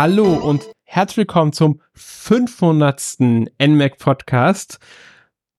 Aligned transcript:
Hallo 0.00 0.32
und 0.32 0.70
herzlich 0.84 1.16
willkommen 1.16 1.52
zum 1.52 1.80
500. 1.94 3.16
NMAC 3.60 3.98
Podcast. 3.98 4.78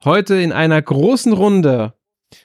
Heute 0.05 0.35
in 0.35 0.53
einer 0.53 0.81
großen 0.81 1.33
Runde 1.33 1.93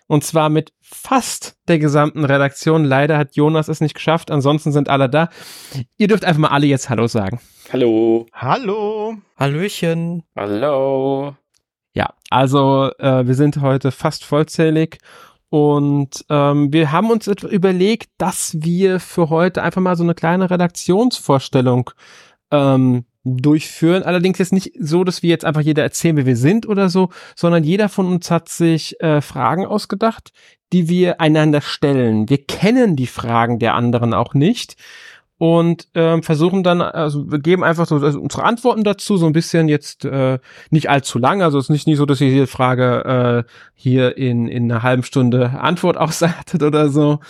und 0.09 0.25
zwar 0.25 0.49
mit 0.49 0.73
fast 0.81 1.57
der 1.69 1.79
gesamten 1.79 2.25
Redaktion. 2.25 2.83
Leider 2.83 3.17
hat 3.17 3.37
Jonas 3.37 3.69
es 3.69 3.81
nicht 3.81 3.95
geschafft, 3.95 4.33
ansonsten 4.33 4.73
sind 4.73 4.89
alle 4.89 5.09
da. 5.09 5.29
Ihr 5.97 6.09
dürft 6.09 6.25
einfach 6.25 6.41
mal 6.41 6.49
alle 6.49 6.67
jetzt 6.67 6.91
Hallo 6.91 7.07
sagen. 7.07 7.39
Hallo. 7.73 8.27
Hallo. 8.33 9.15
Hallöchen. 9.39 10.25
Hallo. 10.35 11.37
Ja, 11.93 12.13
also 12.29 12.91
äh, 12.99 13.25
wir 13.25 13.37
sind 13.37 13.61
heute 13.61 13.93
fast 13.93 14.25
vollzählig 14.25 14.99
und 15.55 16.25
ähm, 16.31 16.73
wir 16.73 16.91
haben 16.91 17.13
uns 17.13 17.29
überlegt, 17.29 18.11
dass 18.19 18.57
wir 18.59 18.99
für 18.99 19.31
heute 19.31 19.63
einfach 19.63 19.81
mal 19.81 19.95
so 19.95 20.03
eine 20.03 20.17
kleine 20.17 20.51
Redaktionsvorstellung 20.51 21.91
ähm, 22.51 23.05
durchführen. 23.23 24.03
Allerdings 24.03 24.39
jetzt 24.39 24.53
nicht 24.53 24.73
so, 24.81 25.05
dass 25.05 25.23
wir 25.23 25.31
jetzt 25.31 25.45
einfach 25.45 25.61
jeder 25.61 25.85
erzählen, 25.85 26.17
wer 26.17 26.27
wir 26.27 26.37
sind 26.37 26.67
oder 26.67 26.89
so, 26.89 27.11
sondern 27.37 27.63
jeder 27.63 27.89
von 27.89 28.09
uns 28.09 28.33
hat 28.33 28.49
sich 28.49 29.01
äh, 29.01 29.21
Fragen 29.21 29.65
ausgedacht, 29.65 30.33
die 30.73 30.89
wir 30.89 31.21
einander 31.21 31.61
stellen. 31.61 32.29
Wir 32.29 32.45
kennen 32.45 32.97
die 32.97 33.07
Fragen 33.07 33.61
der 33.61 33.75
anderen 33.75 34.13
auch 34.13 34.35
nicht 34.35 34.75
und 35.39 35.89
ähm, 35.95 36.23
versuchen 36.23 36.63
dann, 36.63 36.81
also 36.81 37.31
wir 37.31 37.41
geben 37.41 37.65
einfach 37.65 37.87
so 37.87 37.97
also 37.97 38.21
unsere 38.21 38.45
Antworten 38.45 38.85
dazu, 38.85 39.17
so 39.17 39.27
ein 39.27 39.33
bisschen 39.33 39.69
jetzt 39.69 40.05
äh, 40.05 40.39
nicht 40.71 40.89
allzu 40.89 41.19
lang, 41.19 41.43
also 41.43 41.59
es 41.59 41.67
ist 41.67 41.71
nicht, 41.71 41.87
nicht 41.87 41.99
so, 41.99 42.07
dass 42.07 42.21
ihr 42.21 42.29
jede 42.29 42.47
Frage 42.47 43.45
äh, 43.47 43.51
hier 43.75 44.17
in, 44.17 44.47
in 44.47 44.71
einer 44.71 44.83
halben 44.83 45.03
Stunde 45.03 45.51
Antwort 45.61 45.97
aussagtet 45.99 46.63
oder 46.63 46.89
so. 46.89 47.21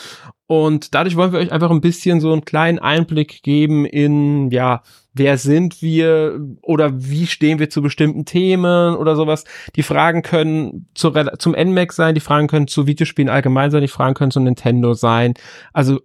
Und 0.47 0.95
dadurch 0.95 1.17
wollen 1.17 1.33
wir 1.33 1.39
euch 1.39 1.53
einfach 1.53 1.71
ein 1.71 1.81
bisschen 1.81 2.21
so 2.21 2.31
einen 2.33 2.45
kleinen 2.45 2.79
Einblick 2.79 3.43
geben 3.43 3.87
in, 3.87 4.51
ja, 4.51 4.83
wer 5.15 5.39
sind 5.39 5.81
wir 5.81 6.39
oder 6.61 6.91
wie 6.93 7.27
stehen 7.27 7.59
wir 7.59 7.71
zu 7.71 7.81
bestimmten 7.81 8.27
Themen 8.27 8.95
oder 8.97 9.17
sowas. 9.17 9.45
Die 9.75 9.83
Fragen 9.83 10.21
können 10.21 10.89
zu, 10.95 11.13
zum 11.39 11.53
NMAC 11.53 11.93
sein, 11.95 12.15
die 12.15 12.21
Fragen 12.21 12.49
können 12.49 12.69
zu 12.69 12.87
Videospielen 12.87 13.31
allgemein 13.31 13.71
sein, 13.71 13.81
die 13.81 13.89
Fragen 13.89 14.15
können 14.15 14.33
zu 14.33 14.41
Nintendo 14.41 14.93
sein. 14.93 15.33
Also 15.73 16.01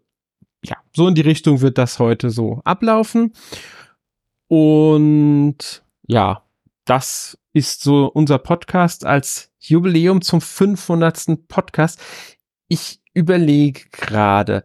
ja, 0.63 0.77
so 0.95 1.07
in 1.07 1.15
die 1.15 1.21
Richtung 1.21 1.61
wird 1.61 1.77
das 1.77 1.99
heute 1.99 2.29
so 2.29 2.61
ablaufen. 2.63 3.33
Und 4.47 5.83
ja, 6.07 6.43
das 6.85 7.37
ist 7.53 7.81
so 7.81 8.07
unser 8.07 8.39
Podcast 8.39 9.05
als 9.05 9.51
Jubiläum 9.59 10.21
zum 10.21 10.41
500. 10.41 11.47
Podcast. 11.47 12.01
Ich 12.67 12.99
überlege 13.13 13.81
gerade, 13.91 14.63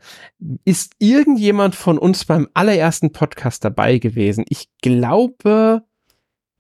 ist 0.65 0.95
irgendjemand 0.99 1.75
von 1.75 1.99
uns 1.99 2.25
beim 2.25 2.49
allerersten 2.55 3.13
Podcast 3.13 3.65
dabei 3.65 3.99
gewesen? 3.99 4.45
Ich 4.49 4.69
glaube, 4.83 5.83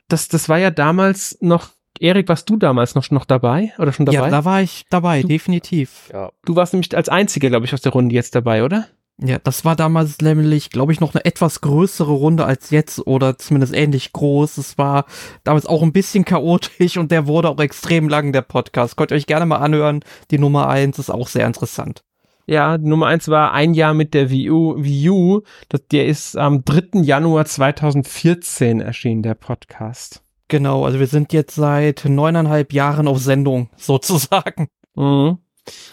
das, 0.08 0.28
das 0.28 0.48
war 0.48 0.58
ja 0.58 0.70
damals 0.70 1.38
noch 1.40 1.70
Erik, 2.00 2.28
warst 2.28 2.50
du 2.50 2.56
damals 2.56 2.96
noch, 2.96 3.08
noch 3.10 3.24
dabei 3.24 3.72
oder 3.78 3.92
schon 3.92 4.04
dabei? 4.04 4.18
Ja, 4.18 4.28
da 4.28 4.44
war 4.44 4.60
ich 4.60 4.84
dabei, 4.90 5.22
du, 5.22 5.28
definitiv. 5.28 6.10
Ja. 6.12 6.32
Du 6.44 6.56
warst 6.56 6.72
nämlich 6.72 6.94
als 6.96 7.08
einziger, 7.08 7.50
glaube 7.50 7.66
ich, 7.66 7.72
aus 7.72 7.82
der 7.82 7.92
Runde 7.92 8.14
jetzt 8.14 8.34
dabei, 8.34 8.64
oder? 8.64 8.88
Ja, 9.22 9.38
das 9.38 9.64
war 9.64 9.76
damals 9.76 10.18
nämlich, 10.20 10.70
glaube 10.70 10.92
ich, 10.92 11.00
noch 11.00 11.14
eine 11.14 11.24
etwas 11.24 11.60
größere 11.60 12.10
Runde 12.10 12.44
als 12.44 12.70
jetzt 12.70 13.06
oder 13.06 13.38
zumindest 13.38 13.72
ähnlich 13.72 14.12
groß. 14.12 14.58
Es 14.58 14.76
war 14.76 15.06
damals 15.44 15.66
auch 15.66 15.82
ein 15.82 15.92
bisschen 15.92 16.24
chaotisch 16.24 16.96
und 16.96 17.12
der 17.12 17.28
wurde 17.28 17.48
auch 17.48 17.60
extrem 17.60 18.08
lang, 18.08 18.32
der 18.32 18.42
Podcast. 18.42 18.96
Könnt 18.96 19.12
ihr 19.12 19.16
euch 19.16 19.26
gerne 19.26 19.46
mal 19.46 19.58
anhören. 19.58 20.00
Die 20.32 20.38
Nummer 20.38 20.68
eins 20.68 20.98
ist 20.98 21.10
auch 21.10 21.28
sehr 21.28 21.46
interessant. 21.46 22.02
Ja, 22.46 22.76
Nummer 22.76 23.06
eins 23.06 23.28
war 23.28 23.52
ein 23.52 23.72
Jahr 23.72 23.94
mit 23.94 24.14
der 24.14 24.30
Wii 24.30 24.50
U. 24.50 24.74
Wii 24.82 25.10
U 25.10 25.40
das, 25.68 25.86
der 25.92 26.06
ist 26.06 26.36
am 26.36 26.64
3. 26.64 27.00
Januar 27.02 27.46
2014 27.46 28.80
erschienen, 28.80 29.22
der 29.22 29.34
Podcast. 29.34 30.22
Genau, 30.48 30.84
also 30.84 30.98
wir 30.98 31.06
sind 31.06 31.32
jetzt 31.32 31.54
seit 31.54 32.04
neuneinhalb 32.04 32.72
Jahren 32.72 33.08
auf 33.08 33.18
Sendung, 33.18 33.70
sozusagen. 33.76 34.68
Mhm 34.96 35.38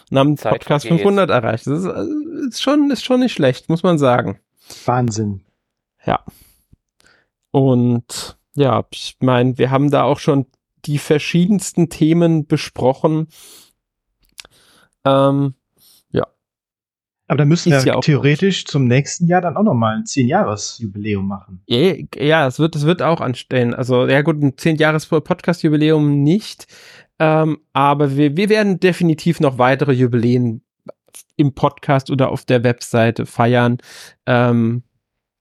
und 0.09 0.18
haben 0.18 0.38
Zeit 0.38 0.54
Podcast 0.54 0.88
vergeht. 0.88 1.04
500 1.04 1.30
erreicht. 1.30 1.68
Das 1.68 1.80
ist, 1.80 1.86
äh, 1.86 2.48
ist, 2.48 2.62
schon, 2.62 2.92
ist 2.92 3.06
schon 3.06 3.22
nicht 3.22 3.34
schlecht, 3.34 3.70
muss 3.70 3.84
man 3.84 3.98
sagen. 3.98 4.40
Wahnsinn. 4.86 5.42
Ja. 6.06 6.24
Und 7.52 8.38
ja, 8.56 8.86
ich 8.92 9.18
meine, 9.20 9.58
wir 9.58 9.72
haben 9.72 9.92
da 9.92 10.04
auch 10.04 10.20
schon 10.20 10.46
die 10.86 10.98
verschiedensten 10.98 11.90
Themen 11.90 12.48
besprochen. 12.48 13.28
Ähm, 15.06 15.54
ja. 16.12 16.28
Aber 17.28 17.38
da 17.38 17.46
müssen 17.46 17.72
ist 17.72 17.86
wir 17.86 17.94
ja 17.94 18.00
theoretisch 18.00 18.66
zum 18.66 18.88
nächsten 18.88 19.28
Jahr 19.28 19.42
dann 19.42 19.58
auch 19.58 19.64
nochmal 19.64 19.96
ein 19.96 20.03
10-Jahres-Jubiläum 20.03 21.28
machen. 21.28 21.62
Ja, 21.68 21.94
ja, 22.16 22.48
es 22.48 22.59
wird, 22.59 22.76
es 22.76 22.86
wird 22.86 23.02
auch 23.02 23.22
anstellen. 23.22 23.74
Also, 23.74 24.08
ja 24.08 24.22
gut, 24.22 24.42
ein 24.42 24.53
10-Jahres-Podcast-Jubiläum 24.53 26.24
nicht. 26.24 26.68
Ähm, 27.22 27.59
aber 27.72 28.18
wir, 28.18 28.36
wir 28.36 28.50
werden 28.50 28.80
definitiv 28.80 29.40
noch 29.40 29.59
weitere 29.59 29.92
Jubiläen 29.92 30.64
im 31.38 31.54
Podcast 31.54 32.09
oder 32.09 32.32
auf 32.32 32.46
der 32.46 32.64
Webseite 32.64 33.28
feiern. 33.28 33.78
Ähm, 34.26 34.82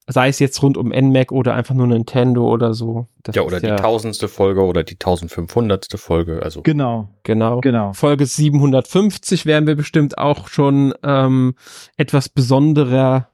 sei 0.06 0.28
es 0.28 0.40
jetzt 0.40 0.62
rund 0.62 0.76
um 0.76 0.88
NMAC 0.88 1.32
oder 1.32 1.54
einfach 1.54 1.74
nur 1.74 1.86
Nintendo 1.86 2.46
oder 2.46 2.74
so. 2.74 3.06
Das 3.22 3.34
ja, 3.34 3.42
oder 3.42 3.60
die 3.60 3.68
tausendste 3.68 4.28
Folge 4.28 4.62
oder 4.62 4.84
die 4.84 4.94
1500. 4.94 5.86
Folge. 5.96 6.42
Also 6.42 6.60
genau, 6.60 7.08
genau, 7.22 7.60
genau. 7.62 7.94
Folge 7.94 8.26
750 8.26 9.46
werden 9.46 9.66
wir 9.66 9.74
bestimmt 9.74 10.18
auch 10.18 10.48
schon 10.48 10.92
ähm, 11.02 11.54
etwas 11.96 12.28
besonderer 12.28 13.30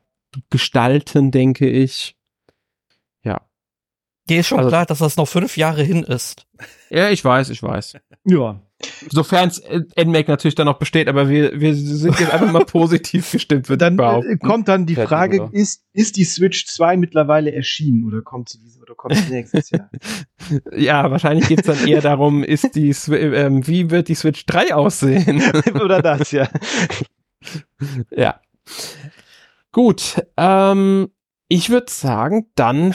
gestalten, 0.50 1.32
denke 1.32 1.68
ich. 1.68 2.15
Dir 4.28 4.40
ist 4.40 4.48
schon 4.48 4.58
also, 4.58 4.70
klar, 4.70 4.86
dass 4.86 4.98
das 4.98 5.16
noch 5.16 5.28
fünf 5.28 5.56
Jahre 5.56 5.82
hin 5.82 6.02
ist. 6.02 6.46
Ja, 6.90 7.10
ich 7.10 7.24
weiß, 7.24 7.50
ich 7.50 7.62
weiß. 7.62 7.96
Ja. 8.24 8.60
Sofern 9.08 9.48
es 9.48 9.62
NMAC 9.96 10.28
natürlich 10.28 10.54
dann 10.54 10.66
noch 10.66 10.78
besteht, 10.78 11.08
aber 11.08 11.30
wir, 11.30 11.58
wir 11.60 11.74
sind 11.74 12.18
jetzt 12.20 12.30
einfach 12.30 12.52
mal 12.52 12.64
positiv 12.66 13.30
gestimmt. 13.30 13.68
Wird 13.68 13.80
dann 13.80 13.98
äh, 13.98 14.36
kommt 14.36 14.68
dann 14.68 14.84
die 14.84 14.96
Frage, 14.96 15.48
ist, 15.52 15.84
ist 15.92 16.16
die 16.16 16.24
Switch 16.24 16.66
2 16.66 16.98
mittlerweile 16.98 17.52
erschienen 17.52 18.04
oder 18.04 18.20
kommt 18.20 18.50
sie 18.50 18.58
diese 18.58 18.80
oder 18.80 18.94
kommt 18.94 19.14
sie 19.14 19.32
nächstes 19.32 19.70
Jahr? 19.70 19.90
ja, 20.76 21.10
wahrscheinlich 21.10 21.48
geht 21.48 21.60
es 21.60 21.66
dann 21.66 21.88
eher 21.88 22.02
darum, 22.02 22.44
ist 22.44 22.74
die 22.74 22.94
ähm, 23.10 23.66
wie 23.66 23.90
wird 23.90 24.08
die 24.08 24.14
Switch 24.14 24.44
3 24.44 24.74
aussehen? 24.74 25.42
oder 25.82 26.02
das, 26.02 26.32
ja. 26.32 26.48
ja. 28.10 28.40
Gut, 29.72 30.22
ähm, 30.36 31.08
ich 31.48 31.70
würde 31.70 31.90
sagen, 31.90 32.50
dann 32.56 32.94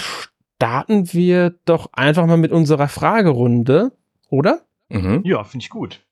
starten 0.61 1.11
wir 1.11 1.55
doch 1.65 1.89
einfach 1.91 2.27
mal 2.27 2.37
mit 2.37 2.51
unserer 2.51 2.87
Fragerunde, 2.87 3.93
oder? 4.29 4.61
Mhm. 4.89 5.21
Ja, 5.25 5.43
finde 5.43 5.63
ich 5.63 5.71
gut. 5.71 6.05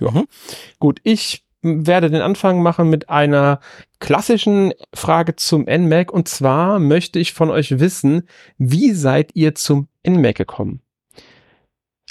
Ja. 0.00 0.24
Gut, 0.78 1.02
ich 1.04 1.44
werde 1.60 2.08
den 2.08 2.22
Anfang 2.22 2.62
machen 2.62 2.88
mit 2.88 3.10
einer 3.10 3.60
klassischen 3.98 4.72
Frage 4.94 5.36
zum 5.36 5.64
NMAC 5.64 6.10
und 6.10 6.28
zwar 6.28 6.78
möchte 6.78 7.18
ich 7.18 7.34
von 7.34 7.50
euch 7.50 7.78
wissen, 7.78 8.26
wie 8.56 8.92
seid 8.92 9.32
ihr 9.36 9.54
zum 9.54 9.88
NMAC 10.08 10.34
gekommen? 10.34 10.80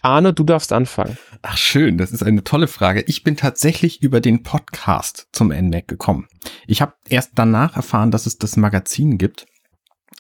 Arne, 0.03 0.31
du 0.31 0.43
darfst 0.43 0.71
anfangen. 0.71 1.17
Ach 1.41 1.57
schön, 1.57 1.97
das 1.97 2.11
ist 2.11 2.21
eine 2.21 2.43
tolle 2.43 2.67
Frage. 2.67 3.01
Ich 3.07 3.23
bin 3.23 3.35
tatsächlich 3.35 4.03
über 4.03 4.21
den 4.21 4.43
Podcast 4.43 5.27
zum 5.31 5.47
NMAC 5.47 5.87
gekommen. 5.87 6.27
Ich 6.67 6.83
habe 6.83 6.93
erst 7.09 7.31
danach 7.33 7.75
erfahren, 7.75 8.11
dass 8.11 8.27
es 8.27 8.37
das 8.37 8.57
Magazin 8.57 9.17
gibt 9.17 9.47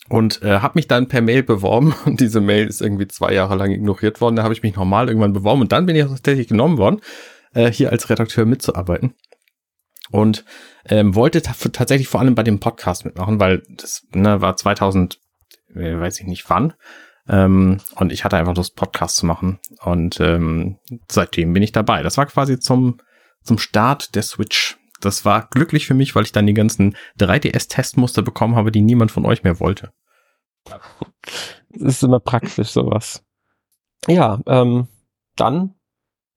und 0.07 0.41
äh, 0.41 0.59
habe 0.59 0.73
mich 0.75 0.87
dann 0.87 1.07
per 1.07 1.21
Mail 1.21 1.43
beworben 1.43 1.93
und 2.05 2.19
diese 2.19 2.41
Mail 2.41 2.67
ist 2.67 2.81
irgendwie 2.81 3.07
zwei 3.07 3.33
Jahre 3.33 3.55
lang 3.55 3.71
ignoriert 3.71 4.21
worden. 4.21 4.35
Da 4.35 4.43
habe 4.43 4.53
ich 4.53 4.63
mich 4.63 4.75
nochmal 4.75 5.07
irgendwann 5.07 5.33
beworben 5.33 5.61
und 5.61 5.71
dann 5.71 5.85
bin 5.85 5.95
ich 5.95 6.05
tatsächlich 6.05 6.47
genommen 6.47 6.77
worden, 6.77 7.01
äh, 7.53 7.71
hier 7.71 7.91
als 7.91 8.09
Redakteur 8.09 8.45
mitzuarbeiten 8.45 9.13
und 10.11 10.45
ähm, 10.85 11.15
wollte 11.15 11.41
tatsächlich 11.41 12.07
vor 12.07 12.19
allem 12.19 12.35
bei 12.35 12.43
dem 12.43 12.59
Podcast 12.59 13.05
mitmachen, 13.05 13.39
weil 13.39 13.63
das 13.69 14.07
ne, 14.13 14.41
war 14.41 14.55
2000, 14.55 15.19
äh, 15.75 15.99
weiß 15.99 16.19
ich 16.19 16.27
nicht 16.27 16.49
wann. 16.49 16.73
Ähm, 17.27 17.77
und 17.95 18.11
ich 18.11 18.23
hatte 18.23 18.37
einfach 18.37 18.55
Lust, 18.55 18.75
Podcast 18.75 19.17
zu 19.17 19.25
machen. 19.25 19.59
Und 19.83 20.19
ähm, 20.19 20.79
seitdem 21.09 21.53
bin 21.53 21.61
ich 21.61 21.71
dabei. 21.71 22.01
Das 22.01 22.17
war 22.17 22.25
quasi 22.25 22.59
zum, 22.59 22.99
zum 23.43 23.59
Start 23.59 24.15
der 24.15 24.23
Switch 24.23 24.78
das 24.99 25.25
war 25.25 25.47
glücklich 25.49 25.87
für 25.87 25.93
mich, 25.93 26.15
weil 26.15 26.23
ich 26.23 26.31
dann 26.31 26.47
die 26.47 26.53
ganzen 26.53 26.95
3DS-Testmuster 27.19 28.21
bekommen 28.21 28.55
habe, 28.55 28.71
die 28.71 28.81
niemand 28.81 29.11
von 29.11 29.25
euch 29.25 29.43
mehr 29.43 29.59
wollte. 29.59 29.91
Das 30.65 31.95
ist 31.95 32.03
immer 32.03 32.19
praktisch, 32.19 32.69
sowas. 32.69 33.23
Ja, 34.07 34.39
ähm, 34.45 34.87
dann 35.35 35.75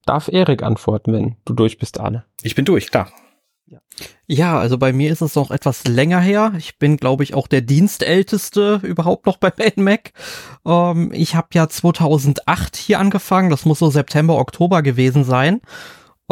darf 0.05 0.27
Erik 0.27 0.63
antworten, 0.63 1.13
wenn 1.13 1.37
du 1.45 1.53
durch 1.53 1.77
bist, 1.77 1.99
Arne. 1.99 2.25
Ich 2.41 2.55
bin 2.55 2.65
durch, 2.65 2.91
klar. 2.91 3.11
Ja, 4.27 4.59
also 4.59 4.77
bei 4.77 4.93
mir 4.93 5.11
ist 5.11 5.21
es 5.21 5.35
noch 5.35 5.51
etwas 5.51 5.85
länger 5.85 6.19
her. 6.19 6.53
Ich 6.57 6.77
bin, 6.77 6.97
glaube 6.97 7.23
ich, 7.23 7.33
auch 7.33 7.47
der 7.47 7.61
Dienstälteste 7.61 8.79
überhaupt 8.83 9.25
noch 9.25 9.37
bei 9.39 9.51
NMAC. 9.75 10.13
Ähm, 10.65 11.11
ich 11.13 11.35
habe 11.35 11.49
ja 11.53 11.67
2008 11.67 12.75
hier 12.75 12.99
angefangen. 12.99 13.49
Das 13.49 13.65
muss 13.65 13.79
so 13.79 13.89
September, 13.89 14.37
Oktober 14.37 14.81
gewesen 14.81 15.23
sein. 15.23 15.61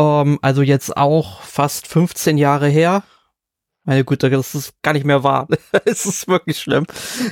Ähm, 0.01 0.39
also 0.41 0.61
jetzt 0.61 0.97
auch 0.97 1.41
fast 1.41 1.87
15 1.87 2.37
Jahre 2.37 2.67
her. 2.67 3.03
Meine 3.83 4.05
Güte, 4.05 4.29
das 4.29 4.53
ist 4.53 4.73
gar 4.83 4.93
nicht 4.93 5.07
mehr 5.07 5.23
wahr. 5.23 5.47
es 5.85 6.05
ist 6.05 6.27
wirklich 6.27 6.59
schlimm. 6.59 6.85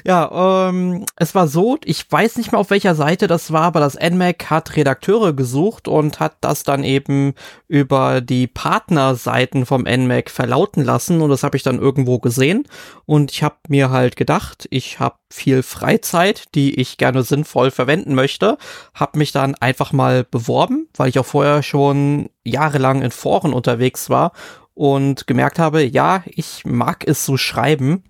Ja, 0.03 0.69
ähm, 0.69 1.05
es 1.15 1.35
war 1.35 1.47
so, 1.47 1.77
ich 1.85 2.11
weiß 2.11 2.37
nicht 2.37 2.51
mehr 2.51 2.59
auf 2.59 2.71
welcher 2.71 2.95
Seite 2.95 3.27
das 3.27 3.51
war, 3.53 3.61
aber 3.61 3.79
das 3.79 3.99
NMAC 3.99 4.49
hat 4.49 4.75
Redakteure 4.75 5.33
gesucht 5.33 5.87
und 5.87 6.19
hat 6.19 6.37
das 6.41 6.63
dann 6.63 6.83
eben 6.83 7.35
über 7.67 8.21
die 8.21 8.47
Partnerseiten 8.47 9.67
vom 9.67 9.83
NMAC 9.83 10.31
verlauten 10.31 10.83
lassen 10.83 11.21
und 11.21 11.29
das 11.29 11.43
habe 11.43 11.55
ich 11.55 11.61
dann 11.61 11.77
irgendwo 11.77 12.17
gesehen 12.17 12.67
und 13.05 13.31
ich 13.31 13.43
habe 13.43 13.57
mir 13.67 13.91
halt 13.91 14.15
gedacht, 14.15 14.67
ich 14.71 14.99
habe 14.99 15.17
viel 15.31 15.61
Freizeit, 15.61 16.55
die 16.55 16.79
ich 16.79 16.97
gerne 16.97 17.21
sinnvoll 17.21 17.69
verwenden 17.69 18.15
möchte, 18.15 18.57
habe 18.95 19.19
mich 19.19 19.31
dann 19.31 19.53
einfach 19.53 19.91
mal 19.91 20.23
beworben, 20.23 20.87
weil 20.97 21.09
ich 21.09 21.19
auch 21.19 21.25
vorher 21.27 21.61
schon 21.61 22.31
jahrelang 22.43 23.03
in 23.03 23.11
Foren 23.11 23.53
unterwegs 23.53 24.09
war 24.09 24.31
und 24.79 25.27
gemerkt 25.27 25.59
habe, 25.59 25.83
ja, 25.83 26.23
ich 26.25 26.63
mag 26.63 27.05
es 27.05 27.25
so 27.25 27.35
schreiben 27.35 28.05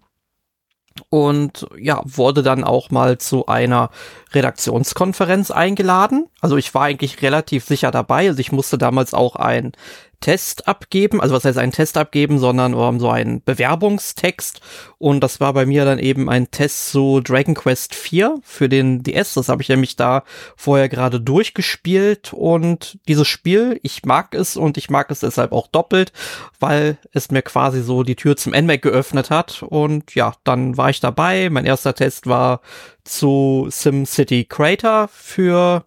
und 1.09 1.65
ja, 1.79 2.03
wurde 2.05 2.43
dann 2.43 2.63
auch 2.63 2.91
mal 2.91 3.17
zu 3.17 3.47
einer 3.47 3.89
Redaktionskonferenz 4.33 5.49
eingeladen. 5.49 6.27
Also 6.41 6.57
ich 6.57 6.75
war 6.75 6.83
eigentlich 6.83 7.23
relativ 7.23 7.65
sicher 7.65 7.89
dabei. 7.89 8.27
Also 8.27 8.39
ich 8.39 8.51
musste 8.51 8.77
damals 8.77 9.15
auch 9.15 9.35
ein 9.35 9.71
Test 10.19 10.67
abgeben, 10.67 11.21
also 11.21 11.35
was 11.35 11.45
heißt 11.45 11.57
einen 11.57 11.71
Test 11.71 11.97
abgeben, 11.97 12.39
sondern 12.39 12.73
um, 12.73 12.99
so 12.99 13.09
einen 13.09 13.41
Bewerbungstext. 13.43 14.61
Und 14.97 15.21
das 15.21 15.39
war 15.39 15.53
bei 15.53 15.65
mir 15.65 15.85
dann 15.85 15.99
eben 15.99 16.29
ein 16.29 16.51
Test 16.51 16.91
zu 16.91 17.21
Dragon 17.21 17.55
Quest 17.55 17.95
4 17.95 18.37
für 18.43 18.67
den 18.67 19.03
DS. 19.03 19.35
Das 19.35 19.49
habe 19.49 19.61
ich 19.61 19.69
nämlich 19.69 19.95
da 19.95 20.23
vorher 20.55 20.89
gerade 20.89 21.21
durchgespielt. 21.21 22.33
Und 22.33 22.99
dieses 23.07 23.27
Spiel, 23.27 23.79
ich 23.83 24.03
mag 24.05 24.35
es 24.35 24.57
und 24.57 24.77
ich 24.77 24.89
mag 24.89 25.09
es 25.11 25.21
deshalb 25.21 25.51
auch 25.51 25.67
doppelt, 25.67 26.11
weil 26.59 26.97
es 27.13 27.31
mir 27.31 27.41
quasi 27.41 27.81
so 27.81 28.03
die 28.03 28.15
Tür 28.15 28.35
zum 28.35 28.53
NMAC 28.53 28.81
geöffnet 28.81 29.29
hat. 29.29 29.63
Und 29.63 30.15
ja, 30.15 30.33
dann 30.43 30.77
war 30.77 30.89
ich 30.89 30.99
dabei. 30.99 31.49
Mein 31.49 31.65
erster 31.65 31.95
Test 31.95 32.27
war 32.27 32.61
zu 33.03 33.67
SimCity 33.69 34.45
Crater 34.45 35.07
für 35.07 35.85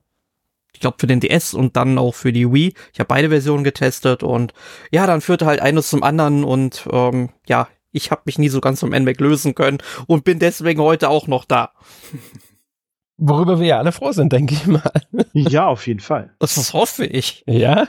glaube 0.82 0.98
für 1.00 1.06
den 1.06 1.20
DS 1.20 1.54
und 1.54 1.76
dann 1.76 1.96
auch 1.96 2.14
für 2.14 2.32
die 2.32 2.52
Wii. 2.52 2.74
Ich 2.92 3.00
habe 3.00 3.08
beide 3.08 3.30
Versionen 3.30 3.64
getestet 3.64 4.22
und 4.22 4.52
ja, 4.90 5.06
dann 5.06 5.22
führte 5.22 5.46
halt 5.46 5.60
eines 5.60 5.88
zum 5.88 6.02
anderen 6.02 6.44
und 6.44 6.86
ähm, 6.92 7.30
ja, 7.46 7.68
ich 7.92 8.10
habe 8.10 8.22
mich 8.26 8.38
nie 8.38 8.48
so 8.48 8.60
ganz 8.60 8.80
vom 8.80 8.90
NMAC 8.90 9.20
lösen 9.20 9.54
können 9.54 9.78
und 10.06 10.24
bin 10.24 10.38
deswegen 10.38 10.80
heute 10.82 11.08
auch 11.08 11.26
noch 11.26 11.46
da. 11.46 11.72
Worüber 13.16 13.60
wir 13.60 13.66
ja 13.66 13.78
alle 13.78 13.92
froh 13.92 14.12
sind, 14.12 14.32
denke 14.32 14.54
ich 14.54 14.66
mal. 14.66 14.82
Ja, 15.32 15.66
auf 15.66 15.86
jeden 15.86 16.00
Fall. 16.00 16.34
Das, 16.38 16.56
das 16.56 16.74
hoffe 16.74 17.06
ich. 17.06 17.44
Ja, 17.46 17.88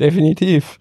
definitiv. 0.00 0.78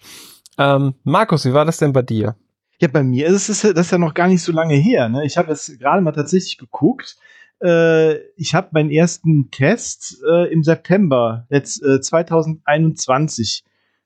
Ähm, 0.57 0.95
Markus, 1.04 1.45
wie 1.45 1.54
war 1.54 1.66
das 1.66 1.78
denn 1.78 1.94
bei 1.94 2.01
dir? 2.01 2.36
Ja, 2.80 2.88
bei 2.88 3.04
mir 3.04 3.28
ist 3.28 3.50
es 3.50 3.62
das 3.62 3.72
ist 3.72 3.92
ja 3.92 3.98
noch 3.98 4.13
gar 4.13 4.28
nicht 4.28 4.42
so 4.42 4.51
lange 4.51 4.75
her. 4.75 5.10
Ne? 5.10 5.25
Ich 5.25 5.38
habe 5.38 5.50
jetzt 5.50 5.80
gerade 5.80 6.01
mal 6.01 6.12
tatsächlich 6.12 6.57
geguckt 6.57 7.18
äh, 7.63 8.18
ich 8.36 8.54
habe 8.54 8.69
meinen 8.74 8.92
ersten 8.92 9.50
Test 9.50 10.21
äh, 10.30 10.51
im 10.51 10.63
September 10.63 11.48
jetzt, 11.50 11.81
äh, 11.83 12.01
2021 12.01 13.63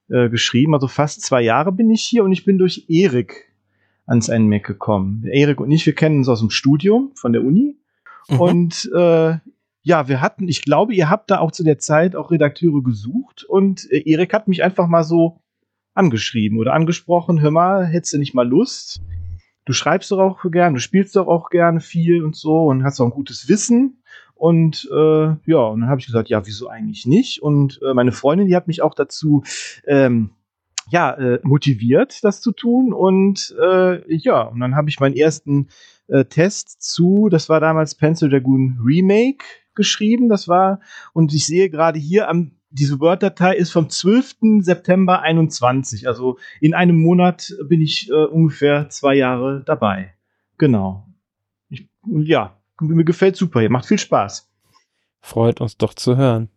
äh, 0.10 0.30
geschrieben. 0.30 0.74
Also 0.74 0.88
fast 0.88 1.22
zwei 1.22 1.42
Jahre 1.42 1.72
bin 1.72 1.90
ich 1.90 2.04
hier 2.04 2.24
und 2.24 2.32
ich 2.32 2.46
bin 2.46 2.58
durch 2.58 2.86
Erik 2.88 3.52
ans 4.06 4.30
NMAC 4.30 4.64
gekommen. 4.64 5.26
Erik 5.26 5.60
und 5.60 5.72
ich, 5.72 5.86
wir 5.86 5.96
kennen 5.96 6.20
uns 6.20 6.30
aus 6.30 6.40
dem 6.40 6.50
Studium 6.50 7.12
von 7.16 7.34
der 7.34 7.44
Uni. 7.44 7.78
Mhm. 8.30 8.40
Und 8.40 8.92
äh, 8.96 9.38
ja, 9.82 10.08
wir 10.08 10.22
hatten, 10.22 10.48
ich 10.48 10.64
glaube, 10.64 10.94
ihr 10.94 11.10
habt 11.10 11.32
da 11.32 11.40
auch 11.40 11.52
zu 11.52 11.64
der 11.64 11.80
Zeit 11.80 12.16
auch 12.16 12.30
Redakteure 12.30 12.84
gesucht 12.84 13.44
und 13.44 13.90
äh, 13.92 14.04
Erik 14.06 14.34
hat 14.34 14.48
mich 14.48 14.64
einfach 14.64 14.88
mal 14.88 15.04
so 15.04 15.40
angeschrieben 15.94 16.60
oder 16.60 16.74
angesprochen, 16.74 17.42
hör 17.42 17.52
mal, 17.52 17.86
hättest 17.86 18.14
du 18.14 18.18
nicht 18.20 18.36
mal 18.36 18.48
Lust, 18.48 19.02
du 19.68 19.74
schreibst 19.74 20.10
doch 20.12 20.20
auch 20.20 20.50
gern, 20.50 20.74
du 20.74 20.80
spielst 20.80 21.16
doch 21.16 21.28
auch 21.28 21.50
gerne 21.50 21.82
viel 21.82 22.24
und 22.24 22.36
so 22.36 22.66
und 22.66 22.84
hast 22.84 23.00
auch 23.00 23.06
ein 23.06 23.12
gutes 23.12 23.48
Wissen. 23.48 24.02
Und 24.34 24.88
äh, 24.92 25.36
ja, 25.46 25.58
und 25.58 25.82
dann 25.82 25.90
habe 25.90 26.00
ich 26.00 26.06
gesagt, 26.06 26.30
ja, 26.30 26.46
wieso 26.46 26.70
eigentlich 26.70 27.06
nicht? 27.06 27.42
Und 27.42 27.80
äh, 27.84 27.94
meine 27.94 28.12
Freundin, 28.12 28.48
die 28.48 28.56
hat 28.56 28.68
mich 28.68 28.82
auch 28.82 28.94
dazu 28.94 29.44
ähm, 29.86 30.32
ja, 30.90 31.12
äh, 31.14 31.40
motiviert, 31.44 32.24
das 32.24 32.42
zu 32.42 32.52
tun. 32.52 32.94
Und 32.94 33.56
äh, 33.62 34.16
ja, 34.16 34.44
und 34.44 34.60
dann 34.60 34.76
habe 34.76 34.90
ich 34.90 35.00
meinen 35.00 35.16
ersten 35.16 35.68
äh, 36.08 36.26
Test 36.26 36.82
zu, 36.82 37.28
das 37.30 37.50
war 37.50 37.60
damals 37.60 37.96
Pencil 37.96 38.30
Dragoon 38.30 38.80
Remake 38.82 39.44
geschrieben. 39.76 40.30
Das 40.30 40.48
war, 40.48 40.80
und 41.14 41.34
ich 41.34 41.46
sehe 41.46 41.70
gerade 41.70 42.00
hier 42.00 42.30
am 42.30 42.52
diese 42.70 43.00
Word-Datei 43.00 43.56
ist 43.56 43.72
vom 43.72 43.90
12. 43.90 44.36
September 44.60 45.22
21. 45.22 46.08
Also 46.08 46.38
in 46.60 46.74
einem 46.74 46.98
Monat 46.98 47.54
bin 47.68 47.82
ich 47.82 48.10
äh, 48.10 48.14
ungefähr 48.14 48.90
zwei 48.90 49.16
Jahre 49.16 49.64
dabei. 49.66 50.14
Genau. 50.58 51.08
Ich, 51.70 51.88
ja, 52.06 52.58
mir 52.82 53.04
gefällt 53.06 53.36
super 53.36 53.60
hier. 53.60 53.70
Macht 53.70 53.86
viel 53.86 54.00
Spaß. 54.00 54.50
Freut 55.22 55.62
uns 55.62 55.78
doch 55.78 55.94
zu 55.94 56.18
hören. 56.18 56.50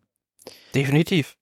Definitiv. 0.74 1.36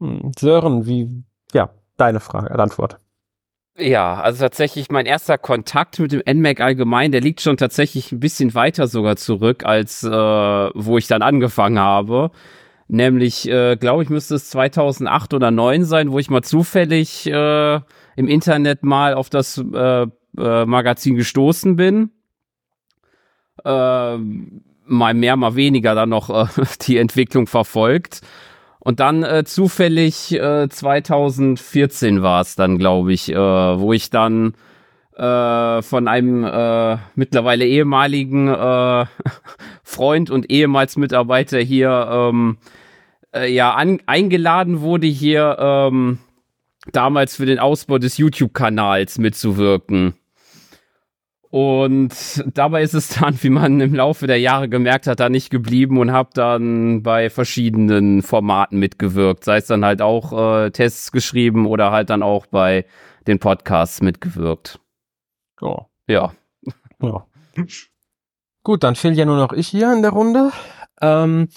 Hm, 0.00 0.32
Sören, 0.38 0.86
wie, 0.86 1.24
ja, 1.52 1.70
deine 1.96 2.20
Frage, 2.20 2.50
äh, 2.50 2.60
Antwort. 2.60 2.98
Ja, 3.78 4.20
also 4.20 4.40
tatsächlich 4.40 4.90
mein 4.90 5.06
erster 5.06 5.38
Kontakt 5.38 5.98
mit 5.98 6.12
dem 6.12 6.22
NMAC 6.26 6.60
allgemein, 6.60 7.10
der 7.10 7.22
liegt 7.22 7.40
schon 7.40 7.56
tatsächlich 7.56 8.12
ein 8.12 8.20
bisschen 8.20 8.54
weiter 8.54 8.86
sogar 8.86 9.16
zurück, 9.16 9.64
als 9.64 10.02
äh, 10.02 10.10
wo 10.10 10.98
ich 10.98 11.06
dann 11.06 11.22
angefangen 11.22 11.78
habe. 11.78 12.30
Nämlich, 12.94 13.48
äh, 13.48 13.76
glaube 13.76 14.02
ich, 14.02 14.10
müsste 14.10 14.34
es 14.34 14.50
2008 14.50 15.32
oder 15.32 15.46
2009 15.46 15.84
sein, 15.86 16.12
wo 16.12 16.18
ich 16.18 16.28
mal 16.28 16.42
zufällig 16.42 17.26
äh, 17.26 17.80
im 18.16 18.28
Internet 18.28 18.82
mal 18.82 19.14
auf 19.14 19.30
das 19.30 19.56
äh, 19.56 20.06
äh, 20.36 20.66
Magazin 20.66 21.14
gestoßen 21.16 21.76
bin. 21.76 22.10
Äh, 23.64 24.18
mal 24.18 25.14
mehr, 25.14 25.36
mal 25.36 25.56
weniger 25.56 25.94
dann 25.94 26.10
noch 26.10 26.28
äh, 26.58 26.64
die 26.82 26.98
Entwicklung 26.98 27.46
verfolgt. 27.46 28.20
Und 28.78 29.00
dann 29.00 29.22
äh, 29.22 29.44
zufällig 29.44 30.38
äh, 30.38 30.68
2014 30.68 32.20
war 32.20 32.42
es 32.42 32.56
dann, 32.56 32.76
glaube 32.76 33.14
ich, 33.14 33.32
äh, 33.32 33.36
wo 33.36 33.94
ich 33.94 34.10
dann 34.10 34.52
äh, 35.16 35.80
von 35.80 36.08
einem 36.08 36.44
äh, 36.44 36.98
mittlerweile 37.14 37.64
ehemaligen 37.64 38.48
äh, 38.48 39.06
Freund 39.82 40.30
und 40.30 40.50
ehemals 40.50 40.98
Mitarbeiter 40.98 41.58
hier 41.58 42.06
ähm, 42.10 42.58
äh, 43.34 43.52
ja 43.52 43.74
an, 43.74 44.00
eingeladen 44.06 44.80
wurde, 44.80 45.06
hier 45.06 45.56
ähm, 45.58 46.18
damals 46.90 47.36
für 47.36 47.46
den 47.46 47.58
Ausbau 47.58 47.98
des 47.98 48.18
YouTube-Kanals 48.18 49.18
mitzuwirken. 49.18 50.14
Und 51.52 52.14
dabei 52.54 52.82
ist 52.82 52.94
es 52.94 53.10
dann, 53.20 53.36
wie 53.42 53.50
man 53.50 53.78
im 53.80 53.94
Laufe 53.94 54.26
der 54.26 54.40
Jahre 54.40 54.70
gemerkt 54.70 55.06
hat, 55.06 55.20
da 55.20 55.28
nicht 55.28 55.50
geblieben 55.50 55.98
und 55.98 56.10
habe 56.10 56.30
dann 56.32 57.02
bei 57.02 57.28
verschiedenen 57.28 58.22
Formaten 58.22 58.78
mitgewirkt. 58.78 59.44
Sei 59.44 59.58
es 59.58 59.66
dann 59.66 59.84
halt 59.84 60.00
auch 60.00 60.32
äh, 60.32 60.70
Tests 60.70 61.12
geschrieben 61.12 61.66
oder 61.66 61.90
halt 61.90 62.08
dann 62.08 62.22
auch 62.22 62.46
bei 62.46 62.86
den 63.26 63.38
Podcasts 63.38 64.00
mitgewirkt. 64.00 64.80
Oh. 65.60 65.82
Ja. 66.06 66.32
Ja. 67.02 67.26
Gut, 68.62 68.82
dann 68.82 68.96
fehlt 68.96 69.18
ja 69.18 69.26
nur 69.26 69.36
noch 69.36 69.52
ich 69.52 69.68
hier 69.68 69.92
in 69.92 70.00
der 70.00 70.12
Runde. 70.12 70.52
Ähm, 71.02 71.48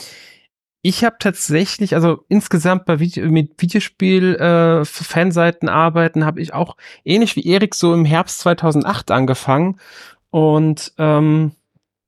ich 0.87 1.03
habe 1.03 1.15
tatsächlich, 1.17 1.95
also 1.95 2.25
insgesamt 2.27 2.85
bei 2.85 2.99
Video, 2.99 3.27
mit 3.31 3.59
Videospiel 3.59 4.35
äh, 4.35 5.67
arbeiten, 5.67 6.25
habe 6.27 6.39
ich 6.39 6.53
auch 6.53 6.77
ähnlich 7.03 7.35
wie 7.35 7.47
Erik 7.47 7.73
so 7.73 7.91
im 7.91 8.05
Herbst 8.05 8.37
2008 8.41 9.09
angefangen. 9.09 9.79
Und 10.29 10.93
ähm, 10.99 11.53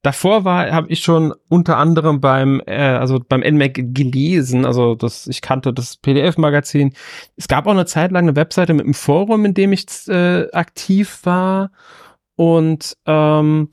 davor 0.03 0.45
war 0.45 0.71
habe 0.71 0.89
ich 0.89 0.99
schon 0.99 1.33
unter 1.49 1.77
anderem 1.77 2.21
beim 2.21 2.61
äh, 2.67 2.75
also 2.75 3.19
beim 3.19 3.39
NMAC 3.39 3.95
gelesen, 3.95 4.63
also 4.63 4.93
das 4.93 5.25
ich 5.25 5.41
kannte 5.41 5.73
das 5.73 5.97
PDF 5.97 6.37
Magazin. 6.37 6.93
Es 7.35 7.47
gab 7.47 7.65
auch 7.65 7.71
eine 7.71 7.87
Zeit 7.87 8.11
lang 8.11 8.25
eine 8.25 8.35
Webseite 8.35 8.75
mit 8.75 8.85
einem 8.85 8.93
Forum, 8.93 9.43
in 9.45 9.55
dem 9.55 9.73
ich 9.73 9.87
äh, 10.07 10.51
aktiv 10.51 11.21
war. 11.23 11.71
Und 12.35 12.95
ähm, 13.07 13.69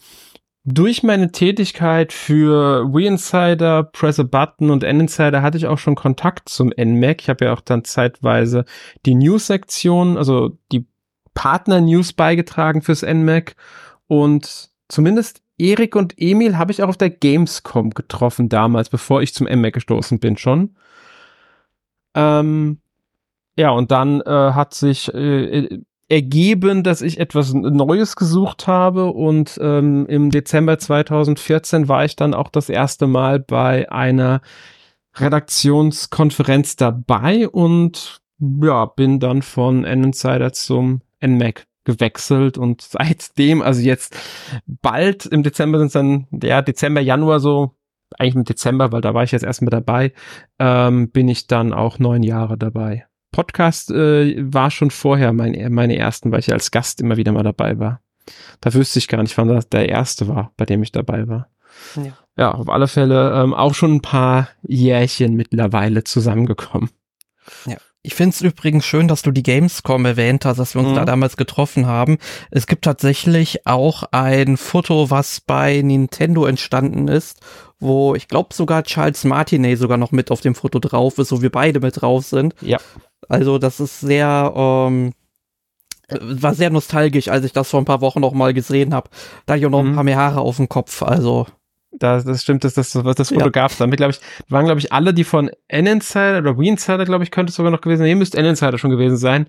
durch 0.64 1.02
meine 1.02 1.30
Tätigkeit 1.30 2.12
für 2.12 2.92
WeInsider, 2.92 3.82
Press 3.84 4.18
a 4.18 4.22
Button 4.22 4.70
und 4.70 4.82
N-Insider 4.82 5.42
hatte 5.42 5.58
ich 5.58 5.66
auch 5.66 5.78
schon 5.78 5.94
Kontakt 5.94 6.48
zum 6.48 6.72
NMAC. 6.76 7.20
Ich 7.22 7.28
habe 7.28 7.44
ja 7.44 7.52
auch 7.52 7.60
dann 7.60 7.84
zeitweise 7.84 8.64
die 9.04 9.14
News-Sektion, 9.14 10.16
also 10.16 10.56
die 10.72 10.86
Partner-News 11.34 12.14
beigetragen 12.14 12.80
fürs 12.80 13.02
NMAC. 13.02 13.56
Und 14.06 14.70
zumindest 14.88 15.42
Erik 15.58 15.96
und 15.96 16.14
Emil 16.16 16.56
habe 16.56 16.72
ich 16.72 16.82
auch 16.82 16.88
auf 16.88 16.96
der 16.96 17.10
Gamescom 17.10 17.90
getroffen 17.90 18.48
damals, 18.48 18.88
bevor 18.88 19.20
ich 19.20 19.34
zum 19.34 19.46
NMAC 19.46 19.74
gestoßen 19.74 20.18
bin 20.18 20.38
schon. 20.38 20.76
Ähm, 22.14 22.80
ja, 23.56 23.70
und 23.70 23.90
dann 23.90 24.22
äh, 24.22 24.52
hat 24.52 24.72
sich 24.72 25.12
äh, 25.12 25.80
ergeben, 26.08 26.82
dass 26.82 27.02
ich 27.02 27.18
etwas 27.18 27.54
Neues 27.54 28.16
gesucht 28.16 28.66
habe 28.66 29.06
und 29.06 29.58
ähm, 29.60 30.06
im 30.06 30.30
Dezember 30.30 30.78
2014 30.78 31.88
war 31.88 32.04
ich 32.04 32.16
dann 32.16 32.34
auch 32.34 32.48
das 32.48 32.68
erste 32.68 33.06
Mal 33.06 33.40
bei 33.40 33.90
einer 33.90 34.42
Redaktionskonferenz 35.16 36.76
dabei 36.76 37.48
und 37.48 38.20
ja, 38.38 38.84
bin 38.84 39.20
dann 39.20 39.42
von 39.42 39.84
N-Insider 39.84 40.52
zum 40.52 41.00
NMAC 41.24 41.66
gewechselt 41.84 42.58
und 42.58 42.82
seitdem, 42.82 43.62
also 43.62 43.80
jetzt 43.80 44.16
bald 44.66 45.26
im 45.26 45.42
Dezember 45.42 45.78
sind 45.78 45.86
es 45.86 45.92
dann, 45.92 46.26
ja, 46.42 46.60
Dezember, 46.62 47.00
Januar 47.00 47.40
so, 47.40 47.74
eigentlich 48.18 48.34
im 48.34 48.44
Dezember, 48.44 48.92
weil 48.92 49.00
da 49.00 49.14
war 49.14 49.24
ich 49.24 49.32
jetzt 49.32 49.44
erst 49.44 49.62
mit 49.62 49.72
dabei, 49.72 50.12
ähm, 50.58 51.10
bin 51.10 51.28
ich 51.28 51.46
dann 51.46 51.72
auch 51.72 51.98
neun 51.98 52.22
Jahre 52.22 52.58
dabei. 52.58 53.06
Podcast 53.34 53.90
äh, 53.90 54.36
war 54.38 54.70
schon 54.70 54.92
vorher 54.92 55.32
mein, 55.32 55.72
meine 55.72 55.96
ersten, 55.98 56.30
weil 56.30 56.38
ich 56.38 56.52
als 56.52 56.70
Gast 56.70 57.00
immer 57.00 57.16
wieder 57.16 57.32
mal 57.32 57.42
dabei 57.42 57.80
war. 57.80 58.00
Da 58.60 58.72
wüsste 58.72 59.00
ich 59.00 59.08
gar 59.08 59.20
nicht, 59.22 59.36
wann 59.36 59.48
das 59.48 59.68
der 59.68 59.88
erste 59.88 60.28
war, 60.28 60.52
bei 60.56 60.64
dem 60.64 60.84
ich 60.84 60.92
dabei 60.92 61.26
war. 61.26 61.48
Ja, 61.96 62.16
ja 62.36 62.52
auf 62.52 62.68
alle 62.68 62.86
Fälle 62.86 63.42
ähm, 63.42 63.52
auch 63.52 63.74
schon 63.74 63.96
ein 63.96 64.02
paar 64.02 64.50
Jährchen 64.62 65.34
mittlerweile 65.34 66.04
zusammengekommen. 66.04 66.90
Ja. 67.66 67.76
Ich 68.06 68.14
finde 68.14 68.34
es 68.34 68.42
übrigens 68.42 68.84
schön, 68.84 69.08
dass 69.08 69.22
du 69.22 69.32
die 69.32 69.42
Gamescom 69.42 70.04
erwähnt 70.04 70.44
hast, 70.44 70.58
dass 70.58 70.74
wir 70.74 70.82
uns 70.82 70.90
mhm. 70.90 70.96
da 70.96 71.04
damals 71.04 71.36
getroffen 71.36 71.86
haben. 71.86 72.18
Es 72.50 72.66
gibt 72.66 72.84
tatsächlich 72.84 73.66
auch 73.66 74.04
ein 74.12 74.58
Foto, 74.58 75.10
was 75.10 75.40
bei 75.40 75.80
Nintendo 75.82 76.44
entstanden 76.44 77.08
ist, 77.08 77.40
wo 77.80 78.14
ich 78.14 78.28
glaube 78.28 78.54
sogar 78.54 78.84
Charles 78.84 79.24
Martinet 79.24 79.78
sogar 79.78 79.96
noch 79.96 80.12
mit 80.12 80.30
auf 80.30 80.42
dem 80.42 80.54
Foto 80.54 80.78
drauf 80.78 81.18
ist, 81.18 81.32
wo 81.32 81.42
wir 81.42 81.50
beide 81.50 81.80
mit 81.80 82.00
drauf 82.00 82.26
sind. 82.26 82.54
Ja. 82.60 82.78
Also 83.28 83.58
das 83.58 83.80
ist 83.80 84.00
sehr, 84.00 84.52
ähm, 84.56 85.12
war 86.08 86.54
sehr 86.54 86.70
nostalgisch, 86.70 87.28
als 87.28 87.44
ich 87.44 87.52
das 87.52 87.70
vor 87.70 87.80
ein 87.80 87.86
paar 87.86 88.00
Wochen 88.00 88.20
noch 88.20 88.32
mal 88.32 88.54
gesehen 88.54 88.94
habe. 88.94 89.10
Da 89.46 89.56
ich 89.56 89.66
auch 89.66 89.70
noch 89.70 89.82
mhm. 89.82 89.90
ein 89.90 89.94
paar 89.94 90.04
mehr 90.04 90.16
Haare 90.16 90.40
auf 90.40 90.56
dem 90.56 90.68
Kopf, 90.68 91.02
also 91.02 91.46
das, 91.98 92.24
das 92.24 92.42
stimmt, 92.42 92.64
das, 92.64 92.74
das, 92.74 92.90
das 92.92 93.28
Foto 93.28 93.44
ja. 93.44 93.50
gab 93.50 93.70
es 93.70 93.78
damit, 93.78 93.98
glaube 93.98 94.12
ich, 94.12 94.20
waren, 94.48 94.64
glaube 94.64 94.80
ich, 94.80 94.92
alle, 94.92 95.14
die 95.14 95.24
von 95.24 95.50
N-Insider 95.68 96.38
oder 96.38 96.58
W-Insider, 96.58 97.04
glaube 97.04 97.24
ich, 97.24 97.30
könnte 97.30 97.50
es 97.50 97.56
sogar 97.56 97.70
noch 97.70 97.80
gewesen 97.80 98.00
sein. 98.00 98.08
Ihr 98.08 98.16
müsst 98.16 98.34
N-Insider 98.34 98.78
schon 98.78 98.90
gewesen 98.90 99.16
sein. 99.16 99.46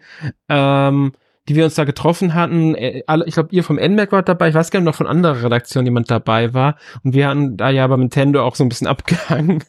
Ähm, 0.48 1.13
die 1.48 1.55
wir 1.55 1.65
uns 1.65 1.75
da 1.75 1.84
getroffen 1.84 2.34
hatten, 2.34 2.75
äh, 2.75 3.03
alle, 3.08 3.25
ich 3.27 3.36
glaube, 3.36 3.50
ihr 3.51 3.63
vom 3.63 3.75
NMAC 3.75 4.12
wart 4.12 4.27
dabei, 4.27 4.50
ich 4.50 4.55
weiß 4.55 4.72
gar 4.72 4.79
nicht 4.79 4.86
noch 4.86 4.96
von 4.96 5.08
anderer 5.08 5.44
Redaktion 5.44 5.86
jemand 5.86 6.10
dabei 6.10 6.53
war. 6.53 6.77
Und 7.03 7.13
wir 7.13 7.27
hatten 7.27 7.55
da 7.58 7.70
ja 7.70 7.86
bei 7.86 7.98
Nintendo 7.98 8.44
auch 8.44 8.55
so 8.55 8.63
ein 8.63 8.70
bisschen 8.70 8.88
abgehangen 8.88 9.63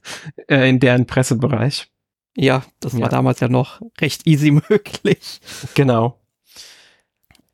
äh, 0.49 0.69
in 0.69 0.81
deren 0.81 1.07
Pressebereich. 1.07 1.89
Ja, 2.37 2.63
das 2.81 2.93
ja. 2.93 3.01
war 3.01 3.09
damals 3.09 3.41
ja 3.41 3.49
noch 3.49 3.81
recht 4.01 4.27
easy 4.27 4.51
möglich. 4.69 5.41
Genau. 5.75 6.19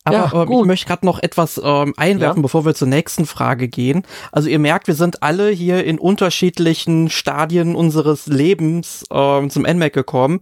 Aber 0.04 0.16
ja, 0.16 0.42
ähm, 0.42 0.50
ich 0.50 0.64
möchte 0.64 0.86
gerade 0.86 1.06
noch 1.06 1.22
etwas 1.22 1.60
ähm, 1.62 1.94
einwerfen, 1.96 2.38
ja. 2.38 2.42
bevor 2.42 2.64
wir 2.64 2.74
zur 2.74 2.88
nächsten 2.88 3.24
Frage 3.24 3.68
gehen. 3.68 4.02
Also 4.32 4.48
ihr 4.48 4.58
merkt, 4.58 4.88
wir 4.88 4.94
sind 4.94 5.22
alle 5.22 5.50
hier 5.50 5.84
in 5.84 5.98
unterschiedlichen 5.98 7.08
Stadien 7.08 7.76
unseres 7.76 8.26
Lebens 8.26 9.04
ähm, 9.12 9.48
zum 9.48 9.62
NMAC 9.62 9.92
gekommen. 9.92 10.40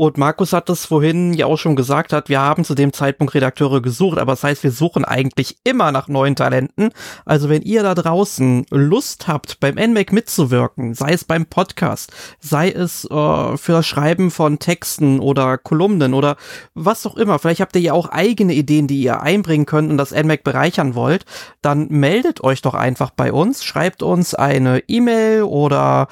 Und 0.00 0.16
Markus 0.16 0.54
hat 0.54 0.70
das 0.70 0.86
vorhin 0.86 1.34
ja 1.34 1.44
auch 1.44 1.58
schon 1.58 1.76
gesagt, 1.76 2.14
hat, 2.14 2.30
wir 2.30 2.40
haben 2.40 2.64
zu 2.64 2.74
dem 2.74 2.94
Zeitpunkt 2.94 3.34
Redakteure 3.34 3.82
gesucht, 3.82 4.16
aber 4.16 4.32
das 4.32 4.42
heißt, 4.42 4.62
wir 4.62 4.70
suchen 4.70 5.04
eigentlich 5.04 5.58
immer 5.62 5.92
nach 5.92 6.08
neuen 6.08 6.36
Talenten. 6.36 6.88
Also 7.26 7.50
wenn 7.50 7.60
ihr 7.60 7.82
da 7.82 7.94
draußen 7.94 8.64
Lust 8.70 9.28
habt, 9.28 9.60
beim 9.60 9.74
NMAC 9.74 10.14
mitzuwirken, 10.14 10.94
sei 10.94 11.12
es 11.12 11.24
beim 11.24 11.44
Podcast, 11.44 12.12
sei 12.38 12.70
es 12.70 13.04
äh, 13.04 13.56
für 13.58 13.72
das 13.72 13.86
Schreiben 13.86 14.30
von 14.30 14.58
Texten 14.58 15.20
oder 15.20 15.58
Kolumnen 15.58 16.14
oder 16.14 16.38
was 16.72 17.04
auch 17.04 17.18
immer, 17.18 17.38
vielleicht 17.38 17.60
habt 17.60 17.76
ihr 17.76 17.82
ja 17.82 17.92
auch 17.92 18.08
eigene 18.08 18.54
Ideen, 18.54 18.86
die 18.86 19.02
ihr 19.02 19.20
einbringen 19.20 19.66
könnt 19.66 19.90
und 19.90 19.98
das 19.98 20.12
NMAC 20.12 20.44
bereichern 20.44 20.94
wollt, 20.94 21.26
dann 21.60 21.88
meldet 21.90 22.42
euch 22.42 22.62
doch 22.62 22.72
einfach 22.72 23.10
bei 23.10 23.34
uns, 23.34 23.64
schreibt 23.64 24.02
uns 24.02 24.34
eine 24.34 24.82
E-Mail 24.88 25.42
oder 25.42 26.08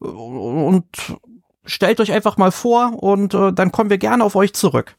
und 0.00 0.86
stellt 1.64 2.00
euch 2.00 2.12
einfach 2.12 2.36
mal 2.36 2.50
vor 2.50 3.02
und 3.02 3.34
äh, 3.34 3.52
dann 3.52 3.72
kommen 3.72 3.90
wir 3.90 3.98
gerne 3.98 4.24
auf 4.24 4.36
euch 4.36 4.52
zurück. 4.52 4.96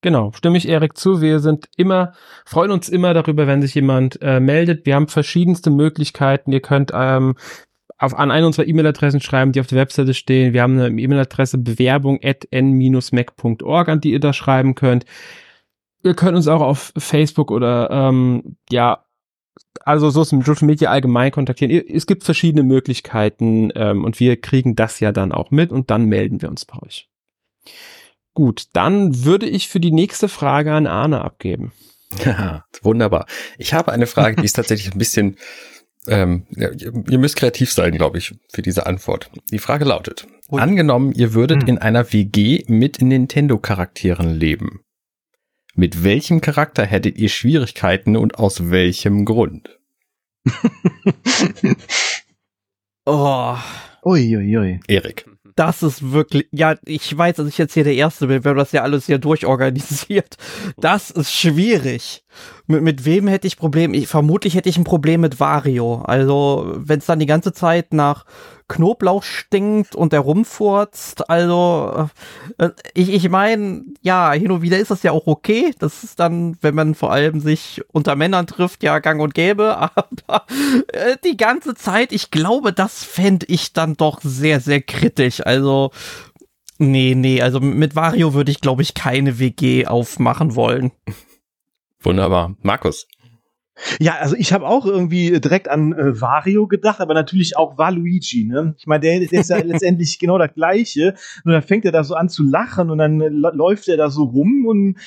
Genau, 0.00 0.30
stimme 0.32 0.56
ich 0.56 0.68
Erik 0.68 0.96
zu. 0.96 1.20
Wir 1.20 1.40
sind 1.40 1.68
immer, 1.76 2.12
freuen 2.44 2.70
uns 2.70 2.88
immer 2.88 3.14
darüber, 3.14 3.48
wenn 3.48 3.62
sich 3.62 3.74
jemand 3.74 4.20
äh, 4.22 4.38
meldet. 4.38 4.86
Wir 4.86 4.94
haben 4.94 5.08
verschiedenste 5.08 5.70
Möglichkeiten. 5.70 6.52
Ihr 6.52 6.60
könnt 6.60 6.92
ähm, 6.94 7.34
auf, 7.98 8.14
an 8.14 8.30
eine 8.30 8.46
unserer 8.46 8.66
E-Mail-Adressen 8.66 9.20
schreiben, 9.20 9.50
die 9.50 9.60
auf 9.60 9.66
der 9.66 9.78
Webseite 9.78 10.14
stehen. 10.14 10.52
Wir 10.52 10.62
haben 10.62 10.78
eine 10.78 11.00
E-Mail-Adresse 11.00 11.58
bewerbung 11.58 12.20
at 12.22 12.46
n-mac.org, 12.52 13.88
an 13.88 14.00
die 14.00 14.12
ihr 14.12 14.20
da 14.20 14.32
schreiben 14.32 14.76
könnt. 14.76 15.04
Ihr 16.04 16.14
könnt 16.14 16.36
uns 16.36 16.46
auch 16.46 16.60
auf 16.60 16.92
Facebook 16.96 17.50
oder 17.50 17.90
ähm, 17.90 18.56
ja, 18.70 19.04
also 19.88 20.10
so 20.10 20.20
ist 20.20 20.32
im 20.32 20.42
Social 20.42 20.66
Media 20.66 20.90
allgemein 20.90 21.30
kontaktieren. 21.30 21.72
Es 21.88 22.06
gibt 22.06 22.22
verschiedene 22.22 22.62
Möglichkeiten 22.62 23.70
ähm, 23.74 24.04
und 24.04 24.20
wir 24.20 24.38
kriegen 24.38 24.76
das 24.76 25.00
ja 25.00 25.12
dann 25.12 25.32
auch 25.32 25.50
mit 25.50 25.72
und 25.72 25.90
dann 25.90 26.04
melden 26.04 26.42
wir 26.42 26.50
uns 26.50 26.66
bei 26.66 26.78
euch. 26.82 27.08
Gut, 28.34 28.66
dann 28.74 29.24
würde 29.24 29.48
ich 29.48 29.68
für 29.68 29.80
die 29.80 29.90
nächste 29.90 30.28
Frage 30.28 30.74
an 30.74 30.86
Arne 30.86 31.22
abgeben. 31.22 31.72
Ja, 32.22 32.66
wunderbar. 32.82 33.26
Ich 33.56 33.72
habe 33.72 33.90
eine 33.90 34.06
Frage, 34.06 34.36
die 34.36 34.44
ist 34.44 34.52
tatsächlich 34.56 34.92
ein 34.92 34.98
bisschen, 34.98 35.36
ähm, 36.06 36.46
ja, 36.50 36.68
ihr 36.70 37.18
müsst 37.18 37.36
kreativ 37.36 37.72
sein, 37.72 37.94
glaube 37.94 38.18
ich, 38.18 38.34
für 38.52 38.60
diese 38.60 38.84
Antwort. 38.84 39.30
Die 39.50 39.58
Frage 39.58 39.86
lautet, 39.86 40.26
Ui. 40.50 40.60
angenommen, 40.60 41.12
ihr 41.12 41.32
würdet 41.32 41.62
hm. 41.62 41.68
in 41.68 41.78
einer 41.78 42.12
WG 42.12 42.64
mit 42.68 43.00
Nintendo-Charakteren 43.00 44.34
leben. 44.34 44.82
Mit 45.74 46.04
welchem 46.04 46.42
Charakter 46.42 46.84
hättet 46.84 47.16
ihr 47.16 47.30
Schwierigkeiten 47.30 48.16
und 48.16 48.38
aus 48.38 48.70
welchem 48.70 49.24
Grund? 49.24 49.77
Oh. 53.06 53.56
Uiuiui. 54.04 54.56
Ui, 54.56 54.58
ui. 54.58 54.80
Erik. 54.88 55.26
Das 55.56 55.82
ist 55.82 56.12
wirklich, 56.12 56.46
ja, 56.52 56.76
ich 56.84 57.18
weiß, 57.18 57.36
dass 57.36 57.48
ich 57.48 57.58
jetzt 57.58 57.74
hier 57.74 57.82
der 57.82 57.94
Erste 57.94 58.28
bin, 58.28 58.44
wir 58.44 58.50
haben 58.50 58.58
das 58.58 58.70
ja 58.70 58.82
alles 58.82 59.06
hier 59.06 59.18
durchorganisiert. 59.18 60.36
Das 60.76 61.10
ist 61.10 61.32
schwierig. 61.32 62.22
Mit, 62.68 62.82
mit 62.82 63.04
wem 63.06 63.26
hätte 63.26 63.46
ich 63.46 63.56
Probleme? 63.56 63.96
Ich, 63.96 64.06
vermutlich 64.06 64.54
hätte 64.54 64.68
ich 64.68 64.76
ein 64.76 64.84
Problem 64.84 65.22
mit 65.22 65.40
Vario. 65.40 66.02
Also, 66.02 66.74
wenn 66.76 66.98
es 67.00 67.06
dann 67.06 67.18
die 67.18 67.26
ganze 67.26 67.52
Zeit 67.52 67.92
nach 67.94 68.26
Knoblauch 68.68 69.22
stinkt 69.22 69.96
und 69.96 70.12
der 70.12 70.20
rumfurzt. 70.20 71.30
Also, 71.30 72.08
äh, 72.58 72.66
äh, 72.66 72.70
ich, 72.92 73.12
ich 73.12 73.28
meine, 73.30 73.84
ja, 74.02 74.32
hin 74.32 74.50
und 74.50 74.60
wieder 74.60 74.78
ist 74.78 74.90
das 74.90 75.02
ja 75.02 75.12
auch 75.12 75.26
okay. 75.26 75.74
Das 75.78 76.04
ist 76.04 76.20
dann, 76.20 76.58
wenn 76.60 76.74
man 76.74 76.94
vor 76.94 77.10
allem 77.10 77.40
sich 77.40 77.82
unter 77.90 78.14
Männern 78.16 78.46
trifft, 78.46 78.82
ja 78.82 78.98
gang 78.98 79.22
und 79.22 79.34
gäbe. 79.34 79.76
Aber 79.78 80.44
äh, 80.92 81.16
die 81.24 81.38
ganze 81.38 81.74
Zeit, 81.74 82.12
ich 82.12 82.30
glaube, 82.30 82.74
das 82.74 83.02
fände 83.02 83.46
ich 83.46 83.72
dann 83.72 83.94
doch 83.94 84.20
sehr, 84.22 84.60
sehr 84.60 84.82
kritisch. 84.82 85.44
Also, 85.44 85.90
nee, 86.76 87.14
nee, 87.16 87.40
also 87.40 87.60
mit 87.60 87.96
Vario 87.96 88.34
würde 88.34 88.50
ich, 88.50 88.60
glaube 88.60 88.82
ich, 88.82 88.92
keine 88.92 89.38
WG 89.38 89.86
aufmachen 89.86 90.54
wollen. 90.54 90.92
Wunderbar. 92.00 92.56
Markus. 92.62 93.06
Ja, 94.00 94.16
also 94.16 94.34
ich 94.36 94.52
habe 94.52 94.66
auch 94.66 94.86
irgendwie 94.86 95.40
direkt 95.40 95.68
an 95.68 95.92
äh, 95.92 96.20
Wario 96.20 96.66
gedacht, 96.66 97.00
aber 97.00 97.14
natürlich 97.14 97.56
auch 97.56 97.78
Waluigi. 97.78 98.44
Ne? 98.44 98.74
Ich 98.76 98.86
meine, 98.86 99.00
der, 99.00 99.20
der 99.20 99.40
ist 99.40 99.50
ja 99.50 99.58
letztendlich 99.64 100.18
genau 100.18 100.38
das 100.38 100.52
Gleiche. 100.52 101.14
Nur 101.44 101.54
dann 101.54 101.62
fängt 101.62 101.84
er 101.84 101.92
da 101.92 102.02
so 102.02 102.14
an 102.14 102.28
zu 102.28 102.42
lachen 102.42 102.90
und 102.90 102.98
dann 102.98 103.20
äh, 103.20 103.28
läuft 103.28 103.88
er 103.88 103.96
da 103.96 104.10
so 104.10 104.24
rum 104.24 104.66
und 104.66 104.98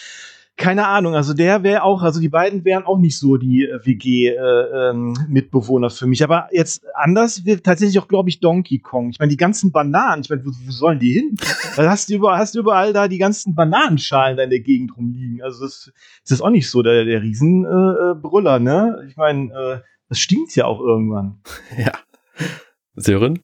keine 0.57 0.87
Ahnung, 0.87 1.13
also 1.15 1.33
der 1.33 1.63
wäre 1.63 1.83
auch, 1.83 2.03
also 2.03 2.19
die 2.19 2.27
beiden 2.29 2.63
wären 2.65 2.83
auch 2.83 2.99
nicht 2.99 3.17
so 3.17 3.37
die 3.37 3.65
äh, 3.65 3.79
WG-Mitbewohner 3.83 5.87
äh, 5.87 5.89
ähm, 5.89 5.95
für 5.95 6.05
mich. 6.07 6.23
Aber 6.23 6.49
jetzt 6.51 6.83
anders 6.93 7.45
wird 7.45 7.63
tatsächlich 7.63 7.97
auch, 7.99 8.07
glaube 8.07 8.29
ich, 8.29 8.39
Donkey 8.39 8.77
Kong. 8.79 9.09
Ich 9.09 9.19
meine, 9.19 9.31
die 9.31 9.37
ganzen 9.37 9.71
Bananen, 9.71 10.21
ich 10.21 10.29
meine, 10.29 10.45
wo, 10.45 10.49
wo, 10.49 10.71
sollen 10.71 10.99
die 10.99 11.13
hin? 11.13 11.35
da 11.75 11.89
hast 11.89 12.09
du, 12.09 12.15
überall, 12.15 12.37
hast 12.37 12.55
du 12.55 12.59
überall 12.59 12.93
da 12.93 13.07
die 13.07 13.17
ganzen 13.17 13.55
Bananenschalen 13.55 14.37
da 14.37 14.43
in 14.43 14.51
der 14.51 14.59
Gegend 14.59 14.95
rumliegen. 14.95 15.41
Also 15.41 15.63
das, 15.63 15.91
das 16.23 16.31
ist 16.31 16.41
auch 16.41 16.51
nicht 16.51 16.69
so 16.69 16.83
der, 16.83 17.05
der 17.05 17.21
Riesenbrüller, 17.21 18.53
äh, 18.53 18.57
äh 18.57 18.59
ne? 18.59 19.05
Ich 19.09 19.17
meine, 19.17 19.51
äh, 19.51 19.79
das 20.09 20.19
stinkt 20.19 20.55
ja 20.55 20.65
auch 20.65 20.79
irgendwann. 20.79 21.39
Ja. 21.77 21.93
Sören? 22.95 23.39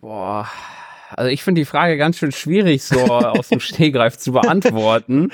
Boah 0.00 0.46
also 1.16 1.30
ich 1.30 1.42
finde 1.42 1.60
die 1.60 1.66
Frage 1.66 1.96
ganz 1.96 2.18
schön 2.18 2.32
schwierig 2.32 2.82
so 2.82 3.00
aus 3.00 3.48
dem 3.48 3.60
Stehgreif 3.60 4.16
zu 4.18 4.32
beantworten. 4.32 5.30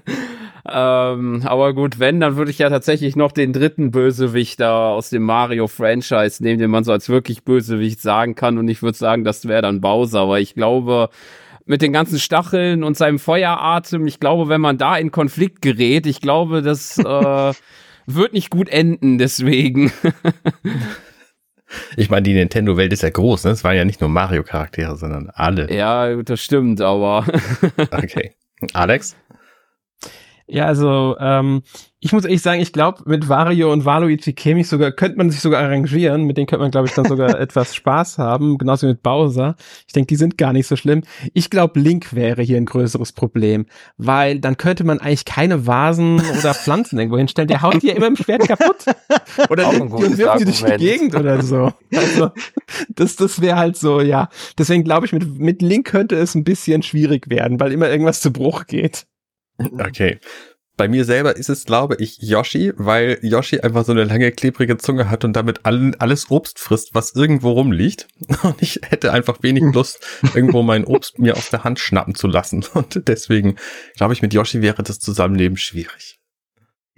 ähm, 0.70 1.42
aber 1.44 1.74
gut, 1.74 1.98
wenn, 1.98 2.20
dann 2.20 2.36
würde 2.36 2.50
ich 2.50 2.58
ja 2.58 2.68
tatsächlich 2.70 3.16
noch 3.16 3.32
den 3.32 3.52
dritten 3.52 3.90
Bösewicht 3.90 4.60
da 4.60 4.90
aus 4.90 5.10
dem 5.10 5.22
Mario-Franchise 5.22 6.42
nehmen, 6.42 6.58
den 6.58 6.70
man 6.70 6.84
so 6.84 6.92
als 6.92 7.08
wirklich 7.08 7.42
Bösewicht 7.42 8.00
sagen 8.00 8.34
kann. 8.34 8.58
Und 8.58 8.68
ich 8.68 8.82
würde 8.82 8.98
sagen, 8.98 9.24
das 9.24 9.48
wäre 9.48 9.62
dann 9.62 9.80
Bowser, 9.80 10.20
aber 10.20 10.40
ich 10.40 10.54
glaube, 10.54 11.08
mit 11.64 11.82
den 11.82 11.92
ganzen 11.92 12.18
Stacheln 12.18 12.82
und 12.82 12.96
seinem 12.96 13.18
Feueratem, 13.18 14.06
ich 14.06 14.20
glaube, 14.20 14.48
wenn 14.48 14.60
man 14.60 14.78
da 14.78 14.96
in 14.96 15.10
Konflikt 15.10 15.62
gerät, 15.62 16.06
ich 16.06 16.20
glaube, 16.20 16.62
das 16.62 16.98
äh, 16.98 17.52
wird 18.06 18.32
nicht 18.32 18.50
gut 18.50 18.68
enden, 18.68 19.18
deswegen. 19.18 19.92
Ich 21.96 22.10
meine, 22.10 22.22
die 22.22 22.34
Nintendo-Welt 22.34 22.92
ist 22.92 23.02
ja 23.02 23.10
groß, 23.10 23.44
ne? 23.44 23.50
Es 23.50 23.64
waren 23.64 23.76
ja 23.76 23.84
nicht 23.84 24.00
nur 24.00 24.10
Mario-Charaktere, 24.10 24.96
sondern 24.96 25.30
alle. 25.34 25.72
Ja, 25.72 26.22
das 26.22 26.40
stimmt, 26.40 26.80
aber. 26.80 27.26
okay. 27.90 28.32
Alex? 28.72 29.16
Ja, 30.46 30.66
also 30.66 31.16
ähm, 31.20 31.62
Ich 32.00 32.12
muss 32.12 32.24
ehrlich 32.24 32.42
sagen, 32.42 32.60
ich 32.60 32.72
glaube, 32.72 33.02
mit 33.06 33.28
Wario 33.28 33.72
und 33.72 33.84
Waluigi 33.84 34.32
käme 34.32 34.60
ich 34.60 34.68
sogar, 34.68 34.92
könnte 34.92 35.18
man 35.18 35.30
sich 35.30 35.40
sogar 35.40 35.64
arrangieren. 35.64 36.24
Mit 36.24 36.36
denen 36.36 36.46
könnte 36.46 36.62
man, 36.62 36.70
glaube 36.70 36.86
ich, 36.86 36.94
dann 36.94 37.06
sogar 37.06 37.40
etwas 37.40 37.74
Spaß 37.74 38.18
haben. 38.18 38.56
Genauso 38.56 38.86
wie 38.86 38.92
mit 38.92 39.02
Bowser. 39.02 39.56
Ich 39.88 39.94
denke, 39.94 40.06
die 40.06 40.16
sind 40.16 40.38
gar 40.38 40.52
nicht 40.52 40.68
so 40.68 40.76
schlimm. 40.76 41.02
Ich 41.34 41.50
glaube, 41.50 41.80
Link 41.80 42.14
wäre 42.14 42.42
hier 42.42 42.56
ein 42.56 42.66
größeres 42.66 43.12
Problem, 43.12 43.66
weil 43.96 44.38
dann 44.38 44.56
könnte 44.56 44.84
man 44.84 45.00
eigentlich 45.00 45.24
keine 45.24 45.66
Vasen 45.66 46.22
oder 46.38 46.54
Pflanzen 46.54 47.00
irgendwo 47.00 47.18
hinstellen. 47.18 47.48
Der 47.48 47.62
haut 47.62 47.82
die 47.82 47.88
ja 47.88 47.94
immer 47.94 48.06
im 48.06 48.16
Schwert 48.16 48.46
kaputt. 48.46 48.84
Oder 49.50 49.72
wirft 49.72 50.40
die 50.40 50.44
durch 50.44 50.62
die 50.62 50.76
Gegend 50.76 51.14
oder 51.14 51.42
so. 51.42 51.72
Also, 51.94 52.30
das, 52.88 53.16
das 53.16 53.40
wäre 53.40 53.56
halt 53.56 53.76
so, 53.76 54.00
ja. 54.00 54.28
Deswegen 54.58 54.84
glaube 54.84 55.06
ich, 55.06 55.12
mit, 55.12 55.38
mit 55.38 55.62
Link 55.62 55.86
könnte 55.86 56.16
es 56.16 56.34
ein 56.34 56.44
bisschen 56.44 56.82
schwierig 56.82 57.30
werden, 57.30 57.60
weil 57.60 57.72
immer 57.72 57.88
irgendwas 57.88 58.20
zu 58.20 58.32
Bruch 58.32 58.66
geht. 58.66 59.06
Okay. 59.58 60.18
Bei 60.78 60.86
mir 60.86 61.04
selber 61.04 61.36
ist 61.36 61.48
es, 61.48 61.64
glaube 61.64 61.96
ich, 61.98 62.18
Yoshi, 62.22 62.72
weil 62.76 63.18
Yoshi 63.20 63.58
einfach 63.58 63.84
so 63.84 63.90
eine 63.90 64.04
lange, 64.04 64.30
klebrige 64.30 64.78
Zunge 64.78 65.10
hat 65.10 65.24
und 65.24 65.32
damit 65.32 65.60
all, 65.64 65.96
alles 65.98 66.30
Obst 66.30 66.60
frisst, 66.60 66.94
was 66.94 67.16
irgendwo 67.16 67.50
rumliegt. 67.50 68.06
Und 68.44 68.62
ich 68.62 68.80
hätte 68.84 69.12
einfach 69.12 69.42
wenig 69.42 69.64
Lust, 69.74 69.98
irgendwo 70.34 70.62
mein 70.62 70.84
Obst 70.84 71.18
mir 71.18 71.36
aus 71.36 71.50
der 71.50 71.64
Hand 71.64 71.80
schnappen 71.80 72.14
zu 72.14 72.28
lassen. 72.28 72.64
Und 72.74 73.08
deswegen, 73.08 73.56
glaube 73.96 74.12
ich, 74.12 74.22
mit 74.22 74.32
Yoshi 74.32 74.62
wäre 74.62 74.84
das 74.84 75.00
Zusammenleben 75.00 75.56
schwierig. 75.56 76.20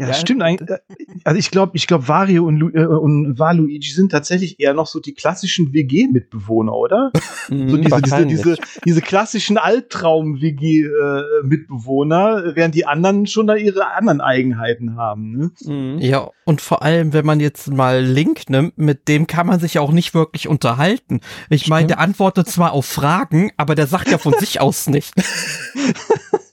Ja, 0.00 0.06
das 0.06 0.20
stimmt 0.20 0.42
eigentlich. 0.42 0.70
Äh, 0.70 0.78
also 1.24 1.38
ich 1.38 1.50
glaube, 1.50 1.72
ich 1.74 1.86
glaube, 1.86 2.08
Wario 2.08 2.46
und, 2.46 2.56
Lu 2.56 2.70
äh, 2.70 2.86
und 2.86 3.38
Waluigi 3.38 3.90
sind 3.90 4.10
tatsächlich 4.10 4.58
eher 4.58 4.72
noch 4.72 4.86
so 4.86 4.98
die 4.98 5.12
klassischen 5.12 5.74
WG-Mitbewohner, 5.74 6.72
oder? 6.72 7.12
so 7.48 7.76
diese, 7.76 8.00
diese, 8.00 8.26
diese, 8.26 8.56
diese 8.86 9.02
klassischen 9.02 9.58
Albtraum-WG-Mitbewohner, 9.58 12.52
während 12.54 12.74
die 12.74 12.86
anderen 12.86 13.26
schon 13.26 13.46
da 13.46 13.56
ihre 13.56 13.92
anderen 13.92 14.22
Eigenheiten 14.22 14.96
haben. 14.96 15.36
Ne? 15.36 15.50
Mhm. 15.66 15.98
Ja, 15.98 16.30
und 16.46 16.62
vor 16.62 16.82
allem, 16.82 17.12
wenn 17.12 17.26
man 17.26 17.38
jetzt 17.38 17.70
mal 17.70 18.02
Link 18.02 18.48
nimmt, 18.48 18.78
mit 18.78 19.06
dem 19.06 19.26
kann 19.26 19.46
man 19.46 19.60
sich 19.60 19.78
auch 19.78 19.92
nicht 19.92 20.14
wirklich 20.14 20.48
unterhalten. 20.48 21.20
Ich 21.50 21.68
meine, 21.68 21.88
der 21.88 21.98
antwortet 21.98 22.48
zwar 22.48 22.72
auf 22.72 22.86
Fragen, 22.86 23.52
aber 23.58 23.74
der 23.74 23.86
sagt 23.86 24.10
ja 24.10 24.16
von 24.16 24.32
sich 24.38 24.62
aus 24.62 24.88
nicht. 24.88 25.12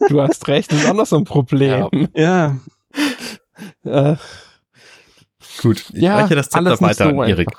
Du 0.09 0.21
hast 0.21 0.49
recht, 0.49 0.73
das 0.73 0.83
ist 0.83 0.89
auch 0.89 0.93
noch 0.93 1.05
so 1.05 1.15
ein 1.15 1.23
Problem. 1.23 2.09
Ja. 2.13 2.57
Äh, 3.83 4.15
Gut, 5.61 5.85
ich 5.93 6.01
ja, 6.01 6.17
reiche 6.17 6.35
das 6.35 6.49
Zepter 6.49 6.79
weiter 6.81 7.09
so 7.09 7.21
an 7.21 7.29
Erik. 7.29 7.49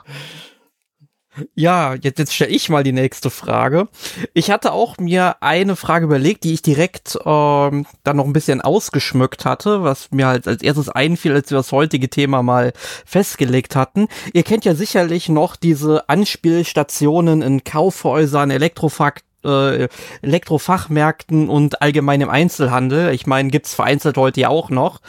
Ja, 1.54 1.94
jetzt, 1.94 2.18
jetzt 2.18 2.34
stelle 2.34 2.50
ich 2.50 2.68
mal 2.68 2.82
die 2.82 2.92
nächste 2.92 3.30
Frage. 3.30 3.88
Ich 4.34 4.50
hatte 4.50 4.72
auch 4.72 4.98
mir 4.98 5.36
eine 5.40 5.76
Frage 5.76 6.06
überlegt, 6.06 6.44
die 6.44 6.54
ich 6.54 6.62
direkt 6.62 7.18
ähm, 7.24 7.86
dann 8.04 8.16
noch 8.16 8.24
ein 8.24 8.32
bisschen 8.32 8.60
ausgeschmückt 8.60 9.44
hatte, 9.44 9.82
was 9.82 10.10
mir 10.10 10.26
halt 10.26 10.48
als 10.48 10.62
erstes 10.62 10.88
einfiel, 10.88 11.34
als 11.34 11.50
wir 11.50 11.58
das 11.58 11.72
heutige 11.72 12.10
Thema 12.10 12.42
mal 12.42 12.72
festgelegt 13.04 13.76
hatten. 13.76 14.08
Ihr 14.32 14.42
kennt 14.42 14.64
ja 14.64 14.74
sicherlich 14.74 15.28
noch 15.28 15.56
diese 15.56 16.08
Anspielstationen 16.08 17.42
in 17.42 17.64
Kaufhäusern, 17.64 18.50
Elektrofakt 18.50 19.24
äh, 19.44 19.88
Elektrofachmärkten 20.22 21.48
und 21.48 21.80
allgemein 21.80 22.20
im 22.20 22.30
Einzelhandel. 22.30 23.12
Ich 23.14 23.26
meine, 23.26 23.50
gibt's 23.50 23.72
vereinzelt 23.74 24.16
heute 24.16 24.40
ja 24.40 24.48
auch 24.48 24.68
noch. 24.68 25.00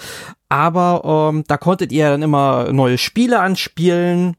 Aber 0.49 1.29
ähm, 1.31 1.43
da 1.47 1.57
konntet 1.57 1.91
ihr 1.91 2.09
dann 2.09 2.23
immer 2.23 2.71
neue 2.73 2.97
Spiele 2.97 3.39
anspielen 3.39 4.35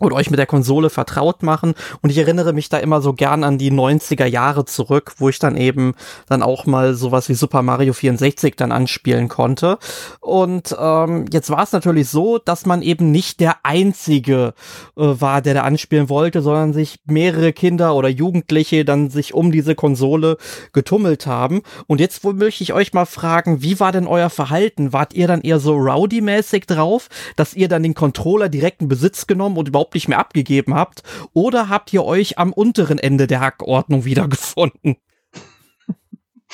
und 0.00 0.12
euch 0.12 0.30
mit 0.30 0.38
der 0.38 0.46
Konsole 0.46 0.90
vertraut 0.90 1.42
machen. 1.42 1.74
Und 2.02 2.10
ich 2.10 2.18
erinnere 2.18 2.52
mich 2.52 2.68
da 2.68 2.78
immer 2.78 3.00
so 3.00 3.12
gern 3.12 3.44
an 3.44 3.58
die 3.58 3.70
90er 3.70 4.26
Jahre 4.26 4.64
zurück, 4.64 5.14
wo 5.18 5.28
ich 5.28 5.38
dann 5.38 5.56
eben 5.56 5.94
dann 6.28 6.42
auch 6.42 6.66
mal 6.66 6.94
sowas 6.94 7.28
wie 7.28 7.34
Super 7.34 7.62
Mario 7.62 7.92
64 7.92 8.56
dann 8.56 8.72
anspielen 8.72 9.28
konnte. 9.28 9.78
Und 10.20 10.76
ähm, 10.78 11.26
jetzt 11.32 11.48
war 11.50 11.62
es 11.62 11.72
natürlich 11.72 12.08
so, 12.08 12.38
dass 12.38 12.66
man 12.66 12.82
eben 12.82 13.10
nicht 13.10 13.40
der 13.40 13.56
Einzige 13.62 14.54
äh, 14.96 15.02
war, 15.02 15.40
der 15.42 15.54
da 15.54 15.62
anspielen 15.62 16.08
wollte, 16.08 16.42
sondern 16.42 16.72
sich 16.72 16.98
mehrere 17.06 17.52
Kinder 17.52 17.94
oder 17.94 18.08
Jugendliche 18.08 18.84
dann 18.84 19.10
sich 19.10 19.32
um 19.32 19.52
diese 19.52 19.74
Konsole 19.74 20.36
getummelt 20.72 21.26
haben. 21.26 21.62
Und 21.86 22.00
jetzt 22.00 22.24
möchte 22.24 22.62
ich 22.62 22.72
euch 22.72 22.92
mal 22.92 23.06
fragen, 23.06 23.62
wie 23.62 23.80
war 23.80 23.92
denn 23.92 24.06
euer 24.06 24.30
Verhalten? 24.30 24.92
Wart 24.92 25.14
ihr 25.14 25.28
dann 25.28 25.40
eher 25.40 25.60
so 25.60 25.74
rowdy-mäßig 25.74 26.66
drauf, 26.66 27.08
dass 27.36 27.54
ihr 27.54 27.68
dann 27.68 27.82
den 27.82 27.94
Controller 27.94 28.48
direkt 28.48 28.82
in 28.82 28.88
Besitz 28.88 29.26
genommen 29.26 29.56
und 29.56 29.68
überhaupt 29.68 29.93
nicht 29.94 30.08
mehr 30.08 30.18
abgegeben 30.18 30.74
habt? 30.74 31.02
Oder 31.32 31.68
habt 31.68 31.92
ihr 31.92 32.04
euch 32.04 32.38
am 32.38 32.52
unteren 32.52 32.98
Ende 32.98 33.26
der 33.26 33.40
Hackordnung 33.40 34.04
wiedergefunden? 34.04 34.96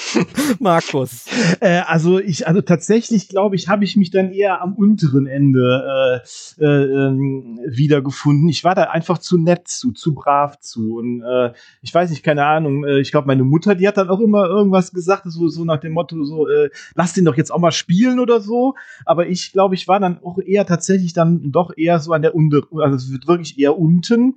Markus. 0.58 1.26
Äh, 1.60 1.80
also 1.86 2.18
ich, 2.18 2.46
also 2.46 2.60
tatsächlich 2.60 3.28
glaube 3.28 3.56
ich, 3.56 3.68
habe 3.68 3.84
ich 3.84 3.96
mich 3.96 4.10
dann 4.10 4.32
eher 4.32 4.60
am 4.62 4.74
unteren 4.74 5.26
Ende 5.26 6.22
äh, 6.58 6.64
äh, 6.64 7.06
ähm, 7.06 7.60
wiedergefunden. 7.66 8.48
Ich 8.48 8.64
war 8.64 8.74
da 8.74 8.84
einfach 8.84 9.18
zu 9.18 9.38
nett 9.38 9.68
zu, 9.68 9.92
zu 9.92 10.14
brav 10.14 10.58
zu. 10.60 10.96
Und 10.98 11.22
äh, 11.22 11.52
ich 11.82 11.94
weiß 11.94 12.10
nicht, 12.10 12.22
keine 12.22 12.44
Ahnung, 12.46 12.84
äh, 12.84 13.00
ich 13.00 13.10
glaube, 13.10 13.26
meine 13.26 13.44
Mutter, 13.44 13.74
die 13.74 13.86
hat 13.86 13.96
dann 13.96 14.10
auch 14.10 14.20
immer 14.20 14.46
irgendwas 14.46 14.92
gesagt, 14.92 15.24
so, 15.26 15.48
so 15.48 15.64
nach 15.64 15.80
dem 15.80 15.92
Motto, 15.92 16.22
so, 16.24 16.48
äh, 16.48 16.70
lass 16.94 17.12
den 17.12 17.24
doch 17.24 17.36
jetzt 17.36 17.52
auch 17.52 17.60
mal 17.60 17.72
spielen 17.72 18.20
oder 18.20 18.40
so. 18.40 18.74
Aber 19.04 19.28
ich 19.28 19.52
glaube, 19.52 19.74
ich 19.74 19.88
war 19.88 20.00
dann 20.00 20.18
auch 20.22 20.38
eher 20.38 20.66
tatsächlich 20.66 21.12
dann 21.12 21.52
doch 21.52 21.72
eher 21.76 22.00
so 22.00 22.12
an 22.12 22.22
der 22.22 22.34
unter, 22.34 22.62
also 22.78 22.96
es 22.96 23.12
wird 23.12 23.26
wirklich 23.26 23.58
eher 23.58 23.78
unten. 23.78 24.36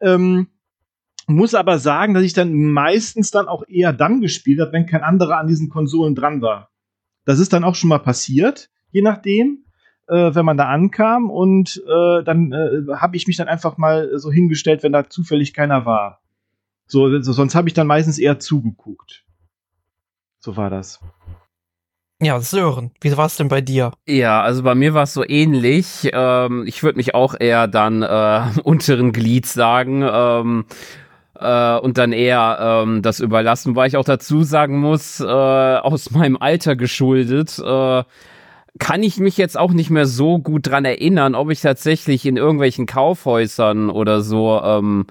Ähm, 0.00 0.48
muss 1.26 1.54
aber 1.54 1.78
sagen, 1.78 2.14
dass 2.14 2.22
ich 2.22 2.32
dann 2.32 2.54
meistens 2.54 3.30
dann 3.30 3.48
auch 3.48 3.64
eher 3.68 3.92
dann 3.92 4.20
gespielt 4.20 4.60
habe, 4.60 4.72
wenn 4.72 4.86
kein 4.86 5.02
anderer 5.02 5.38
an 5.38 5.48
diesen 5.48 5.68
Konsolen 5.68 6.14
dran 6.14 6.40
war. 6.40 6.70
Das 7.24 7.40
ist 7.40 7.52
dann 7.52 7.64
auch 7.64 7.74
schon 7.74 7.88
mal 7.88 7.98
passiert, 7.98 8.70
je 8.92 9.02
nachdem, 9.02 9.64
äh, 10.08 10.34
wenn 10.34 10.44
man 10.44 10.56
da 10.56 10.68
ankam 10.68 11.30
und 11.30 11.82
äh, 11.86 12.22
dann 12.22 12.52
äh, 12.52 12.94
habe 12.94 13.16
ich 13.16 13.26
mich 13.26 13.36
dann 13.36 13.48
einfach 13.48 13.76
mal 13.76 14.10
so 14.18 14.30
hingestellt, 14.30 14.82
wenn 14.82 14.92
da 14.92 15.08
zufällig 15.08 15.52
keiner 15.52 15.84
war. 15.84 16.20
So, 16.86 17.20
so 17.20 17.32
sonst 17.32 17.56
habe 17.56 17.68
ich 17.68 17.74
dann 17.74 17.88
meistens 17.88 18.18
eher 18.18 18.38
zugeguckt. 18.38 19.24
So 20.38 20.56
war 20.56 20.70
das. 20.70 21.00
Ja, 22.22 22.40
Sören, 22.40 22.92
wie 23.00 23.14
war 23.16 23.26
es 23.26 23.36
denn 23.36 23.48
bei 23.48 23.60
dir? 23.60 23.92
Ja, 24.06 24.40
also 24.40 24.62
bei 24.62 24.74
mir 24.74 24.94
war 24.94 25.02
es 25.02 25.12
so 25.12 25.22
ähnlich. 25.22 26.08
Ähm, 26.12 26.64
ich 26.66 26.82
würde 26.82 26.96
mich 26.96 27.14
auch 27.14 27.34
eher 27.38 27.68
dann 27.68 28.02
äh, 28.02 28.42
unteren 28.62 29.12
Glied 29.12 29.44
sagen. 29.44 30.02
Ähm, 30.02 30.64
äh, 31.40 31.78
und 31.78 31.98
dann 31.98 32.12
eher 32.12 32.58
ähm, 32.60 33.02
das 33.02 33.20
überlassen, 33.20 33.76
weil 33.76 33.88
ich 33.88 33.96
auch 33.96 34.04
dazu 34.04 34.42
sagen 34.42 34.78
muss, 34.80 35.20
äh, 35.20 35.24
aus 35.24 36.10
meinem 36.10 36.36
Alter 36.36 36.76
geschuldet, 36.76 37.58
äh, 37.58 38.02
kann 38.78 39.02
ich 39.02 39.18
mich 39.18 39.36
jetzt 39.38 39.56
auch 39.56 39.72
nicht 39.72 39.90
mehr 39.90 40.06
so 40.06 40.38
gut 40.38 40.66
dran 40.66 40.84
erinnern, 40.84 41.34
ob 41.34 41.50
ich 41.50 41.60
tatsächlich 41.60 42.26
in 42.26 42.36
irgendwelchen 42.36 42.86
Kaufhäusern 42.86 43.88
oder 43.90 44.20
so 44.20 44.60
ähm, 44.62 45.06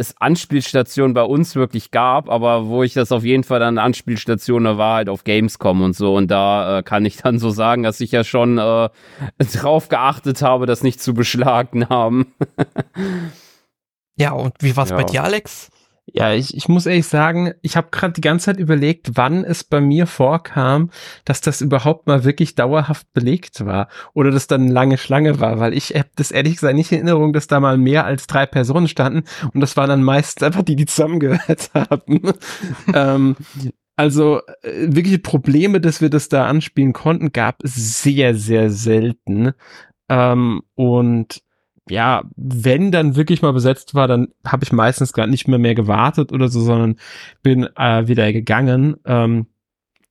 es 0.00 0.16
Anspielstationen 0.18 1.14
bei 1.14 1.22
uns 1.22 1.54
wirklich 1.54 1.90
gab, 1.90 2.30
aber 2.30 2.66
wo 2.66 2.82
ich 2.82 2.94
das 2.94 3.12
auf 3.12 3.24
jeden 3.24 3.44
Fall 3.44 3.60
dann 3.60 3.76
Anspielstationen 3.78 4.78
war 4.78 4.96
halt 4.96 5.08
auf 5.08 5.24
Gamescom 5.24 5.82
und 5.82 5.94
so. 5.94 6.16
Und 6.16 6.30
da 6.30 6.78
äh, 6.78 6.82
kann 6.82 7.04
ich 7.04 7.18
dann 7.18 7.38
so 7.38 7.50
sagen, 7.50 7.82
dass 7.82 8.00
ich 8.00 8.12
ja 8.12 8.24
schon 8.24 8.58
äh, 8.58 8.88
drauf 9.38 9.88
geachtet 9.88 10.42
habe, 10.42 10.66
das 10.66 10.82
nicht 10.82 11.02
zu 11.02 11.12
beschlagnahmen. 11.12 12.32
Ja, 14.20 14.32
und 14.32 14.54
wie 14.60 14.76
war's 14.76 14.90
Ja. 14.90 14.96
bei 14.96 15.04
dir, 15.04 15.24
Alex? 15.24 15.70
Ja, 16.12 16.32
ich, 16.32 16.56
ich 16.56 16.68
muss 16.68 16.86
ehrlich 16.86 17.06
sagen, 17.06 17.52
ich 17.62 17.76
habe 17.76 17.88
gerade 17.92 18.14
die 18.14 18.20
ganze 18.20 18.46
Zeit 18.46 18.58
überlegt, 18.58 19.12
wann 19.14 19.44
es 19.44 19.62
bei 19.62 19.80
mir 19.80 20.06
vorkam, 20.08 20.90
dass 21.24 21.40
das 21.40 21.60
überhaupt 21.60 22.08
mal 22.08 22.24
wirklich 22.24 22.56
dauerhaft 22.56 23.12
belegt 23.12 23.64
war 23.64 23.88
oder 24.12 24.32
dass 24.32 24.48
dann 24.48 24.62
eine 24.62 24.72
lange 24.72 24.98
Schlange 24.98 25.38
war, 25.38 25.60
weil 25.60 25.72
ich 25.72 25.90
habe 25.94 26.08
das 26.16 26.32
ehrlich 26.32 26.54
gesagt 26.54 26.74
nicht 26.74 26.90
in 26.90 26.98
Erinnerung, 26.98 27.32
dass 27.32 27.46
da 27.46 27.60
mal 27.60 27.78
mehr 27.78 28.06
als 28.06 28.26
drei 28.26 28.44
Personen 28.46 28.88
standen 28.88 29.22
und 29.54 29.60
das 29.60 29.76
waren 29.76 29.88
dann 29.88 30.02
meistens 30.02 30.42
einfach 30.42 30.62
die, 30.62 30.74
die 30.74 30.86
zusammengehört 30.86 31.70
haben. 31.74 32.32
ähm, 32.92 33.36
also 33.94 34.40
äh, 34.62 34.88
wirkliche 34.88 35.18
Probleme, 35.20 35.80
dass 35.80 36.00
wir 36.00 36.10
das 36.10 36.28
da 36.28 36.46
anspielen 36.46 36.92
konnten, 36.92 37.32
gab 37.32 37.62
es 37.62 38.02
sehr, 38.02 38.34
sehr 38.34 38.70
selten. 38.70 39.52
Ähm, 40.08 40.62
und 40.74 41.42
ja, 41.88 42.22
wenn 42.36 42.92
dann 42.92 43.16
wirklich 43.16 43.42
mal 43.42 43.52
besetzt 43.52 43.94
war, 43.94 44.06
dann 44.06 44.28
habe 44.46 44.64
ich 44.64 44.72
meistens 44.72 45.12
gar 45.12 45.26
nicht 45.26 45.48
mehr 45.48 45.58
mehr 45.58 45.74
gewartet 45.74 46.32
oder 46.32 46.48
so, 46.48 46.60
sondern 46.60 46.96
bin 47.42 47.68
äh, 47.76 48.06
wieder 48.06 48.32
gegangen. 48.32 48.96
Ähm, 49.04 49.46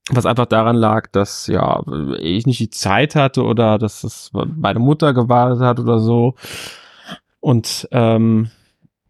was 0.09 0.25
einfach 0.25 0.47
daran 0.47 0.75
lag, 0.75 1.07
dass 1.11 1.47
ja 1.47 1.83
ich 2.19 2.47
nicht 2.47 2.59
die 2.59 2.71
Zeit 2.71 3.15
hatte 3.15 3.43
oder 3.43 3.77
dass 3.77 4.03
es 4.03 4.31
meine 4.33 4.79
Mutter 4.79 5.13
gewartet 5.13 5.61
hat 5.61 5.79
oder 5.79 5.99
so. 5.99 6.35
Und 7.39 7.87
ähm, 7.91 8.49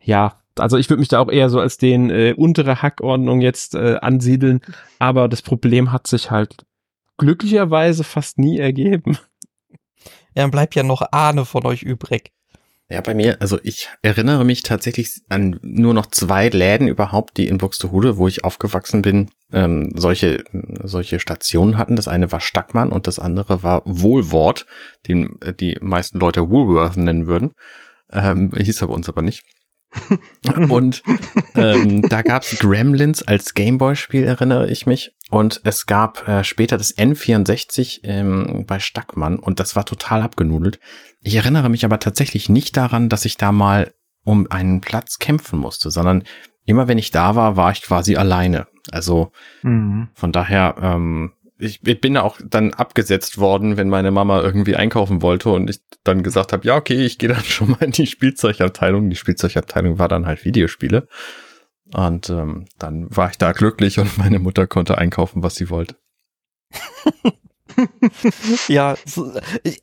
ja, 0.02 0.34
also 0.58 0.78
ich 0.78 0.90
würde 0.90 1.00
mich 1.00 1.08
da 1.08 1.20
auch 1.20 1.32
eher 1.32 1.50
so 1.50 1.60
als 1.60 1.78
den 1.78 2.10
äh, 2.10 2.34
untere 2.36 2.82
Hackordnung 2.82 3.42
jetzt 3.42 3.76
äh, 3.76 3.98
ansiedeln, 4.02 4.62
aber 5.00 5.30
das 5.30 5.42
Problem 5.42 5.92
hat 5.92 6.08
sich 6.08 6.32
halt 6.32 6.66
glücklicherweise 7.18 8.04
fast 8.04 8.38
nie 8.38 8.60
ergeben. 8.60 9.18
Ja, 10.36 10.44
dann 10.44 10.52
bleibt 10.52 10.76
ja 10.76 10.84
noch 10.84 11.02
Ahne 11.12 11.46
von 11.46 11.66
euch 11.66 11.84
übrig. 11.84 12.32
Ja, 12.92 13.02
bei 13.02 13.14
mir, 13.14 13.38
also 13.40 13.60
ich 13.62 13.88
erinnere 14.02 14.44
mich 14.44 14.64
tatsächlich 14.64 15.22
an 15.30 15.60
nur 15.62 15.94
noch 15.94 16.08
zwei 16.08 16.50
Läden 16.50 16.88
überhaupt, 16.88 17.38
die 17.38 17.48
in 17.48 17.60
Buxtehude, 17.60 18.18
wo 18.18 18.28
ich 18.28 18.44
aufgewachsen 18.44 19.04
bin, 19.04 19.30
ähm, 19.54 19.92
solche, 19.96 20.44
solche 20.84 21.20
Stationen 21.20 21.78
hatten. 21.78 21.96
Das 21.96 22.08
eine 22.08 22.32
war 22.32 22.40
Stackmann 22.40 22.92
und 22.92 23.06
das 23.06 23.20
andere 23.20 23.62
war 23.62 23.84
Wohlwort, 23.86 24.66
den 25.08 25.40
äh, 25.42 25.54
die 25.54 25.78
meisten 25.82 26.18
Leute 26.18 26.50
Woolworth 26.50 26.98
nennen 26.98 27.28
würden. 27.28 27.52
Ähm, 28.12 28.52
hieß 28.58 28.82
er 28.82 28.88
bei 28.88 28.94
uns 28.96 29.08
aber 29.08 29.22
nicht. 29.22 29.44
und 30.70 31.04
ähm, 31.56 32.02
da 32.04 32.22
gab's 32.22 32.58
Gremlins 32.60 33.24
als 33.24 33.54
Gameboy-Spiel, 33.54 34.24
erinnere 34.24 34.70
ich 34.70 34.86
mich. 34.86 35.12
Und 35.30 35.62
es 35.64 35.86
gab 35.86 36.28
äh, 36.28 36.44
später 36.44 36.78
das 36.78 36.98
N64 36.98 38.00
ähm, 38.04 38.66
bei 38.68 38.80
Stackmann 38.80 39.38
und 39.38 39.60
das 39.60 39.76
war 39.76 39.86
total 39.86 40.22
abgenudelt. 40.22 40.80
Ich 41.22 41.36
erinnere 41.36 41.70
mich 41.70 41.86
aber 41.86 42.00
tatsächlich 42.00 42.50
nicht 42.50 42.78
daran, 42.78 43.10
dass 43.10 43.26
ich 43.26 43.38
da 43.38 43.52
mal 43.52 43.94
um 44.24 44.48
einen 44.50 44.82
Platz 44.82 45.20
kämpfen 45.20 45.60
musste, 45.60 45.92
sondern 45.92 46.24
immer 46.66 46.88
wenn 46.88 46.98
ich 46.98 47.12
da 47.12 47.36
war, 47.36 47.56
war 47.58 47.72
ich 47.72 47.82
quasi 47.82 48.16
alleine. 48.16 48.68
Also 48.92 49.32
mhm. 49.62 50.10
von 50.14 50.32
daher, 50.32 50.76
ähm, 50.82 51.34
ich, 51.60 51.86
ich 51.86 52.02
bin 52.02 52.18
auch 52.18 52.40
dann 52.44 52.74
abgesetzt 52.74 53.38
worden, 53.38 53.76
wenn 53.76 53.90
meine 53.90 54.12
Mama 54.12 54.42
irgendwie 54.42 54.78
einkaufen 54.78 55.22
wollte 55.22 55.50
und 55.50 55.70
ich 55.70 55.82
dann 56.04 56.24
gesagt 56.24 56.54
habe, 56.54 56.66
ja, 56.66 56.78
okay, 56.78 57.06
ich 57.06 57.20
gehe 57.20 57.30
dann 57.30 57.44
schon 57.44 57.72
mal 57.72 57.84
in 57.84 57.92
die 57.92 58.08
Spielzeugabteilung. 58.08 59.10
Die 59.10 59.16
Spielzeugabteilung 59.16 60.00
war 60.00 60.08
dann 60.08 60.26
halt 60.26 60.46
Videospiele. 60.46 61.08
Und 61.94 62.30
ähm, 62.30 62.66
dann 62.78 63.16
war 63.16 63.30
ich 63.30 63.38
da 63.38 63.52
glücklich 63.52 64.00
und 64.00 64.18
meine 64.18 64.40
Mutter 64.40 64.68
konnte 64.68 64.98
einkaufen, 64.98 65.44
was 65.44 65.56
sie 65.56 65.70
wollte. 65.70 65.96
ja, 68.68 68.96
so, 69.06 69.34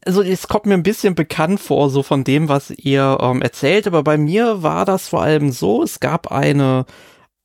also 0.05 0.23
es 0.23 0.47
kommt 0.47 0.67
mir 0.67 0.75
ein 0.75 0.85
bisschen 0.85 1.15
bekannt 1.15 1.61
vor, 1.61 1.91
so 1.91 2.03
von 2.03 2.23
dem, 2.23 2.49
was 2.49 2.71
ihr 2.71 3.19
ähm, 3.21 3.43
erzählt, 3.43 3.87
aber 3.89 4.05
bei 4.05 4.19
mir 4.19 4.63
war 4.63 4.85
das 4.85 5.09
vor 5.09 5.23
allem 5.23 5.51
so, 5.51 5.83
es 5.83 5.99
gab 5.99 6.31
eine 6.31 6.87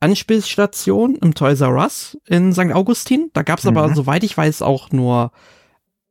Anspielstation 0.01 1.15
im 1.15 1.33
Toys 1.33 1.61
R 1.61 1.75
Us 1.75 2.17
in 2.25 2.53
St. 2.53 2.73
Augustin. 2.73 3.29
Da 3.33 3.43
gab 3.43 3.59
es 3.59 3.65
mhm. 3.65 3.77
aber, 3.77 3.95
soweit 3.95 4.23
ich 4.23 4.35
weiß, 4.35 4.61
auch 4.61 4.91
nur 4.91 5.31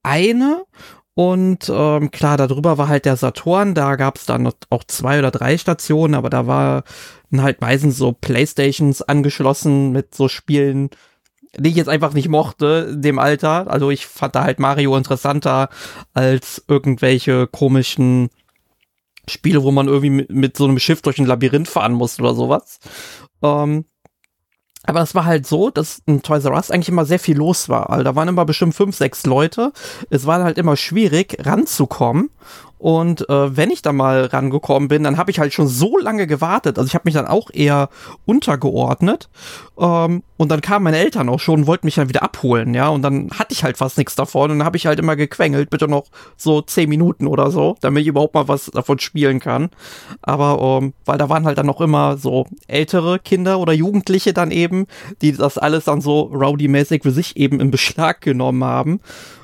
eine. 0.03 0.65
Und 1.15 1.71
ähm, 1.75 2.11
klar, 2.11 2.37
darüber 2.37 2.79
war 2.79 2.89
halt 2.89 3.05
der 3.05 3.17
Saturn, 3.17 3.75
da 3.75 3.97
gab 3.97 4.17
es 4.17 4.27
dann 4.27 4.51
auch 4.71 4.85
zwei 4.85 5.19
oder 5.19 5.31
drei 5.31 5.59
Stationen, 5.59 6.15
aber 6.15 6.31
da 6.31 6.47
waren 6.47 6.83
halt 7.37 7.61
meistens 7.61 7.99
so 7.99 8.13
Playstations 8.13 9.03
angeschlossen 9.03 9.91
mit 9.93 10.15
so 10.15 10.29
Spielen, 10.29 10.89
die 11.59 11.71
ich 11.71 11.77
jetzt 11.77 11.89
einfach 11.89 12.15
nicht 12.15 12.29
mochte, 12.29 12.97
dem 12.97 13.19
Alter. 13.19 13.71
Also 13.71 13.91
ich 13.91 14.07
fand 14.07 14.35
da 14.35 14.45
halt 14.45 14.61
Mario 14.61 14.97
interessanter 14.97 15.69
als 16.15 16.65
irgendwelche 16.69 17.49
komischen 17.49 18.31
Spiele, 19.29 19.63
wo 19.63 19.73
man 19.73 19.89
irgendwie 19.89 20.11
mit, 20.11 20.31
mit 20.31 20.57
so 20.57 20.65
einem 20.65 20.79
Schiff 20.79 21.03
durch 21.03 21.19
ein 21.19 21.27
Labyrinth 21.27 21.69
fahren 21.69 21.93
muss 21.93 22.19
oder 22.19 22.35
sowas. 22.35 22.79
Ähm, 23.43 23.85
aber 24.85 25.03
es 25.03 25.15
war 25.15 25.27
halt 25.27 25.47
so, 25.47 25.71
dass 25.71 26.03
in 26.07 26.23
Toys 26.23 26.45
R 26.45 26.55
Us 26.55 26.71
eigentlich 26.71 26.89
immer 26.89 27.05
sehr 27.05 27.19
viel 27.19 27.37
los 27.37 27.69
war. 27.69 27.91
Also 27.91 28.03
da 28.03 28.17
waren 28.17 28.29
immer 28.29 28.45
bestimmt 28.45 28.75
fünf, 28.75 28.97
sechs 28.97 29.27
Leute. 29.27 29.73
Es 30.09 30.27
war 30.27 30.43
halt 30.43 30.59
immer 30.59 30.77
schwierig, 30.77 31.37
ranzukommen. 31.41 32.31
Und 32.81 33.29
äh, 33.29 33.57
wenn 33.59 33.71
ich 33.71 33.83
da 33.83 33.93
mal 33.93 34.25
rangekommen 34.25 34.89
bin, 34.89 35.05
dann 35.05 35.19
habe 35.19 35.31
ich 35.31 35.39
halt 35.39 35.53
schon 35.53 35.69
so 35.69 35.99
lange 35.99 36.27
gewartet. 36.27 36.79
Also 36.79 36.87
ich 36.87 36.95
habe 36.95 37.03
mich 37.05 37.13
dann 37.13 37.27
auch 37.27 37.51
eher 37.53 37.91
untergeordnet. 38.25 39.29
Ähm, 39.79 40.23
und 40.39 40.49
dann 40.51 40.63
kamen 40.63 40.85
meine 40.85 40.97
Eltern 40.97 41.29
auch 41.29 41.41
schon 41.41 41.61
und 41.61 41.67
wollten 41.67 41.87
mich 41.87 41.97
dann 41.97 42.09
wieder 42.09 42.23
abholen, 42.23 42.73
ja. 42.73 42.89
Und 42.89 43.03
dann 43.03 43.29
hatte 43.39 43.53
ich 43.53 43.65
halt 43.65 43.77
fast 43.77 43.99
nichts 43.99 44.15
davon. 44.15 44.51
Und 44.51 44.61
dann 44.61 44.67
habe 44.67 44.79
ich 44.79 44.87
halt 44.87 44.99
immer 44.99 45.15
gequengelt, 45.15 45.69
bitte 45.69 45.89
noch 45.89 46.07
so 46.39 46.63
zehn 46.63 46.89
Minuten 46.89 47.27
oder 47.27 47.51
so, 47.51 47.77
damit 47.83 48.01
ich 48.01 48.09
überhaupt 48.09 48.33
mal 48.33 48.49
was 48.49 48.71
davon 48.71 48.99
spielen 48.99 49.41
kann. 49.41 49.69
Aber 50.23 50.81
ähm, 50.81 50.95
weil 51.05 51.19
da 51.19 51.29
waren 51.29 51.45
halt 51.45 51.59
dann 51.59 51.67
noch 51.67 51.83
immer 51.83 52.17
so 52.17 52.47
ältere 52.67 53.19
Kinder 53.19 53.59
oder 53.59 53.75
Jugendliche 53.75 54.33
dann 54.33 54.51
eben, 54.51 54.87
die 55.21 55.33
das 55.33 55.59
alles 55.59 55.85
dann 55.85 56.01
so 56.01 56.23
rowdy-mäßig 56.33 57.03
für 57.03 57.13
sich 57.13 57.37
eben 57.37 57.61
in 57.61 57.71
Beschlag 57.71 58.23
genommen 58.23 58.65
haben. 58.65 59.01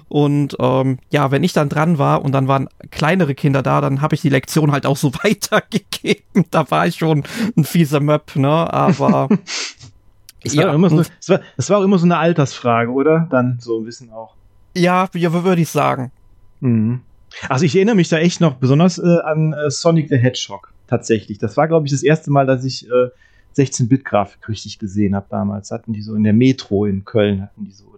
Und 0.08 0.56
ähm, 0.60 0.98
ja, 1.10 1.30
wenn 1.30 1.42
ich 1.42 1.52
dann 1.52 1.68
dran 1.68 1.98
war 1.98 2.24
und 2.24 2.32
dann 2.32 2.46
waren 2.46 2.68
kleinere 2.90 3.34
Kinder 3.34 3.62
da, 3.62 3.80
dann 3.80 4.02
habe 4.02 4.14
ich 4.14 4.20
die 4.20 4.28
Lektion 4.28 4.70
halt 4.72 4.86
auch 4.86 4.96
so 4.96 5.12
weitergegeben. 5.24 6.44
Da 6.50 6.70
war 6.70 6.86
ich 6.86 6.96
schon 6.96 7.24
ein 7.56 7.64
fieser 7.64 8.00
Möpp, 8.00 8.36
ne? 8.36 8.48
Aber 8.48 9.28
das, 10.44 10.54
ja, 10.54 10.68
war 10.68 10.74
immer 10.74 10.90
so 10.90 10.96
eine, 10.96 11.06
das, 11.18 11.28
war, 11.28 11.40
das 11.56 11.70
war 11.70 11.78
auch 11.78 11.82
immer 11.82 11.98
so 11.98 12.04
eine 12.04 12.18
Altersfrage, 12.18 12.90
oder? 12.92 13.26
Dann 13.30 13.58
so 13.60 13.78
ein 13.78 13.84
bisschen 13.84 14.10
auch. 14.12 14.34
Ja, 14.76 15.08
ja 15.14 15.32
würde 15.44 15.62
ich 15.62 15.70
sagen. 15.70 16.12
Mhm. 16.60 17.00
Also 17.48 17.64
ich 17.64 17.74
erinnere 17.74 17.96
mich 17.96 18.08
da 18.08 18.18
echt 18.18 18.40
noch 18.40 18.54
besonders 18.54 18.98
äh, 18.98 19.18
an 19.24 19.52
äh, 19.52 19.70
Sonic 19.70 20.08
the 20.08 20.16
Hedgehog. 20.16 20.72
Tatsächlich. 20.86 21.38
Das 21.38 21.56
war, 21.56 21.66
glaube 21.66 21.86
ich, 21.86 21.92
das 21.92 22.04
erste 22.04 22.30
Mal, 22.30 22.46
dass 22.46 22.64
ich 22.64 22.88
äh, 22.88 23.08
16-Bit-Grafik 23.56 24.48
richtig 24.48 24.78
gesehen 24.78 25.16
habe 25.16 25.26
damals. 25.28 25.72
Hatten 25.72 25.92
die 25.92 26.02
so 26.02 26.14
in 26.14 26.22
der 26.22 26.32
Metro 26.32 26.86
in 26.86 27.04
Köln, 27.04 27.42
hatten 27.42 27.64
die 27.64 27.72
so 27.72 27.95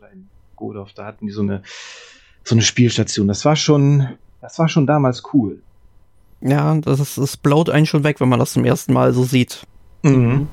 Godorf, 0.58 0.92
da 0.92 1.06
hatten 1.06 1.26
die 1.26 1.32
so 1.32 1.42
eine, 1.42 1.62
so 2.44 2.54
eine 2.54 2.62
Spielstation. 2.62 3.28
Das 3.28 3.44
war 3.44 3.56
schon, 3.56 4.08
das 4.40 4.58
war 4.58 4.68
schon 4.68 4.86
damals 4.86 5.22
cool. 5.32 5.62
Ja, 6.40 6.74
das 6.76 7.00
ist, 7.00 7.18
das 7.18 7.36
blowt 7.36 7.70
einen 7.70 7.86
schon 7.86 8.04
weg, 8.04 8.20
wenn 8.20 8.28
man 8.28 8.38
das 8.38 8.52
zum 8.52 8.64
ersten 8.64 8.92
Mal 8.92 9.12
so 9.12 9.24
sieht. 9.24 9.66
Mhm. 10.02 10.48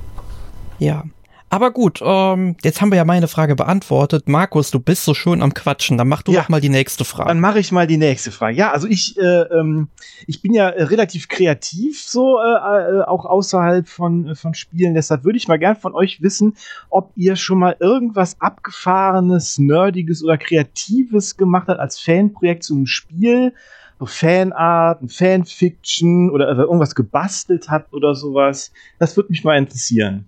Ja. 0.78 1.04
Aber 1.48 1.70
gut, 1.70 2.00
ähm, 2.02 2.56
jetzt 2.62 2.80
haben 2.80 2.90
wir 2.90 2.96
ja 2.96 3.04
meine 3.04 3.28
Frage 3.28 3.54
beantwortet. 3.54 4.28
Markus, 4.28 4.72
du 4.72 4.80
bist 4.80 5.04
so 5.04 5.14
schön 5.14 5.42
am 5.42 5.54
Quatschen. 5.54 5.96
Dann 5.96 6.08
mach 6.08 6.22
du 6.22 6.32
ja, 6.32 6.40
doch 6.40 6.48
mal 6.48 6.60
die 6.60 6.68
nächste 6.68 7.04
Frage. 7.04 7.28
Dann 7.28 7.38
mache 7.38 7.60
ich 7.60 7.70
mal 7.70 7.86
die 7.86 7.98
nächste 7.98 8.32
Frage. 8.32 8.56
Ja, 8.56 8.72
also 8.72 8.88
ich, 8.88 9.16
äh, 9.16 9.42
ähm, 9.42 9.88
ich 10.26 10.42
bin 10.42 10.54
ja 10.54 10.66
relativ 10.66 11.28
kreativ, 11.28 12.02
so 12.02 12.38
äh, 12.38 12.98
äh, 12.98 13.02
auch 13.02 13.24
außerhalb 13.24 13.88
von, 13.88 14.34
von 14.34 14.54
Spielen. 14.54 14.94
Deshalb 14.94 15.24
würde 15.24 15.38
ich 15.38 15.46
mal 15.46 15.58
gern 15.58 15.76
von 15.76 15.94
euch 15.94 16.20
wissen, 16.20 16.56
ob 16.90 17.12
ihr 17.14 17.36
schon 17.36 17.60
mal 17.60 17.76
irgendwas 17.78 18.40
abgefahrenes, 18.40 19.58
nerdiges 19.58 20.24
oder 20.24 20.38
kreatives 20.38 21.36
gemacht 21.36 21.68
habt 21.68 21.78
als 21.78 22.00
Fanprojekt 22.00 22.64
zu 22.64 22.74
einem 22.74 22.86
Spiel 22.86 23.52
so 23.98 24.06
Fanart, 24.06 25.00
Fanfiction 25.10 26.30
oder 26.30 26.54
irgendwas 26.54 26.94
gebastelt 26.94 27.70
habt 27.70 27.94
oder 27.94 28.14
sowas. 28.14 28.72
Das 28.98 29.16
würde 29.16 29.30
mich 29.30 29.42
mal 29.42 29.56
interessieren. 29.56 30.26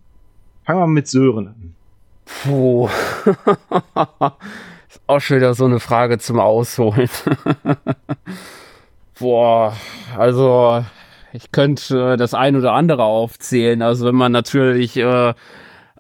Fangen 0.69 0.81
wir 0.81 0.87
mal 0.87 0.93
mit 0.93 1.09
Sören 1.09 1.47
an. 1.47 1.75
Puh. 2.27 2.91
ist 4.91 5.01
auch 5.07 5.19
schon 5.19 5.39
wieder 5.39 5.55
so 5.55 5.65
eine 5.65 5.81
Frage 5.81 6.19
zum 6.19 6.39
Ausholen. 6.39 7.09
Boah, 9.19 9.75
also 10.15 10.85
ich 11.33 11.53
könnte 11.53 12.13
äh, 12.13 12.19
das 12.19 12.35
ein 12.35 12.55
oder 12.55 12.75
andere 12.75 13.05
aufzählen. 13.05 13.81
Also 13.81 14.05
wenn 14.05 14.15
man 14.15 14.31
natürlich 14.31 14.99
äh, 14.99 15.33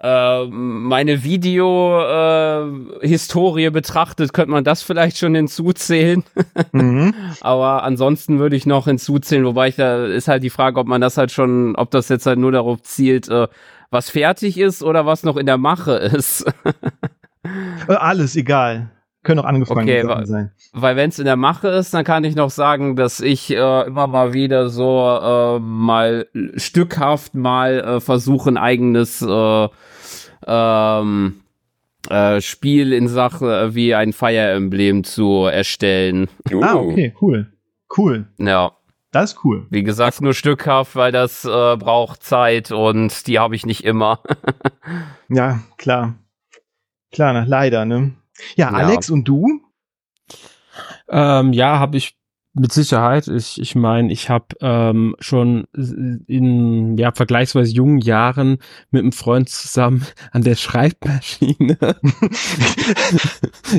äh, 0.03 0.47
meine 0.47 1.25
Video-Historie 1.25 3.65
äh, 3.65 3.71
betrachtet, 3.71 4.35
könnte 4.35 4.51
man 4.51 4.65
das 4.65 4.83
vielleicht 4.83 5.17
schon 5.17 5.35
hinzuzählen. 5.35 6.25
mhm. 6.73 7.15
Aber 7.41 7.85
ansonsten 7.85 8.39
würde 8.39 8.57
ich 8.57 8.67
noch 8.67 8.85
hinzuzählen, 8.85 9.47
wobei 9.47 9.69
ich 9.69 9.77
da 9.77 10.05
ist 10.05 10.29
halt 10.29 10.43
die 10.43 10.51
Frage, 10.51 10.79
ob 10.79 10.87
man 10.87 11.01
das 11.01 11.17
halt 11.17 11.33
schon, 11.33 11.75
ob 11.75 11.91
das 11.91 12.11
jetzt 12.11 12.27
halt 12.27 12.39
nur 12.39 12.53
darauf 12.53 12.83
zielt, 12.83 13.31
äh, 13.31 13.49
was 13.91 14.11
fertig 14.11 14.59
ist 14.59 14.83
oder 14.83 15.07
was 15.07 15.23
noch 15.23 15.37
in 15.37 15.47
der 15.47 15.59
Mache 15.59 15.93
ist. 15.93 16.47
Äh, 17.89 17.95
alles, 17.95 18.37
egal. 18.37 18.91
Können 19.23 19.41
auch 19.41 19.45
angefangen 19.45 19.83
okay, 19.83 20.25
sein. 20.27 20.53
Weil 20.73 20.97
wenn 20.97 21.11
es 21.11 21.19
in 21.19 21.25
der 21.25 21.37
Mache 21.37 21.69
ist, 21.69 21.93
dann 21.93 22.05
kann 22.05 22.25
ich 22.25 22.37
noch 22.37 22.51
sagen, 22.51 22.95
dass 22.95 23.21
ich 23.21 23.51
äh, 23.51 23.87
immer 23.87 24.07
mal 24.07 24.33
wieder 24.33 24.69
so 24.69 25.19
äh, 25.21 25.59
mal 25.59 26.27
stückhaft 26.57 27.35
mal 27.35 27.81
äh, 27.81 28.01
versuche, 28.01 28.51
ein 28.51 28.57
eigenes 28.57 29.23
äh, 29.23 29.69
ähm, 30.47 31.41
äh, 32.09 32.41
Spiel 32.41 32.93
in 32.93 33.09
Sache 33.09 33.75
wie 33.75 33.95
ein 33.95 34.13
Fire 34.13 34.53
Emblem 34.53 35.05
zu 35.05 35.45
erstellen. 35.45 36.29
Uh. 36.53 36.63
Ah, 36.63 36.75
okay, 36.77 37.15
cool. 37.21 37.53
Cool. 37.97 38.27
Ja. 38.39 38.73
Das 39.11 39.33
ist 39.33 39.45
cool. 39.45 39.67
Wie 39.71 39.83
gesagt, 39.83 40.21
nur 40.21 40.35
stückhaft, 40.35 40.95
weil 40.95 41.13
das 41.13 41.45
äh, 41.45 41.77
braucht 41.77 42.23
Zeit 42.23 42.71
und 42.71 43.27
die 43.27 43.39
habe 43.39 43.57
ich 43.57 43.65
nicht 43.65 43.85
immer. 43.85 44.23
ja, 45.29 45.61
klar. 45.79 46.15
Klar, 47.11 47.33
na, 47.33 47.45
leider, 47.45 47.87
ne? 47.87 48.15
Ja, 48.57 48.71
ja, 48.71 48.77
Alex 48.77 49.09
und 49.11 49.25
du? 49.25 49.61
Ähm, 51.09 51.53
ja, 51.55 51.79
habe 51.79 51.97
ich 51.97 52.19
mit 52.53 52.73
Sicherheit. 52.73 53.29
Ich, 53.29 53.61
ich 53.61 53.75
meine, 53.75 54.13
ich 54.13 54.29
habe 54.29 54.47
ähm, 54.61 55.17
schon 55.21 55.67
in 56.27 56.97
ja 56.99 57.13
vergleichsweise 57.13 57.73
jungen 57.73 57.99
Jahren 57.99 58.59
mit 58.91 59.03
einem 59.03 59.13
Freund 59.13 59.49
zusammen 59.49 60.05
an 60.33 60.43
der 60.43 60.57
Schreibmaschine. 60.57 61.79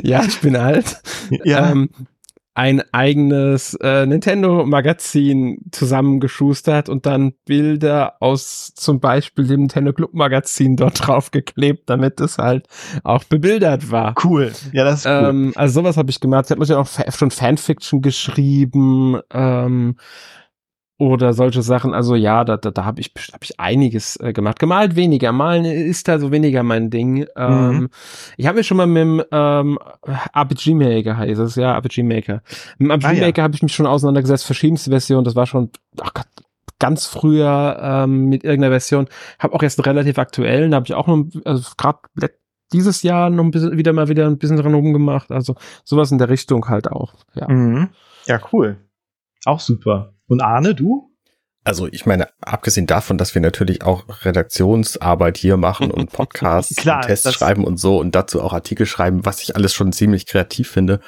ja, 0.02 0.24
ich 0.24 0.40
bin 0.40 0.56
alt. 0.56 1.00
Ja. 1.44 1.70
Ähm, 1.70 1.90
ein 2.54 2.82
eigenes 2.92 3.74
äh, 3.74 4.06
Nintendo-Magazin 4.06 5.58
zusammengeschustert 5.70 6.88
und 6.88 7.06
dann 7.06 7.34
Bilder 7.44 8.16
aus 8.20 8.72
zum 8.74 9.00
Beispiel 9.00 9.46
dem 9.46 9.60
Nintendo 9.60 9.92
Club-Magazin 9.92 10.76
dort 10.76 11.06
drauf 11.06 11.30
geklebt, 11.30 11.88
damit 11.88 12.20
es 12.20 12.38
halt 12.38 12.66
auch 13.04 13.24
bebildert 13.24 13.90
war. 13.90 14.14
Cool. 14.22 14.52
Ja, 14.72 14.84
das 14.84 15.00
ist 15.00 15.06
cool. 15.06 15.28
Ähm, 15.28 15.52
also 15.54 15.80
sowas 15.80 15.96
habe 15.96 16.10
ich 16.10 16.20
gemacht. 16.20 16.46
Ich 16.46 16.50
habe 16.50 16.60
natürlich 16.60 16.80
auch 16.80 17.14
schon 17.14 17.30
Fanfiction 17.30 18.02
geschrieben. 18.02 19.20
Ähm, 19.32 19.96
oder 21.00 21.32
solche 21.32 21.62
Sachen. 21.62 21.94
Also 21.94 22.14
ja, 22.14 22.44
da, 22.44 22.58
da, 22.58 22.70
da 22.70 22.84
habe 22.84 23.00
ich, 23.00 23.12
hab 23.32 23.42
ich 23.42 23.58
einiges 23.58 24.16
äh, 24.16 24.34
gemacht. 24.34 24.58
Gemalt 24.58 24.96
weniger, 24.96 25.32
malen 25.32 25.64
ist 25.64 26.08
da 26.08 26.18
so 26.18 26.30
weniger 26.30 26.62
mein 26.62 26.90
Ding. 26.90 27.26
Ähm, 27.36 27.68
mhm. 27.68 27.88
Ich 28.36 28.46
habe 28.46 28.58
mir 28.58 28.64
schon 28.64 28.76
mal 28.76 28.86
mit 28.86 29.00
dem 29.00 29.22
ähm, 29.32 29.78
RPG 30.34 30.74
Maker 30.74 31.16
heißt 31.16 31.40
es, 31.40 31.54
ja, 31.54 31.74
RPG 31.74 32.02
Maker. 32.02 32.42
Mit 32.76 32.88
dem 32.88 32.90
RPG 32.90 33.06
ah, 33.06 33.26
Maker 33.26 33.38
ja. 33.38 33.44
habe 33.44 33.54
ich 33.54 33.62
mich 33.62 33.74
schon 33.74 33.86
auseinandergesetzt, 33.86 34.44
verschiedenste 34.44 34.90
Versionen. 34.90 35.24
Das 35.24 35.34
war 35.34 35.46
schon 35.46 35.70
ach 36.02 36.12
Gott, 36.12 36.26
ganz 36.78 37.06
früher 37.06 37.78
ähm, 37.82 38.26
mit 38.26 38.44
irgendeiner 38.44 38.72
Version. 38.72 39.08
Habe 39.38 39.54
auch 39.54 39.62
jetzt 39.62 39.78
einen 39.78 39.84
relativ 39.84 40.18
aktuellen, 40.18 40.70
da 40.70 40.76
habe 40.76 40.86
ich 40.86 40.92
auch 40.92 41.06
noch, 41.06 41.24
also 41.46 41.70
gerade 41.78 42.00
dieses 42.74 43.02
Jahr 43.02 43.30
noch 43.30 43.42
ein 43.42 43.50
bisschen, 43.50 43.78
wieder 43.78 43.94
mal 43.94 44.08
wieder 44.08 44.26
ein 44.26 44.36
bisschen 44.36 44.58
dran 44.58 44.74
rumgemacht. 44.74 45.32
Also 45.32 45.54
sowas 45.82 46.12
in 46.12 46.18
der 46.18 46.28
Richtung 46.28 46.68
halt 46.68 46.92
auch. 46.92 47.14
Ja, 47.34 47.48
mhm. 47.48 47.88
ja 48.26 48.38
cool. 48.52 48.76
Auch 49.46 49.60
super. 49.60 50.12
Und 50.30 50.42
Arne, 50.42 50.76
du? 50.76 51.10
Also 51.64 51.88
ich 51.88 52.06
meine, 52.06 52.28
abgesehen 52.40 52.86
davon, 52.86 53.18
dass 53.18 53.34
wir 53.34 53.42
natürlich 53.42 53.82
auch 53.82 54.04
Redaktionsarbeit 54.24 55.36
hier 55.36 55.56
machen 55.56 55.90
und 55.90 56.12
Podcasts 56.12 56.76
Klar, 56.76 56.98
und 56.98 57.06
Tests 57.06 57.32
schreiben 57.34 57.64
und 57.64 57.78
so 57.78 57.98
und 57.98 58.14
dazu 58.14 58.40
auch 58.40 58.52
Artikel 58.52 58.86
schreiben, 58.86 59.26
was 59.26 59.42
ich 59.42 59.56
alles 59.56 59.74
schon 59.74 59.92
ziemlich 59.92 60.26
kreativ 60.26 60.70
finde, 60.70 61.00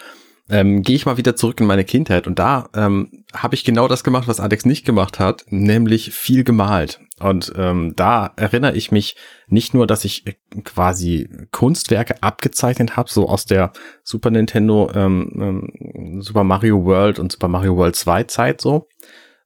ähm, 0.51 0.83
gehe 0.83 0.97
ich 0.97 1.07
mal 1.07 1.17
wieder 1.17 1.37
zurück 1.37 1.61
in 1.61 1.67
meine 1.67 1.85
Kindheit 1.85 2.27
und 2.27 2.41
da 2.41 2.69
ähm, 2.75 3.25
habe 3.33 3.55
ich 3.55 3.63
genau 3.63 3.87
das 3.87 4.03
gemacht, 4.03 4.27
was 4.27 4.41
Alex 4.41 4.67
nicht 4.67 4.85
gemacht 4.85 5.21
hat, 5.21 5.45
nämlich 5.49 6.13
viel 6.13 6.43
gemalt. 6.43 7.01
Und 7.23 7.53
ähm, 7.57 7.95
da 7.97 8.33
erinnere 8.37 8.75
ich 8.75 8.91
mich 8.91 9.17
nicht 9.47 9.75
nur, 9.75 9.87
dass 9.87 10.05
ich 10.05 10.25
quasi 10.65 11.29
Kunstwerke 11.51 12.23
abgezeichnet 12.23 12.97
habe, 12.97 13.11
so 13.11 13.29
aus 13.29 13.47
der 13.47 13.73
Super 14.03 14.31
Nintendo 14.31 14.91
ähm, 14.95 15.69
ähm, 15.75 16.23
Super 16.23 16.45
Mario 16.45 16.85
World 16.85 17.19
und 17.19 17.33
Super 17.33 17.49
Mario 17.49 17.77
World 17.77 17.97
2 17.97 18.25
Zeit 18.25 18.61
so, 18.61 18.89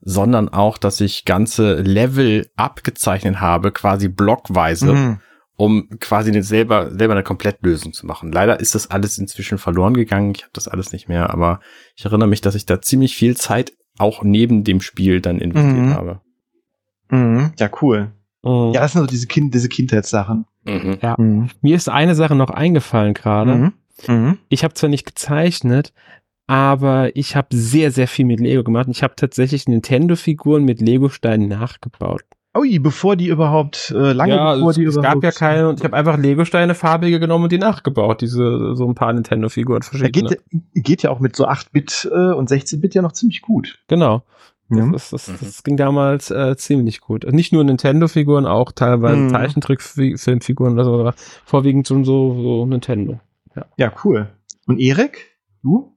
sondern 0.00 0.48
auch, 0.48 0.78
dass 0.78 1.00
ich 1.00 1.24
ganze 1.24 1.76
Level 1.76 2.48
abgezeichnet 2.56 3.40
habe, 3.40 3.72
quasi 3.72 4.08
blockweise. 4.08 4.92
Mhm 4.92 5.20
um 5.56 5.88
quasi 6.00 6.30
eine 6.30 6.42
selber, 6.42 6.90
selber 6.90 7.14
eine 7.14 7.22
Komplettlösung 7.22 7.92
zu 7.92 8.06
machen. 8.06 8.30
Leider 8.30 8.60
ist 8.60 8.74
das 8.74 8.90
alles 8.90 9.18
inzwischen 9.18 9.58
verloren 9.58 9.94
gegangen. 9.94 10.32
Ich 10.36 10.42
habe 10.42 10.52
das 10.52 10.68
alles 10.68 10.92
nicht 10.92 11.08
mehr, 11.08 11.30
aber 11.30 11.60
ich 11.96 12.04
erinnere 12.04 12.28
mich, 12.28 12.42
dass 12.42 12.54
ich 12.54 12.66
da 12.66 12.82
ziemlich 12.82 13.16
viel 13.16 13.36
Zeit 13.36 13.72
auch 13.98 14.22
neben 14.22 14.64
dem 14.64 14.80
Spiel 14.80 15.20
dann 15.20 15.38
investiert 15.38 15.86
mhm. 15.86 15.94
habe. 15.94 16.20
Mhm. 17.10 17.52
Ja, 17.58 17.70
cool. 17.82 18.12
Mhm. 18.42 18.72
Ja, 18.72 18.80
das 18.80 18.92
sind 18.92 19.02
so 19.02 19.06
diese, 19.06 19.26
kind 19.26 19.54
diese 19.54 19.68
Kindheitssachen. 19.68 20.46
Mhm. 20.64 20.98
Ja. 21.02 21.14
Mhm. 21.18 21.50
Mir 21.62 21.76
ist 21.76 21.88
eine 21.88 22.14
Sache 22.14 22.34
noch 22.34 22.50
eingefallen 22.50 23.14
gerade. 23.14 23.72
Mhm. 24.06 24.38
Ich 24.48 24.62
habe 24.62 24.74
zwar 24.74 24.90
nicht 24.90 25.06
gezeichnet, 25.06 25.92
aber 26.46 27.16
ich 27.16 27.34
habe 27.34 27.48
sehr, 27.50 27.90
sehr 27.90 28.08
viel 28.08 28.24
mit 28.24 28.40
Lego 28.40 28.62
gemacht. 28.62 28.88
Ich 28.90 29.02
habe 29.02 29.14
tatsächlich 29.16 29.66
Nintendo-Figuren 29.68 30.64
mit 30.64 30.80
Lego-Steinen 30.80 31.48
nachgebaut. 31.48 32.22
Ui, 32.56 32.78
bevor 32.78 33.16
die 33.16 33.28
überhaupt, 33.28 33.92
äh, 33.94 34.12
lange 34.12 34.34
ja, 34.34 34.54
bevor 34.54 34.70
es, 34.70 34.76
die 34.76 34.84
es 34.84 34.96
überhaupt. 34.96 35.16
Es 35.16 35.22
gab 35.22 35.34
ja 35.34 35.38
keine 35.38 35.68
und 35.68 35.78
ich 35.78 35.84
habe 35.84 35.96
einfach 35.96 36.16
Lego-Steine 36.16 36.74
farbige 36.74 37.20
genommen 37.20 37.44
und 37.44 37.52
die 37.52 37.58
nachgebaut, 37.58 38.22
diese 38.22 38.74
so 38.74 38.86
ein 38.86 38.94
paar 38.94 39.12
Nintendo-Figuren 39.12 39.82
verschiedene. 39.82 40.30
Ja, 40.30 40.36
geht, 40.50 40.84
geht 40.84 41.02
ja 41.02 41.10
auch 41.10 41.20
mit 41.20 41.36
so 41.36 41.46
8-Bit 41.46 42.08
äh, 42.10 42.32
und 42.32 42.50
16-Bit 42.50 42.94
ja 42.94 43.02
noch 43.02 43.12
ziemlich 43.12 43.42
gut. 43.42 43.78
Genau. 43.88 44.22
Ja. 44.68 44.86
Das, 44.90 45.10
das, 45.10 45.26
das, 45.26 45.38
das, 45.40 45.62
ging 45.62 45.76
damals 45.76 46.30
äh, 46.30 46.56
ziemlich 46.56 47.00
gut. 47.00 47.24
Also 47.24 47.36
nicht 47.36 47.52
nur 47.52 47.62
Nintendo-Figuren, 47.62 48.46
auch 48.46 48.72
teilweise 48.72 49.16
mhm. 49.16 49.30
Zeichentrickfilmfiguren 49.30 50.74
oder 50.74 50.84
so, 50.84 50.94
aber 50.94 51.14
vorwiegend 51.44 51.86
schon 51.86 52.04
so, 52.04 52.34
so 52.34 52.66
Nintendo. 52.66 53.20
Ja. 53.54 53.66
ja, 53.76 53.92
cool. 54.04 54.28
Und 54.66 54.80
Erik, 54.80 55.36
du? 55.62 55.96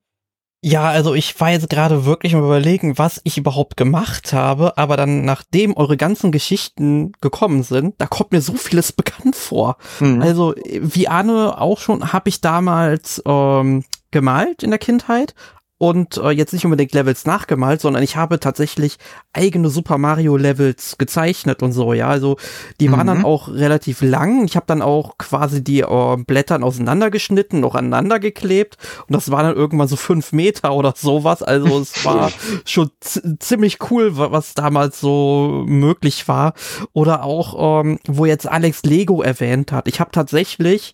Ja, 0.62 0.90
also 0.90 1.16
ich 1.16 1.40
war 1.40 1.52
jetzt 1.52 1.70
gerade 1.70 2.06
wirklich 2.06 2.34
mal 2.34 2.44
überlegen, 2.44 2.98
was 2.98 3.22
ich 3.24 3.38
überhaupt 3.38 3.78
gemacht 3.78 4.34
habe, 4.34 4.78
aber 4.78 4.98
dann, 4.98 5.24
nachdem 5.24 5.76
eure 5.78 5.96
ganzen 5.96 6.34
Geschichten 6.34 7.14
gekommen 7.22 7.64
sind, 7.64 7.96
da 7.98 8.08
kommt 8.08 8.34
mir 8.34 8.42
so 8.42 8.54
vieles 8.54 8.92
bekannt 8.94 9.36
vor. 9.36 9.78
Mhm. 10.02 10.22
Also, 10.22 10.54
wie 10.66 11.08
Arne 11.08 11.60
auch 11.60 11.80
schon, 11.80 12.12
habe 12.12 12.28
ich 12.28 12.42
damals 12.42 13.24
ähm, 13.26 13.86
gemalt 14.12 14.62
in 14.62 14.72
der 14.72 14.80
Kindheit, 14.80 15.34
und 15.80 16.18
äh, 16.18 16.30
jetzt 16.32 16.54
nicht 16.54 16.66
unbedingt 16.66 16.94
Levels 16.94 17.26
nachgemalt, 17.26 17.80
sondern 17.82 18.04
ich 18.04 18.18
habe 18.18 18.40
tatsächlich 18.40 18.98
eigene 19.34 19.70
Super 19.70 19.98
Mario 19.98 20.36
Levels 20.36 20.98
gezeichnet 20.98 21.64
und 21.64 21.72
so, 21.72 21.94
ja. 21.94 22.10
Also 22.10 22.38
die 22.80 22.90
mhm. 22.90 22.92
waren 22.92 23.08
dann 23.08 23.18
mhm. 23.20 23.26
auch 23.26 23.48
relativ 23.48 24.02
lang. 24.02 24.44
Ich 24.44 24.56
habe 24.58 24.66
dann 24.68 24.82
auch 24.82 25.18
quasi 25.18 25.64
die 25.64 25.80
äh, 25.80 26.18
Blättern 26.18 26.64
auseinandergeschnitten, 26.64 27.62
noch 27.62 27.76
aneinander 27.76 28.20
geklebt 28.20 28.78
und 29.08 29.16
das 29.16 29.32
war 29.32 29.42
dann 29.42 29.56
irgendwann 29.56 29.88
so 29.88 29.96
fünf 29.96 30.34
Meter 30.34 30.74
oder 30.74 30.94
sowas. 30.96 31.42
Also 31.42 31.80
es 31.80 32.06
war 32.06 32.30
schon 32.66 32.92
ziemlich 33.40 33.78
cool, 33.90 34.18
was 34.18 34.54
damals 34.56 35.00
so 35.00 35.64
möglich 35.66 36.28
war. 36.28 36.54
Oder 36.92 37.24
auch, 37.24 37.84
ähm, 37.84 38.00
wo 38.06 38.26
jetzt 38.26 38.50
Alex 38.50 38.84
Lego 38.84 39.22
erwähnt 39.22 39.72
hat. 39.72 39.88
Ich 39.88 40.02
habe 40.02 40.12
tatsächlich 40.12 40.94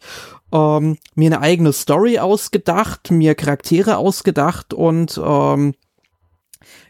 ähm, 0.56 0.98
mir 1.16 1.28
eine 1.28 1.42
eigene 1.42 1.74
Story 1.74 2.20
ausgedacht, 2.20 3.12
mir 3.12 3.36
Charaktere 3.36 3.98
ausgedacht 3.98 4.74
und 4.74 5.20
ähm, 5.24 5.76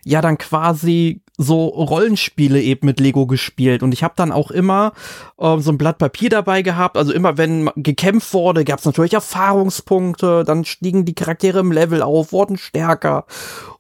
ja 0.04 0.22
dann 0.22 0.38
quasi 0.38 1.22
so 1.38 1.66
Rollenspiele 1.66 2.62
eben 2.62 2.86
mit 2.86 3.00
Lego 3.00 3.26
gespielt. 3.26 3.84
Und 3.84 3.94
ich 3.94 4.04
habe 4.04 4.14
dann 4.16 4.32
auch 4.32 4.52
immer 4.52 4.94
äh, 5.38 5.58
so 5.60 5.72
ein 5.72 5.78
Blatt 5.78 5.98
Papier 5.98 6.30
dabei 6.30 6.62
gehabt. 6.62 6.96
Also 6.96 7.12
immer 7.12 7.38
wenn 7.38 7.70
gekämpft 7.76 8.34
wurde, 8.34 8.64
gab 8.64 8.80
es 8.80 8.86
natürlich 8.86 9.14
Erfahrungspunkte, 9.14 10.44
dann 10.46 10.64
stiegen 10.64 11.04
die 11.04 11.16
Charaktere 11.16 11.60
im 11.60 11.72
Level 11.72 12.02
auf, 12.02 12.32
wurden 12.32 12.58
stärker 12.58 13.26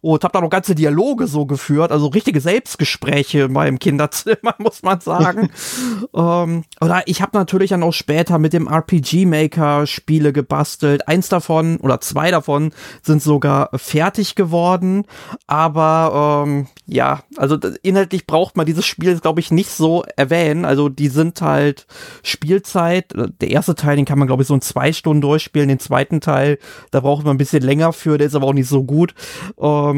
und 0.05 0.23
habe 0.23 0.33
dann 0.33 0.43
auch 0.43 0.51
ganze 0.51 0.75
Dialoge 0.75 1.25
so 1.25 1.47
geführt, 1.47 1.91
also 1.91 2.05
richtige 2.05 2.39
Selbstgespräche 2.39 3.45
in 3.45 3.53
meinem 3.53 3.79
Kinderzimmer, 3.79 4.53
muss 4.59 4.83
man 4.83 4.99
sagen. 4.99 5.49
ähm, 6.15 6.63
oder 6.79 7.01
ich 7.07 7.23
habe 7.23 7.35
natürlich 7.35 7.71
dann 7.71 7.81
auch 7.81 7.91
später 7.91 8.37
mit 8.37 8.53
dem 8.53 8.67
RPG 8.67 9.25
Maker 9.25 9.87
Spiele 9.87 10.31
gebastelt. 10.31 11.07
Eins 11.07 11.29
davon 11.29 11.77
oder 11.77 12.01
zwei 12.01 12.29
davon 12.29 12.71
sind 13.01 13.23
sogar 13.23 13.71
fertig 13.73 14.35
geworden, 14.35 15.05
aber 15.47 16.45
ähm, 16.45 16.67
ja, 16.85 17.23
also 17.35 17.57
inhaltlich 17.81 18.27
braucht 18.27 18.57
man 18.57 18.67
dieses 18.67 18.85
Spiel, 18.85 19.19
glaube 19.19 19.39
ich, 19.39 19.49
nicht 19.49 19.71
so 19.71 20.03
erwähnen. 20.15 20.65
Also 20.65 20.87
die 20.87 21.07
sind 21.07 21.41
halt 21.41 21.87
Spielzeit. 22.21 23.11
Der 23.41 23.49
erste 23.49 23.73
Teil, 23.73 23.95
den 23.95 24.05
kann 24.05 24.19
man, 24.19 24.27
glaube 24.27 24.43
ich, 24.43 24.47
so 24.47 24.53
in 24.53 24.61
zwei 24.61 24.93
Stunden 24.93 25.21
durchspielen. 25.21 25.67
Den 25.67 25.79
zweiten 25.79 26.21
Teil, 26.21 26.59
da 26.91 26.99
braucht 26.99 27.25
man 27.25 27.35
ein 27.35 27.39
bisschen 27.39 27.63
länger 27.63 27.91
für, 27.91 28.19
der 28.19 28.27
ist 28.27 28.35
aber 28.35 28.45
auch 28.45 28.53
nicht 28.53 28.69
so 28.69 28.83
gut. 28.83 29.15
Ähm, 29.59 29.94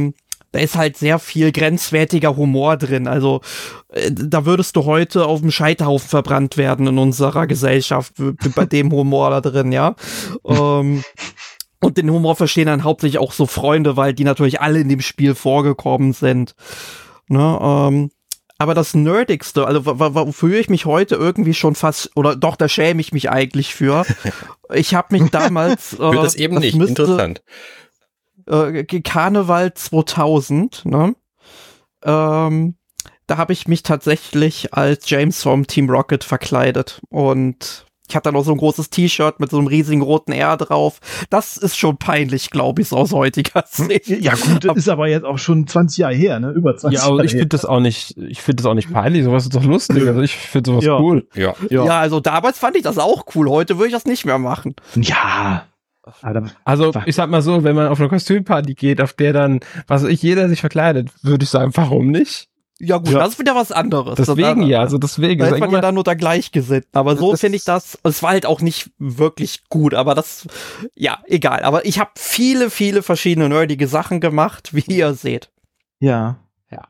da 0.51 0.60
ist 0.60 0.75
halt 0.75 0.97
sehr 0.97 1.19
viel 1.19 1.51
grenzwertiger 1.51 2.36
Humor 2.36 2.77
drin. 2.77 3.07
Also 3.07 3.41
äh, 3.89 4.12
da 4.12 4.45
würdest 4.45 4.75
du 4.75 4.86
heute 4.86 5.25
auf 5.25 5.41
dem 5.41 5.51
Scheiterhaufen 5.51 6.10
verbrannt 6.10 6.57
werden 6.57 6.88
in 6.88 6.97
unserer 6.97 7.47
Gesellschaft 7.47 8.13
bei 8.55 8.65
dem 8.65 8.91
Humor 8.91 9.29
da 9.29 9.41
drin, 9.41 9.71
ja. 9.71 9.95
ähm, 10.45 11.03
und 11.79 11.97
den 11.97 12.10
Humor 12.10 12.36
verstehen 12.36 12.65
dann 12.65 12.83
hauptsächlich 12.83 13.19
auch 13.19 13.31
so 13.31 13.45
Freunde, 13.45 13.97
weil 13.97 14.13
die 14.13 14.23
natürlich 14.23 14.62
alle 14.62 14.79
in 14.79 14.89
dem 14.89 15.01
Spiel 15.01 15.36
vorgekommen 15.36 16.13
sind. 16.13 16.55
Ne, 17.27 17.60
ähm, 17.62 18.10
aber 18.57 18.73
das 18.73 18.95
Nerdigste, 18.95 19.67
also 19.67 19.86
wofür 19.86 20.60
ich 20.60 20.69
mich 20.69 20.86
heute 20.86 21.15
irgendwie 21.15 21.53
schon 21.53 21.75
fast, 21.75 22.10
oder 22.15 22.36
doch, 22.36 22.55
da 22.55 22.67
schäme 22.67 23.01
ich 23.01 23.12
mich 23.12 23.29
eigentlich 23.29 23.73
für. 23.73 24.05
Ich 24.73 24.93
habe 24.93 25.17
mich 25.17 25.31
damals. 25.31 25.93
Äh, 25.93 26.12
das 26.12 26.36
eben 26.36 26.55
das 26.55 26.63
nicht, 26.65 26.75
müsste, 26.75 27.03
interessant. 27.03 27.41
Äh, 28.47 28.83
Karneval 28.83 29.73
2000, 29.73 30.86
ne? 30.86 31.15
Ähm, 32.03 32.75
da 33.27 33.38
habe 33.38 33.53
ich 33.53 33.67
mich 33.67 33.83
tatsächlich 33.83 34.73
als 34.73 35.10
James 35.10 35.43
vom 35.43 35.67
Team 35.67 35.89
Rocket 35.89 36.23
verkleidet 36.23 37.01
und 37.10 37.88
ich 38.10 38.15
hatte 38.15 38.31
noch 38.31 38.43
so 38.43 38.51
ein 38.51 38.57
großes 38.57 38.89
T-Shirt 38.89 39.41
mit 39.41 39.51
so 39.51 39.57
einem 39.57 39.67
riesigen 39.67 40.01
roten 40.01 40.31
R 40.31 40.55
drauf. 40.55 40.99
Das 41.29 41.57
ist 41.57 41.77
schon 41.77 41.97
peinlich, 41.97 42.51
glaube 42.51 42.81
ich, 42.81 42.88
so 42.88 42.95
aus 42.95 43.12
heutiger 43.12 43.65
hm? 43.69 43.88
Sicht. 43.88 44.07
Ja 44.07 44.33
gut, 44.36 44.63
das 44.63 44.77
ist 44.77 44.89
aber 44.89 45.10
jetzt 45.10 45.25
auch 45.25 45.38
schon 45.38 45.67
20 45.67 45.97
Jahre 45.97 46.13
her, 46.13 46.39
ne? 46.39 46.51
Über 46.51 46.77
20 46.77 46.97
ja, 46.97 47.05
aber 47.05 47.17
Jahre 47.17 47.25
ich 47.25 47.31
finde 47.31 47.47
das 47.47 47.65
auch 47.65 47.81
nicht, 47.81 48.15
ich 48.17 48.41
finde 48.41 48.63
das 48.63 48.65
auch 48.65 48.75
nicht 48.75 48.91
peinlich. 48.93 49.25
Sowas 49.25 49.43
ist 49.43 49.55
doch 49.55 49.63
lustig. 49.63 50.07
Also 50.07 50.21
ich 50.21 50.36
finde 50.36 50.71
sowas 50.71 50.86
ja. 50.86 50.99
cool. 50.99 51.27
Ja. 51.36 51.53
ja. 51.69 51.86
Ja, 51.86 51.99
also 51.99 52.21
damals 52.21 52.60
fand 52.60 52.77
ich 52.77 52.83
das 52.83 52.97
auch 52.97 53.25
cool. 53.36 53.49
Heute 53.49 53.77
würde 53.77 53.88
ich 53.88 53.93
das 53.93 54.05
nicht 54.05 54.25
mehr 54.25 54.39
machen. 54.39 54.75
Ja. 54.95 55.65
Also 56.63 56.93
ich 57.06 57.15
sag 57.15 57.30
mal 57.30 57.41
so, 57.41 57.63
wenn 57.63 57.76
man 57.76 57.88
auf 57.88 58.00
eine 58.00 58.10
Kostümparty 58.10 58.74
geht, 58.74 59.02
auf 59.02 59.13
der 59.13 59.34
dann, 59.34 59.60
was 59.88 60.04
ich, 60.04 60.22
jeder 60.22 60.50
sich 60.50 60.62
verkleidet, 60.62 61.10
würde 61.24 61.43
ich 61.43 61.50
sagen, 61.50 61.72
warum 61.76 62.08
nicht? 62.08 62.50
Ja 62.80 62.98
gut, 62.98 63.10
ja. 63.10 63.20
das 63.20 63.30
ist 63.30 63.39
wieder 63.39 63.56
was 63.56 63.72
anderes. 63.72 64.15
Deswegen 64.15 64.62
ja, 64.62 64.82
also 64.82 65.00
deswegen. 65.00 65.39
Da 65.39 65.48
ist 65.48 65.60
man 65.60 65.72
ja 65.72 65.82
dann 65.82 65.96
nur 65.96 66.04
da 66.04 66.13
gleichgesinnt. 66.13 66.86
Aber 66.93 67.15
so 67.15 67.36
finde 67.36 67.56
ich 67.56 67.63
das, 67.63 67.98
es 68.04 68.22
war 68.22 68.32
halt 68.32 68.46
auch 68.46 68.62
nicht 68.62 68.91
wirklich 69.00 69.67
gut, 69.70 69.96
aber 69.96 70.13
das, 70.13 70.48
ja, 70.96 71.20
egal. 71.26 71.62
Aber 71.62 71.86
ich 71.86 72.00
habe 72.00 72.12
viele, 72.15 72.70
viele 72.70 73.02
verschiedene 73.02 73.50
nerdige 73.50 73.88
Sachen 73.88 74.20
gemacht, 74.20 74.70
wie 74.76 74.84
ihr 74.88 75.13
seht. 75.15 75.50
Ja. 76.00 76.38
Ja. 76.70 76.84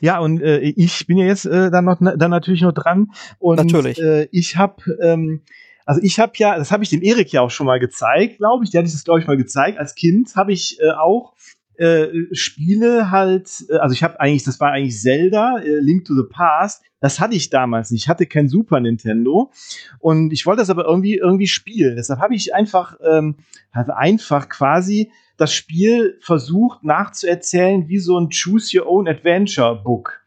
Ja, 0.00 0.20
und 0.20 0.40
äh, 0.40 0.60
ich 0.60 1.06
bin 1.06 1.18
ja 1.18 1.26
jetzt 1.26 1.44
äh, 1.44 1.70
dann 1.70 1.84
noch 1.84 1.98
dann 2.00 2.30
natürlich 2.30 2.62
noch 2.62 2.72
dran. 2.72 3.08
Und 3.38 3.56
natürlich. 3.56 3.98
Äh, 3.98 4.28
ich 4.32 4.56
habe 4.56 4.76
ähm, 5.02 5.42
also 5.88 6.02
ich 6.02 6.20
habe 6.20 6.32
ja, 6.36 6.58
das 6.58 6.70
habe 6.70 6.84
ich 6.84 6.90
dem 6.90 7.00
Erik 7.00 7.32
ja 7.32 7.40
auch 7.40 7.50
schon 7.50 7.64
mal 7.64 7.80
gezeigt, 7.80 8.36
glaube 8.36 8.62
ich. 8.62 8.70
Der 8.70 8.80
hatte 8.80 8.88
ich 8.88 8.92
das, 8.92 9.04
glaube 9.04 9.20
ich, 9.20 9.26
mal 9.26 9.38
gezeigt. 9.38 9.78
Als 9.78 9.94
Kind 9.94 10.36
habe 10.36 10.52
ich 10.52 10.78
äh, 10.82 10.90
auch 10.90 11.32
äh, 11.78 12.08
Spiele 12.32 13.10
halt, 13.10 13.48
äh, 13.70 13.76
also 13.76 13.94
ich 13.94 14.02
habe 14.02 14.20
eigentlich, 14.20 14.44
das 14.44 14.60
war 14.60 14.70
eigentlich 14.70 15.00
Zelda, 15.00 15.60
äh, 15.60 15.78
Link 15.80 16.04
to 16.04 16.14
the 16.14 16.28
Past, 16.28 16.82
das 17.00 17.20
hatte 17.20 17.36
ich 17.36 17.48
damals 17.48 17.90
nicht. 17.90 18.02
Ich 18.02 18.08
hatte 18.10 18.26
kein 18.26 18.48
Super 18.48 18.80
Nintendo 18.80 19.50
und 19.98 20.30
ich 20.30 20.44
wollte 20.44 20.60
das 20.60 20.68
aber 20.68 20.84
irgendwie 20.84 21.14
irgendwie 21.14 21.46
spielen. 21.46 21.96
Deshalb 21.96 22.20
habe 22.20 22.34
ich 22.34 22.54
einfach, 22.54 22.98
ähm, 23.02 23.36
also 23.72 23.92
einfach 23.92 24.50
quasi 24.50 25.10
das 25.38 25.54
Spiel 25.54 26.18
versucht 26.20 26.84
nachzuerzählen 26.84 27.88
wie 27.88 27.98
so 27.98 28.20
ein 28.20 28.28
Choose 28.28 28.78
Your 28.78 28.88
Own 28.88 29.08
Adventure 29.08 29.80
Book. 29.82 30.20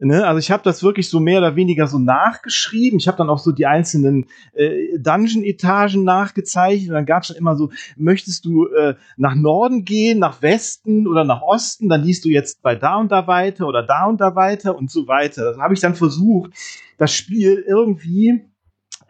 Ne? 0.00 0.26
Also 0.26 0.38
ich 0.38 0.50
habe 0.50 0.62
das 0.62 0.82
wirklich 0.82 1.08
so 1.10 1.18
mehr 1.18 1.38
oder 1.38 1.56
weniger 1.56 1.88
so 1.88 1.98
nachgeschrieben. 1.98 2.98
Ich 2.98 3.08
habe 3.08 3.18
dann 3.18 3.28
auch 3.28 3.38
so 3.38 3.50
die 3.50 3.66
einzelnen 3.66 4.26
äh, 4.52 4.96
Dungeon-Etagen 4.98 6.04
nachgezeichnet. 6.04 6.90
Und 6.90 6.94
dann 6.94 7.06
gab 7.06 7.22
es 7.22 7.28
schon 7.28 7.36
immer 7.36 7.56
so, 7.56 7.70
möchtest 7.96 8.44
du 8.44 8.68
äh, 8.68 8.94
nach 9.16 9.34
Norden 9.34 9.84
gehen, 9.84 10.20
nach 10.20 10.40
Westen 10.40 11.08
oder 11.08 11.24
nach 11.24 11.42
Osten, 11.42 11.88
dann 11.88 12.02
liest 12.02 12.24
du 12.24 12.28
jetzt 12.28 12.62
bei 12.62 12.76
da 12.76 12.96
und 12.96 13.10
da 13.10 13.26
weiter 13.26 13.66
oder 13.66 13.82
da 13.82 14.06
und 14.06 14.20
da 14.20 14.36
weiter 14.36 14.76
und 14.76 14.90
so 14.90 15.08
weiter. 15.08 15.44
Das 15.44 15.58
habe 15.58 15.74
ich 15.74 15.80
dann 15.80 15.96
versucht, 15.96 16.52
das 16.96 17.12
Spiel 17.12 17.64
irgendwie 17.66 18.44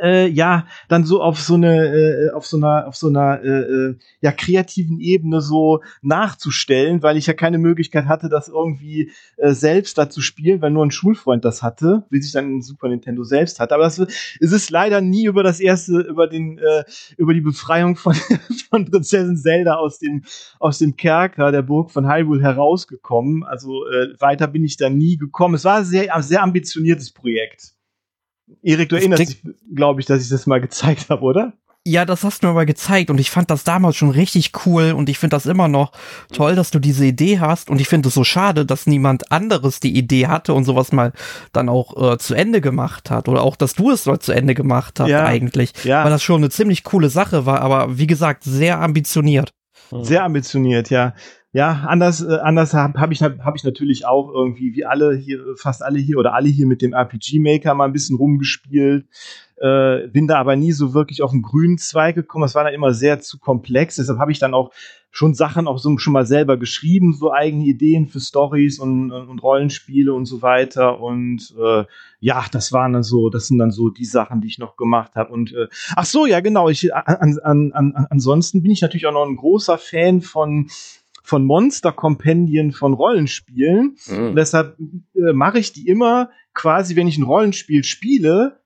äh, 0.00 0.28
ja 0.28 0.66
dann 0.88 1.04
so 1.04 1.22
auf 1.22 1.40
so 1.40 1.54
eine 1.54 2.28
äh, 2.28 2.30
auf 2.30 2.46
so 2.46 2.56
einer 2.56 2.86
auf 2.86 2.96
so 2.96 3.08
einer 3.08 3.42
äh, 3.42 3.48
äh, 3.48 3.96
ja 4.20 4.32
kreativen 4.32 5.00
Ebene 5.00 5.40
so 5.40 5.82
nachzustellen, 6.02 7.02
weil 7.02 7.16
ich 7.16 7.26
ja 7.26 7.34
keine 7.34 7.58
Möglichkeit 7.58 8.06
hatte, 8.06 8.28
das 8.28 8.48
irgendwie 8.48 9.12
äh, 9.36 9.52
selbst 9.52 9.98
da 9.98 10.08
zu 10.10 10.20
spielen, 10.20 10.62
weil 10.62 10.70
nur 10.70 10.84
ein 10.84 10.90
Schulfreund 10.90 11.44
das 11.44 11.62
hatte, 11.62 12.04
wie 12.10 12.20
sich 12.20 12.32
dann 12.32 12.58
ein 12.58 12.62
Super 12.62 12.88
Nintendo 12.88 13.24
selbst 13.24 13.60
hatte. 13.60 13.74
Aber 13.74 13.84
das, 13.84 13.98
es 13.98 14.52
ist 14.52 14.70
leider 14.70 15.00
nie 15.00 15.26
über 15.26 15.42
das 15.42 15.60
erste 15.60 16.00
über 16.00 16.26
den 16.26 16.58
äh, 16.58 16.84
über 17.16 17.34
die 17.34 17.40
Befreiung 17.40 17.96
von 17.96 18.14
von 18.70 18.84
Prinzessin 18.84 19.36
Zelda 19.36 19.76
aus 19.76 19.98
dem 19.98 20.24
aus 20.58 20.78
dem 20.78 20.96
Kerker 20.96 21.52
der 21.52 21.62
Burg 21.62 21.90
von 21.90 22.08
Hyrule 22.08 22.42
herausgekommen. 22.42 23.44
Also 23.44 23.86
äh, 23.86 24.14
weiter 24.20 24.46
bin 24.46 24.64
ich 24.64 24.76
da 24.76 24.90
nie 24.90 25.16
gekommen. 25.16 25.54
Es 25.54 25.64
war 25.64 25.78
ein 25.78 25.84
sehr 25.84 26.22
sehr 26.22 26.42
ambitioniertes 26.42 27.12
Projekt. 27.12 27.77
Erik, 28.62 28.88
du 28.88 28.96
Das 28.96 29.02
erinnerst 29.04 29.22
dich, 29.28 29.42
glaube 29.74 30.00
ich, 30.00 30.06
dass 30.06 30.22
ich 30.22 30.28
das 30.28 30.46
mal 30.46 30.60
gezeigt 30.60 31.10
habe, 31.10 31.22
oder? 31.22 31.52
Ja, 31.86 32.04
das 32.04 32.22
hast 32.22 32.42
du 32.42 32.48
mir 32.48 32.52
mal 32.52 32.66
gezeigt 32.66 33.08
und 33.08 33.18
ich 33.18 33.30
fand 33.30 33.50
das 33.50 33.64
damals 33.64 33.96
schon 33.96 34.10
richtig 34.10 34.52
cool 34.66 34.92
und 34.92 35.08
ich 35.08 35.18
finde 35.18 35.36
das 35.36 35.46
immer 35.46 35.68
noch 35.68 35.92
toll, 36.32 36.54
dass 36.54 36.70
du 36.70 36.80
diese 36.80 37.06
Idee 37.06 37.38
hast 37.40 37.70
und 37.70 37.80
ich 37.80 37.88
finde 37.88 38.08
es 38.08 38.14
so 38.14 38.24
schade, 38.24 38.66
dass 38.66 38.86
niemand 38.86 39.32
anderes 39.32 39.80
die 39.80 39.96
Idee 39.96 40.26
hatte 40.26 40.52
und 40.52 40.64
sowas 40.64 40.92
mal 40.92 41.12
dann 41.52 41.70
auch 41.70 42.12
äh, 42.12 42.18
zu 42.18 42.34
Ende 42.34 42.60
gemacht 42.60 43.10
hat 43.10 43.26
oder 43.28 43.42
auch, 43.42 43.56
dass 43.56 43.74
du 43.74 43.90
es 43.90 44.04
mal 44.04 44.18
zu 44.18 44.32
Ende 44.32 44.54
gemacht 44.54 45.00
hast 45.00 45.08
Ja. 45.08 45.24
eigentlich, 45.24 45.72
Ja. 45.84 46.04
weil 46.04 46.10
das 46.10 46.22
schon 46.22 46.42
eine 46.42 46.50
ziemlich 46.50 46.84
coole 46.84 47.08
Sache 47.08 47.46
war, 47.46 47.62
aber 47.62 47.96
wie 47.96 48.06
gesagt, 48.08 48.42
sehr 48.44 48.80
ambitioniert. 48.80 49.50
Sehr 50.02 50.24
ambitioniert, 50.24 50.90
ja. 50.90 51.14
Ja, 51.52 51.84
anders, 51.88 52.22
äh, 52.22 52.36
anders 52.42 52.74
habe 52.74 53.00
hab 53.00 53.10
ich, 53.10 53.22
hab 53.22 53.56
ich 53.56 53.64
natürlich 53.64 54.04
auch 54.06 54.30
irgendwie, 54.30 54.74
wie 54.74 54.84
alle 54.84 55.16
hier, 55.16 55.42
fast 55.56 55.82
alle 55.82 55.98
hier 55.98 56.18
oder 56.18 56.34
alle 56.34 56.48
hier 56.48 56.66
mit 56.66 56.82
dem 56.82 56.92
RPG 56.92 57.38
Maker 57.38 57.74
mal 57.74 57.86
ein 57.86 57.92
bisschen 57.92 58.18
rumgespielt. 58.18 59.06
Äh, 59.56 60.08
bin 60.08 60.28
da 60.28 60.38
aber 60.38 60.56
nie 60.56 60.72
so 60.72 60.92
wirklich 60.92 61.22
auf 61.22 61.30
den 61.30 61.40
grünen 61.40 61.78
Zweig 61.78 62.14
gekommen. 62.14 62.42
Das 62.42 62.54
war 62.54 62.64
dann 62.64 62.74
immer 62.74 62.92
sehr 62.92 63.20
zu 63.20 63.38
komplex. 63.38 63.96
Deshalb 63.96 64.18
habe 64.18 64.30
ich 64.30 64.38
dann 64.38 64.52
auch 64.52 64.72
schon 65.10 65.34
Sachen 65.34 65.66
auch 65.66 65.78
so 65.78 65.96
schon 65.96 66.12
mal 66.12 66.26
selber 66.26 66.58
geschrieben, 66.58 67.14
so 67.14 67.32
eigene 67.32 67.64
Ideen 67.64 68.08
für 68.08 68.20
Stories 68.20 68.78
und, 68.78 69.10
und 69.10 69.42
Rollenspiele 69.42 70.12
und 70.12 70.26
so 70.26 70.42
weiter. 70.42 71.00
Und 71.00 71.54
äh, 71.58 71.84
ja, 72.20 72.44
das 72.52 72.72
waren 72.72 72.92
dann 72.92 73.02
so, 73.02 73.30
das 73.30 73.46
sind 73.46 73.58
dann 73.58 73.70
so 73.70 73.88
die 73.88 74.04
Sachen, 74.04 74.42
die 74.42 74.48
ich 74.48 74.58
noch 74.58 74.76
gemacht 74.76 75.16
habe. 75.16 75.32
Und 75.32 75.52
äh, 75.54 75.68
ach 75.96 76.04
so, 76.04 76.26
ja 76.26 76.40
genau. 76.40 76.68
Ich, 76.68 76.94
an, 76.94 77.38
an, 77.42 77.72
an, 77.72 78.06
ansonsten 78.10 78.62
bin 78.62 78.70
ich 78.70 78.82
natürlich 78.82 79.06
auch 79.06 79.12
noch 79.12 79.26
ein 79.26 79.36
großer 79.36 79.78
Fan 79.78 80.20
von 80.20 80.68
von 81.28 81.44
Monster-Kompendien 81.44 82.72
von 82.72 82.94
Rollenspielen. 82.94 83.96
Und 84.08 84.30
Mhm. 84.30 84.34
deshalb 84.34 84.78
äh, 85.14 85.32
mache 85.34 85.58
ich 85.58 85.72
die 85.74 85.86
immer 85.86 86.30
quasi, 86.54 86.96
wenn 86.96 87.06
ich 87.06 87.18
ein 87.18 87.24
Rollenspiel 87.24 87.84
spiele, 87.84 88.60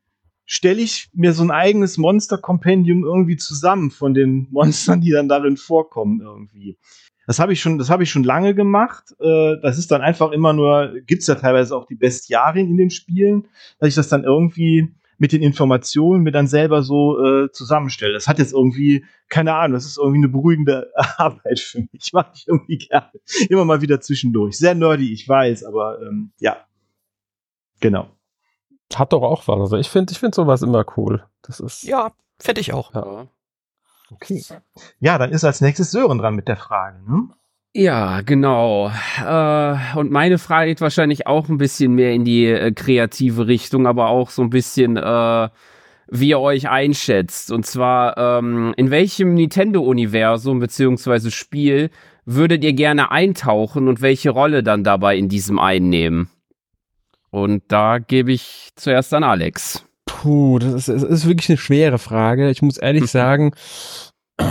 stelle 0.47 0.81
ich 0.81 1.09
mir 1.13 1.33
so 1.33 1.43
ein 1.43 1.51
eigenes 1.51 1.99
Monster-Kompendium 1.99 3.03
irgendwie 3.03 3.37
zusammen 3.37 3.91
von 3.91 4.15
den 4.15 4.47
Monstern, 4.53 5.01
die 5.01 5.11
dann 5.11 5.29
darin 5.29 5.57
vorkommen 5.57 6.21
irgendwie. 6.21 6.79
Das 7.27 7.41
habe 7.41 7.53
ich 7.53 7.61
schon, 7.61 7.79
das 7.79 7.91
habe 7.91 8.05
ich 8.05 8.11
schon 8.11 8.23
lange 8.25 8.55
gemacht. 8.55 9.13
Äh, 9.19 9.57
das 9.61 9.77
ist 9.77 9.91
dann 9.91 10.01
einfach 10.01 10.31
immer 10.31 10.53
nur, 10.53 10.93
gibt's 11.07 11.27
ja 11.27 11.35
teilweise 11.35 11.77
auch 11.77 11.87
die 11.87 11.97
Bestiarien 11.97 12.69
in 12.69 12.77
den 12.77 12.91
Spielen, 12.91 13.49
dass 13.81 13.89
ich 13.89 13.95
das 13.97 14.09
dann 14.09 14.23
irgendwie 14.23 14.95
mit 15.23 15.31
den 15.31 15.41
Informationen 15.41 16.25
mir 16.25 16.33
dann 16.33 16.49
selber 16.49 16.83
so 16.83 17.25
äh, 17.25 17.53
zusammenstelle. 17.53 18.13
Das 18.13 18.27
hat 18.27 18.41
jetzt 18.41 18.53
irgendwie, 18.53 19.05
keine 19.29 19.55
Ahnung, 19.55 19.75
das 19.75 19.87
ist 19.87 19.97
irgendwie 19.97 20.19
eine 20.19 20.29
beruhigende 20.29 20.91
Arbeit 21.17 21.61
für 21.61 21.87
mich. 21.93 22.13
Mache 22.13 22.33
ich 22.35 22.49
irgendwie 22.49 22.79
gerne. 22.79 23.13
Immer 23.49 23.65
mal 23.65 23.81
wieder 23.81 24.01
zwischendurch. 24.01 24.59
Sehr 24.59 24.75
nerdy, 24.75 25.13
ich 25.13 25.29
weiß, 25.29 25.63
aber 25.63 26.03
ähm, 26.03 26.33
ja. 26.41 26.57
Genau. 27.79 28.09
Hat 28.93 29.13
doch 29.13 29.23
auch 29.23 29.47
was. 29.47 29.61
Also 29.61 29.77
ich 29.77 29.89
finde, 29.89 30.11
ich 30.11 30.19
finde 30.19 30.35
sowas 30.35 30.61
immer 30.63 30.85
cool. 30.97 31.25
Das 31.43 31.61
ist. 31.61 31.85
Ja, 31.85 32.11
finde 32.41 32.61
ich 32.61 32.73
auch. 32.73 32.93
Ja. 32.93 33.29
Okay. 34.11 34.43
Ja, 34.99 35.19
dann 35.19 35.31
ist 35.31 35.45
als 35.45 35.61
nächstes 35.61 35.93
Sören 35.93 36.19
dran 36.19 36.35
mit 36.35 36.49
der 36.49 36.57
Frage. 36.57 36.99
Ne? 37.09 37.29
Ja, 37.75 38.21
genau. 38.21 38.93
Äh, 39.25 39.97
und 39.97 40.11
meine 40.11 40.39
Frage 40.39 40.69
geht 40.69 40.83
wahrscheinlich 40.83 41.27
auch 41.27 41.49
ein 41.49 41.57
bisschen 41.57 41.95
mehr 41.95 42.13
in 42.13 42.25
die 42.25 42.47
äh, 42.47 42.73
kreative 42.73 43.47
Richtung, 43.47 43.87
aber 43.87 44.09
auch 44.09 44.29
so 44.29 44.43
ein 44.43 44.51
bisschen, 44.51 44.99
äh, 44.99 45.49
wie 46.09 46.29
ihr 46.29 46.39
euch 46.39 46.69
einschätzt. 46.69 47.51
Und 47.51 47.65
zwar, 47.65 48.19
ähm, 48.19 48.75
in 48.77 48.91
welchem 48.91 49.33
Nintendo-Universum 49.33 50.59
beziehungsweise 50.59 51.31
Spiel 51.31 51.91
würdet 52.27 52.63
ihr 52.63 52.75
gerne 52.75 53.11
eintauchen 53.11 53.89
und 53.89 54.03
welche 54.03 54.31
Rolle 54.31 54.63
dann 54.63 54.85
dabei 54.85 55.17
in 55.17 55.31
diesem 55.31 55.59
einnehmen? 55.59 56.29
Und 57.31 57.63
da 57.69 57.99
gebe 57.99 58.33
ich 58.33 58.69
zuerst 58.77 59.15
an 59.15 59.25
Alex. 59.25 59.87
Puh, 60.05 60.59
das 60.59 60.75
ist, 60.75 60.89
das 60.89 61.03
ist 61.03 61.27
wirklich 61.27 61.49
eine 61.49 61.57
schwere 61.57 61.99
Frage. 61.99 62.51
Ich 62.51 62.61
muss 62.61 62.77
ehrlich 62.77 63.07
sagen, 63.11 63.53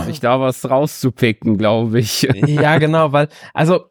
Sich 0.06 0.20
da 0.20 0.40
was 0.40 0.68
rauszupicken, 0.68 1.58
glaube 1.58 1.98
ich. 2.00 2.22
ja, 2.22 2.78
genau, 2.80 3.12
weil, 3.12 3.28
also, 3.52 3.86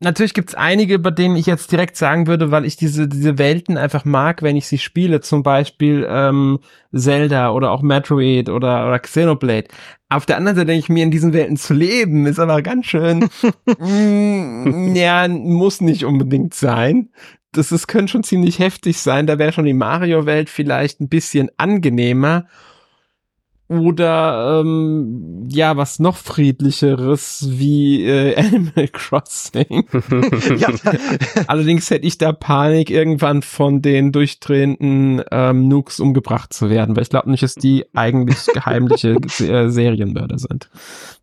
natürlich 0.00 0.34
gibt's 0.34 0.54
einige, 0.54 0.98
bei 0.98 1.10
denen 1.10 1.36
ich 1.36 1.46
jetzt 1.46 1.72
direkt 1.72 1.96
sagen 1.96 2.26
würde, 2.26 2.50
weil 2.50 2.64
ich 2.64 2.76
diese, 2.76 3.08
diese 3.08 3.38
Welten 3.38 3.76
einfach 3.76 4.04
mag, 4.04 4.42
wenn 4.42 4.56
ich 4.56 4.66
sie 4.66 4.78
spiele, 4.78 5.20
zum 5.20 5.42
Beispiel 5.42 6.06
ähm, 6.08 6.60
Zelda 6.94 7.50
oder 7.50 7.70
auch 7.70 7.82
Metroid 7.82 8.48
oder, 8.48 8.86
oder 8.86 8.98
Xenoblade. 8.98 9.68
Auf 10.08 10.26
der 10.26 10.36
anderen 10.36 10.56
Seite 10.56 10.66
denke 10.66 10.84
ich 10.84 10.88
mir, 10.88 11.02
in 11.02 11.10
diesen 11.10 11.32
Welten 11.32 11.56
zu 11.56 11.74
leben, 11.74 12.26
ist 12.26 12.38
aber 12.38 12.62
ganz 12.62 12.86
schön, 12.86 13.28
mm, 13.78 14.94
ja, 14.94 15.26
muss 15.28 15.80
nicht 15.80 16.04
unbedingt 16.04 16.54
sein. 16.54 17.10
Das, 17.52 17.70
das 17.70 17.86
könnte 17.86 18.12
schon 18.12 18.24
ziemlich 18.24 18.58
heftig 18.58 18.98
sein. 18.98 19.26
Da 19.26 19.38
wäre 19.38 19.52
schon 19.52 19.64
die 19.64 19.74
Mario-Welt 19.74 20.50
vielleicht 20.50 21.00
ein 21.00 21.08
bisschen 21.08 21.48
angenehmer. 21.56 22.46
Oder 23.68 24.62
ähm, 24.62 25.46
ja, 25.50 25.76
was 25.76 25.98
noch 25.98 26.16
friedlicheres 26.16 27.46
wie 27.50 28.02
äh, 28.06 28.34
Animal 28.38 28.88
Crossing. 28.88 29.86
ja, 30.58 30.68
Allerdings 31.46 31.90
hätte 31.90 32.06
ich 32.06 32.16
da 32.16 32.32
Panik, 32.32 32.90
irgendwann 32.90 33.42
von 33.42 33.82
den 33.82 34.10
durchdrehenden 34.10 35.22
ähm, 35.30 35.68
Nukes 35.68 36.00
umgebracht 36.00 36.54
zu 36.54 36.70
werden, 36.70 36.96
weil 36.96 37.02
ich 37.02 37.10
glaube 37.10 37.30
nicht, 37.30 37.42
dass 37.42 37.56
die 37.56 37.84
eigentlich 37.94 38.46
geheimliche 38.46 39.16
äh, 39.40 39.68
Serienmörder 39.68 40.38
sind. 40.38 40.70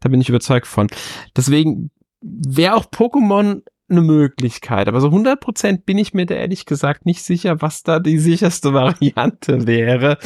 Da 0.01 0.09
bin 0.09 0.21
ich 0.21 0.29
überzeugt 0.29 0.67
von. 0.67 0.87
Deswegen 1.35 1.89
wäre 2.21 2.75
auch 2.75 2.85
Pokémon 2.85 3.63
eine 3.87 4.01
Möglichkeit, 4.01 4.87
aber 4.87 4.99
so 4.99 5.09
100% 5.09 5.83
bin 5.85 5.99
ich 5.99 6.13
mir 6.13 6.25
da 6.25 6.33
ehrlich 6.33 6.65
gesagt 6.65 7.05
nicht 7.05 7.21
sicher, 7.21 7.61
was 7.61 7.83
da 7.83 7.99
die 7.99 8.17
sicherste 8.17 8.73
Variante 8.73 9.67
wäre. 9.67 10.17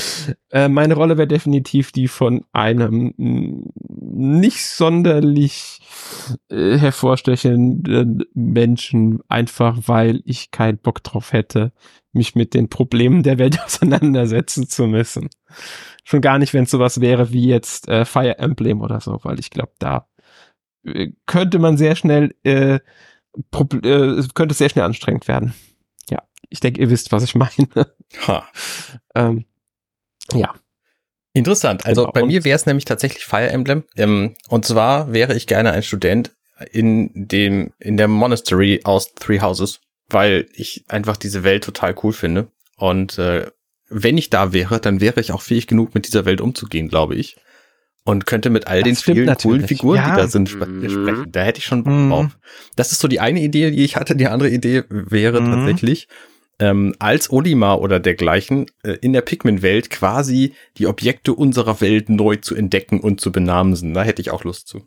Äh, 0.49 0.69
meine 0.69 0.93
Rolle 0.93 1.17
wäre 1.17 1.27
definitiv 1.27 1.91
die 1.91 2.07
von 2.07 2.45
einem 2.53 3.13
nicht 3.17 4.65
sonderlich 4.65 5.81
äh, 6.49 6.77
hervorstechenden 6.77 8.23
Menschen, 8.33 9.19
einfach 9.27 9.77
weil 9.87 10.21
ich 10.23 10.51
keinen 10.51 10.77
Bock 10.77 11.03
drauf 11.03 11.33
hätte, 11.33 11.73
mich 12.13 12.35
mit 12.35 12.53
den 12.53 12.69
Problemen 12.69 13.23
der 13.23 13.39
Welt 13.39 13.59
auseinandersetzen 13.65 14.69
zu 14.69 14.87
müssen. 14.87 15.29
Schon 16.05 16.21
gar 16.21 16.39
nicht, 16.39 16.53
wenn 16.53 16.63
es 16.63 16.71
sowas 16.71 17.01
wäre 17.01 17.33
wie 17.33 17.47
jetzt 17.47 17.89
äh, 17.89 18.05
Fire 18.05 18.39
Emblem 18.39 18.81
oder 18.81 19.01
so, 19.01 19.19
weil 19.23 19.39
ich 19.39 19.49
glaube, 19.49 19.73
da 19.79 20.07
äh, 20.85 21.11
könnte 21.25 21.59
man 21.59 21.77
sehr 21.77 21.95
schnell 21.95 22.33
äh, 22.43 22.79
Probl- 23.51 23.85
äh, 24.23 24.27
könnte 24.33 24.55
sehr 24.55 24.69
schnell 24.69 24.85
anstrengend 24.85 25.27
werden. 25.27 25.53
Ja, 26.09 26.23
ich 26.49 26.59
denke, 26.59 26.81
ihr 26.81 26.89
wisst, 26.89 27.11
was 27.11 27.23
ich 27.23 27.35
meine. 27.35 27.67
Ha. 28.27 28.47
ähm, 29.15 29.45
ja. 30.33 30.53
Interessant. 31.33 31.85
Also 31.85 32.01
Genau. 32.03 32.11
bei 32.13 32.25
mir 32.25 32.43
wäre 32.43 32.55
es 32.55 32.65
nämlich 32.65 32.85
tatsächlich 32.85 33.23
Fire 33.23 33.49
Emblem. 33.49 33.83
Ähm, 33.95 34.33
und 34.49 34.65
zwar 34.65 35.13
wäre 35.13 35.35
ich 35.35 35.45
gerne 35.45 35.71
ein 35.71 35.83
Student 35.83 36.35
in 36.71 37.11
dem 37.13 37.71
in 37.79 37.97
der 37.97 38.07
Monastery 38.07 38.81
aus 38.83 39.13
Three 39.13 39.39
Houses, 39.41 39.79
weil 40.09 40.47
ich 40.53 40.85
einfach 40.87 41.17
diese 41.17 41.43
Welt 41.43 41.63
total 41.63 41.95
cool 42.03 42.13
finde. 42.13 42.51
Und 42.77 43.19
äh, 43.19 43.51
wenn 43.89 44.17
ich 44.17 44.29
da 44.31 44.53
wäre, 44.53 44.79
dann 44.79 45.01
wäre 45.01 45.21
ich 45.21 45.31
auch 45.31 45.41
fähig 45.43 45.67
genug, 45.67 45.93
mit 45.93 46.07
dieser 46.07 46.25
Welt 46.25 46.41
umzugehen, 46.41 46.89
glaube 46.89 47.15
ich. 47.15 47.37
Und 48.05 48.25
könnte 48.25 48.49
mit 48.49 48.67
all 48.67 48.79
Das 48.81 48.85
den 48.87 48.95
vielen 48.95 49.15
coolen 49.15 49.25
natürlich. 49.27 49.67
Figuren, 49.67 49.95
Ja. 49.97 50.09
die 50.15 50.21
da 50.21 50.27
sind, 50.27 50.53
Mhm. 50.55 50.89
sprechen. 50.89 51.31
Da 51.31 51.41
hätte 51.43 51.59
ich 51.59 51.65
schon 51.65 51.83
Bock 51.83 51.93
Mhm. 51.93 52.09
drauf. 52.09 52.37
Das 52.75 52.91
ist 52.91 52.99
so 53.01 53.07
die 53.07 53.19
eine 53.19 53.41
Idee, 53.41 53.71
die 53.71 53.83
ich 53.83 53.95
hatte. 53.95 54.15
Die 54.15 54.27
andere 54.27 54.49
Idee 54.49 54.83
wäre 54.89 55.41
Mhm. 55.41 55.51
tatsächlich, 55.51 56.07
ähm, 56.59 56.93
als 56.99 57.29
Olimar 57.31 57.79
oder 57.81 57.99
dergleichen 57.99 58.65
äh, 58.83 58.93
in 59.01 59.13
der 59.13 59.21
Pikmin-Welt 59.21 59.89
quasi 59.89 60.53
die 60.77 60.87
Objekte 60.87 61.33
unserer 61.33 61.79
Welt 61.81 62.09
neu 62.09 62.35
zu 62.37 62.55
entdecken 62.55 62.99
und 62.99 63.21
zu 63.21 63.31
benamsen. 63.31 63.93
Da 63.93 64.03
hätte 64.03 64.21
ich 64.21 64.31
auch 64.31 64.43
Lust 64.43 64.67
zu. 64.67 64.85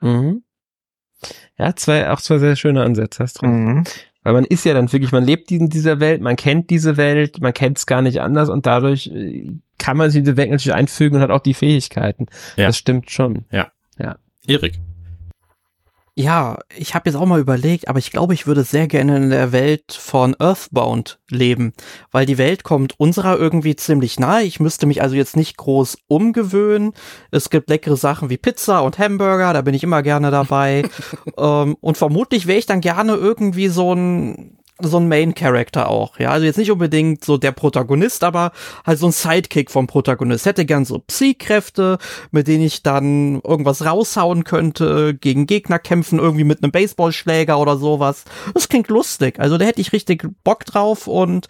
Mhm. 0.00 0.42
Ja, 1.58 1.74
zwei, 1.74 2.10
auch 2.10 2.20
zwei 2.20 2.38
sehr 2.38 2.54
schöne 2.56 2.82
Ansätze, 2.82 3.22
hast 3.22 3.42
recht. 3.42 3.52
Mhm. 3.52 3.84
Weil 4.24 4.32
man 4.32 4.44
ist 4.44 4.64
ja 4.64 4.74
dann 4.74 4.90
wirklich, 4.92 5.12
man 5.12 5.24
lebt 5.24 5.50
in 5.52 5.68
dieser 5.68 6.00
Welt, 6.00 6.20
man 6.20 6.34
kennt 6.36 6.70
diese 6.70 6.96
Welt, 6.96 7.40
man 7.40 7.52
kennt 7.52 7.78
es 7.78 7.86
gar 7.86 8.02
nicht 8.02 8.20
anders 8.20 8.48
und 8.48 8.66
dadurch 8.66 9.06
äh, 9.08 9.52
kann 9.78 9.96
man 9.96 10.10
sich 10.10 10.18
in 10.18 10.24
diese 10.24 10.36
Welt 10.36 10.50
natürlich 10.50 10.74
einfügen 10.74 11.16
und 11.16 11.22
hat 11.22 11.30
auch 11.30 11.40
die 11.40 11.54
Fähigkeiten. 11.54 12.26
Ja. 12.56 12.66
Das 12.66 12.78
stimmt 12.78 13.10
schon. 13.10 13.44
Erik. 14.46 14.80
Ja, 16.16 16.58
ich 16.76 16.94
habe 16.94 17.10
jetzt 17.10 17.16
auch 17.16 17.26
mal 17.26 17.40
überlegt, 17.40 17.88
aber 17.88 17.98
ich 17.98 18.12
glaube, 18.12 18.34
ich 18.34 18.46
würde 18.46 18.62
sehr 18.62 18.86
gerne 18.86 19.16
in 19.16 19.30
der 19.30 19.50
Welt 19.50 19.92
von 19.92 20.36
Earthbound 20.38 21.18
leben, 21.28 21.72
weil 22.12 22.24
die 22.24 22.38
Welt 22.38 22.62
kommt 22.62 22.94
unserer 23.00 23.36
irgendwie 23.36 23.74
ziemlich 23.74 24.20
nahe. 24.20 24.44
Ich 24.44 24.60
müsste 24.60 24.86
mich 24.86 25.02
also 25.02 25.16
jetzt 25.16 25.36
nicht 25.36 25.56
groß 25.56 25.98
umgewöhnen. 26.06 26.92
Es 27.32 27.50
gibt 27.50 27.68
leckere 27.68 27.96
Sachen 27.96 28.30
wie 28.30 28.36
Pizza 28.36 28.84
und 28.84 28.96
Hamburger, 29.00 29.52
da 29.52 29.62
bin 29.62 29.74
ich 29.74 29.82
immer 29.82 30.02
gerne 30.02 30.30
dabei. 30.30 30.84
ähm, 31.36 31.76
und 31.80 31.96
vermutlich 31.96 32.46
wäre 32.46 32.60
ich 32.60 32.66
dann 32.66 32.80
gerne 32.80 33.14
irgendwie 33.16 33.66
so 33.66 33.92
ein 33.92 34.58
so 34.80 34.98
ein 34.98 35.08
Main 35.08 35.34
Character 35.34 35.88
auch, 35.88 36.18
ja, 36.18 36.30
also 36.30 36.44
jetzt 36.44 36.58
nicht 36.58 36.72
unbedingt 36.72 37.24
so 37.24 37.38
der 37.38 37.52
Protagonist, 37.52 38.24
aber 38.24 38.50
halt 38.84 38.98
so 38.98 39.06
ein 39.06 39.12
Sidekick 39.12 39.70
vom 39.70 39.86
Protagonist. 39.86 40.46
Hätte 40.46 40.64
gern 40.64 40.84
so 40.84 40.98
Psy-Kräfte, 40.98 41.98
mit 42.32 42.48
denen 42.48 42.64
ich 42.64 42.82
dann 42.82 43.40
irgendwas 43.42 43.84
raushauen 43.84 44.42
könnte, 44.42 45.14
gegen 45.14 45.46
Gegner 45.46 45.78
kämpfen, 45.78 46.18
irgendwie 46.18 46.44
mit 46.44 46.62
einem 46.62 46.72
Baseballschläger 46.72 47.58
oder 47.58 47.76
sowas. 47.76 48.24
Das 48.52 48.68
klingt 48.68 48.88
lustig. 48.88 49.38
Also 49.38 49.58
da 49.58 49.64
hätte 49.64 49.80
ich 49.80 49.92
richtig 49.92 50.26
Bock 50.42 50.64
drauf 50.64 51.06
und 51.06 51.46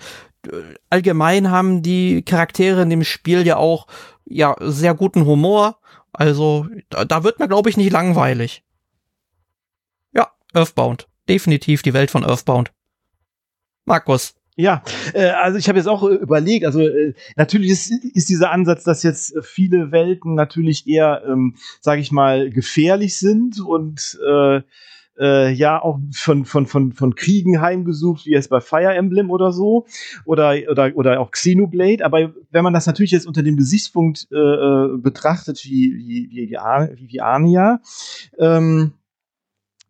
äh, 0.47 0.57
allgemein 0.91 1.51
haben 1.51 1.81
die 1.83 2.23
Charaktere 2.23 2.83
in 2.83 2.91
dem 2.91 3.05
Spiel 3.05 3.47
ja 3.47 3.57
auch 3.57 3.87
ja 4.27 4.55
sehr 4.61 4.95
guten 4.95 5.25
Humor. 5.25 5.79
Also 6.13 6.67
da, 6.91 7.07
da 7.07 7.25
wird 7.25 7.39
mir 7.39 7.49
glaube 7.49 7.71
ich 7.71 7.79
nicht 7.79 7.91
langweilig. 7.91 8.65
Ja, 10.13 10.29
Earthbound. 10.53 11.09
Definitiv 11.27 11.81
die 11.81 11.95
Welt 11.95 12.11
von 12.11 12.23
Earthbound. 12.23 12.71
Markus. 13.85 14.35
Ja, 14.57 14.83
äh, 15.15 15.31
also 15.31 15.59
ich 15.59 15.69
habe 15.69 15.79
jetzt 15.79 15.89
auch 15.89 16.09
äh, 16.09 16.15
überlegt, 16.15 16.65
also 16.65 16.81
äh, 16.81 17.15
natürlich 17.35 17.71
ist, 17.71 17.91
ist 17.91 18.29
dieser 18.29 18.53
Ansatz, 18.53 18.85
dass 18.85 19.03
jetzt 19.03 19.35
äh, 19.35 19.43
viele 19.43 19.91
Welten 19.91 20.35
natürlich 20.35 20.87
eher, 20.87 21.25
ähm, 21.27 21.57
sage 21.81 22.01
ich 22.01 22.13
mal, 22.13 22.51
gefährlich 22.51 23.19
sind 23.19 23.61
und 23.61 24.17
äh, 24.25 24.61
äh, 25.19 25.53
ja 25.53 25.83
auch 25.83 25.99
von, 26.13 26.45
von, 26.45 26.67
von, 26.67 26.93
von 26.93 27.15
Kriegen 27.17 27.61
heimgesucht, 27.61 28.27
wie 28.27 28.33
jetzt 28.33 28.51
bei 28.51 28.61
Fire 28.61 28.95
Emblem 28.95 29.31
oder 29.31 29.53
so, 29.53 29.87
oder, 30.25 30.55
oder, 30.71 30.93
oder 30.95 31.21
auch 31.21 31.31
Xenoblade. 31.31 32.05
Aber 32.05 32.33
wenn 32.51 32.65
man 32.65 32.73
das 32.73 32.87
natürlich 32.87 33.11
jetzt 33.11 33.27
unter 33.27 33.43
dem 33.43 33.57
Gesichtspunkt 33.57 34.29
äh, 34.33 34.37
äh, 34.37 34.97
betrachtet, 34.99 35.65
wie, 35.65 35.95
wie, 35.97 36.31
wie, 36.31 36.51
wie, 36.51 37.09
wie, 37.09 37.21
Arnia, 37.21 37.81
ähm, 38.39 38.93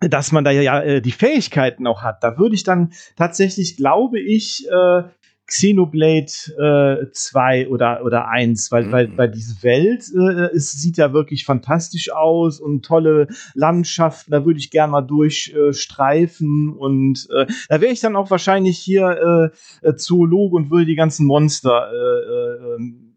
dass 0.09 0.33
man 0.33 0.45
da 0.45 0.51
ja 0.51 0.81
äh, 0.81 1.01
die 1.01 1.13
Fähigkeiten 1.13 1.87
auch 1.87 2.03
hat. 2.03 2.23
Da 2.23 2.39
würde 2.39 2.55
ich 2.55 2.65
dann 2.65 2.93
tatsächlich, 3.17 3.77
glaube 3.77 4.21
ich, 4.21 4.67
äh, 4.71 5.03
Xenoblade 5.47 7.03
äh, 7.03 7.11
2 7.13 7.69
oder, 7.69 8.03
oder 8.05 8.29
1, 8.29 8.73
weil, 8.73 8.85
Mhm. 8.85 8.93
weil, 8.93 9.19
weil 9.19 9.31
diese 9.31 9.63
Welt 9.63 10.05
äh, 10.17 10.57
es 10.57 10.73
sieht 10.73 10.97
ja 10.97 11.13
wirklich 11.13 11.45
fantastisch 11.45 12.11
aus 12.11 12.61
und 12.61 12.85
tolle 12.85 13.29
Landschaften, 13.53 14.31
da 14.31 14.47
würde 14.47 14.59
ich 14.59 14.71
gern 14.71 14.91
mal 14.91 15.03
durchstreifen 15.03 16.73
äh, 16.75 16.79
und 16.79 17.29
äh, 17.31 17.47
da 17.69 17.81
wäre 17.81 17.93
ich 17.93 18.01
dann 18.01 18.17
auch 18.17 18.31
wahrscheinlich 18.31 18.79
hier 18.79 19.53
äh, 19.83 19.87
äh, 19.87 19.97
Zoologe 19.97 20.57
und 20.57 20.71
würde 20.71 20.87
die 20.87 20.95
ganzen 20.95 21.27
Monster 21.27 21.91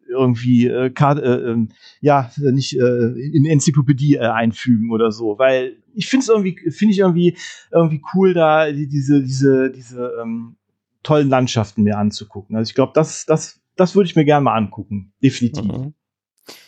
äh, 0.08 0.12
irgendwie 0.12 0.68
äh, 0.68 0.90
Kar- 0.90 1.22
äh, 1.22 1.52
ähm, 1.52 1.70
ja 2.02 2.32
nicht 2.38 2.78
äh, 2.78 3.08
in 3.34 3.46
Enzyklopädie 3.46 4.16
äh, 4.16 4.28
einfügen 4.28 4.92
oder 4.92 5.12
so, 5.12 5.38
weil 5.38 5.78
ich 5.94 6.08
finde 6.08 6.24
es 6.24 6.30
irgendwie 6.30 6.72
finde 6.72 6.94
ich 6.94 7.00
irgendwie 7.00 7.38
irgendwie 7.72 8.02
cool 8.14 8.34
da 8.34 8.72
die, 8.72 8.88
diese 8.88 9.24
diese 9.24 9.72
diese 9.72 10.12
ähm, 10.22 10.56
tollen 11.04 11.30
Landschaften 11.30 11.84
mir 11.84 11.98
anzugucken. 11.98 12.56
Also 12.56 12.70
ich 12.70 12.76
glaube, 12.76 12.92
das 12.96 13.26
das 13.26 13.60
das 13.76 13.96
würde 13.96 14.10
ich 14.10 14.16
mir 14.16 14.26
gerne 14.26 14.44
mal 14.44 14.56
angucken, 14.56 15.14
definitiv. 15.24 15.66
Mhm. 15.66 15.94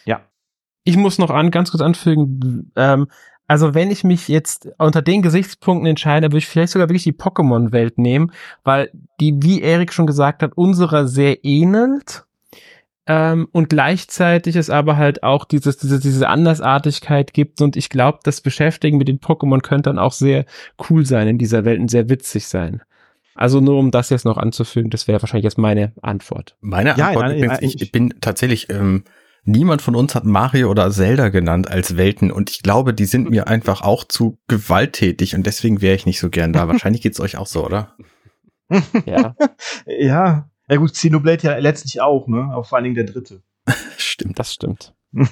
Ja. 0.05 0.21
Ich 0.83 0.97
muss 0.97 1.19
noch 1.19 1.29
an, 1.29 1.51
ganz 1.51 1.71
kurz 1.71 1.81
anfügen, 1.81 2.71
ähm, 2.75 3.07
also 3.49 3.73
wenn 3.73 3.89
ich 3.89 4.03
mich 4.03 4.27
jetzt 4.27 4.69
unter 4.77 5.01
den 5.01 5.23
Gesichtspunkten 5.23 5.87
entscheide, 5.87 6.27
würde 6.27 6.37
ich 6.37 6.45
vielleicht 6.45 6.71
sogar 6.71 6.87
wirklich 6.87 7.03
die 7.03 7.13
Pokémon-Welt 7.13 7.97
nehmen, 7.97 8.31
weil 8.63 8.91
die, 9.19 9.33
wie 9.41 9.61
Erik 9.61 9.91
schon 9.91 10.05
gesagt 10.05 10.43
hat, 10.43 10.55
unserer 10.55 11.07
sehr 11.07 11.43
ähnelt. 11.43 12.25
Ähm, 13.11 13.47
und 13.51 13.69
gleichzeitig 13.69 14.55
es 14.55 14.69
aber 14.69 14.95
halt 14.95 15.23
auch 15.23 15.43
dieses, 15.45 15.77
diese, 15.77 15.99
diese 15.99 16.29
Andersartigkeit 16.29 17.33
gibt 17.33 17.59
und 17.59 17.75
ich 17.75 17.89
glaube, 17.89 18.19
das 18.23 18.39
Beschäftigen 18.39 18.99
mit 18.99 19.07
den 19.07 19.19
Pokémon 19.19 19.61
könnte 19.61 19.89
dann 19.89 19.97
auch 19.97 20.11
sehr 20.13 20.45
cool 20.89 21.05
sein 21.07 21.27
in 21.27 21.37
dieser 21.39 21.65
Welt 21.65 21.79
und 21.79 21.89
sehr 21.89 22.07
witzig 22.07 22.47
sein. 22.47 22.83
Also 23.33 23.61
nur 23.61 23.79
um 23.79 23.89
das 23.89 24.11
jetzt 24.11 24.25
noch 24.25 24.37
anzufügen, 24.37 24.91
das 24.91 25.07
wäre 25.07 25.21
wahrscheinlich 25.21 25.45
jetzt 25.45 25.57
meine 25.57 25.93
Antwort. 26.03 26.55
Meine 26.61 26.95
Ja, 26.97 27.07
Antwort 27.07 27.25
nein, 27.27 27.37
übrigens, 27.37 27.53
nein, 27.61 27.63
ich, 27.69 27.81
ich- 27.81 27.91
bin 27.91 28.13
tatsächlich, 28.21 28.69
ähm, 28.69 29.05
niemand 29.43 29.81
von 29.81 29.95
uns 29.95 30.13
hat 30.13 30.25
Mario 30.25 30.69
oder 30.69 30.91
Zelda 30.91 31.29
genannt 31.29 31.71
als 31.71 31.97
Welten 31.97 32.29
und 32.31 32.51
ich 32.51 32.61
glaube, 32.61 32.93
die 32.93 33.05
sind 33.05 33.29
mir 33.31 33.47
einfach 33.47 33.81
auch 33.81 34.03
zu 34.03 34.37
gewalttätig 34.47 35.33
und 35.35 35.47
deswegen 35.47 35.81
wäre 35.81 35.95
ich 35.95 36.05
nicht 36.05 36.19
so 36.19 36.29
gern 36.29 36.53
da. 36.53 36.67
Wahrscheinlich 36.67 37.01
geht's 37.01 37.19
euch 37.21 37.37
auch 37.37 37.47
so, 37.47 37.65
oder? 37.65 37.95
Ja. 39.07 39.35
Ja. 39.87 40.48
Ja 40.69 40.77
gut, 40.77 40.93
Xenoblade 40.93 41.47
ja 41.47 41.57
letztlich 41.57 42.01
auch, 42.01 42.27
ne? 42.27 42.51
Auch 42.53 42.65
vor 42.65 42.77
allen 42.77 42.83
Dingen 42.83 42.95
der 42.95 43.05
dritte. 43.05 43.41
Stimmt. 43.97 44.39
Das 44.39 44.53
stimmt. 44.53 44.93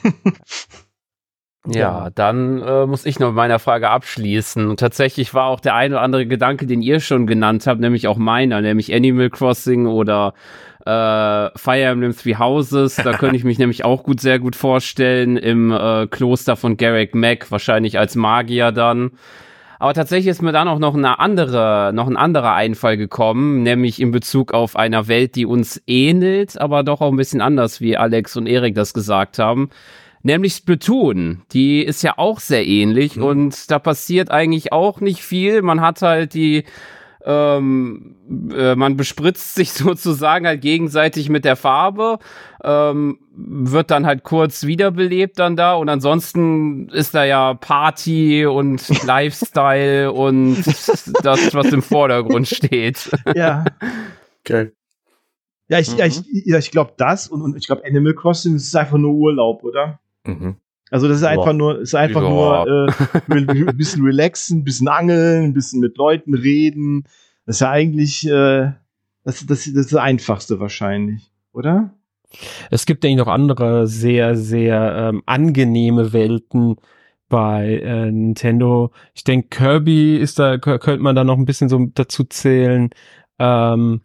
Ja, 1.69 2.09
dann 2.11 2.61
äh, 2.61 2.85
muss 2.85 3.05
ich 3.05 3.19
noch 3.19 3.27
mit 3.27 3.35
meiner 3.35 3.59
Frage 3.59 3.89
abschließen. 3.89 4.69
Und 4.69 4.79
tatsächlich 4.79 5.33
war 5.33 5.47
auch 5.47 5.59
der 5.59 5.75
eine 5.75 5.95
oder 5.95 6.01
andere 6.01 6.25
Gedanke, 6.25 6.65
den 6.65 6.81
ihr 6.81 6.99
schon 6.99 7.27
genannt 7.27 7.67
habt, 7.67 7.81
nämlich 7.81 8.07
auch 8.07 8.17
meiner, 8.17 8.61
nämlich 8.61 8.93
Animal 8.93 9.29
Crossing 9.29 9.85
oder 9.85 10.33
äh, 10.85 11.49
Fire 11.57 11.83
Emblem 11.83 12.15
Three 12.15 12.35
Houses. 12.35 12.95
Da 12.95 13.11
könnte 13.17 13.35
ich 13.35 13.43
mich 13.43 13.59
nämlich 13.59 13.83
auch 13.83 14.03
gut, 14.03 14.21
sehr 14.21 14.39
gut 14.39 14.55
vorstellen 14.55 15.35
im 15.35 15.71
äh, 15.71 16.07
Kloster 16.07 16.55
von 16.55 16.77
Garrick 16.77 17.13
Mack, 17.15 17.51
wahrscheinlich 17.51 17.99
als 17.99 18.15
Magier 18.15 18.71
dann. 18.71 19.11
Aber 19.79 19.93
tatsächlich 19.93 20.27
ist 20.27 20.41
mir 20.41 20.51
dann 20.51 20.67
auch 20.67 20.79
noch 20.79 20.95
eine 20.95 21.19
andere, 21.19 21.91
noch 21.93 22.07
ein 22.07 22.17
anderer 22.17 22.53
Einfall 22.53 22.97
gekommen, 22.97 23.63
nämlich 23.63 24.01
in 24.01 24.11
Bezug 24.11 24.53
auf 24.53 24.75
einer 24.75 25.07
Welt, 25.07 25.35
die 25.35 25.45
uns 25.45 25.81
ähnelt, 25.85 26.59
aber 26.59 26.83
doch 26.83 27.01
auch 27.01 27.11
ein 27.11 27.17
bisschen 27.17 27.41
anders, 27.41 27.79
wie 27.79 27.97
Alex 27.97 28.35
und 28.35 28.47
Erik 28.47 28.73
das 28.75 28.93
gesagt 28.93 29.37
haben. 29.39 29.69
Nämlich 30.23 30.53
Splatoon. 30.53 31.43
Die 31.51 31.83
ist 31.83 32.01
ja 32.01 32.15
auch 32.17 32.39
sehr 32.39 32.65
ähnlich 32.65 33.19
und 33.19 33.69
da 33.69 33.79
passiert 33.79 34.31
eigentlich 34.31 34.73
auch 34.73 34.99
nicht 34.99 35.21
viel. 35.21 35.61
Man 35.61 35.79
hat 35.81 36.01
halt 36.01 36.33
die, 36.33 36.63
ähm, 37.27 38.15
äh, 38.55 38.75
man 38.75 38.95
bespritzt 38.95 39.55
sich 39.55 39.71
sozusagen 39.73 40.47
halt 40.47 40.61
gegenseitig 40.61 41.27
mit 41.29 41.43
der 41.43 41.57
Farbe, 41.57 42.19
ähm, 42.63 43.19
wird 43.35 43.91
dann 43.91 44.05
halt 44.05 44.23
kurz 44.23 44.65
wiederbelebt 44.65 45.37
dann 45.37 45.57
da 45.57 45.73
und 45.75 45.89
ansonsten 45.89 46.87
ist 46.89 47.13
da 47.13 47.25
ja 47.25 47.53
Party 47.53 48.45
und 48.45 48.87
Lifestyle 49.05 50.11
und 50.13 50.65
das, 51.21 51.53
was 51.53 51.67
im 51.67 51.81
Vordergrund 51.81 52.47
steht. 52.47 53.11
ja. 53.35 53.65
Geil. 54.45 54.71
Ja, 55.67 55.79
ich, 55.79 55.97
ja, 55.97 56.05
ich, 56.05 56.21
ja, 56.45 56.57
ich 56.57 56.71
glaube 56.71 56.93
das 56.95 57.27
und, 57.27 57.41
und 57.41 57.57
ich 57.57 57.67
glaube 57.67 57.83
Animal 57.85 58.13
Crossing 58.13 58.55
ist 58.55 58.73
einfach 58.73 58.97
nur 58.97 59.13
Urlaub, 59.13 59.65
oder? 59.65 59.99
Mhm. 60.25 60.55
Also 60.91 61.07
das 61.07 61.17
ist 61.17 61.23
einfach 61.23 61.47
Ja. 61.47 61.53
nur, 61.53 61.81
ist 61.81 61.95
einfach 61.95 62.21
Ja. 62.23 62.29
nur 62.65 62.87
äh, 62.87 63.33
ein 63.33 63.77
bisschen 63.77 64.03
relaxen, 64.03 64.59
ein 64.59 64.63
bisschen 64.63 64.87
angeln, 64.87 65.45
ein 65.45 65.53
bisschen 65.53 65.79
mit 65.81 65.97
Leuten 65.97 66.33
reden. 66.33 67.03
Das 67.45 67.57
ist 67.57 67.59
ja 67.61 67.71
eigentlich 67.71 68.27
äh, 68.27 68.71
das, 69.23 69.45
das, 69.45 69.45
das 69.45 69.67
ist 69.67 69.91
das 69.93 69.99
Einfachste 70.01 70.59
wahrscheinlich, 70.59 71.31
oder? 71.51 71.93
Es 72.71 72.85
gibt 72.85 73.03
eigentlich 73.05 73.17
noch 73.17 73.27
andere 73.27 73.87
sehr, 73.87 74.35
sehr 74.35 75.11
ähm, 75.13 75.23
angenehme 75.25 76.11
Welten 76.13 76.75
bei 77.29 77.79
äh, 77.83 78.11
Nintendo. 78.11 78.91
Ich 79.13 79.23
denke, 79.23 79.47
Kirby 79.49 80.17
ist 80.17 80.39
da, 80.39 80.53
kö- 80.53 80.77
könnte 80.77 81.03
man 81.03 81.15
da 81.15 81.23
noch 81.23 81.37
ein 81.37 81.45
bisschen 81.45 81.69
so 81.69 81.85
dazu 81.93 82.23
zählen. 82.23 82.89
Ähm, 83.39 84.01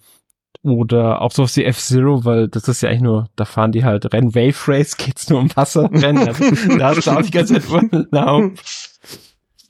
oder 0.62 1.20
auch 1.22 1.32
sowas 1.32 1.56
wie 1.56 1.64
F-Zero, 1.64 2.24
weil 2.24 2.48
das 2.48 2.68
ist 2.68 2.82
ja 2.82 2.88
eigentlich 2.88 3.02
nur, 3.02 3.28
da 3.36 3.44
fahren 3.44 3.72
die 3.72 3.84
halt 3.84 4.12
Rennen. 4.12 4.34
Wave 4.34 4.68
Race 4.68 4.96
geht's 4.96 5.28
nur 5.28 5.40
um 5.40 5.50
Wasserrennen. 5.54 6.28
Also, 6.28 6.78
da 6.78 6.90
auch 7.18 7.22
die 7.22 7.30
ganze 7.30 7.60
Zeit 7.60 7.68
Urlaub. 7.70 8.52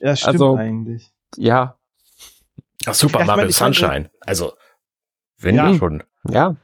Ja, 0.00 0.16
stimmt 0.16 0.34
Also- 0.34 0.56
eigentlich. 0.56 1.10
Ja, 1.36 1.76
Ach, 2.86 2.94
Super 2.94 3.18
Ja, 3.18 3.22
ich 3.22 3.26
Mario 3.28 3.42
mein, 3.42 3.50
ich 3.50 3.60
mein, 3.60 3.72
Sunshine. 3.72 4.10
Also, 4.20 4.52
wenn 5.38 5.54
Ja. 5.54 5.70
ja. 5.70 5.78
schon. 5.78 6.02
ja. 6.28 6.56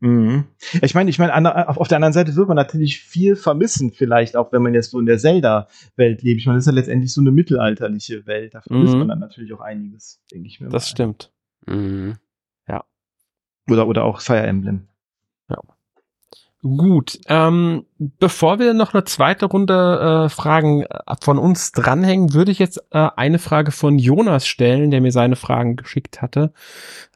Mhm. 0.00 0.46
Ich 0.82 0.96
meine, 0.96 1.10
ich 1.10 1.20
meine, 1.20 1.68
auf 1.78 1.86
der 1.86 1.96
anderen 1.96 2.12
Seite 2.12 2.34
wird 2.34 2.48
man 2.48 2.56
natürlich 2.56 2.98
viel 2.98 3.36
vermissen, 3.36 3.92
vielleicht 3.92 4.36
auch, 4.36 4.50
wenn 4.50 4.60
man 4.60 4.74
jetzt 4.74 4.90
so 4.90 4.98
in 4.98 5.06
der 5.06 5.18
Zelda-Welt 5.18 6.22
lebt. 6.22 6.40
Ich 6.40 6.46
meine, 6.46 6.56
das 6.58 6.64
ist 6.66 6.72
ja 6.72 6.74
letztendlich 6.74 7.14
so 7.14 7.20
eine 7.20 7.30
mittelalterliche 7.30 8.26
Welt. 8.26 8.52
Da 8.54 8.62
vermisst 8.62 8.94
mhm. 8.94 8.98
man 8.98 9.08
dann 9.08 9.18
natürlich 9.20 9.52
auch 9.54 9.60
einiges, 9.60 10.20
denke 10.32 10.48
ich 10.48 10.58
mir. 10.60 10.70
Das 10.70 10.82
mal. 10.82 10.88
stimmt. 10.88 11.32
Mhm. 11.66 12.16
Oder, 13.70 13.86
oder 13.86 14.04
auch 14.04 14.20
Fire 14.20 14.46
Emblem. 14.46 14.88
Ja. 15.48 15.58
Gut, 16.62 17.18
ähm, 17.26 17.86
bevor 17.98 18.60
wir 18.60 18.72
noch 18.72 18.94
eine 18.94 19.02
zweite 19.02 19.46
Runde 19.46 20.26
äh, 20.26 20.28
Fragen 20.28 20.82
äh, 20.82 21.16
von 21.20 21.38
uns 21.38 21.72
dranhängen, 21.72 22.34
würde 22.34 22.52
ich 22.52 22.60
jetzt 22.60 22.78
äh, 22.92 23.08
eine 23.16 23.40
Frage 23.40 23.72
von 23.72 23.98
Jonas 23.98 24.46
stellen, 24.46 24.92
der 24.92 25.00
mir 25.00 25.10
seine 25.10 25.34
Fragen 25.34 25.74
geschickt 25.74 26.22
hatte. 26.22 26.52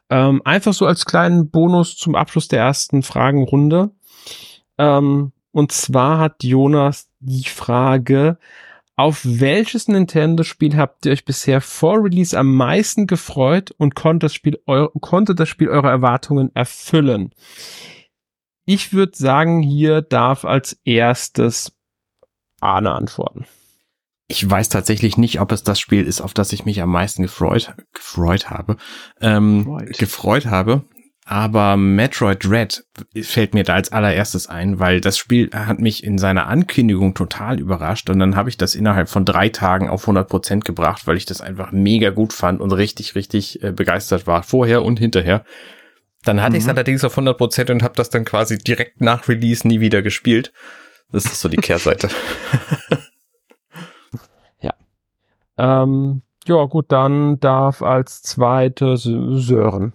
Ähm, 0.09 0.41
einfach 0.43 0.73
so 0.73 0.85
als 0.85 1.05
kleinen 1.05 1.49
Bonus 1.49 1.95
zum 1.95 2.15
Abschluss 2.15 2.49
der 2.49 2.59
ersten 2.59 3.03
Fragenrunde. 3.03 3.91
Ähm, 4.77 5.31
und 5.51 5.71
zwar 5.71 6.19
hat 6.19 6.43
Jonas 6.43 7.09
die 7.19 7.47
Frage, 7.47 8.37
auf 8.97 9.21
welches 9.23 9.87
Nintendo-Spiel 9.87 10.75
habt 10.75 11.05
ihr 11.05 11.11
euch 11.11 11.23
bisher 11.23 11.61
vor 11.61 12.03
Release 12.03 12.37
am 12.37 12.55
meisten 12.55 13.05
gefreut 13.05 13.69
und 13.77 13.93
konnte 13.93 14.25
das 14.25 14.33
Spiel, 14.33 14.59
eu 14.65 14.89
konnte 14.99 15.35
das 15.35 15.47
Spiel 15.47 15.69
eure 15.69 15.89
Erwartungen 15.89 16.49
erfüllen? 16.55 17.29
Ich 18.65 18.93
würde 18.93 19.15
sagen, 19.15 19.61
hier 19.61 20.01
darf 20.01 20.45
als 20.45 20.81
erstes 20.83 21.77
Arne 22.59 22.91
antworten. 22.91 23.45
Ich 24.27 24.49
weiß 24.49 24.69
tatsächlich 24.69 25.15
nicht, 25.15 25.39
ob 25.39 25.51
es 25.51 25.63
das 25.63 25.79
Spiel 25.79 26.03
ist, 26.03 26.19
auf 26.19 26.33
das 26.33 26.51
ich 26.51 26.65
mich 26.65 26.81
am 26.81 26.89
meisten 26.89 27.21
gefreut, 27.21 27.75
gefreut 27.93 28.49
habe. 28.49 28.77
Ähm, 29.21 29.77
gefreut 29.97 30.47
habe. 30.47 30.83
Aber 31.29 31.75
Metroid 31.75 32.49
Red 32.49 32.85
fällt 33.21 33.53
mir 33.53 33.65
da 33.65 33.73
als 33.73 33.91
allererstes 33.91 34.47
ein, 34.47 34.79
weil 34.79 35.01
das 35.01 35.17
Spiel 35.17 35.49
hat 35.53 35.79
mich 35.79 36.03
in 36.03 36.17
seiner 36.17 36.47
Ankündigung 36.47 37.15
total 37.15 37.59
überrascht 37.59 38.09
und 38.09 38.19
dann 38.19 38.37
habe 38.37 38.47
ich 38.47 38.55
das 38.55 38.75
innerhalb 38.75 39.09
von 39.09 39.25
drei 39.25 39.49
Tagen 39.49 39.89
auf 39.89 40.03
100 40.03 40.29
Prozent 40.29 40.63
gebracht, 40.63 41.05
weil 41.05 41.17
ich 41.17 41.25
das 41.25 41.41
einfach 41.41 41.73
mega 41.73 42.11
gut 42.11 42.31
fand 42.31 42.61
und 42.61 42.71
richtig, 42.71 43.15
richtig 43.15 43.61
äh, 43.61 43.73
begeistert 43.73 44.25
war, 44.25 44.41
vorher 44.43 44.83
und 44.83 44.99
hinterher. 44.99 45.43
Dann 46.23 46.41
hatte 46.41 46.51
mhm. 46.51 46.57
ich 46.57 46.63
es 46.63 46.69
allerdings 46.69 47.03
auf 47.03 47.11
100 47.13 47.37
Prozent 47.37 47.69
und 47.71 47.83
habe 47.83 47.95
das 47.95 48.09
dann 48.09 48.23
quasi 48.23 48.57
direkt 48.57 49.01
nach 49.01 49.27
Release 49.27 49.67
nie 49.67 49.81
wieder 49.81 50.01
gespielt. 50.01 50.53
Das 51.11 51.25
ist 51.25 51.41
so 51.41 51.49
die 51.49 51.57
Kehrseite. 51.57 52.09
Ähm, 55.57 56.21
ja, 56.45 56.65
gut, 56.65 56.91
dann 56.91 57.39
darf 57.39 57.81
als 57.81 58.21
zweites 58.21 59.03
Sören. 59.03 59.93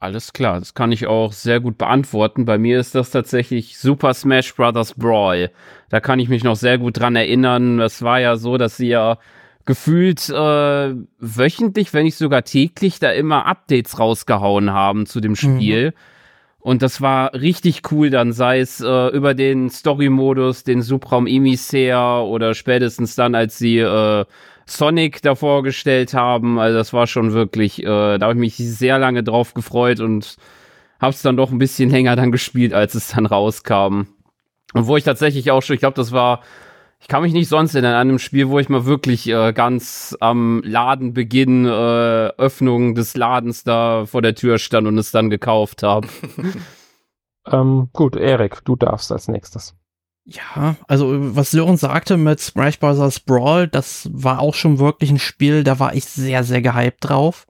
Alles 0.00 0.32
klar, 0.32 0.60
das 0.60 0.74
kann 0.74 0.92
ich 0.92 1.08
auch 1.08 1.32
sehr 1.32 1.58
gut 1.58 1.76
beantworten. 1.76 2.44
Bei 2.44 2.56
mir 2.56 2.78
ist 2.78 2.94
das 2.94 3.10
tatsächlich 3.10 3.78
Super 3.78 4.14
Smash 4.14 4.54
Bros. 4.54 4.94
Brawl. 4.94 5.50
Da 5.88 5.98
kann 5.98 6.20
ich 6.20 6.28
mich 6.28 6.44
noch 6.44 6.54
sehr 6.54 6.78
gut 6.78 7.00
dran 7.00 7.16
erinnern. 7.16 7.80
Es 7.80 8.00
war 8.02 8.20
ja 8.20 8.36
so, 8.36 8.58
dass 8.58 8.76
sie 8.76 8.88
ja 8.88 9.18
gefühlt 9.64 10.28
äh, 10.28 10.94
wöchentlich, 11.18 11.92
wenn 11.92 12.04
nicht 12.04 12.16
sogar 12.16 12.44
täglich, 12.44 13.00
da 13.00 13.10
immer 13.10 13.46
Updates 13.46 13.98
rausgehauen 13.98 14.72
haben 14.72 15.04
zu 15.04 15.20
dem 15.20 15.34
Spiel. 15.34 15.86
Mhm. 15.86 15.92
Und 16.60 16.82
das 16.82 17.00
war 17.00 17.34
richtig 17.34 17.82
cool, 17.90 18.10
dann 18.10 18.32
sei 18.32 18.60
es 18.60 18.80
äh, 18.80 19.08
über 19.08 19.34
den 19.34 19.68
Story-Modus, 19.68 20.62
den 20.62 20.82
Subraum 20.82 21.26
Emissär 21.26 22.22
oder 22.24 22.54
spätestens 22.54 23.16
dann, 23.16 23.34
als 23.34 23.58
sie 23.58 23.78
äh, 23.78 24.24
Sonic 24.70 25.22
davor 25.22 25.62
gestellt 25.62 26.14
haben. 26.14 26.58
Also 26.58 26.76
das 26.78 26.92
war 26.92 27.06
schon 27.06 27.32
wirklich, 27.32 27.82
äh, 27.82 28.18
da 28.18 28.26
habe 28.26 28.34
ich 28.34 28.38
mich 28.38 28.56
sehr 28.56 28.98
lange 28.98 29.22
drauf 29.22 29.54
gefreut 29.54 30.00
und 30.00 30.36
habe 31.00 31.12
es 31.12 31.22
dann 31.22 31.36
doch 31.36 31.50
ein 31.50 31.58
bisschen 31.58 31.90
länger 31.90 32.16
dann 32.16 32.32
gespielt, 32.32 32.74
als 32.74 32.94
es 32.94 33.08
dann 33.08 33.26
rauskam. 33.26 34.06
Und 34.74 34.86
wo 34.86 34.96
ich 34.96 35.04
tatsächlich 35.04 35.50
auch 35.50 35.62
schon, 35.62 35.74
ich 35.74 35.80
glaube, 35.80 35.96
das 35.96 36.12
war, 36.12 36.42
ich 37.00 37.08
kann 37.08 37.22
mich 37.22 37.32
nicht 37.32 37.48
sonst 37.48 37.74
in 37.74 37.84
einem 37.84 38.18
Spiel, 38.18 38.48
wo 38.48 38.58
ich 38.58 38.68
mal 38.68 38.84
wirklich 38.84 39.28
äh, 39.28 39.52
ganz 39.52 40.16
am 40.20 40.62
Ladenbeginn, 40.64 41.64
äh, 41.64 41.68
Öffnung 42.36 42.94
des 42.94 43.16
Ladens 43.16 43.64
da 43.64 44.04
vor 44.04 44.20
der 44.20 44.34
Tür 44.34 44.58
stand 44.58 44.86
und 44.86 44.98
es 44.98 45.12
dann 45.12 45.30
gekauft 45.30 45.82
habe. 45.82 46.08
ähm, 47.46 47.88
gut, 47.92 48.16
Erik, 48.16 48.64
du 48.64 48.76
darfst 48.76 49.12
als 49.12 49.28
nächstes. 49.28 49.77
Ja, 50.30 50.76
also 50.86 51.34
was 51.36 51.52
Sören 51.52 51.78
sagte 51.78 52.18
mit 52.18 52.38
Smash 52.38 52.78
Bros. 52.78 53.20
Brawl, 53.20 53.66
das 53.66 54.10
war 54.12 54.40
auch 54.40 54.54
schon 54.54 54.78
wirklich 54.78 55.10
ein 55.10 55.18
Spiel, 55.18 55.64
da 55.64 55.78
war 55.78 55.94
ich 55.94 56.04
sehr, 56.04 56.44
sehr 56.44 56.60
gehypt 56.60 57.08
drauf. 57.08 57.46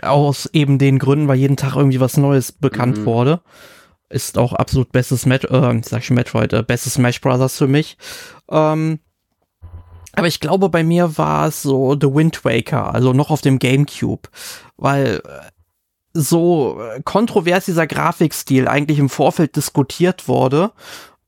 Aus 0.00 0.48
eben 0.52 0.78
den 0.78 1.00
Gründen, 1.00 1.26
weil 1.26 1.38
jeden 1.38 1.56
Tag 1.56 1.74
irgendwie 1.74 1.98
was 1.98 2.16
Neues 2.16 2.52
bekannt 2.52 2.98
mhm. 2.98 3.04
wurde. 3.06 3.40
Ist 4.10 4.38
auch 4.38 4.52
absolut 4.52 4.92
bestes 4.92 5.26
Met 5.26 5.44
äh, 5.44 5.80
sag 5.82 6.00
ich 6.00 6.06
schon 6.06 6.14
Metroid, 6.14 6.52
äh, 6.52 6.62
bestes 6.62 6.94
Smash 6.94 7.20
Bros. 7.20 7.56
für 7.56 7.66
mich. 7.66 7.96
Ähm, 8.48 9.00
aber 10.12 10.28
ich 10.28 10.38
glaube, 10.38 10.68
bei 10.68 10.84
mir 10.84 11.18
war 11.18 11.48
es 11.48 11.62
so 11.62 11.96
The 12.00 12.14
Wind 12.14 12.44
Waker, 12.44 12.94
also 12.94 13.12
noch 13.12 13.32
auf 13.32 13.40
dem 13.40 13.58
GameCube. 13.58 14.28
Weil 14.76 15.20
äh, 15.24 15.50
so 16.12 16.80
äh, 16.80 17.02
kontrovers 17.02 17.64
dieser 17.64 17.88
Grafikstil 17.88 18.68
eigentlich 18.68 19.00
im 19.00 19.08
Vorfeld 19.08 19.56
diskutiert 19.56 20.28
wurde 20.28 20.70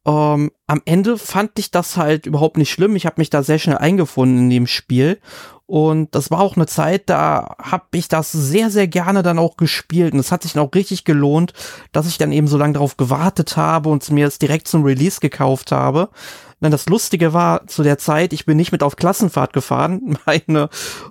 ähm, 0.06 0.52
am 0.68 0.82
Ende 0.84 1.18
fand 1.18 1.58
ich 1.58 1.72
das 1.72 1.96
halt 1.96 2.26
überhaupt 2.26 2.56
nicht 2.56 2.70
schlimm. 2.70 2.94
Ich 2.94 3.06
habe 3.06 3.20
mich 3.20 3.28
da 3.28 3.42
sehr 3.42 3.58
schnell 3.58 3.78
eingefunden 3.78 4.38
in 4.38 4.50
dem 4.50 4.66
Spiel. 4.68 5.18
Und 5.66 6.14
das 6.14 6.30
war 6.30 6.40
auch 6.40 6.54
eine 6.54 6.66
Zeit, 6.66 7.10
da 7.10 7.56
habe 7.60 7.86
ich 7.94 8.06
das 8.06 8.30
sehr, 8.30 8.70
sehr 8.70 8.86
gerne 8.86 9.24
dann 9.24 9.40
auch 9.40 9.56
gespielt. 9.56 10.14
Und 10.14 10.20
es 10.20 10.30
hat 10.30 10.44
sich 10.44 10.52
dann 10.52 10.62
auch 10.62 10.74
richtig 10.74 11.04
gelohnt, 11.04 11.54
dass 11.90 12.06
ich 12.06 12.18
dann 12.18 12.30
eben 12.30 12.46
so 12.46 12.56
lange 12.56 12.74
darauf 12.74 12.96
gewartet 12.96 13.56
habe 13.56 13.88
und 13.88 14.08
mir 14.10 14.28
es 14.28 14.38
direkt 14.38 14.68
zum 14.68 14.84
Release 14.84 15.18
gekauft 15.18 15.72
habe. 15.72 16.08
Denn 16.60 16.70
das 16.70 16.86
Lustige 16.86 17.32
war 17.32 17.66
zu 17.66 17.82
der 17.82 17.98
Zeit, 17.98 18.32
ich 18.32 18.46
bin 18.46 18.56
nicht 18.56 18.70
mit 18.70 18.84
auf 18.84 18.94
Klassenfahrt 18.94 19.52
gefahren. 19.52 20.16
Meine 20.26 20.68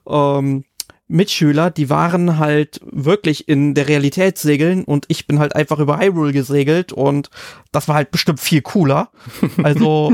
ähm, 0.08 0.64
Mitschüler, 1.08 1.70
die 1.70 1.90
waren 1.90 2.40
halt 2.40 2.80
wirklich 2.84 3.48
in 3.48 3.76
der 3.76 3.88
Realität 3.88 4.38
segeln 4.38 4.84
und 4.84 5.06
ich 5.08 5.28
bin 5.28 5.40
halt 5.40 5.56
einfach 5.56 5.80
über 5.80 6.00
Hyrule 6.00 6.34
gesegelt 6.34 6.94
und 6.94 7.30
das 7.72 7.88
war 7.88 7.96
halt 7.96 8.12
bestimmt 8.12 8.40
viel 8.40 8.62
cooler. 8.62 9.12
Also 9.64 10.14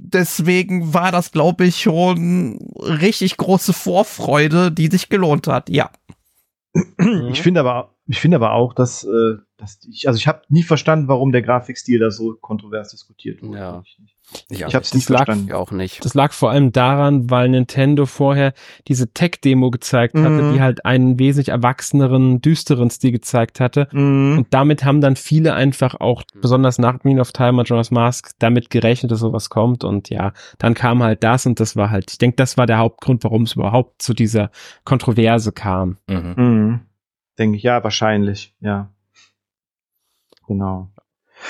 deswegen 0.00 0.94
war 0.94 1.12
das, 1.12 1.32
glaube 1.32 1.64
ich, 1.64 1.82
schon 1.82 2.58
richtig 2.80 3.36
große 3.36 3.72
Vorfreude, 3.72 4.70
die 4.72 4.88
sich 4.88 5.08
gelohnt 5.08 5.46
hat, 5.46 5.68
ja. 5.68 5.90
Ich 7.30 7.42
finde 7.42 7.60
aber, 7.60 7.94
ich 8.06 8.20
finde 8.20 8.36
aber 8.36 8.52
auch, 8.52 8.74
dass, 8.74 9.04
äh, 9.04 9.36
dass 9.56 9.78
ich, 9.90 10.08
also 10.08 10.16
ich 10.16 10.26
habe 10.26 10.42
nie 10.48 10.62
verstanden, 10.62 11.08
warum 11.08 11.32
der 11.32 11.42
Grafikstil 11.42 11.98
da 11.98 12.10
so 12.10 12.34
kontrovers 12.40 12.90
diskutiert 12.90 13.42
wurde. 13.42 13.58
Ja. 13.58 13.82
Ja, 14.50 14.68
ich 14.68 14.74
habe 14.74 14.84
es 14.84 14.94
nicht 14.94 15.06
verstanden. 15.06 15.52
Auch 15.52 15.70
nicht. 15.70 16.04
Das 16.04 16.14
lag 16.14 16.32
vor 16.32 16.50
allem 16.50 16.72
daran, 16.72 17.30
weil 17.30 17.48
Nintendo 17.48 18.06
vorher 18.06 18.52
diese 18.88 19.12
Tech-Demo 19.12 19.70
gezeigt 19.70 20.14
mhm. 20.14 20.24
hatte, 20.24 20.52
die 20.52 20.60
halt 20.60 20.84
einen 20.84 21.18
wesentlich 21.18 21.48
erwachseneren, 21.48 22.40
düsteren 22.40 22.90
Stil 22.90 23.12
gezeigt 23.12 23.60
hatte. 23.60 23.88
Mhm. 23.92 24.38
Und 24.38 24.46
damit 24.50 24.84
haben 24.84 25.00
dann 25.00 25.16
viele 25.16 25.54
einfach 25.54 25.94
auch, 26.00 26.22
besonders 26.34 26.78
nach 26.78 27.04
Mean 27.04 27.20
of 27.20 27.32
Time 27.32 27.58
und 27.58 27.68
Jonas 27.68 27.90
Mask, 27.90 28.32
damit 28.38 28.70
gerechnet, 28.70 29.10
dass 29.12 29.20
sowas 29.20 29.50
kommt. 29.50 29.84
Und 29.84 30.10
ja, 30.10 30.32
dann 30.58 30.74
kam 30.74 31.02
halt 31.02 31.22
das 31.22 31.46
und 31.46 31.60
das 31.60 31.76
war 31.76 31.90
halt, 31.90 32.10
ich 32.10 32.18
denke, 32.18 32.36
das 32.36 32.56
war 32.56 32.66
der 32.66 32.78
Hauptgrund, 32.78 33.24
warum 33.24 33.42
es 33.42 33.54
überhaupt 33.54 34.02
zu 34.02 34.14
dieser 34.14 34.50
Kontroverse 34.84 35.52
kam. 35.52 35.98
Mhm. 36.08 36.34
mhm. 36.36 36.80
Denke 37.38 37.56
ich, 37.56 37.62
ja, 37.62 37.82
wahrscheinlich, 37.82 38.54
ja. 38.60 38.90
Genau. 40.46 40.91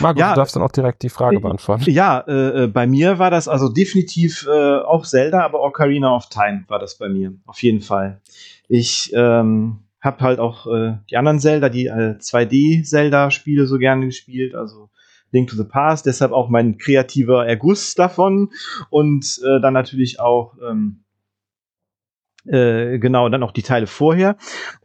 Markus, 0.00 0.20
ja, 0.20 0.30
du 0.30 0.36
darfst 0.36 0.56
dann 0.56 0.62
auch 0.62 0.72
direkt 0.72 1.02
die 1.02 1.08
Frage 1.08 1.40
beantworten. 1.40 1.90
Ja, 1.90 2.20
äh, 2.20 2.64
äh, 2.64 2.66
bei 2.66 2.86
mir 2.86 3.18
war 3.18 3.30
das 3.30 3.48
also 3.48 3.68
definitiv 3.68 4.46
äh, 4.46 4.78
auch 4.78 5.04
Zelda, 5.04 5.44
aber 5.44 5.62
Ocarina 5.62 6.14
of 6.14 6.28
Time 6.28 6.64
war 6.68 6.78
das 6.78 6.96
bei 6.98 7.08
mir, 7.08 7.34
auf 7.46 7.62
jeden 7.62 7.80
Fall. 7.80 8.20
Ich 8.68 9.12
ähm, 9.14 9.80
habe 10.00 10.24
halt 10.24 10.40
auch 10.40 10.66
äh, 10.66 10.98
die 11.10 11.16
anderen 11.16 11.38
Zelda, 11.38 11.68
die 11.68 11.86
äh, 11.86 12.16
2D-Zelda-Spiele 12.18 13.66
so 13.66 13.78
gerne 13.78 14.06
gespielt, 14.06 14.54
also 14.54 14.90
Link 15.30 15.48
to 15.48 15.56
the 15.56 15.64
Past, 15.64 16.06
deshalb 16.06 16.32
auch 16.32 16.48
mein 16.48 16.78
kreativer 16.78 17.46
Erguss 17.46 17.94
davon 17.94 18.50
und 18.90 19.40
äh, 19.44 19.60
dann 19.60 19.74
natürlich 19.74 20.20
auch 20.20 20.54
ähm, 20.68 21.01
äh, 22.46 22.98
genau, 22.98 23.28
dann 23.28 23.42
auch 23.42 23.52
die 23.52 23.62
Teile 23.62 23.86
vorher. 23.86 24.36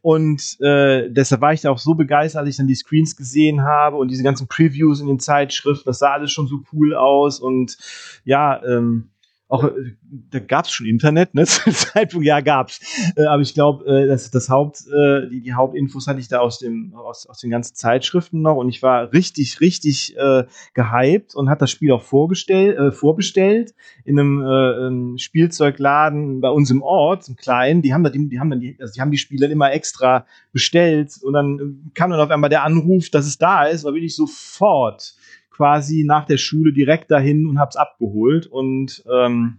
Und 0.02 0.58
äh, 0.62 1.10
deshalb 1.10 1.42
war 1.42 1.54
ich 1.54 1.62
da 1.62 1.72
auch 1.72 1.80
so 1.80 1.96
begeistert, 1.96 2.42
als 2.42 2.50
ich 2.50 2.58
dann 2.58 2.68
die 2.68 2.76
Screens 2.76 3.16
gesehen 3.16 3.64
habe 3.64 3.98
und 3.98 4.10
diese 4.10 4.24
ganzen 4.24 4.48
Previews 4.48 5.02
in 5.02 5.08
den 5.08 5.20
Zeitschriften. 5.20 5.86
Das 5.86 6.00
sah 6.00 6.14
alles 6.14 6.32
schon 6.32 6.48
so 6.48 6.62
cool 6.72 6.96
aus. 6.96 7.40
Und 7.40 7.78
ja, 8.24 8.64
ähm, 8.64 9.10
auch 9.50 9.64
äh, 9.64 9.96
da 10.30 10.40
gab 10.40 10.66
es 10.66 10.72
schon 10.72 10.88
Internet, 10.88 11.34
ne? 11.34 11.46
Zu 11.46 11.64
dem 11.64 11.74
Zeitpunkt 11.74 12.26
ja 12.26 12.42
gab's. 12.42 12.82
Äh, 13.16 13.24
aber 13.26 13.42
ich 13.42 13.54
glaube, 13.54 13.86
äh, 13.86 14.08
das, 14.08 14.30
das 14.32 14.50
Haupt, 14.50 14.84
äh, 14.88 15.30
die, 15.30 15.42
die 15.42 15.54
Hauptinfos 15.54 16.08
hatte 16.08 16.20
ich 16.20 16.28
da 16.28 16.40
aus 16.40 16.60
dem 16.60 16.94
aus, 16.96 17.28
aus 17.28 17.40
den 17.40 17.50
ganzen 17.50 17.76
Zeitschriften 17.76 18.42
noch 18.42 18.58
und 18.58 18.70
ich 18.70 18.82
war 18.82 19.14
richtig 19.14 19.62
richtig 19.62 20.18
äh, 20.18 20.44
gehypt 20.74 21.36
und 21.36 21.50
hat 21.50 21.62
das 21.62 21.72
Spiel 21.72 21.92
auch 21.92 22.04
vorgestellt, 22.04 22.78
äh, 22.78 22.92
vorbestellt 22.92 23.74
in 24.04 24.20
einem, 24.20 24.42
äh, 24.42 24.46
einem 24.46 25.18
Spielzeugladen 25.18 26.42
bei 26.42 26.50
uns 26.50 26.70
im 26.70 26.82
Ort, 26.82 27.28
im 27.30 27.36
kleinen. 27.36 27.82
Die 27.82 27.94
haben 27.94 28.04
da 28.04 28.10
die, 28.10 28.28
die 28.28 28.40
haben 28.40 28.50
dann 28.50 28.60
die, 28.60 28.78
also 28.80 28.94
die 28.94 29.02
haben 29.02 29.12
die 29.12 29.18
Spiele 29.18 29.42
dann 29.42 29.52
immer 29.52 29.72
extra 29.72 30.26
bestellt 30.52 31.14
und 31.24 31.34
dann 31.34 31.92
kam 31.94 32.12
dann 32.12 32.20
auf 32.20 32.30
einmal 32.30 32.50
der 32.50 32.64
Anruf, 32.64 33.10
dass 33.10 33.26
es 33.26 33.38
da 33.38 33.66
ist, 33.66 33.86
da 33.86 33.92
bin 33.92 34.04
ich 34.04 34.16
sofort 34.16 35.16
quasi 35.58 36.04
nach 36.06 36.26
der 36.26 36.38
Schule 36.38 36.72
direkt 36.72 37.10
dahin 37.12 37.48
und 37.48 37.60
hab's 37.60 37.76
abgeholt. 37.76 38.46
Und 38.46 39.04
ähm, 39.12 39.58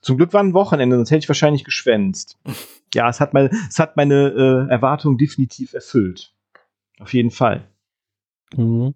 zum 0.00 0.16
Glück 0.16 0.32
war 0.32 0.42
ein 0.42 0.54
Wochenende, 0.54 0.96
sonst 0.96 1.10
hätte 1.10 1.24
ich 1.24 1.28
wahrscheinlich 1.28 1.64
geschwänzt. 1.64 2.38
Ja, 2.92 3.08
es 3.08 3.20
hat, 3.20 3.34
mein, 3.34 3.50
es 3.68 3.78
hat 3.78 3.96
meine 3.96 4.30
äh, 4.30 4.68
Erwartung 4.68 5.16
definitiv 5.16 5.74
erfüllt. 5.74 6.32
Auf 6.98 7.14
jeden 7.14 7.30
Fall. 7.30 7.68
Mhm. 8.56 8.94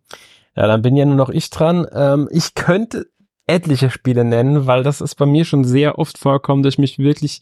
Ja, 0.57 0.67
dann 0.67 0.83
bin 0.83 0.97
ja 0.97 1.05
nur 1.05 1.15
noch 1.15 1.31
ich 1.31 1.49
dran. 1.49 1.87
Ähm, 1.93 2.29
ich 2.33 2.55
könnte 2.55 3.07
etliche 3.47 3.91
Spiele 3.91 4.25
nennen, 4.25 4.67
weil 4.67 4.83
das 4.83 5.01
ist 5.01 5.15
bei 5.15 5.27
mir 5.27 5.45
schon 5.45 5.63
sehr 5.63 5.97
oft 5.97 6.19
vorkommen, 6.19 6.65
dass 6.65 6.75
ich 6.75 6.79
mich 6.79 6.99
wirklich 6.99 7.41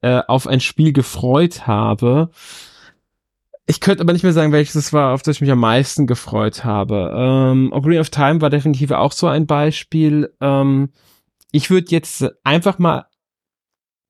äh, 0.00 0.20
auf 0.26 0.48
ein 0.48 0.58
Spiel 0.58 0.92
gefreut 0.92 1.68
habe. 1.68 2.30
Ich 3.66 3.80
könnte 3.80 4.02
aber 4.02 4.12
nicht 4.12 4.22
mehr 4.22 4.32
sagen, 4.34 4.52
welches 4.52 4.74
es 4.74 4.92
war, 4.92 5.14
auf 5.14 5.22
das 5.22 5.36
ich 5.36 5.40
mich 5.40 5.50
am 5.50 5.60
meisten 5.60 6.06
gefreut 6.06 6.64
habe. 6.64 7.12
Ähm, 7.16 7.72
Ocarina 7.72 8.02
of 8.02 8.10
Time 8.10 8.40
war 8.42 8.50
definitiv 8.50 8.90
auch 8.90 9.12
so 9.12 9.26
ein 9.26 9.46
Beispiel. 9.46 10.34
Ähm, 10.40 10.90
ich 11.50 11.70
würde 11.70 11.90
jetzt 11.90 12.26
einfach 12.44 12.78
mal 12.78 13.06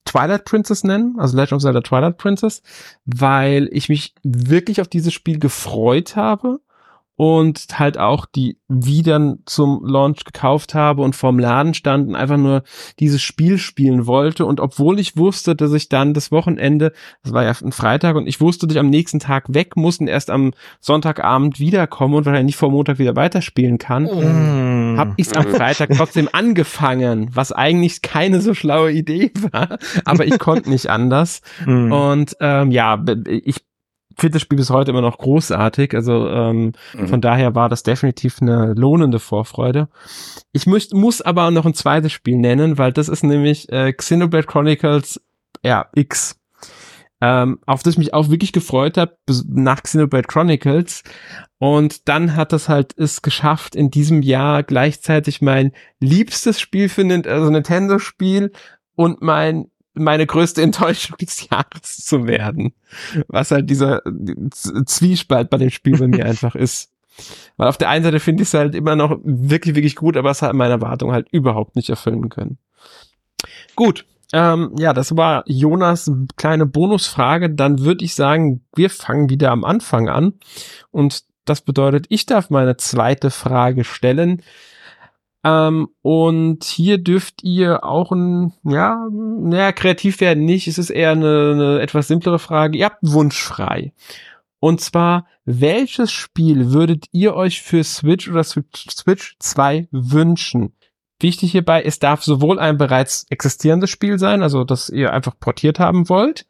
Twilight 0.04 0.44
Princess 0.44 0.82
nennen, 0.82 1.16
also 1.18 1.36
Legend 1.36 1.54
of 1.54 1.62
Zelda 1.62 1.80
Twilight 1.82 2.18
Princess, 2.18 2.62
weil 3.04 3.68
ich 3.72 3.88
mich 3.88 4.14
wirklich 4.22 4.80
auf 4.80 4.88
dieses 4.88 5.12
Spiel 5.12 5.38
gefreut 5.38 6.16
habe 6.16 6.60
und 7.16 7.66
halt 7.74 7.96
auch 7.96 8.26
die 8.26 8.58
wieder 8.68 9.36
zum 9.46 9.84
Launch 9.86 10.24
gekauft 10.24 10.74
habe 10.74 11.02
und 11.02 11.14
vorm 11.14 11.38
Laden 11.38 11.74
stand 11.74 12.08
und 12.08 12.16
einfach 12.16 12.36
nur 12.36 12.64
dieses 12.98 13.22
Spiel 13.22 13.58
spielen 13.58 14.06
wollte. 14.06 14.46
Und 14.46 14.58
obwohl 14.58 14.98
ich 14.98 15.16
wusste, 15.16 15.54
dass 15.54 15.72
ich 15.72 15.88
dann 15.88 16.12
das 16.12 16.32
Wochenende, 16.32 16.92
das 17.22 17.32
war 17.32 17.44
ja 17.44 17.52
ein 17.62 17.72
Freitag, 17.72 18.16
und 18.16 18.26
ich 18.26 18.40
wusste, 18.40 18.66
dass 18.66 18.74
ich 18.74 18.80
am 18.80 18.90
nächsten 18.90 19.20
Tag 19.20 19.54
weg 19.54 19.76
muss 19.76 19.98
und 19.98 20.08
erst 20.08 20.28
am 20.28 20.52
Sonntagabend 20.80 21.60
wiederkomme 21.60 22.16
und 22.16 22.26
wahrscheinlich 22.26 22.54
nicht 22.54 22.56
vor 22.56 22.70
Montag 22.70 22.98
wieder 22.98 23.14
weiterspielen 23.14 23.78
kann, 23.78 24.04
mm. 24.04 24.98
habe 24.98 25.14
ich 25.16 25.28
es 25.28 25.32
am 25.34 25.46
Freitag 25.46 25.90
trotzdem 25.96 26.28
angefangen, 26.32 27.30
was 27.32 27.52
eigentlich 27.52 28.02
keine 28.02 28.40
so 28.40 28.54
schlaue 28.54 28.90
Idee 28.90 29.30
war, 29.52 29.78
aber 30.04 30.26
ich 30.26 30.38
konnte 30.40 30.68
nicht 30.68 30.90
anders. 30.90 31.42
Mm. 31.64 31.92
Und 31.92 32.36
ähm, 32.40 32.72
ja, 32.72 33.04
ich 33.26 33.64
finde 34.16 34.34
das 34.34 34.42
Spiel 34.42 34.58
bis 34.58 34.70
heute 34.70 34.90
immer 34.90 35.00
noch 35.00 35.18
großartig. 35.18 35.94
Also 35.94 36.28
ähm, 36.28 36.72
mhm. 36.94 37.08
von 37.08 37.20
daher 37.20 37.54
war 37.54 37.68
das 37.68 37.82
definitiv 37.82 38.40
eine 38.40 38.74
lohnende 38.74 39.18
Vorfreude. 39.18 39.88
Ich 40.52 40.66
muss, 40.66 40.90
muss 40.92 41.20
aber 41.20 41.50
noch 41.50 41.66
ein 41.66 41.74
zweites 41.74 42.12
Spiel 42.12 42.36
nennen, 42.36 42.78
weil 42.78 42.92
das 42.92 43.08
ist 43.08 43.24
nämlich 43.24 43.70
äh, 43.70 43.92
Xenoblade 43.92 44.46
Chronicles 44.46 45.20
ja, 45.64 45.86
X. 45.94 46.38
Ähm, 47.20 47.58
auf 47.64 47.82
das 47.82 47.94
ich 47.94 47.98
mich 47.98 48.14
auch 48.14 48.28
wirklich 48.28 48.52
gefreut 48.52 48.98
habe 48.98 49.16
nach 49.48 49.82
Xenoblade 49.82 50.28
Chronicles. 50.28 51.02
Und 51.58 52.08
dann 52.08 52.36
hat 52.36 52.52
das 52.52 52.68
halt 52.68 52.96
es 52.98 53.22
geschafft, 53.22 53.74
in 53.74 53.90
diesem 53.90 54.20
Jahr 54.20 54.62
gleichzeitig 54.62 55.40
mein 55.40 55.72
liebstes 56.00 56.60
Spiel 56.60 56.88
für 56.88 57.02
also 57.26 57.50
Nintendo-Spiel 57.50 58.52
und 58.94 59.22
mein 59.22 59.70
meine 59.94 60.26
größte 60.26 60.62
Enttäuschung 60.62 61.16
des 61.18 61.48
Jahres 61.50 62.04
zu 62.04 62.26
werden. 62.26 62.74
Was 63.28 63.50
halt 63.50 63.70
dieser 63.70 64.02
Zwiespalt 64.86 65.50
bei 65.50 65.58
dem 65.58 65.70
Spiel 65.70 65.98
bei 65.98 66.08
mir 66.08 66.26
einfach 66.26 66.54
ist. 66.54 66.90
Weil 67.56 67.68
auf 67.68 67.78
der 67.78 67.88
einen 67.90 68.04
Seite 68.04 68.18
finde 68.18 68.42
ich 68.42 68.48
es 68.48 68.54
halt 68.54 68.74
immer 68.74 68.96
noch 68.96 69.18
wirklich, 69.22 69.76
wirklich 69.76 69.94
gut, 69.94 70.16
aber 70.16 70.30
es 70.30 70.42
hat 70.42 70.52
meine 70.54 70.74
Erwartungen 70.74 71.12
halt 71.12 71.28
überhaupt 71.30 71.76
nicht 71.76 71.88
erfüllen 71.88 72.28
können. 72.28 72.58
Gut, 73.76 74.04
ähm, 74.32 74.74
ja, 74.78 74.92
das 74.92 75.16
war 75.16 75.44
Jonas 75.46 76.10
kleine 76.36 76.66
Bonusfrage. 76.66 77.50
Dann 77.50 77.80
würde 77.80 78.04
ich 78.04 78.16
sagen, 78.16 78.64
wir 78.74 78.90
fangen 78.90 79.30
wieder 79.30 79.52
am 79.52 79.64
Anfang 79.64 80.08
an. 80.08 80.34
Und 80.90 81.22
das 81.44 81.60
bedeutet, 81.60 82.06
ich 82.08 82.26
darf 82.26 82.50
meine 82.50 82.76
zweite 82.76 83.30
Frage 83.30 83.84
stellen. 83.84 84.42
Ähm, 85.44 85.88
und 86.00 86.64
hier 86.64 86.98
dürft 86.98 87.44
ihr 87.44 87.84
auch 87.84 88.12
ein, 88.12 88.52
ja, 88.64 89.06
naja, 89.12 89.72
kreativ 89.72 90.20
werden 90.20 90.44
nicht. 90.44 90.66
Es 90.66 90.78
ist 90.78 90.90
eher 90.90 91.10
eine, 91.12 91.52
eine 91.52 91.80
etwas 91.80 92.08
simplere 92.08 92.38
Frage. 92.38 92.78
Ihr 92.78 92.86
habt 92.86 92.98
wunschfrei. 93.02 93.92
Und 94.58 94.80
zwar, 94.80 95.26
welches 95.44 96.10
Spiel 96.10 96.72
würdet 96.72 97.06
ihr 97.12 97.34
euch 97.34 97.60
für 97.60 97.84
Switch 97.84 98.30
oder 98.30 98.42
Switch 98.42 99.36
2 99.38 99.88
wünschen? 99.90 100.72
Wichtig 101.20 101.52
hierbei, 101.52 101.82
es 101.82 101.98
darf 101.98 102.24
sowohl 102.24 102.58
ein 102.58 102.78
bereits 102.78 103.26
existierendes 103.28 103.90
Spiel 103.90 104.18
sein, 104.18 104.42
also 104.42 104.64
das 104.64 104.88
ihr 104.88 105.12
einfach 105.12 105.38
portiert 105.38 105.78
haben 105.78 106.08
wollt, 106.08 106.46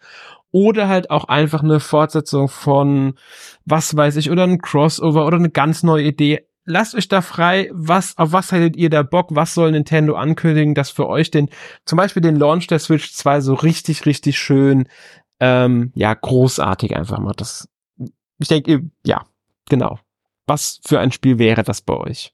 oder 0.52 0.88
halt 0.88 1.10
auch 1.10 1.24
einfach 1.24 1.64
eine 1.64 1.80
Fortsetzung 1.80 2.48
von, 2.48 3.14
was 3.64 3.96
weiß 3.96 4.14
ich, 4.16 4.30
oder 4.30 4.44
ein 4.44 4.60
Crossover 4.60 5.26
oder 5.26 5.36
eine 5.36 5.50
ganz 5.50 5.82
neue 5.82 6.04
Idee 6.04 6.46
lasst 6.64 6.94
euch 6.94 7.08
da 7.08 7.22
frei, 7.22 7.70
was, 7.72 8.16
auf 8.18 8.32
was 8.32 8.52
hättet 8.52 8.76
ihr 8.76 8.90
da 8.90 9.02
Bock, 9.02 9.28
was 9.30 9.54
soll 9.54 9.72
Nintendo 9.72 10.14
ankündigen, 10.14 10.74
dass 10.74 10.90
für 10.90 11.08
euch 11.08 11.30
den, 11.30 11.50
zum 11.84 11.96
Beispiel 11.96 12.22
den 12.22 12.36
Launch 12.36 12.66
der 12.66 12.78
Switch 12.78 13.12
2 13.12 13.40
so 13.40 13.54
richtig, 13.54 14.06
richtig 14.06 14.38
schön, 14.38 14.88
ähm, 15.40 15.92
ja, 15.94 16.14
großartig 16.14 16.96
einfach 16.96 17.18
mal. 17.18 17.34
Das, 17.36 17.68
ich 18.38 18.48
denke, 18.48 18.90
ja, 19.04 19.24
genau. 19.68 19.98
Was 20.46 20.80
für 20.84 21.00
ein 21.00 21.12
Spiel 21.12 21.38
wäre 21.38 21.62
das 21.62 21.80
bei 21.80 21.94
euch? 21.94 22.32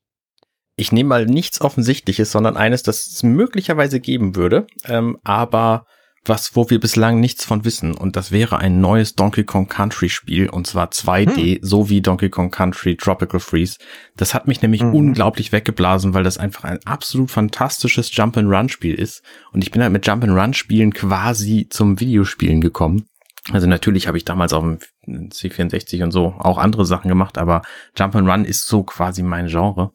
Ich 0.76 0.92
nehme 0.92 1.08
mal 1.08 1.26
nichts 1.26 1.60
Offensichtliches, 1.60 2.32
sondern 2.32 2.56
eines, 2.56 2.82
das 2.82 3.06
es 3.06 3.22
möglicherweise 3.22 4.00
geben 4.00 4.34
würde, 4.34 4.66
ähm, 4.84 5.18
aber 5.22 5.86
was, 6.24 6.54
wo 6.54 6.68
wir 6.68 6.78
bislang 6.78 7.18
nichts 7.18 7.44
von 7.44 7.64
wissen. 7.64 7.94
Und 7.94 8.16
das 8.16 8.30
wäre 8.30 8.58
ein 8.58 8.80
neues 8.80 9.14
Donkey 9.14 9.44
Kong 9.44 9.68
Country 9.68 10.08
Spiel 10.08 10.48
und 10.48 10.66
zwar 10.66 10.88
2D, 10.88 11.56
hm. 11.56 11.58
so 11.62 11.88
wie 11.88 12.02
Donkey 12.02 12.28
Kong 12.28 12.50
Country 12.50 12.96
Tropical 12.96 13.40
Freeze. 13.40 13.78
Das 14.16 14.34
hat 14.34 14.46
mich 14.46 14.60
nämlich 14.60 14.82
mhm. 14.82 14.94
unglaublich 14.94 15.52
weggeblasen, 15.52 16.12
weil 16.12 16.24
das 16.24 16.36
einfach 16.36 16.64
ein 16.64 16.78
absolut 16.84 17.30
fantastisches 17.30 18.14
Jump 18.14 18.36
and 18.36 18.50
Run 18.50 18.68
Spiel 18.68 18.94
ist. 18.94 19.22
Und 19.52 19.62
ich 19.62 19.70
bin 19.70 19.82
halt 19.82 19.92
mit 19.92 20.06
Jump 20.06 20.24
and 20.24 20.38
Run 20.38 20.52
Spielen 20.52 20.92
quasi 20.92 21.68
zum 21.70 22.00
Videospielen 22.00 22.60
gekommen. 22.60 23.06
Also 23.50 23.66
natürlich 23.66 24.06
habe 24.06 24.18
ich 24.18 24.24
damals 24.24 24.52
auf 24.52 24.62
dem 24.62 25.30
C64 25.30 26.02
und 26.02 26.12
so 26.12 26.34
auch 26.38 26.58
andere 26.58 26.84
Sachen 26.84 27.08
gemacht, 27.08 27.38
aber 27.38 27.62
Jump 27.96 28.14
and 28.14 28.28
Run 28.28 28.44
ist 28.44 28.66
so 28.66 28.82
quasi 28.82 29.22
mein 29.22 29.46
Genre. 29.46 29.92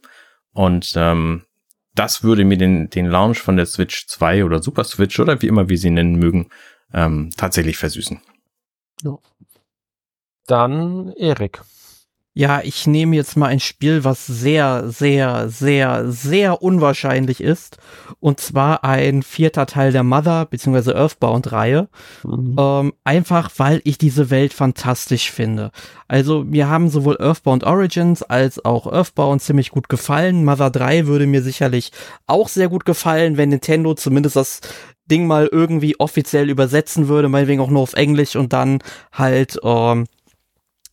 Und 0.52 0.94
ähm, 0.96 1.44
das 1.96 2.24
würde 2.24 2.46
mir 2.46 2.58
den, 2.58 2.90
den 2.90 3.08
Launch 3.08 3.40
von 3.40 3.58
der 3.58 3.66
Switch 3.66 4.08
2 4.08 4.46
oder 4.46 4.62
Super 4.62 4.84
Switch 4.84 5.20
oder 5.20 5.42
wie 5.42 5.48
immer 5.48 5.70
wir 5.70 5.78
sie 5.78 5.90
nennen 5.90 6.16
mögen, 6.16 6.50
ähm, 6.94 7.32
tatsächlich 7.36 7.78
versüßen. 7.78 8.22
Ja. 9.04 9.18
Dann 10.46 11.12
Erik. 11.14 11.62
Ja, 12.38 12.60
ich 12.62 12.86
nehme 12.86 13.16
jetzt 13.16 13.38
mal 13.38 13.48
ein 13.48 13.62
Spiel, 13.62 14.04
was 14.04 14.28
sehr, 14.28 14.90
sehr, 14.90 15.48
sehr, 15.48 16.12
sehr 16.12 16.62
unwahrscheinlich 16.62 17.40
ist. 17.40 17.78
Und 18.20 18.42
zwar 18.42 18.84
ein 18.84 19.24
vierter 19.24 19.66
Teil 19.66 19.94
der 19.94 20.04
Mother 20.04 20.46
bzw. 20.46 20.92
Earthbound-Reihe. 20.92 21.88
Mhm. 22.26 22.56
Ähm, 22.60 22.94
einfach, 23.06 23.50
weil 23.56 23.80
ich 23.86 23.98
diese 23.98 24.30
Welt 24.32 24.52
fantastisch 24.52 25.32
finde. 25.32 25.72
Also 26.10 26.44
mir 26.44 26.68
haben 26.68 26.90
sowohl 26.90 27.16
Earthbound 27.22 27.64
Origins 27.64 28.22
als 28.22 28.64
auch 28.66 28.86
Earthbound 28.92 29.42
ziemlich 29.42 29.72
gut 29.72 29.88
gefallen. 29.88 30.44
Mother 30.44 30.72
3 30.72 31.08
würde 31.08 31.28
mir 31.28 31.42
sicherlich 31.42 31.94
auch 32.28 32.50
sehr 32.50 32.68
gut 32.68 32.84
gefallen, 32.84 33.38
wenn 33.38 33.48
Nintendo 33.48 33.94
zumindest 33.94 34.36
das 34.36 34.60
Ding 35.10 35.26
mal 35.26 35.48
irgendwie 35.50 36.00
offiziell 36.00 36.50
übersetzen 36.50 37.08
würde, 37.08 37.30
meinetwegen 37.30 37.62
auch 37.62 37.70
nur 37.70 37.82
auf 37.82 37.94
Englisch 37.94 38.36
und 38.36 38.52
dann 38.52 38.80
halt 39.14 39.58
ähm, 39.64 40.06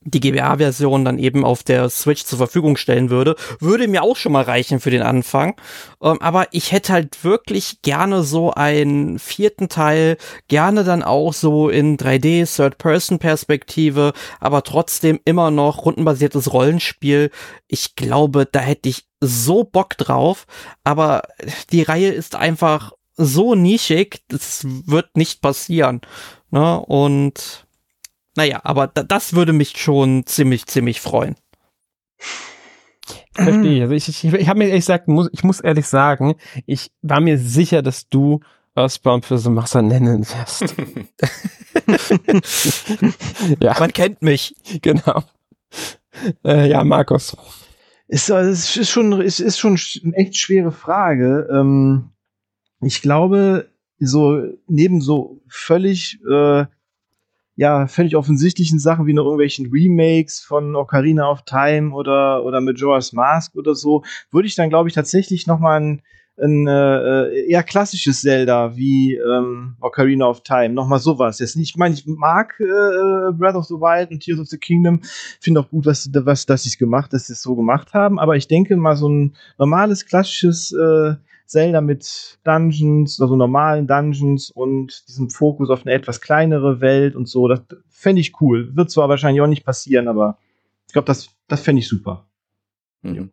die 0.04 0.20
GBA-Version 0.20 1.04
dann 1.04 1.18
eben 1.18 1.44
auf 1.44 1.62
der 1.62 1.88
Switch 1.90 2.24
zur 2.24 2.38
Verfügung 2.38 2.76
stellen 2.76 3.10
würde, 3.10 3.36
würde 3.60 3.88
mir 3.88 4.02
auch 4.02 4.16
schon 4.16 4.32
mal 4.32 4.44
reichen 4.44 4.80
für 4.80 4.90
den 4.90 5.02
Anfang. 5.02 5.54
Ähm, 6.02 6.20
aber 6.20 6.48
ich 6.52 6.72
hätte 6.72 6.92
halt 6.92 7.24
wirklich 7.24 7.82
gerne 7.82 8.22
so 8.22 8.52
einen 8.52 9.18
vierten 9.18 9.68
Teil, 9.68 10.16
gerne 10.48 10.84
dann 10.84 11.02
auch 11.02 11.32
so 11.32 11.68
in 11.68 11.96
3D, 11.96 12.54
Third-Person-Perspektive, 12.54 14.12
aber 14.40 14.62
trotzdem 14.62 15.20
immer 15.24 15.50
noch 15.50 15.84
rundenbasiertes 15.84 16.52
Rollenspiel. 16.52 17.30
Ich 17.68 17.94
glaube, 17.94 18.46
da 18.50 18.60
hätte 18.60 18.88
ich 18.88 19.04
so 19.20 19.64
Bock 19.64 19.96
drauf, 19.96 20.46
aber 20.84 21.22
die 21.70 21.82
Reihe 21.82 22.10
ist 22.10 22.34
einfach 22.34 22.92
so 23.16 23.54
nischig, 23.54 24.22
das 24.28 24.64
wird 24.64 25.16
nicht 25.16 25.42
passieren. 25.42 26.00
Ne? 26.50 26.80
Und 26.80 27.66
naja, 28.36 28.60
aber 28.64 28.86
das 28.86 29.34
würde 29.34 29.52
mich 29.52 29.76
schon 29.76 30.24
ziemlich, 30.26 30.66
ziemlich 30.66 31.00
freuen. 31.00 31.36
Verstehe 33.34 33.76
ich. 33.76 33.82
Also 33.82 33.94
ich, 33.94 34.08
ich, 34.08 34.24
ich 34.24 34.48
habe 34.48 34.58
mir 34.58 34.66
ehrlich 34.66 34.82
gesagt, 34.82 35.08
muss, 35.08 35.28
ich 35.32 35.42
muss 35.44 35.60
ehrlich 35.60 35.86
sagen, 35.86 36.34
ich 36.66 36.90
war 37.02 37.20
mir 37.20 37.38
sicher, 37.38 37.82
dass 37.82 38.08
du 38.08 38.40
Earthbound 38.74 39.26
für 39.26 39.38
so 39.38 39.50
Master 39.50 39.82
nennen 39.82 40.26
wirst. 40.26 40.74
ja. 43.60 43.76
Man 43.78 43.92
kennt 43.92 44.22
mich. 44.22 44.54
Genau. 44.80 45.22
Äh, 46.44 46.70
ja, 46.70 46.84
Markus. 46.84 47.36
Ist, 48.08 48.28
es 48.30 48.76
ist 48.76 48.90
schon, 48.90 49.20
es 49.20 49.40
ist 49.40 49.58
schon 49.58 49.78
eine 50.04 50.14
echt 50.16 50.38
schwere 50.38 50.72
Frage. 50.72 51.48
Ähm, 51.50 52.10
ich 52.80 53.00
glaube, 53.00 53.70
so 53.98 54.42
neben 54.66 55.00
so 55.00 55.40
völlig 55.48 56.18
äh, 56.28 56.66
ja, 57.56 57.86
völlig 57.86 58.16
offensichtlichen 58.16 58.78
Sachen 58.78 59.06
wie 59.06 59.12
noch 59.12 59.24
irgendwelchen 59.24 59.70
Remakes 59.70 60.40
von 60.40 60.74
Ocarina 60.74 61.30
of 61.30 61.42
Time 61.42 61.92
oder, 61.92 62.44
oder 62.44 62.60
Majora's 62.60 63.12
Mask 63.12 63.54
oder 63.56 63.74
so, 63.74 64.02
würde 64.30 64.48
ich 64.48 64.54
dann, 64.54 64.70
glaube 64.70 64.88
ich, 64.88 64.94
tatsächlich 64.94 65.46
noch 65.46 65.58
mal 65.58 65.80
ein, 65.80 66.02
ein 66.40 66.66
äh, 66.66 67.44
eher 67.44 67.62
klassisches 67.62 68.22
Zelda 68.22 68.74
wie 68.74 69.14
ähm, 69.16 69.76
Ocarina 69.80 70.26
of 70.26 70.42
Time, 70.42 70.70
noch 70.70 70.88
mal 70.88 70.98
sowas. 70.98 71.40
Jetzt 71.40 71.56
nicht, 71.56 71.70
ich 71.70 71.76
meine, 71.76 71.94
ich 71.94 72.06
mag 72.06 72.58
äh, 72.58 73.32
Breath 73.32 73.54
of 73.54 73.66
the 73.66 73.74
Wild 73.74 74.10
und 74.10 74.20
Tears 74.20 74.40
of 74.40 74.46
the 74.46 74.56
Kingdom, 74.56 75.00
finde 75.38 75.60
auch 75.60 75.68
gut, 75.68 75.84
was, 75.84 76.08
was, 76.12 76.46
dass 76.46 76.62
sie 76.62 76.70
es 76.70 76.78
gemacht, 76.78 77.12
dass 77.12 77.26
sie 77.26 77.34
es 77.34 77.42
so 77.42 77.54
gemacht 77.54 77.92
haben, 77.92 78.18
aber 78.18 78.36
ich 78.36 78.48
denke 78.48 78.76
mal 78.76 78.96
so 78.96 79.08
ein 79.10 79.34
normales, 79.58 80.06
klassisches 80.06 80.72
äh, 80.72 81.16
Zelda 81.52 81.82
mit 81.82 82.38
Dungeons, 82.44 83.20
also 83.20 83.36
normalen 83.36 83.86
Dungeons 83.86 84.50
und 84.50 85.06
diesem 85.06 85.28
Fokus 85.28 85.68
auf 85.68 85.84
eine 85.84 85.94
etwas 85.94 86.20
kleinere 86.20 86.80
Welt 86.80 87.14
und 87.14 87.28
so. 87.28 87.46
Das 87.46 87.60
fände 87.90 88.20
ich 88.20 88.40
cool. 88.40 88.74
Wird 88.74 88.90
zwar 88.90 89.08
wahrscheinlich 89.08 89.42
auch 89.42 89.46
nicht 89.46 89.64
passieren, 89.64 90.08
aber 90.08 90.38
ich 90.86 90.94
glaube, 90.94 91.06
das, 91.06 91.28
das 91.48 91.60
fände 91.60 91.80
ich 91.80 91.88
super. 91.88 92.26
Mhm. 93.02 93.30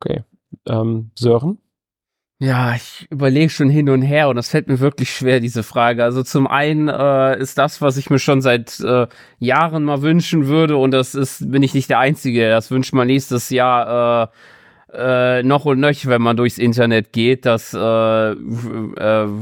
Okay. 0.00 0.24
Ähm, 0.66 1.10
Sören? 1.14 1.58
Ja, 2.38 2.74
ich 2.74 3.06
überlege 3.10 3.48
schon 3.48 3.70
hin 3.70 3.88
und 3.88 4.02
her 4.02 4.28
und 4.28 4.36
das 4.36 4.50
fällt 4.50 4.68
mir 4.68 4.80
wirklich 4.80 5.10
schwer, 5.10 5.40
diese 5.40 5.62
Frage. 5.62 6.04
Also 6.04 6.22
zum 6.22 6.46
einen 6.46 6.88
äh, 6.88 7.38
ist 7.38 7.56
das, 7.56 7.80
was 7.80 7.96
ich 7.96 8.10
mir 8.10 8.18
schon 8.18 8.42
seit 8.42 8.78
äh, 8.80 9.06
Jahren 9.38 9.84
mal 9.84 10.02
wünschen 10.02 10.46
würde 10.46 10.76
und 10.76 10.90
das 10.90 11.14
ist, 11.14 11.50
bin 11.50 11.62
ich 11.62 11.72
nicht 11.72 11.88
der 11.88 11.98
Einzige, 11.98 12.50
das 12.50 12.70
wünscht 12.70 12.92
man 12.92 13.06
nächstes 13.06 13.48
Jahr 13.48 14.24
äh, 14.24 14.28
äh, 14.96 15.42
noch 15.42 15.64
und 15.64 15.80
nöch, 15.80 16.06
wenn 16.06 16.22
man 16.22 16.36
durchs 16.36 16.58
Internet 16.58 17.12
geht, 17.12 17.44
dass 17.44 17.74
äh, 17.74 17.78
äh, 17.78 18.34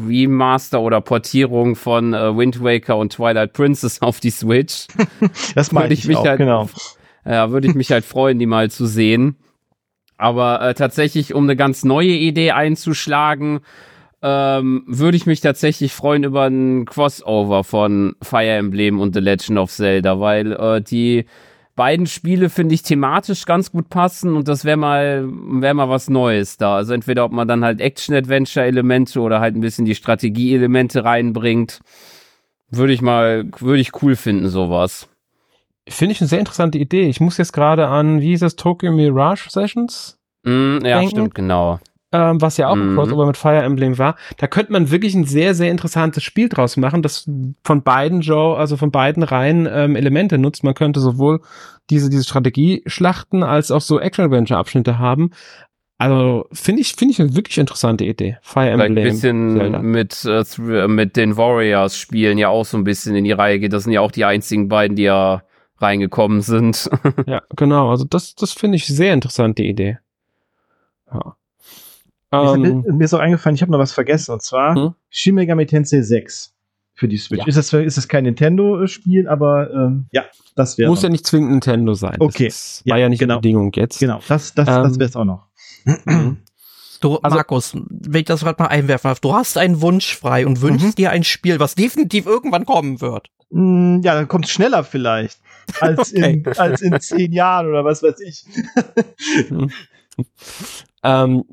Remaster 0.08 0.80
oder 0.80 1.00
Portierung 1.00 1.76
von 1.76 2.14
äh, 2.14 2.36
Wind 2.36 2.62
Waker 2.62 2.96
und 2.96 3.12
Twilight 3.12 3.52
Princess 3.52 4.02
auf 4.02 4.20
die 4.20 4.30
Switch. 4.30 4.86
das 5.54 5.72
meine 5.72 5.94
ich, 5.94 6.08
ich 6.08 6.16
auch, 6.16 6.26
halt, 6.26 6.38
genau. 6.38 6.68
Ja, 7.26 7.50
würde 7.50 7.68
ich 7.68 7.74
mich 7.74 7.90
halt 7.90 8.04
freuen, 8.04 8.38
die 8.38 8.44
mal 8.44 8.70
zu 8.70 8.84
sehen. 8.84 9.36
Aber 10.18 10.60
äh, 10.60 10.74
tatsächlich, 10.74 11.32
um 11.32 11.44
eine 11.44 11.56
ganz 11.56 11.82
neue 11.82 12.08
Idee 12.08 12.50
einzuschlagen, 12.50 13.60
ähm, 14.20 14.84
würde 14.86 15.16
ich 15.16 15.24
mich 15.24 15.40
tatsächlich 15.40 15.92
freuen 15.92 16.24
über 16.24 16.44
ein 16.44 16.84
Crossover 16.84 17.64
von 17.64 18.14
Fire 18.22 18.46
Emblem 18.46 19.00
und 19.00 19.14
The 19.14 19.20
Legend 19.20 19.58
of 19.58 19.70
Zelda, 19.70 20.20
weil 20.20 20.52
äh, 20.52 20.82
die 20.82 21.24
beiden 21.76 22.06
Spiele, 22.06 22.50
finde 22.50 22.74
ich, 22.74 22.82
thematisch 22.82 23.46
ganz 23.46 23.72
gut 23.72 23.88
passen 23.88 24.36
und 24.36 24.48
das 24.48 24.64
wäre 24.64 24.76
mal, 24.76 25.24
wäre 25.26 25.74
mal 25.74 25.88
was 25.88 26.08
Neues 26.08 26.56
da. 26.56 26.76
Also 26.76 26.94
entweder 26.94 27.24
ob 27.24 27.32
man 27.32 27.48
dann 27.48 27.64
halt 27.64 27.80
Action-Adventure-Elemente 27.80 29.20
oder 29.20 29.40
halt 29.40 29.56
ein 29.56 29.60
bisschen 29.60 29.84
die 29.84 29.94
Strategie-Elemente 29.94 31.04
reinbringt. 31.04 31.80
Würde 32.70 32.92
ich 32.92 33.02
mal, 33.02 33.50
würde 33.58 33.80
ich 33.80 34.02
cool 34.02 34.16
finden, 34.16 34.48
sowas. 34.48 35.08
Finde 35.88 36.12
ich 36.12 36.20
eine 36.20 36.28
sehr 36.28 36.38
interessante 36.38 36.78
Idee. 36.78 37.08
Ich 37.08 37.20
muss 37.20 37.36
jetzt 37.36 37.52
gerade 37.52 37.88
an, 37.88 38.20
wie 38.20 38.28
hieß 38.28 38.40
das, 38.40 38.56
Tokyo 38.56 38.92
Mirage 38.92 39.50
Sessions? 39.50 40.18
Mm, 40.44 40.78
ja, 40.84 40.98
denken. 40.98 41.10
stimmt, 41.10 41.34
genau 41.34 41.80
ähm, 42.14 42.40
was 42.40 42.56
ja 42.58 42.68
auch 42.68 42.76
mhm. 42.76 42.90
ein 42.90 42.94
Crossover 42.94 43.26
mit 43.26 43.36
Fire 43.36 43.60
Emblem 43.60 43.98
war. 43.98 44.14
Da 44.36 44.46
könnte 44.46 44.70
man 44.70 44.92
wirklich 44.92 45.16
ein 45.16 45.24
sehr, 45.24 45.52
sehr 45.54 45.72
interessantes 45.72 46.22
Spiel 46.22 46.48
draus 46.48 46.76
machen, 46.76 47.02
das 47.02 47.28
von 47.64 47.82
beiden 47.82 48.20
Joe, 48.20 48.56
also 48.56 48.76
von 48.76 48.92
beiden 48.92 49.24
Reihen 49.24 49.68
ähm, 49.70 49.96
Elemente 49.96 50.38
nutzt. 50.38 50.62
Man 50.62 50.74
könnte 50.74 51.00
sowohl 51.00 51.40
diese, 51.90 52.08
diese 52.10 52.22
Strategieschlachten 52.22 53.42
als 53.42 53.72
auch 53.72 53.80
so 53.80 53.98
Action-Adventure-Abschnitte 53.98 55.00
haben. 55.00 55.32
Also 55.98 56.46
finde 56.52 56.82
ich, 56.82 56.94
finde 56.94 57.12
ich 57.12 57.20
eine 57.20 57.34
wirklich 57.34 57.58
interessante 57.58 58.04
Idee. 58.04 58.38
Fire 58.42 58.70
Emblem. 58.70 58.96
Ein 58.96 59.04
bisschen 59.04 59.56
Zelda. 59.56 59.78
mit, 59.80 60.24
äh, 60.24 60.86
mit 60.86 61.16
den 61.16 61.36
Warriors 61.36 61.98
spielen 61.98 62.38
ja 62.38 62.48
auch 62.48 62.64
so 62.64 62.76
ein 62.76 62.84
bisschen 62.84 63.16
in 63.16 63.24
die 63.24 63.32
Reihe 63.32 63.58
geht. 63.58 63.72
Das 63.72 63.82
sind 63.82 63.92
ja 63.92 64.00
auch 64.00 64.12
die 64.12 64.24
einzigen 64.24 64.68
beiden, 64.68 64.96
die 64.96 65.02
ja 65.02 65.42
reingekommen 65.78 66.42
sind. 66.42 66.88
ja, 67.26 67.42
genau. 67.56 67.90
Also 67.90 68.04
das, 68.04 68.36
das 68.36 68.52
finde 68.52 68.76
ich 68.76 68.86
sehr 68.86 69.12
interessante 69.12 69.64
Idee. 69.64 69.98
Ja. 71.12 71.36
Ähm, 72.42 72.84
mir 72.86 73.04
ist 73.04 73.14
auch 73.14 73.20
eingefallen, 73.20 73.54
ich 73.54 73.62
habe 73.62 73.72
noch 73.72 73.78
was 73.78 73.92
vergessen, 73.92 74.32
und 74.32 74.42
zwar 74.42 74.74
hm? 74.74 74.94
Shin 75.08 75.34
Megami 75.34 75.66
Tensei 75.66 76.02
6 76.02 76.54
für 76.94 77.08
die 77.08 77.18
Switch. 77.18 77.40
Ja. 77.40 77.46
Ist, 77.46 77.56
das, 77.56 77.72
ist 77.72 77.96
das 77.96 78.08
kein 78.08 78.24
Nintendo-Spiel, 78.24 79.28
aber 79.28 79.70
ähm, 79.72 80.06
ja, 80.12 80.24
das 80.54 80.78
wäre. 80.78 80.88
Muss 80.88 81.02
ja 81.02 81.08
nicht 81.08 81.26
zwingend 81.26 81.50
Nintendo 81.50 81.94
sein. 81.94 82.16
Okay. 82.20 82.46
Das 82.46 82.82
war 82.86 82.96
ja, 82.96 83.04
ja 83.04 83.08
nicht 83.08 83.18
genau. 83.18 83.36
Bedingung 83.36 83.72
jetzt. 83.74 83.98
Genau, 83.98 84.20
das, 84.28 84.54
das, 84.54 84.68
ähm, 84.68 84.82
das 84.84 84.98
wäre 84.98 85.08
es 85.08 85.16
auch 85.16 85.24
noch. 85.24 85.48
Du, 87.00 87.18
also, 87.18 87.36
Markus, 87.36 87.74
wenn 87.74 88.20
ich 88.20 88.24
das 88.24 88.40
gerade 88.40 88.62
mal 88.62 88.68
einwerfen 88.68 89.10
darf, 89.10 89.20
du 89.20 89.34
hast 89.34 89.58
einen 89.58 89.82
Wunsch 89.82 90.16
frei 90.16 90.46
und 90.46 90.62
wünschst 90.62 90.86
mhm. 90.86 90.94
dir 90.94 91.10
ein 91.10 91.22
Spiel, 91.22 91.60
was 91.60 91.74
definitiv 91.74 92.24
irgendwann 92.24 92.64
kommen 92.64 93.02
wird. 93.02 93.28
Mm, 93.50 94.00
ja, 94.02 94.14
dann 94.14 94.26
kommt 94.26 94.46
es 94.46 94.52
schneller 94.52 94.84
vielleicht. 94.84 95.38
Als, 95.80 95.98
okay. 96.14 96.42
in, 96.44 96.52
als 96.56 96.80
in 96.80 96.98
zehn 97.00 97.32
Jahren 97.32 97.66
oder 97.66 97.84
was 97.84 98.02
weiß 98.02 98.20
ich. 98.20 98.46
ähm, 101.02 101.44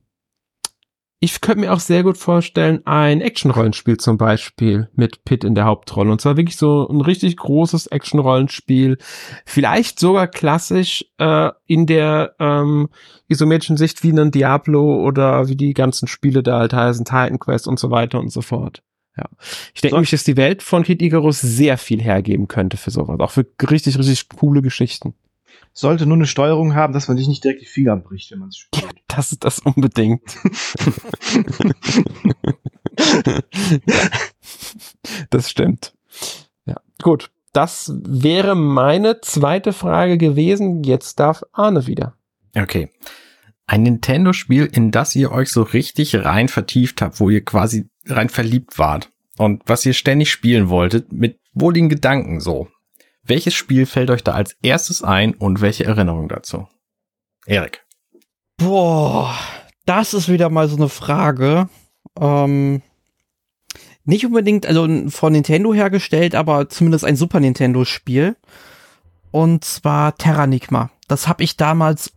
ich 1.23 1.39
könnte 1.39 1.61
mir 1.61 1.71
auch 1.71 1.79
sehr 1.79 2.01
gut 2.01 2.17
vorstellen, 2.17 2.81
ein 2.85 3.21
Action-Rollenspiel 3.21 3.97
zum 3.97 4.17
Beispiel 4.17 4.89
mit 4.95 5.23
Pitt 5.23 5.43
in 5.43 5.53
der 5.53 5.65
Hauptrolle. 5.65 6.11
Und 6.11 6.19
zwar 6.19 6.35
wirklich 6.35 6.57
so 6.57 6.89
ein 6.89 6.99
richtig 6.99 7.37
großes 7.37 7.85
Action-Rollenspiel. 7.87 8.97
Vielleicht 9.45 9.99
sogar 9.99 10.27
klassisch 10.27 11.05
äh, 11.19 11.51
in 11.67 11.85
der 11.85 12.33
ähm, 12.39 12.89
isometrischen 13.27 13.77
Sicht 13.77 14.01
wie 14.01 14.09
ein 14.09 14.31
Diablo 14.31 15.05
oder 15.05 15.47
wie 15.47 15.55
die 15.55 15.75
ganzen 15.75 16.07
Spiele 16.07 16.41
da 16.41 16.57
halt 16.57 16.73
heißen, 16.73 17.05
Titan 17.05 17.37
Quest 17.37 17.67
und 17.67 17.77
so 17.77 17.91
weiter 17.91 18.19
und 18.19 18.31
so 18.31 18.41
fort. 18.41 18.81
Ja. 19.15 19.25
Ich 19.75 19.81
denke 19.81 19.91
so. 19.91 19.95
nämlich, 19.97 20.09
dass 20.09 20.23
die 20.23 20.37
Welt 20.37 20.63
von 20.63 20.81
Kid 20.81 21.03
Icarus 21.03 21.39
sehr 21.39 21.77
viel 21.77 22.01
hergeben 22.01 22.47
könnte 22.47 22.77
für 22.77 22.89
sowas. 22.89 23.19
Auch 23.19 23.31
für 23.31 23.45
richtig, 23.69 23.95
richtig 23.99 24.27
coole 24.29 24.63
Geschichten 24.63 25.13
sollte 25.73 26.05
nur 26.05 26.17
eine 26.17 26.27
Steuerung 26.27 26.75
haben, 26.75 26.93
dass 26.93 27.07
man 27.07 27.17
sich 27.17 27.27
nicht 27.27 27.43
direkt 27.43 27.61
die 27.61 27.65
Finger 27.65 27.95
bricht, 27.97 28.31
wenn 28.31 28.39
man 28.39 28.49
es 28.49 28.57
spielt. 28.57 28.93
Das 29.07 29.31
ist 29.31 29.43
das 29.43 29.59
unbedingt. 29.59 30.21
das 35.29 35.49
stimmt. 35.49 35.93
Ja, 36.65 36.75
gut. 37.01 37.31
Das 37.53 37.93
wäre 38.05 38.55
meine 38.55 39.19
zweite 39.21 39.73
Frage 39.73 40.17
gewesen. 40.17 40.83
Jetzt 40.83 41.19
darf 41.19 41.43
Arne 41.51 41.85
wieder. 41.87 42.15
Okay. 42.55 42.89
Ein 43.65 43.83
Nintendo-Spiel, 43.83 44.69
in 44.71 44.91
das 44.91 45.15
ihr 45.15 45.31
euch 45.31 45.49
so 45.49 45.61
richtig 45.61 46.15
rein 46.15 46.47
vertieft 46.47 47.01
habt, 47.01 47.19
wo 47.19 47.29
ihr 47.29 47.43
quasi 47.43 47.89
rein 48.05 48.29
verliebt 48.29 48.79
wart 48.79 49.11
und 49.37 49.63
was 49.65 49.85
ihr 49.85 49.93
ständig 49.93 50.31
spielen 50.31 50.69
wolltet, 50.69 51.11
mit 51.11 51.39
wohligen 51.53 51.89
Gedanken 51.89 52.39
so. 52.39 52.67
Welches 53.23 53.53
Spiel 53.53 53.85
fällt 53.85 54.09
euch 54.09 54.23
da 54.23 54.33
als 54.33 54.55
erstes 54.61 55.03
ein 55.03 55.33
und 55.33 55.61
welche 55.61 55.85
Erinnerung 55.85 56.27
dazu? 56.27 56.67
Erik. 57.45 57.85
Boah, 58.57 59.35
das 59.85 60.13
ist 60.13 60.29
wieder 60.29 60.49
mal 60.49 60.67
so 60.67 60.75
eine 60.75 60.89
Frage. 60.89 61.69
Ähm, 62.19 62.81
nicht 64.03 64.25
unbedingt, 64.25 64.65
also 64.65 64.87
von 65.09 65.33
Nintendo 65.33 65.73
hergestellt, 65.73 66.35
aber 66.35 66.69
zumindest 66.69 67.05
ein 67.05 67.15
Super 67.15 67.39
Nintendo-Spiel. 67.39 68.35
Und 69.31 69.63
zwar 69.63 70.15
Terranigma. 70.15 70.91
Das 71.07 71.27
habe 71.27 71.43
ich 71.43 71.57
damals 71.57 72.13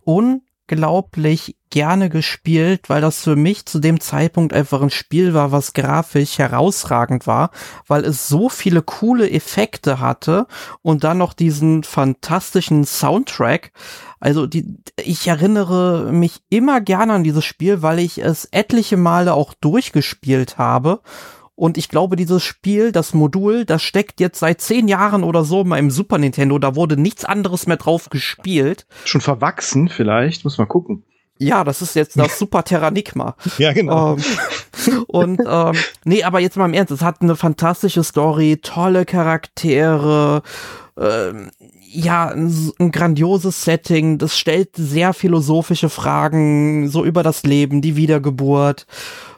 unglaublich 0.70 1.56
gerne 1.70 2.08
gespielt, 2.08 2.88
weil 2.88 3.00
das 3.00 3.22
für 3.22 3.36
mich 3.36 3.66
zu 3.66 3.80
dem 3.80 4.00
Zeitpunkt 4.00 4.52
einfach 4.52 4.80
ein 4.80 4.90
Spiel 4.90 5.34
war, 5.34 5.50
was 5.50 5.72
grafisch 5.72 6.38
herausragend 6.38 7.26
war, 7.26 7.50
weil 7.86 8.04
es 8.04 8.28
so 8.28 8.48
viele 8.48 8.80
coole 8.80 9.30
Effekte 9.30 9.98
hatte 9.98 10.46
und 10.82 11.04
dann 11.04 11.18
noch 11.18 11.32
diesen 11.32 11.82
fantastischen 11.82 12.84
Soundtrack. 12.84 13.72
Also 14.20 14.46
die, 14.46 14.78
ich 15.02 15.26
erinnere 15.26 16.12
mich 16.12 16.42
immer 16.48 16.80
gerne 16.80 17.14
an 17.14 17.24
dieses 17.24 17.44
Spiel, 17.44 17.82
weil 17.82 17.98
ich 17.98 18.18
es 18.18 18.46
etliche 18.46 18.96
Male 18.96 19.34
auch 19.34 19.52
durchgespielt 19.54 20.58
habe 20.58 21.00
und 21.56 21.78
ich 21.78 21.88
glaube, 21.88 22.16
dieses 22.16 22.42
Spiel, 22.42 22.90
das 22.90 23.14
Modul, 23.14 23.64
das 23.64 23.82
steckt 23.82 24.20
jetzt 24.20 24.40
seit 24.40 24.60
zehn 24.60 24.88
Jahren 24.88 25.22
oder 25.22 25.44
so 25.44 25.62
mal 25.62 25.78
im 25.78 25.90
Super 25.90 26.18
Nintendo. 26.18 26.58
Da 26.58 26.74
wurde 26.74 26.96
nichts 26.96 27.24
anderes 27.24 27.66
mehr 27.66 27.76
drauf 27.76 28.10
gespielt. 28.10 28.86
Schon 29.04 29.20
verwachsen 29.20 29.88
vielleicht, 29.88 30.44
muss 30.44 30.58
man 30.58 30.66
gucken. 30.66 31.04
Ja, 31.38 31.64
das 31.64 31.82
ist 31.82 31.94
jetzt 31.94 32.18
das 32.18 32.38
Super 32.38 32.64
Terranigma. 32.64 33.36
ja, 33.58 33.72
genau. 33.72 34.16
Ähm, 34.16 35.04
und 35.08 35.40
ähm, 35.46 35.76
nee, 36.04 36.22
aber 36.22 36.40
jetzt 36.40 36.56
mal 36.56 36.66
im 36.66 36.74
Ernst, 36.74 36.92
es 36.92 37.02
hat 37.02 37.22
eine 37.22 37.36
fantastische 37.36 38.04
Story, 38.04 38.58
tolle 38.62 39.04
Charaktere, 39.04 40.42
ähm, 40.98 41.50
ja, 41.94 42.28
ein, 42.28 42.90
grandioses 42.90 43.64
Setting, 43.64 44.18
das 44.18 44.36
stellt 44.38 44.70
sehr 44.74 45.14
philosophische 45.14 45.88
Fragen, 45.88 46.88
so 46.88 47.04
über 47.04 47.22
das 47.22 47.44
Leben, 47.44 47.80
die 47.80 47.96
Wiedergeburt, 47.96 48.86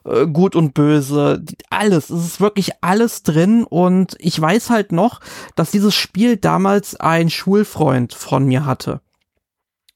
äh, 0.04 0.26
gut 0.26 0.56
und 0.56 0.74
böse, 0.74 1.44
alles, 1.70 2.10
es 2.10 2.24
ist 2.24 2.40
wirklich 2.40 2.70
alles 2.80 3.22
drin 3.22 3.64
und 3.64 4.16
ich 4.18 4.40
weiß 4.40 4.70
halt 4.70 4.92
noch, 4.92 5.20
dass 5.54 5.70
dieses 5.70 5.94
Spiel 5.94 6.36
damals 6.36 6.96
ein 6.96 7.30
Schulfreund 7.30 8.14
von 8.14 8.46
mir 8.46 8.64
hatte. 8.64 9.00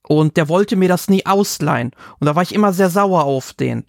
Und 0.06 0.36
der 0.36 0.48
wollte 0.48 0.76
mir 0.76 0.88
das 0.88 1.08
nie 1.08 1.24
ausleihen. 1.24 1.92
Und 2.18 2.26
da 2.26 2.34
war 2.34 2.42
ich 2.42 2.54
immer 2.54 2.72
sehr 2.72 2.90
sauer 2.90 3.24
auf 3.24 3.52
den. 3.52 3.84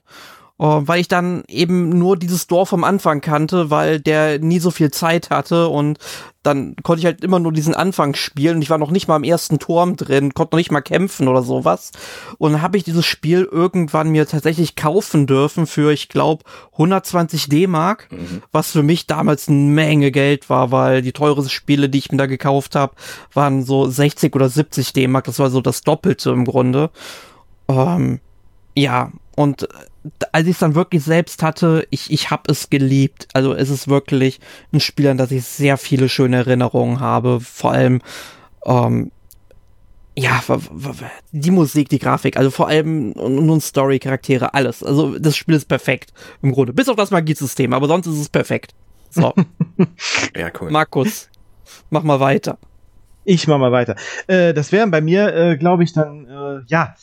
Uh, 0.62 0.88
weil 0.88 1.00
ich 1.00 1.08
dann 1.08 1.44
eben 1.48 1.90
nur 1.90 2.18
dieses 2.18 2.46
Dorf 2.46 2.72
am 2.72 2.84
Anfang 2.84 3.20
kannte, 3.20 3.72
weil 3.72 4.00
der 4.00 4.38
nie 4.38 4.60
so 4.60 4.70
viel 4.70 4.92
Zeit 4.92 5.32
hatte 5.32 5.70
und 5.70 5.98
dann 6.44 6.76
konnte 6.84 7.00
ich 7.00 7.06
halt 7.06 7.24
immer 7.24 7.40
nur 7.40 7.52
diesen 7.52 7.74
Anfang 7.74 8.14
spielen 8.14 8.58
und 8.58 8.62
ich 8.62 8.70
war 8.70 8.78
noch 8.78 8.92
nicht 8.92 9.08
mal 9.08 9.16
im 9.16 9.24
ersten 9.24 9.58
Turm 9.58 9.96
drin, 9.96 10.36
konnte 10.36 10.56
noch 10.56 10.60
nicht 10.60 10.72
mal 10.72 10.82
kämpfen 10.82 11.28
oder 11.28 11.42
sowas. 11.42 11.92
Und 12.38 12.52
dann 12.52 12.62
habe 12.62 12.78
ich 12.78 12.84
dieses 12.84 13.08
Spiel 13.08 13.48
irgendwann 13.52 14.10
mir 14.10 14.28
tatsächlich 14.28 14.76
kaufen 14.76 15.26
dürfen 15.26 15.66
für, 15.66 15.92
ich 15.92 16.10
glaube, 16.10 16.44
120 16.74 17.50
D-Mark, 17.50 18.08
mhm. 18.12 18.44
was 18.52 18.70
für 18.72 18.84
mich 18.84 19.08
damals 19.08 19.48
eine 19.48 19.58
Menge 19.58 20.12
Geld 20.12 20.48
war, 20.52 20.72
weil 20.72 21.02
die 21.02 21.12
teuren 21.12 21.50
Spiele, 21.50 21.90
die 21.90 21.98
ich 21.98 22.12
mir 22.12 22.20
da 22.20 22.28
gekauft 22.28 22.76
habe, 22.76 22.94
waren 23.34 23.64
so 23.64 23.90
60 23.90 24.36
oder 24.36 24.48
70 24.48 24.94
D-Mark, 24.94 25.26
das 25.26 25.40
war 25.40 25.50
so 25.50 25.62
das 25.62 25.82
Doppelte 25.82 26.30
im 26.30 26.46
Grunde. 26.46 26.92
Ähm, 27.68 28.20
ja, 28.76 29.12
und 29.36 29.68
als 30.32 30.46
ich 30.46 30.54
es 30.54 30.60
dann 30.60 30.76
wirklich 30.76 31.04
selbst 31.04 31.42
hatte, 31.44 31.88
ich, 31.90 32.12
ich 32.12 32.32
habe 32.32 32.52
es 32.52 32.70
geliebt. 32.70 33.28
Also 33.34 33.54
es 33.54 33.70
ist 33.70 33.88
wirklich 33.88 34.40
ein 34.74 34.80
Spiel, 34.80 35.08
an 35.08 35.18
das 35.18 35.32
ich 35.32 35.46
sehr 35.46 35.78
viele 35.78 36.10
schöne 36.10 36.38
Erinnerungen 36.38 37.00
habe. 37.00 37.40
Vor 37.40 37.72
allem, 37.72 38.02
ähm, 38.66 39.12
ja, 40.18 40.42
die 41.32 41.52
Musik, 41.52 41.88
die 41.90 42.00
Grafik, 42.00 42.36
also 42.36 42.52
vor 42.52 42.68
allem 42.68 43.12
nun 43.12 43.62
Story, 43.62 44.00
Charaktere, 44.00 44.54
alles. 44.54 44.84
Also 44.84 45.18
das 45.18 45.38
Spiel 45.38 45.56
ist 45.56 45.68
perfekt 45.68 46.12
im 46.42 46.52
Grunde. 46.52 46.74
Bis 46.74 46.90
auf 46.90 46.98
das 46.98 47.12
Magiesystem, 47.12 47.74
aber 47.74 47.88
sonst 47.88 48.08
ist 48.08 48.20
es 48.20 48.30
perfekt. 48.30 48.74
So. 49.10 49.34
ja, 50.36 50.52
cool. 50.60 50.72
Markus, 50.72 51.30
mach 51.90 52.04
mal 52.04 52.20
weiter. 52.20 52.58
Ich 53.24 53.48
mach 53.48 53.60
mal 53.60 53.72
weiter. 53.72 53.96
Äh, 54.28 54.54
das 54.54 54.72
wären 54.72 54.92
bei 54.92 55.00
mir, 55.00 55.34
äh, 55.34 55.58
glaube 55.58 55.84
ich, 55.84 55.94
dann, 55.94 56.26
äh, 56.26 56.62
ja, 56.68 56.96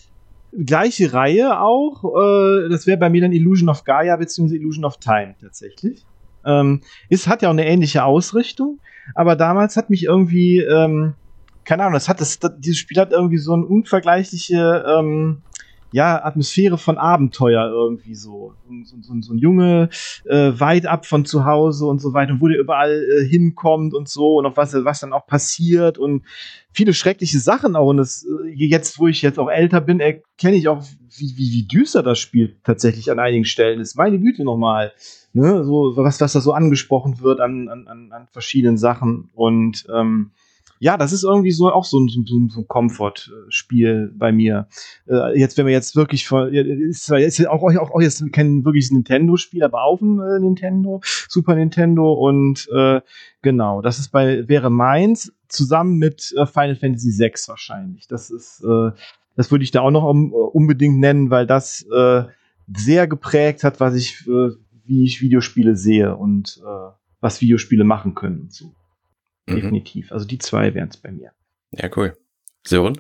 gleiche 0.53 1.13
Reihe 1.13 1.61
auch. 1.61 2.05
Äh, 2.05 2.69
das 2.69 2.87
wäre 2.87 2.99
bei 2.99 3.11
mir 3.11 3.23
dann 3.23 3.33
Illusion 3.33 3.69
of 3.69 3.85
Gaia 3.85 4.17
bzw. 4.17 4.57
Illusion 4.57 4.85
of 4.85 4.99
Time 4.99 5.35
tatsächlich. 5.41 6.05
Ähm, 6.45 6.81
ist, 7.09 7.29
hat 7.29 7.43
ja 7.43 7.49
auch 7.49 7.53
eine 7.53 7.67
ähnliche 7.67 8.05
Ausrichtung, 8.05 8.79
aber 9.15 9.37
damals 9.37 9.77
hat 9.77 9.91
mich 9.91 10.05
irgendwie, 10.05 10.59
ähm, 10.59 11.15
keine 11.65 11.83
Ahnung, 11.83 11.95
das 11.95 12.09
hat 12.09 12.21
das, 12.21 12.39
das, 12.39 12.53
dieses 12.59 12.79
Spiel 12.79 12.99
hat 12.99 13.13
irgendwie 13.13 13.39
so 13.39 13.53
eine 13.53 13.67
unvergleichliche 13.67 14.85
ähm, 14.89 15.43
ja, 15.91 16.25
Atmosphäre 16.25 16.79
von 16.79 16.99
Abenteuer 16.99 17.69
irgendwie 17.71 18.15
so. 18.15 18.55
So, 18.85 18.97
so, 19.01 19.21
so 19.21 19.33
ein 19.33 19.39
Junge, 19.39 19.89
äh, 20.25 20.53
weit 20.55 20.87
ab 20.87 21.07
von 21.07 21.25
zu 21.25 21.45
Hause 21.45 21.87
und 21.87 22.01
so 22.01 22.13
weiter, 22.13 22.33
und 22.33 22.41
wo 22.41 22.49
der 22.49 22.59
überall 22.59 23.03
äh, 23.03 23.25
hinkommt 23.27 23.95
und 23.95 24.09
so 24.09 24.37
und 24.37 24.47
auf 24.47 24.57
was, 24.57 24.75
was 24.75 25.01
dann 25.01 25.13
auch 25.13 25.27
passiert 25.27 25.99
und 25.99 26.25
viele 26.73 26.95
schreckliche 26.95 27.39
Sachen 27.39 27.77
auch. 27.77 27.89
Und 27.89 27.97
das, 27.97 28.25
äh, 28.25 28.51
jetzt, 28.51 28.99
wo 28.99 29.09
ich 29.09 29.23
jetzt 29.23 29.39
auch 29.39 29.49
älter 29.49 29.81
bin, 29.81 30.01
erkenne 30.01 30.57
ich 30.57 30.69
auch, 30.69 30.83
wie, 31.17 31.37
wie, 31.37 31.53
wie 31.53 31.67
düster 31.67 32.03
das 32.03 32.19
Spiel 32.19 32.57
tatsächlich 32.65 33.11
an 33.11 33.19
einigen 33.19 33.45
Stellen 33.45 33.81
ist. 33.81 33.97
Meine 33.97 34.19
Güte 34.19 34.45
nochmal. 34.45 34.93
Ne? 35.33 35.65
So, 35.65 35.97
was, 35.97 36.21
was 36.21 36.33
da 36.33 36.41
so 36.41 36.53
angesprochen 36.53 37.21
wird 37.21 37.41
an, 37.41 37.69
an, 37.69 38.13
an 38.13 38.29
verschiedenen 38.31 38.77
Sachen. 38.77 39.31
Und 39.35 39.87
ähm, 39.95 40.31
ja, 40.81 40.97
das 40.97 41.13
ist 41.13 41.25
irgendwie 41.25 41.51
so 41.51 41.71
auch 41.73 41.85
so 41.85 41.99
ein, 41.99 42.09
so 42.09 42.37
ein 42.37 42.69
Komfortspiel 42.69 44.13
bei 44.17 44.33
mir. 44.33 44.69
Äh, 45.09 45.39
jetzt, 45.39 45.57
wenn 45.57 45.67
wir 45.67 45.73
jetzt 45.73 45.97
wirklich 45.97 46.27
von, 46.27 46.53
ist 46.53 47.05
zwar 47.05 47.19
jetzt 47.19 47.47
auch, 47.49 47.63
auch, 47.63 47.91
auch 47.91 48.01
jetzt 48.01 48.25
kein 48.33 48.65
wirkliches 48.65 48.91
Nintendo-Spiel, 48.91 49.65
aber 49.65 49.85
auf 49.85 49.99
dem 49.99 50.21
äh, 50.21 50.39
Nintendo, 50.39 51.01
Super 51.29 51.55
Nintendo 51.55 52.13
und 52.13 52.69
äh, 52.73 53.01
genau, 53.43 53.83
das 53.83 53.99
ist 53.99 54.11
bei, 54.11 54.49
wäre 54.49 54.71
meins, 54.71 55.33
zusammen 55.49 55.99
mit 55.99 56.33
äh, 56.37 56.47
Final 56.47 56.77
Fantasy 56.77 57.19
VI 57.19 57.33
wahrscheinlich. 57.47 58.07
Das 58.07 58.31
ist, 58.31 58.63
äh, 58.63 58.91
das 59.37 59.51
würde 59.51 59.65
ich 59.65 59.71
da 59.71 59.81
auch 59.81 59.91
noch 59.91 60.05
um, 60.05 60.33
unbedingt 60.33 60.99
nennen, 60.99 61.31
weil 61.31 61.47
das 61.47 61.87
äh, 61.95 62.25
sehr 62.73 63.09
geprägt 63.09 63.65
hat, 63.65 63.81
was 63.81 63.95
ich, 63.95 64.27
äh, 64.29 64.51
wie 64.85 65.05
ich 65.05 65.23
Videospiele 65.23 65.77
sehe 65.77 66.17
und 66.17 66.61
äh, 66.65 66.91
was 67.21 67.41
Videospiele 67.41 67.85
machen 67.85 68.15
können 68.15 68.43
und 68.43 68.53
so. 68.53 68.75
Mhm. 69.49 69.57
Definitiv. 69.57 70.13
Also 70.13 70.27
die 70.27 70.39
zwei 70.39 70.75
wären 70.75 70.89
es 70.89 70.97
bei 70.97 71.11
mir. 71.11 71.33
Ja, 71.73 71.89
cool. 71.97 72.17
Sören? 72.67 72.99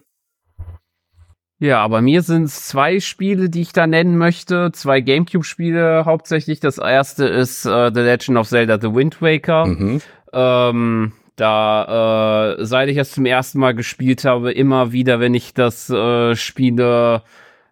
Ja, 1.60 1.82
aber 1.82 2.00
mir 2.00 2.22
sind 2.22 2.44
es 2.44 2.68
zwei 2.68 3.00
Spiele, 3.00 3.50
die 3.50 3.62
ich 3.62 3.72
da 3.72 3.86
nennen 3.86 4.16
möchte. 4.16 4.70
Zwei 4.72 5.00
Gamecube-Spiele 5.00 6.04
hauptsächlich. 6.04 6.60
Das 6.60 6.78
erste 6.78 7.26
ist 7.26 7.66
uh, 7.66 7.90
The 7.92 8.00
Legend 8.00 8.38
of 8.38 8.48
Zelda 8.48 8.78
The 8.80 8.94
Wind 8.94 9.20
Waker. 9.20 9.66
Mhm. 9.66 10.00
Ähm, 10.32 11.12
da, 11.34 12.54
äh, 12.56 12.64
seit 12.64 12.88
ich 12.88 12.96
es 12.96 13.10
zum 13.12 13.26
ersten 13.26 13.58
Mal 13.58 13.74
gespielt 13.74 14.24
habe, 14.24 14.52
immer 14.52 14.92
wieder, 14.92 15.18
wenn 15.18 15.34
ich 15.34 15.52
das 15.54 15.90
äh, 15.90 16.36
spiele, 16.36 17.22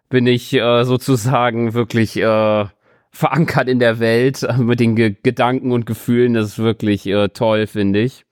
bin 0.09 0.27
ich 0.27 0.53
äh, 0.53 0.83
sozusagen 0.83 1.73
wirklich 1.73 2.17
äh, 2.17 2.65
verankert 3.11 3.69
in 3.69 3.79
der 3.79 3.99
Welt 3.99 4.45
mit 4.57 4.79
den 4.79 4.95
Ge 4.95 5.15
Gedanken 5.23 5.71
und 5.71 5.85
Gefühlen. 5.85 6.33
Das 6.33 6.47
ist 6.47 6.59
wirklich 6.59 7.07
äh, 7.07 7.29
toll, 7.29 7.67
finde 7.67 7.99
ich. 8.01 8.25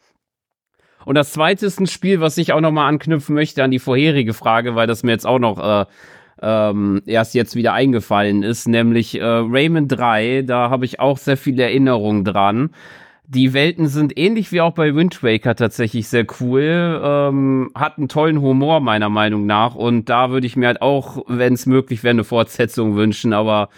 Und 1.06 1.16
das 1.16 1.32
zweite 1.32 1.66
ist 1.66 1.80
ein 1.80 1.88
Spiel, 1.88 2.20
was 2.20 2.38
ich 2.38 2.52
auch 2.52 2.62
nochmal 2.62 2.90
anknüpfen 2.90 3.36
möchte 3.36 3.64
an 3.64 3.72
die 3.72 3.80
vorherige 3.80 4.34
Frage, 4.34 4.76
weil 4.76 4.88
das 4.88 5.04
mir 5.04 5.12
jetzt 5.12 5.28
auch 5.28 5.40
noch 5.40 5.60
äh, 5.60 5.86
ähm, 6.42 7.02
erst 7.06 7.34
jetzt 7.34 7.56
wieder 7.56 7.74
eingefallen 7.74 8.44
ist, 8.44 8.68
nämlich 8.68 9.20
äh, 9.20 9.24
Rayman 9.24 9.88
3. 9.88 10.44
Da 10.44 10.70
habe 10.70 10.86
ich 10.86 11.00
auch 11.00 11.18
sehr 11.18 11.38
viele 11.38 11.64
Erinnerungen 11.64 12.26
dran. 12.26 12.72
Die 13.28 13.54
Welten 13.54 13.88
sind 13.88 14.18
ähnlich 14.20 14.52
wie 14.52 14.62
auch 14.62 14.74
bei 14.74 14.94
Wind 14.94 15.24
Waker 15.24 15.56
tatsächlich 15.56 16.08
sehr 16.08 16.28
cool, 16.40 17.02
ähm, 17.04 17.72
hat 17.74 17.98
einen 17.98 18.08
tollen 18.08 18.40
Humor 18.40 18.82
meiner 18.82 19.10
Meinung 19.10 19.48
nach 19.48 19.74
und 19.74 20.10
da 20.10 20.30
würde 20.30 20.46
ich 20.46 20.56
mir 20.56 20.68
halt 20.68 20.84
auch, 20.84 21.24
wenn 21.28 21.54
es 21.54 21.66
möglich 21.66 22.04
wäre, 22.04 22.12
eine 22.12 22.24
Fortsetzung 22.24 22.96
wünschen, 22.96 23.34
aber 23.34 23.70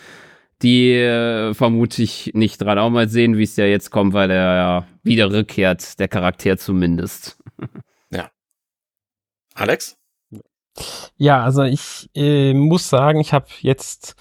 die 0.61 0.93
äh, 0.93 1.53
vermute 1.53 2.01
ich 2.01 2.31
nicht 2.33 2.61
dran. 2.61 2.79
Auch 2.79 2.89
mal 2.89 3.09
sehen, 3.09 3.37
wie 3.37 3.43
es 3.43 3.55
ja 3.55 3.65
jetzt 3.65 3.91
kommt, 3.91 4.13
weil 4.13 4.31
er 4.31 4.55
ja 4.55 4.87
wieder 5.03 5.31
rückkehrt, 5.31 5.99
der 5.99 6.07
Charakter 6.07 6.57
zumindest. 6.57 7.37
ja. 8.11 8.29
Alex? 9.53 9.97
Ja, 11.17 11.43
also 11.43 11.63
ich 11.63 12.09
äh, 12.15 12.53
muss 12.53 12.89
sagen, 12.89 13.19
ich 13.19 13.33
habe 13.33 13.47
jetzt 13.61 14.15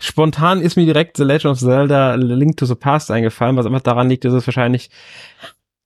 spontan 0.00 0.60
ist 0.60 0.76
mir 0.76 0.86
direkt 0.86 1.16
The 1.16 1.24
Legend 1.24 1.52
of 1.52 1.58
Zelda 1.58 2.14
Link 2.14 2.56
to 2.56 2.66
the 2.66 2.74
Past 2.74 3.10
eingefallen, 3.10 3.56
was 3.56 3.66
einfach 3.66 3.82
daran 3.82 4.08
liegt, 4.08 4.24
dass 4.24 4.32
es 4.32 4.46
wahrscheinlich 4.46 4.90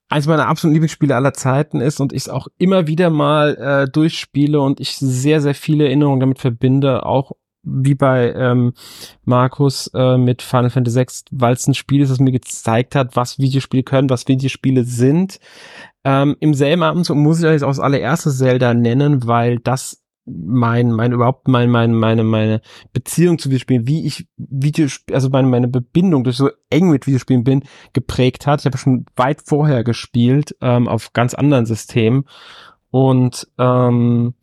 eins 0.09 0.27
meiner 0.27 0.47
absoluten 0.47 0.75
Lieblingsspiele 0.75 1.15
aller 1.15 1.35
Zeiten 1.35 1.81
ist 1.81 2.01
und 2.01 2.13
ich 2.13 2.23
es 2.23 2.29
auch 2.29 2.49
immer 2.57 2.87
wieder 2.87 3.11
mal 3.11 3.57
äh, 3.57 3.91
durchspiele 3.91 4.61
und 4.61 4.81
ich 4.81 4.97
sehr, 4.97 5.41
sehr 5.41 5.55
viele 5.55 5.85
Erinnerungen 5.85 6.21
damit 6.21 6.39
verbinde, 6.39 7.05
auch 7.05 7.33
wie 7.65 7.95
bei 7.95 8.33
ähm, 8.33 8.73
Markus 9.25 9.91
äh, 9.95 10.17
mit 10.17 10.43
Final 10.43 10.71
Fantasy 10.71 11.01
VI, 11.01 11.07
weil 11.33 11.55
es 11.55 11.67
ein 11.67 11.75
Spiel 11.75 12.03
ist, 12.03 12.11
das 12.11 12.21
mir 12.21 12.33
gezeigt 12.33 12.95
hat, 12.95 13.17
was 13.17 13.39
Videospiele 13.39 13.83
können, 13.83 14.11
was 14.11 14.29
Videospiele 14.29 14.85
sind. 14.85 15.41
Ähm, 16.05 16.37
Im 16.41 16.55
selben 16.55 16.83
Abendzug 16.83 17.17
muss 17.17 17.41
ich 17.41 17.47
euch 17.47 17.61
das 17.61 17.81
allererste 17.81 18.31
Zelda 18.31 18.75
nennen, 18.75 19.27
weil 19.27 19.59
das 19.59 20.05
mein, 20.27 20.91
mein 20.91 21.13
überhaupt 21.13 21.49
mein, 21.49 21.71
mein, 21.71 21.93
meine, 21.93 22.25
meine 22.25 22.61
Beziehung 22.93 23.39
zu 23.39 23.51
Videospielen, 23.51 23.87
wie 23.87 24.07
ich 24.07 24.27
Videospiele, 24.37 25.15
also 25.15 25.29
meine, 25.29 25.49
meine 25.49 25.69
Bebindung 25.69 26.25
durch 26.25 26.37
so 26.37 26.51
eng 26.71 26.91
mit 26.91 27.07
Videospielen 27.07 27.45
bin, 27.45 27.63
geprägt 27.93 28.47
hat. 28.47 28.61
Ich 28.61 28.67
habe 28.67 28.79
schon 28.79 29.05
weit 29.17 29.43
vorher 29.45 29.85
gespielt, 29.85 30.57
ähm, 30.61 30.89
auf 30.89 31.13
ganz 31.13 31.35
anderen 31.35 31.67
Systemen. 31.67 32.25
Und 32.91 33.49
ähm, 33.59 34.35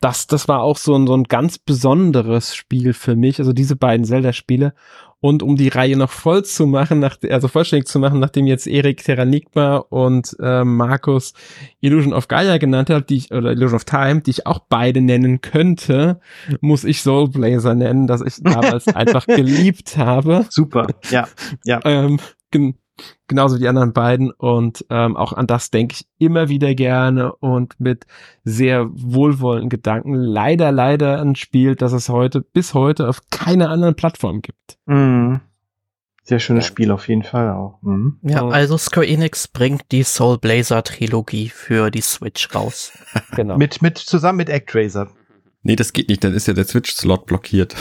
das, 0.00 0.26
das 0.26 0.48
war 0.48 0.60
auch 0.62 0.76
so 0.76 0.94
ein, 0.94 1.06
so 1.06 1.16
ein 1.16 1.24
ganz 1.24 1.58
besonderes 1.58 2.54
Spiel 2.54 2.92
für 2.92 3.16
mich, 3.16 3.38
also 3.38 3.52
diese 3.52 3.76
beiden 3.76 4.04
Zelda-Spiele. 4.04 4.74
Und 5.20 5.42
um 5.42 5.56
die 5.56 5.68
Reihe 5.68 5.96
noch 5.96 6.10
voll 6.10 6.44
zu 6.44 6.66
machen, 6.66 6.98
nach, 6.98 7.16
also 7.30 7.48
vollständig 7.48 7.88
zu 7.88 7.98
machen, 7.98 8.20
nachdem 8.20 8.46
jetzt 8.46 8.66
Erik 8.66 9.02
Terranigma 9.02 9.76
und 9.76 10.36
äh, 10.38 10.64
Markus 10.64 11.32
Illusion 11.80 12.12
of 12.12 12.28
Gaia 12.28 12.58
genannt 12.58 12.90
hat, 12.90 13.08
die 13.08 13.16
ich, 13.16 13.32
oder 13.32 13.52
Illusion 13.52 13.76
of 13.76 13.86
Time, 13.86 14.20
die 14.20 14.32
ich 14.32 14.46
auch 14.46 14.58
beide 14.68 15.00
nennen 15.00 15.40
könnte, 15.40 16.20
muss 16.60 16.84
ich 16.84 17.00
Soul 17.00 17.30
Blazer 17.30 17.74
nennen, 17.74 18.06
das 18.06 18.20
ich 18.20 18.42
damals 18.42 18.86
einfach 18.94 19.26
geliebt 19.26 19.96
habe. 19.96 20.44
Super, 20.50 20.88
ja, 21.10 21.26
ja. 21.64 21.80
Ähm, 21.84 22.20
genauso 23.26 23.56
wie 23.56 23.60
die 23.60 23.68
anderen 23.68 23.92
beiden 23.92 24.30
und 24.30 24.84
ähm, 24.90 25.16
auch 25.16 25.32
an 25.32 25.46
das 25.46 25.70
denke 25.70 25.94
ich 25.94 26.06
immer 26.18 26.48
wieder 26.48 26.74
gerne 26.74 27.34
und 27.36 27.78
mit 27.80 28.06
sehr 28.44 28.88
wohlwollenden 28.92 29.70
Gedanken. 29.70 30.14
Leider, 30.14 30.72
leider 30.72 31.20
ein 31.20 31.36
Spiel, 31.36 31.74
das 31.76 31.92
es 31.92 32.08
heute 32.08 32.40
bis 32.40 32.74
heute 32.74 33.08
auf 33.08 33.20
keiner 33.30 33.70
anderen 33.70 33.94
Plattform 33.94 34.42
gibt. 34.42 34.78
Mhm. 34.86 35.40
Sehr 36.22 36.38
schönes 36.38 36.64
Spiel 36.64 36.90
auf 36.90 37.06
jeden 37.08 37.22
Fall 37.22 37.50
auch. 37.50 37.78
Mhm. 37.82 38.18
Ja, 38.22 38.46
also 38.46 38.78
Square 38.78 39.06
Enix 39.06 39.46
bringt 39.46 39.92
die 39.92 40.04
Soul 40.04 40.38
Blazer 40.38 40.82
Trilogie 40.82 41.50
für 41.50 41.90
die 41.90 42.00
Switch 42.00 42.54
raus. 42.54 42.92
genau. 43.36 43.58
mit, 43.58 43.82
mit, 43.82 43.98
zusammen 43.98 44.38
mit 44.38 44.48
Actraiser. 44.48 45.10
Nee, 45.62 45.76
das 45.76 45.92
geht 45.92 46.08
nicht, 46.08 46.24
dann 46.24 46.32
ist 46.32 46.46
ja 46.46 46.54
der 46.54 46.64
Switch-Slot 46.64 47.26
blockiert. 47.26 47.76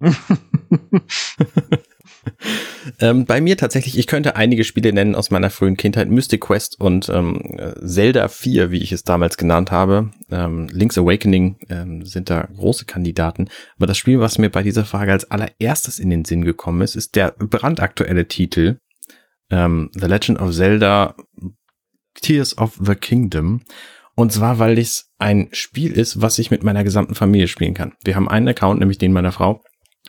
ähm, 3.00 3.24
bei 3.24 3.40
mir 3.40 3.56
tatsächlich, 3.56 3.98
ich 3.98 4.06
könnte 4.06 4.36
einige 4.36 4.64
Spiele 4.64 4.92
nennen 4.92 5.14
aus 5.14 5.30
meiner 5.30 5.50
frühen 5.50 5.76
Kindheit. 5.76 6.10
Mystic 6.10 6.42
Quest 6.42 6.80
und 6.80 7.08
ähm, 7.08 7.58
Zelda 7.84 8.28
4, 8.28 8.70
wie 8.70 8.82
ich 8.82 8.92
es 8.92 9.04
damals 9.04 9.36
genannt 9.36 9.70
habe. 9.70 10.10
Ähm, 10.30 10.68
Link's 10.72 10.98
Awakening 10.98 11.56
ähm, 11.68 12.04
sind 12.04 12.30
da 12.30 12.48
große 12.56 12.84
Kandidaten. 12.84 13.48
Aber 13.76 13.86
das 13.86 13.98
Spiel, 13.98 14.20
was 14.20 14.38
mir 14.38 14.50
bei 14.50 14.62
dieser 14.62 14.84
Frage 14.84 15.12
als 15.12 15.30
allererstes 15.30 15.98
in 15.98 16.10
den 16.10 16.24
Sinn 16.24 16.44
gekommen 16.44 16.82
ist, 16.82 16.96
ist 16.96 17.16
der 17.16 17.34
brandaktuelle 17.38 18.28
Titel 18.28 18.78
ähm, 19.50 19.90
The 19.94 20.06
Legend 20.06 20.40
of 20.40 20.54
Zelda 20.54 21.14
Tears 22.14 22.56
of 22.58 22.78
the 22.80 22.94
Kingdom. 22.94 23.62
Und 24.14 24.32
zwar, 24.32 24.58
weil 24.58 24.78
es 24.78 25.10
ein 25.18 25.48
Spiel 25.52 25.92
ist, 25.92 26.20
was 26.20 26.38
ich 26.38 26.50
mit 26.50 26.62
meiner 26.62 26.84
gesamten 26.84 27.14
Familie 27.14 27.48
spielen 27.48 27.74
kann. 27.74 27.94
Wir 28.04 28.16
haben 28.16 28.28
einen 28.28 28.48
Account, 28.48 28.80
nämlich 28.80 28.98
den 28.98 29.12
meiner 29.12 29.32
Frau. 29.32 29.62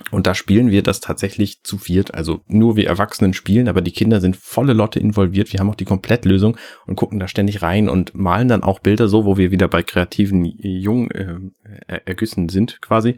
Und 0.10 0.26
da 0.26 0.34
spielen 0.34 0.72
wir 0.72 0.84
das 0.84 1.00
tatsächlich 1.00 1.64
zu 1.64 1.78
viert, 1.78 2.14
also 2.14 2.42
nur 2.48 2.76
wir 2.76 2.88
Erwachsenen 2.88 3.34
spielen, 3.34 3.68
aber 3.68 3.82
die 3.82 3.92
Kinder 3.92 4.20
sind 4.20 4.36
volle 4.36 4.74
Lotte 4.74 5.00
involviert. 5.00 5.54
Wir 5.54 5.60
haben 5.60 5.70
auch 5.70 5.76
die 5.76 5.86
Komplettlösung 5.86 6.58
und 6.88 6.96
gucken 6.96 7.20
da 7.20 7.28
ständig 7.28 7.62
rein 7.62 7.88
und 7.88 8.16
malen 8.16 8.48
dann 8.48 8.64
auch 8.64 8.80
Bilder 8.80 9.08
so, 9.08 9.26
wo 9.26 9.38
wir 9.38 9.52
wieder 9.52 9.68
bei 9.68 9.84
kreativen 9.84 10.44
jungen 10.46 11.54
äh, 11.88 12.00
Ergüssen 12.06 12.50
sind 12.50 12.82
quasi. 12.82 13.18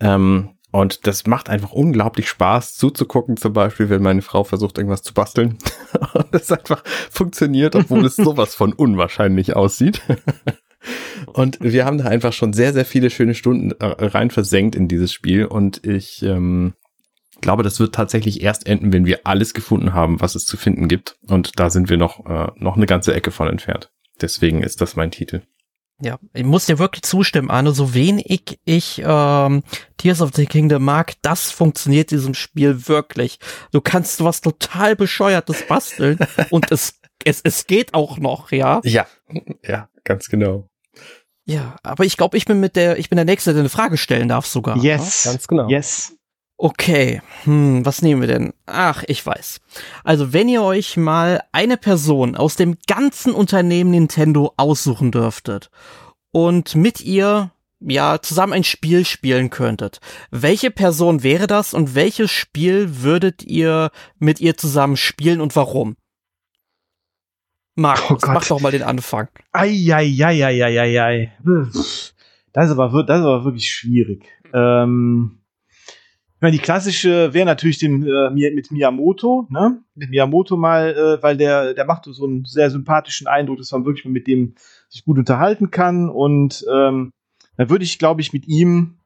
Ähm, 0.00 0.50
und 0.72 1.06
das 1.06 1.26
macht 1.26 1.48
einfach 1.48 1.72
unglaublich 1.72 2.28
Spaß 2.28 2.76
zuzugucken, 2.76 3.36
zum 3.36 3.52
Beispiel, 3.52 3.88
wenn 3.88 4.02
meine 4.02 4.22
Frau 4.22 4.44
versucht, 4.44 4.78
irgendwas 4.78 5.02
zu 5.02 5.14
basteln. 5.14 5.58
und 6.14 6.34
es 6.34 6.52
einfach 6.52 6.82
funktioniert, 7.10 7.74
obwohl 7.76 8.04
es 8.04 8.16
sowas 8.16 8.54
von 8.54 8.72
unwahrscheinlich 8.72 9.56
aussieht. 9.56 10.02
Und 11.26 11.58
wir 11.60 11.84
haben 11.84 11.98
da 11.98 12.04
einfach 12.04 12.32
schon 12.32 12.52
sehr, 12.52 12.72
sehr 12.72 12.84
viele 12.84 13.10
schöne 13.10 13.34
Stunden 13.34 13.72
äh, 13.72 13.84
rein 13.84 14.30
versenkt 14.30 14.74
in 14.74 14.88
dieses 14.88 15.12
Spiel. 15.12 15.44
Und 15.44 15.86
ich 15.86 16.22
ähm, 16.22 16.74
glaube, 17.40 17.62
das 17.62 17.80
wird 17.80 17.94
tatsächlich 17.94 18.42
erst 18.42 18.66
enden, 18.66 18.92
wenn 18.92 19.06
wir 19.06 19.20
alles 19.24 19.54
gefunden 19.54 19.92
haben, 19.92 20.20
was 20.20 20.34
es 20.34 20.46
zu 20.46 20.56
finden 20.56 20.88
gibt. 20.88 21.16
Und 21.26 21.58
da 21.58 21.70
sind 21.70 21.88
wir 21.88 21.96
noch, 21.96 22.26
äh, 22.26 22.50
noch 22.56 22.76
eine 22.76 22.86
ganze 22.86 23.14
Ecke 23.14 23.30
von 23.30 23.48
entfernt. 23.48 23.90
Deswegen 24.20 24.62
ist 24.62 24.80
das 24.80 24.96
mein 24.96 25.10
Titel. 25.10 25.42
Ja, 26.00 26.18
ich 26.34 26.44
muss 26.44 26.66
dir 26.66 26.78
wirklich 26.78 27.02
zustimmen, 27.02 27.50
Arne. 27.50 27.72
So 27.72 27.94
wenig 27.94 28.58
ich 28.64 29.02
ähm, 29.04 29.62
Tears 29.96 30.20
of 30.20 30.32
the 30.34 30.44
Kingdom 30.44 30.84
mag, 30.84 31.14
das 31.22 31.50
funktioniert 31.50 32.10
diesem 32.10 32.34
Spiel 32.34 32.86
wirklich. 32.86 33.38
Du 33.72 33.80
kannst 33.80 34.22
was 34.22 34.42
total 34.42 34.94
bescheuertes 34.94 35.66
basteln 35.66 36.18
und 36.50 36.70
es, 36.70 37.00
es, 37.24 37.40
es 37.44 37.66
geht 37.66 37.94
auch 37.94 38.18
noch, 38.18 38.52
ja? 38.52 38.80
Ja, 38.84 39.06
ja, 39.66 39.88
ganz 40.04 40.28
genau. 40.28 40.68
Ja, 41.46 41.76
aber 41.82 42.04
ich 42.04 42.16
glaube, 42.16 42.36
ich 42.36 42.44
bin 42.44 42.58
mit 42.58 42.74
der, 42.74 42.98
ich 42.98 43.08
bin 43.08 43.16
der 43.16 43.24
Nächste, 43.24 43.52
der 43.52 43.60
eine 43.60 43.68
Frage 43.68 43.96
stellen 43.96 44.28
darf 44.28 44.46
sogar. 44.46 44.76
Yes. 44.78 45.24
Ja? 45.24 45.30
Ganz 45.30 45.46
genau. 45.46 45.68
Yes. 45.68 46.12
Okay, 46.58 47.20
hm, 47.44 47.84
was 47.84 48.00
nehmen 48.00 48.22
wir 48.22 48.28
denn? 48.28 48.54
Ach, 48.64 49.04
ich 49.06 49.24
weiß. 49.24 49.60
Also, 50.04 50.32
wenn 50.32 50.48
ihr 50.48 50.62
euch 50.62 50.96
mal 50.96 51.42
eine 51.52 51.76
Person 51.76 52.34
aus 52.34 52.56
dem 52.56 52.78
ganzen 52.86 53.32
Unternehmen 53.32 53.90
Nintendo 53.90 54.54
aussuchen 54.56 55.12
dürftet 55.12 55.70
und 56.32 56.74
mit 56.74 57.02
ihr 57.02 57.50
ja 57.80 58.20
zusammen 58.22 58.54
ein 58.54 58.64
Spiel 58.64 59.04
spielen 59.04 59.50
könntet, 59.50 60.00
welche 60.30 60.70
Person 60.70 61.22
wäre 61.22 61.46
das 61.46 61.74
und 61.74 61.94
welches 61.94 62.30
Spiel 62.30 63.02
würdet 63.02 63.42
ihr 63.42 63.90
mit 64.18 64.40
ihr 64.40 64.56
zusammen 64.56 64.96
spielen 64.96 65.42
und 65.42 65.54
warum? 65.56 65.96
Markus, 67.76 68.24
oh 68.24 68.32
mach 68.32 68.46
doch 68.46 68.60
mal 68.60 68.72
den 68.72 68.82
Anfang. 68.82 69.28
Eieieiei. 69.52 71.32
Das 72.52 72.70
ist 72.70 72.78
aber, 72.78 73.04
das 73.04 73.20
ist 73.20 73.26
aber 73.26 73.44
wirklich 73.44 73.70
schwierig. 73.70 74.24
Ähm, 74.54 75.40
ich 76.36 76.40
meine, 76.40 76.52
die 76.52 76.62
klassische 76.62 77.34
wäre 77.34 77.46
natürlich 77.46 77.78
den, 77.78 78.02
äh, 78.06 78.30
mit 78.50 78.70
Miyamoto, 78.70 79.46
ne? 79.50 79.82
Mit 79.94 80.10
Miyamoto 80.10 80.56
mal, 80.56 80.94
äh, 80.94 81.22
weil 81.22 81.36
der, 81.36 81.74
der 81.74 81.84
macht 81.84 82.04
so 82.04 82.26
einen 82.26 82.44
sehr 82.46 82.70
sympathischen 82.70 83.26
Eindruck, 83.26 83.58
dass 83.58 83.72
man 83.72 83.84
wirklich 83.84 84.06
mit 84.06 84.26
dem 84.26 84.54
sich 84.88 85.04
gut 85.04 85.18
unterhalten 85.18 85.70
kann. 85.70 86.08
Und 86.08 86.64
ähm, 86.72 87.10
dann 87.56 87.70
würde 87.70 87.84
ich, 87.84 87.98
glaube 87.98 88.22
ich, 88.22 88.32
mit 88.32 88.48
ihm 88.48 88.96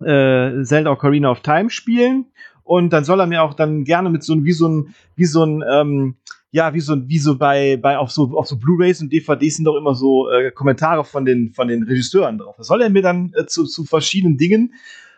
äh, 0.00 0.62
Zelda 0.64 0.90
Ocarina 0.90 1.30
of 1.30 1.40
Time 1.40 1.70
spielen. 1.70 2.26
Und 2.64 2.92
dann 2.92 3.04
soll 3.04 3.20
er 3.20 3.26
mir 3.26 3.42
auch 3.42 3.54
dann 3.54 3.84
gerne 3.84 4.10
mit 4.10 4.22
so 4.22 4.44
wie 4.44 4.52
so 4.52 4.68
ein, 4.68 4.94
wie 5.16 5.24
so 5.24 5.44
ein, 5.44 5.64
ähm, 5.68 6.16
ja, 6.52 6.74
wie 6.74 6.80
so, 6.80 7.08
wie 7.08 7.18
so 7.18 7.38
bei, 7.38 7.78
bei 7.78 7.96
auf 7.96 8.12
so, 8.12 8.36
auf 8.36 8.46
so 8.46 8.58
Blu-Rays 8.58 9.00
und 9.00 9.10
DVDs 9.10 9.56
sind 9.56 9.64
doch 9.64 9.76
immer 9.76 9.94
so 9.94 10.28
äh, 10.30 10.50
Kommentare 10.52 11.02
von 11.02 11.24
den, 11.24 11.50
von 11.50 11.66
den 11.66 11.82
Regisseuren 11.82 12.36
drauf. 12.36 12.54
Da 12.58 12.62
soll 12.62 12.82
er 12.82 12.90
mir 12.90 13.00
dann 13.00 13.32
äh, 13.34 13.46
zu, 13.46 13.64
zu 13.64 13.84
verschiedenen 13.84 14.36
Dingen 14.36 14.74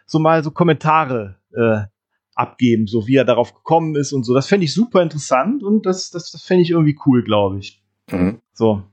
so 0.07 0.21
mal 0.21 0.45
so 0.45 0.53
Kommentare 0.53 1.37
äh, 1.53 1.83
abgeben, 2.37 2.87
so 2.87 3.09
wie 3.09 3.17
er 3.17 3.25
darauf 3.25 3.53
gekommen 3.53 3.97
ist 3.97 4.13
und 4.13 4.23
so. 4.23 4.33
Das 4.33 4.47
fände 4.47 4.65
ich 4.65 4.73
super 4.73 5.03
interessant 5.03 5.65
und 5.65 5.87
das, 5.87 6.11
das, 6.11 6.31
das 6.31 6.45
fände 6.45 6.63
ich 6.63 6.71
irgendwie 6.71 6.97
cool, 7.05 7.25
glaube 7.25 7.59
ich. 7.59 7.83
Mhm. 8.13 8.41
So. 8.53 8.85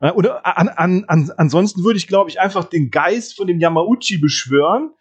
Äh, 0.00 0.12
oder 0.12 0.46
an, 0.46 0.68
an, 0.68 1.04
an, 1.04 1.30
ansonsten 1.36 1.84
würde 1.84 1.98
ich, 1.98 2.06
glaube 2.06 2.30
ich, 2.30 2.40
einfach 2.40 2.64
den 2.64 2.90
Geist 2.90 3.36
von 3.36 3.46
dem 3.46 3.60
Yamauchi 3.60 4.16
beschwören 4.16 4.92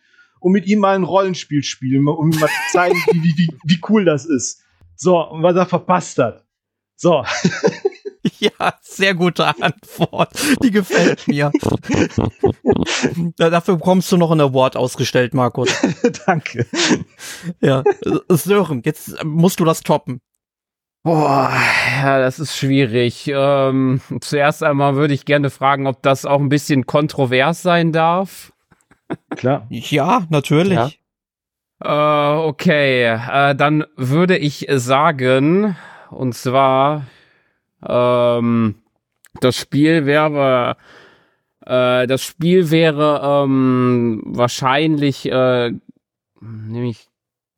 und 0.42 0.52
mit 0.52 0.68
ihm 0.68 0.80
mal 0.80 0.96
ein 0.96 1.04
Rollenspiel 1.04 1.64
spielen, 1.64 2.06
um 2.06 2.34
ihm 2.34 2.40
mal 2.40 2.48
zu 2.48 2.72
zeigen, 2.74 2.96
wie, 3.14 3.24
wie, 3.24 3.38
wie, 3.38 3.58
wie 3.64 3.80
cool 3.88 4.04
das 4.04 4.26
ist. 4.26 4.62
So, 4.98 5.26
und 5.26 5.42
was 5.42 5.56
er 5.56 5.66
verpasst 5.66 6.18
hat. 6.18 6.46
So. 7.02 7.26
Ja, 8.38 8.76
sehr 8.82 9.16
gute 9.16 9.48
Antwort. 9.48 10.30
Die 10.64 10.70
gefällt 10.70 11.28
mir. 11.28 11.52
Dafür 13.38 13.76
bekommst 13.76 14.12
du 14.12 14.18
noch 14.18 14.30
ein 14.32 14.42
Award 14.42 14.78
ausgestellt, 14.78 15.34
Markus. 15.36 15.70
Danke. 16.26 16.68
Ja, 17.62 17.84
Sören, 18.30 18.82
jetzt 18.86 19.24
musst 19.24 19.60
du 19.60 19.66
das 19.66 19.82
toppen. 19.82 20.22
Boah, 21.04 21.52
ja, 22.00 22.20
das 22.20 22.40
ist 22.40 22.56
schwierig. 22.56 23.28
Ähm, 23.28 24.02
zuerst 24.22 24.64
einmal 24.64 24.96
würde 24.96 25.16
ich 25.16 25.26
gerne 25.26 25.50
fragen, 25.50 25.88
ob 25.88 26.02
das 26.04 26.26
auch 26.26 26.40
ein 26.40 26.50
bisschen 26.50 26.86
kontrovers 26.86 27.62
sein 27.64 27.92
darf. 27.92 28.54
Klar. 29.36 29.66
Ja, 29.70 30.26
natürlich. 30.30 31.00
Ja. 31.84 32.34
Äh, 32.36 32.48
okay, 32.48 33.06
äh, 33.06 33.56
dann 33.56 33.84
würde 33.98 34.38
ich 34.38 34.68
sagen, 34.70 35.76
und 36.12 36.36
zwar, 36.36 37.08
ähm, 37.88 38.76
das 39.40 39.56
Spiel 39.56 40.06
wäre, 40.06 40.78
äh, 41.66 42.06
das 42.08 42.24
Spiel 42.24 42.70
wäre 42.70 43.22
ähm, 43.24 44.22
wahrscheinlich, 44.26 45.32
äh, 45.32 45.72
nämlich, 46.42 47.08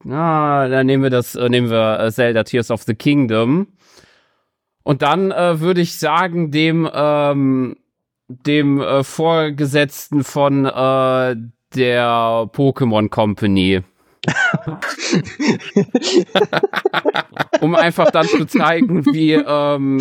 na, 0.04 0.68
dann 0.68 0.86
nehmen 0.86 1.04
wir 1.04 1.10
das, 1.10 1.36
äh, 1.36 1.50
nehmen 1.50 1.70
wir 1.70 2.00
äh, 2.00 2.12
Zelda 2.12 2.44
Tears 2.44 2.72
of 2.72 2.84
the 2.84 2.96
Kingdom. 2.96 3.68
Und 4.84 5.02
dann 5.02 5.32
äh, 5.32 5.60
würde 5.60 5.82
ich 5.82 5.98
sagen, 5.98 6.52
dem, 6.52 6.90
ähm, 6.94 7.78
dem 8.28 8.82
äh, 8.82 9.04
Vorgesetzten 9.04 10.24
von 10.24 10.66
äh, 10.66 11.36
der 11.76 12.50
Pokémon 12.54 13.10
Company. 13.10 13.84
Um 17.62 17.76
einfach 17.76 18.12
dann 18.12 18.28
zu 18.28 18.46
zeigen, 18.46 19.06
wie, 19.08 19.34
ähm, 19.34 20.00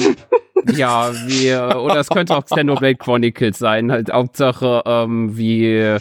ja, 0.75 1.13
wie, 1.27 1.53
oder 1.55 1.97
es 1.97 2.09
könnte 2.09 2.37
auch 2.37 2.45
Xenoblade 2.45 2.97
Chronicles 2.97 3.59
sein, 3.59 3.91
halt 3.91 4.13
Hauptsache, 4.13 4.83
ähm, 4.87 5.37
wie, 5.37 5.97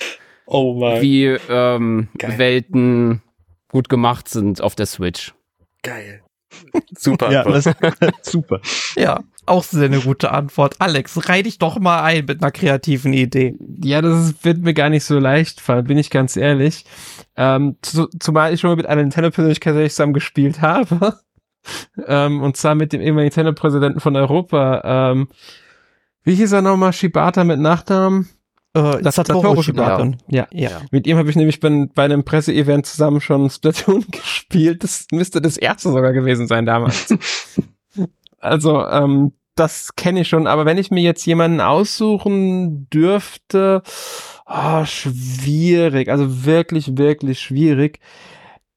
Oh 0.45 0.79
mein. 0.79 1.01
wie 1.01 1.25
ähm, 1.49 2.09
Geil. 2.17 2.37
Welten 2.37 3.21
gut 3.69 3.89
gemacht 3.89 4.27
sind 4.29 4.61
auf 4.61 4.75
der 4.75 4.85
Switch. 4.85 5.33
Geil. 5.81 6.21
Super. 6.97 7.31
Ja, 7.31 7.43
das, 7.43 7.69
super. 8.21 8.59
Ja, 8.97 9.21
auch 9.45 9.63
sehr 9.63 9.85
eine 9.85 9.99
gute 9.99 10.31
Antwort. 10.31 10.75
Alex, 10.79 11.29
reih 11.29 11.41
dich 11.43 11.57
doch 11.59 11.79
mal 11.79 12.03
ein 12.03 12.25
mit 12.25 12.41
einer 12.41 12.51
kreativen 12.51 13.13
Idee. 13.13 13.55
Ja, 13.83 14.01
das 14.01 14.43
wird 14.43 14.59
mir 14.59 14.73
gar 14.73 14.89
nicht 14.89 15.05
so 15.05 15.17
leicht 15.17 15.61
fallen, 15.61 15.85
bin 15.85 15.97
ich 15.97 16.09
ganz 16.09 16.35
ehrlich. 16.35 16.85
Ähm, 17.43 17.77
zu, 17.81 18.07
zumal 18.19 18.53
ich 18.53 18.59
schon 18.59 18.69
mal 18.69 18.75
mit 18.75 18.85
einer 18.85 19.01
Nintendo-Persönlichkeit 19.01 19.89
zusammen 19.89 20.13
gespielt 20.13 20.61
habe. 20.61 21.17
ähm, 22.05 22.43
und 22.43 22.55
zwar 22.55 22.75
mit 22.75 22.93
dem 22.93 23.01
ehemaligen 23.01 23.29
Nintendo-Präsidenten 23.29 23.99
von 23.99 24.15
Europa. 24.15 25.11
Ähm, 25.11 25.27
wie 26.23 26.35
hieß 26.35 26.51
er 26.51 26.61
nochmal? 26.61 26.93
Shibata 26.93 27.43
mit 27.43 27.59
Nachnamen? 27.59 28.29
Äh, 28.75 29.01
Das 29.01 29.15
Satoru 29.15 29.41
Satoru 29.41 29.63
Shibata. 29.63 30.11
Ja. 30.27 30.47
Ja. 30.51 30.81
Mit 30.91 31.07
ihm 31.07 31.17
habe 31.17 31.31
ich 31.31 31.35
nämlich 31.35 31.59
bei, 31.59 31.87
bei 31.95 32.05
einem 32.05 32.23
Presseevent 32.23 32.85
zusammen 32.85 33.21
schon 33.21 33.49
Splatoon 33.49 34.05
gespielt. 34.11 34.83
Das 34.83 35.07
müsste 35.11 35.41
das 35.41 35.57
erste 35.57 35.89
sogar 35.89 36.13
gewesen 36.13 36.45
sein 36.45 36.67
damals. 36.67 37.11
also, 38.37 38.85
ähm, 38.85 39.33
das 39.55 39.95
kenne 39.95 40.21
ich 40.21 40.29
schon. 40.29 40.45
Aber 40.45 40.65
wenn 40.65 40.77
ich 40.77 40.91
mir 40.91 41.01
jetzt 41.01 41.25
jemanden 41.25 41.59
aussuchen 41.59 42.87
dürfte, 42.91 43.81
ah, 44.51 44.85
schwierig. 44.85 46.09
Also 46.09 46.45
wirklich, 46.45 46.97
wirklich 46.97 47.39
schwierig. 47.39 47.99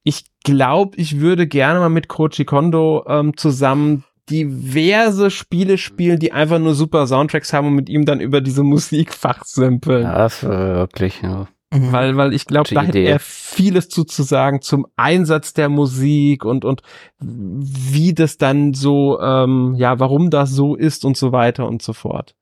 Ich 0.03 0.25
glaube, 0.45 0.97
ich 0.97 1.21
würde 1.21 1.47
gerne 1.47 1.81
mal 1.81 1.89
mit 1.89 2.09
Koji 2.09 2.45
Kondo 2.45 3.05
ähm, 3.09 3.37
zusammen 3.37 4.05
diverse 4.31 5.31
Spiele 5.31 5.77
spielen, 5.77 6.19
die 6.19 6.33
einfach 6.33 6.59
nur 6.59 6.75
super 6.75 7.07
Soundtracks 7.07 7.53
haben 7.53 7.69
und 7.69 7.75
mit 7.75 7.89
ihm 7.89 8.05
dann 8.05 8.21
über 8.21 8.41
diese 8.41 8.63
Musik 8.63 9.13
fachsimpeln. 9.13 10.05
das 10.05 10.45
war 10.45 10.75
wirklich, 10.77 11.21
ja. 11.23 11.49
Mhm. 11.73 11.93
Weil, 11.93 12.17
weil 12.17 12.33
ich 12.33 12.47
glaube, 12.47 12.73
da 12.73 12.83
hätte 12.83 13.01
er 13.01 13.19
vieles 13.19 13.89
zu, 13.89 14.05
zu 14.05 14.23
sagen 14.23 14.63
zum 14.63 14.87
Einsatz 14.97 15.55
der 15.55 15.69
Musik 15.69 16.45
und, 16.45 16.65
und 16.65 16.83
wie 17.19 18.15
das 18.15 18.39
dann 18.39 18.75
so, 18.75 19.21
ähm, 19.21 19.75
ja, 19.77 19.99
warum 19.99 20.31
das 20.31 20.51
so 20.51 20.77
ist 20.77 21.05
und 21.05 21.17
so 21.17 21.33
weiter 21.33 21.67
und 21.67 21.83
so 21.83 21.93
fort. 21.93 22.35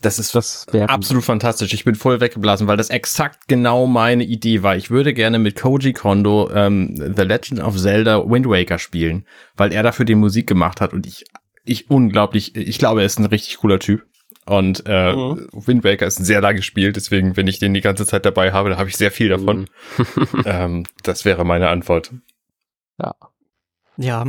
Das 0.00 0.18
ist 0.20 0.34
Das 0.34 0.66
absolut 0.90 1.24
fantastisch. 1.24 1.72
Ich 1.72 1.84
bin 1.84 1.96
voll 1.96 2.20
weggeblasen, 2.20 2.68
weil 2.68 2.76
das 2.76 2.88
exakt 2.88 3.48
genau 3.48 3.86
meine 3.86 4.22
Idee 4.22 4.62
war. 4.62 4.76
Ich 4.76 4.90
würde 4.90 5.12
gerne 5.12 5.40
mit 5.40 5.60
Koji 5.60 5.92
Kondo 5.92 6.48
ähm, 6.54 6.94
The 7.16 7.22
Legend 7.22 7.60
of 7.60 7.76
Zelda 7.76 8.22
Wind 8.28 8.46
Waker 8.46 8.78
spielen, 8.78 9.26
weil 9.56 9.72
er 9.72 9.82
dafür 9.82 10.04
die 10.04 10.14
Musik 10.14 10.46
gemacht 10.46 10.80
hat 10.80 10.92
und 10.92 11.04
ich, 11.06 11.24
ich 11.64 11.90
unglaublich, 11.90 12.54
ich 12.54 12.78
glaube, 12.78 13.00
er 13.00 13.06
ist 13.06 13.18
ein 13.18 13.24
richtig 13.24 13.58
cooler 13.58 13.80
Typ. 13.80 14.04
Und 14.46 14.84
äh, 14.86 15.12
Mhm. 15.14 15.48
Wind 15.52 15.84
Waker 15.84 16.06
ist 16.06 16.20
ein 16.20 16.24
sehr 16.24 16.40
lange 16.40 16.62
Spiel, 16.62 16.92
deswegen, 16.92 17.36
wenn 17.36 17.48
ich 17.48 17.58
den 17.58 17.74
die 17.74 17.80
ganze 17.82 18.06
Zeit 18.06 18.24
dabei 18.24 18.52
habe, 18.52 18.70
da 18.70 18.78
habe 18.78 18.88
ich 18.88 18.96
sehr 18.96 19.10
viel 19.10 19.28
davon. 19.28 19.68
ähm, 20.46 20.84
das 21.02 21.24
wäre 21.24 21.44
meine 21.44 21.68
Antwort. 21.68 22.12
Ja. 23.96 24.24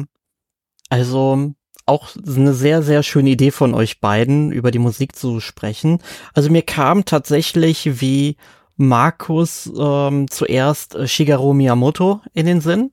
Also 0.89 1.53
auch 1.89 2.09
eine 2.25 2.53
sehr, 2.53 2.81
sehr 2.83 3.03
schöne 3.03 3.31
Idee 3.31 3.51
von 3.51 3.73
euch 3.73 3.99
beiden, 3.99 4.51
über 4.51 4.71
die 4.71 4.79
Musik 4.79 5.15
zu 5.15 5.39
sprechen. 5.39 5.99
Also 6.33 6.49
mir 6.49 6.61
kam 6.61 7.03
tatsächlich 7.03 7.99
wie 8.01 8.37
Markus 8.77 9.69
ähm, 9.77 10.29
zuerst 10.29 10.95
äh, 10.95 11.07
Shigeru 11.07 11.53
Miyamoto 11.53 12.21
in 12.33 12.45
den 12.45 12.61
Sinn. 12.61 12.91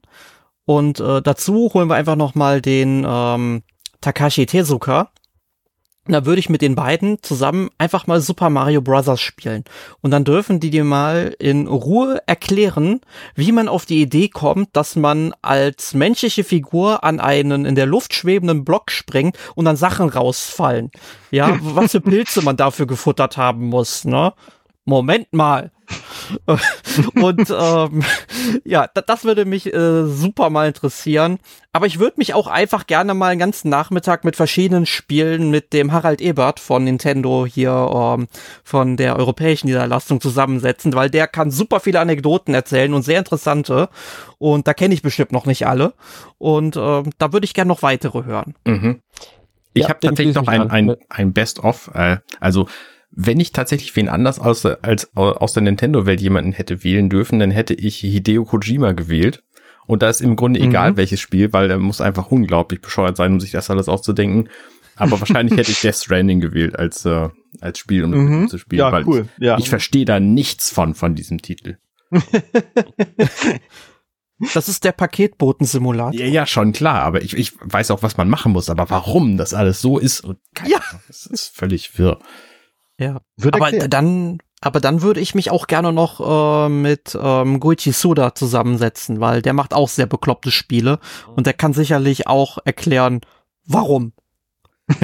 Und 0.65 0.99
äh, 0.99 1.23
dazu 1.23 1.71
holen 1.73 1.89
wir 1.89 1.95
einfach 1.95 2.17
noch 2.17 2.35
mal 2.35 2.61
den 2.61 3.07
ähm, 3.09 3.63
Takashi 4.01 4.47
Tezuka. 4.47 5.13
Da 6.09 6.25
würde 6.25 6.39
ich 6.39 6.49
mit 6.49 6.63
den 6.63 6.75
beiden 6.75 7.23
zusammen 7.23 7.71
einfach 7.79 8.07
mal 8.07 8.21
Super 8.21 8.51
Mario 8.51 8.81
Bros. 8.81 9.21
spielen. 9.21 9.65
Und 10.03 10.11
dann 10.13 10.25
dürfen 10.25 10.61
die 10.61 10.71
dir 10.71 10.85
mal 10.85 11.35
in 11.39 11.67
Ruhe 11.67 12.23
erklären, 12.27 13.01
wie 13.35 13.53
man 13.53 13.69
auf 13.69 13.87
die 13.87 14.01
Idee 14.01 14.29
kommt, 14.29 14.77
dass 14.77 14.97
man 14.97 15.35
als 15.43 15.95
menschliche 15.95 16.45
Figur 16.45 17.03
an 17.05 17.21
einen 17.21 17.65
in 17.65 17.75
der 17.75 17.87
Luft 17.87 18.15
schwebenden 18.15 18.65
Block 18.65 18.91
springt 18.91 19.37
und 19.55 19.65
dann 19.65 19.77
Sachen 19.77 20.09
rausfallen. 20.09 20.91
Ja, 21.31 21.59
was 21.63 21.93
für 21.93 22.01
Pilze 22.01 22.43
man 22.43 22.57
dafür 22.57 22.87
gefuttert 22.87 23.37
haben 23.37 23.67
muss, 23.67 24.05
ne? 24.05 24.33
Moment 24.85 25.33
mal. 25.33 25.73
und 27.14 27.51
ähm, 27.51 28.03
ja, 28.64 28.89
da, 28.93 29.01
das 29.01 29.24
würde 29.24 29.45
mich 29.45 29.72
äh, 29.72 30.07
super 30.07 30.51
mal 30.51 30.68
interessieren. 30.68 31.39
Aber 31.72 31.87
ich 31.87 31.99
würde 31.99 32.14
mich 32.16 32.32
auch 32.32 32.47
einfach 32.47 32.87
gerne 32.87 33.12
mal 33.12 33.28
einen 33.28 33.39
ganzen 33.41 33.68
Nachmittag 33.68 34.24
mit 34.24 34.34
verschiedenen 34.34 34.87
Spielen 34.87 35.51
mit 35.51 35.72
dem 35.72 35.93
Harald 35.93 36.20
Ebert 36.20 36.59
von 36.59 36.84
Nintendo 36.84 37.45
hier 37.45 37.91
ähm, 37.93 38.28
von 38.64 38.97
der 38.97 39.16
europäischen 39.16 39.66
Niederlassung 39.66 40.20
zusammensetzen, 40.20 40.95
weil 40.95 41.11
der 41.11 41.26
kann 41.26 41.51
super 41.51 41.80
viele 41.80 42.01
Anekdoten 42.01 42.55
erzählen 42.55 42.95
und 42.95 43.03
sehr 43.03 43.18
interessante. 43.18 43.89
Und 44.39 44.66
da 44.66 44.74
kenne 44.74 44.95
ich 44.95 45.03
bestimmt 45.03 45.32
noch 45.32 45.47
nicht 45.47 45.66
alle. 45.66 45.93
Und 46.39 46.76
ähm, 46.76 47.11
da 47.18 47.32
würde 47.32 47.45
ich 47.45 47.55
gerne 47.55 47.68
noch 47.68 47.82
weitere 47.82 48.24
hören. 48.24 48.55
Mhm. 48.66 49.01
Ich 49.74 49.82
Ja, 49.82 49.91
habe 49.91 50.01
tatsächlich 50.01 50.34
noch 50.34 50.49
ein, 50.49 50.70
ein, 50.70 50.97
ein 51.11 51.32
Best-of. 51.34 51.91
Äh, 51.95 52.16
also 52.41 52.66
wenn 53.11 53.41
ich 53.41 53.53
tatsächlich 53.53 53.95
wen 53.97 54.09
anders 54.09 54.39
aus, 54.39 54.63
der- 54.63 54.79
als 54.83 55.15
aus 55.17 55.53
der 55.53 55.63
Nintendo-Welt 55.63 56.21
jemanden 56.21 56.53
hätte 56.53 56.85
wählen 56.85 57.09
dürfen, 57.09 57.39
dann 57.39 57.51
hätte 57.51 57.75
ich 57.75 57.97
Hideo 57.99 58.45
Kojima 58.45 58.93
gewählt. 58.93 59.43
Und 59.87 60.03
da 60.03 60.11
ist 60.11 60.21
im 60.21 60.35
Grunde 60.37 60.61
Mhm. 60.61 60.67
egal 60.69 60.97
welches 60.97 61.21
Spiel, 61.21 61.53
weil 61.53 61.71
er 61.71 61.79
muss 61.79 62.01
einfach 62.01 62.31
unglaublich 62.31 62.81
bescheuert 62.81 63.17
sein, 63.17 63.33
um 63.35 63.41
sich 63.41 63.53
das 63.53 63.71
alles 63.71 63.89
auszudenken. 63.89 64.49
Aber 64.97 65.21
wahrscheinlich 65.21 65.57
hätte 65.59 65.71
ich 65.71 65.81
Death 65.81 65.95
Stranding 65.97 66.41
gewählt 66.41 66.77
als, 66.79 67.05
äh, 67.05 67.29
als 67.61 67.79
Spiel, 67.79 68.03
um 68.05 68.11
Mhm. 68.43 68.49
zu 68.49 68.59
spielen. 68.59 68.81
Ja, 68.81 68.91
weil 68.93 69.07
cool. 69.07 69.29
Ja. 69.39 69.57
Ich, 69.59 69.65
ich 69.65 69.69
verstehe 69.71 70.05
da 70.05 70.19
nichts 70.21 70.71
von, 70.71 70.95
von 70.95 71.15
diesem 71.15 71.41
Titel. 71.43 71.77
Das 74.53 74.69
ist 74.69 74.85
der 74.85 74.93
Paketboten-Simulator. 74.93 76.13
Ja, 76.13 76.27
ja, 76.27 76.45
schon 76.45 76.73
klar, 76.73 77.03
aber 77.05 77.23
ich, 77.23 77.35
ich 77.35 77.53
weiß 77.59 77.91
auch, 77.91 78.03
was 78.03 78.19
man 78.19 78.29
machen 78.29 78.53
muss, 78.53 78.69
aber 78.69 78.91
warum 78.91 79.39
das 79.39 79.55
alles 79.55 79.81
so 79.81 79.99
ist 79.99 80.21
und 80.21 80.39
keine 80.55 80.73
Ja. 80.73 80.77
Ahnung, 80.91 81.01
das 81.09 81.25
ist 81.25 81.57
völlig 81.57 81.99
wirr. 81.99 82.19
Ja. 82.99 83.21
Wird 83.37 83.55
Aber 83.55 83.67
erklärt. 83.67 83.93
dann, 83.93 84.39
aber 84.61 84.81
dann 84.81 85.03
würde 85.03 85.21
ich 85.21 85.35
mich 85.35 85.51
auch 85.51 85.67
gerne 85.67 85.93
noch 85.93 86.67
äh, 86.67 86.69
mit 86.69 87.17
ähm, 87.21 87.61
Goichi 87.61 87.93
Suda 87.93 88.35
zusammensetzen, 88.35 89.21
weil 89.21 89.43
der 89.43 89.53
macht 89.53 89.75
auch 89.75 89.89
sehr 89.89 90.07
bekloppte 90.07 90.51
Spiele 90.51 90.99
und 91.35 91.47
der 91.47 91.53
kann 91.55 91.73
sicherlich 91.73 92.27
auch 92.27 92.59
erklären, 92.65 93.21
warum. 93.65 94.13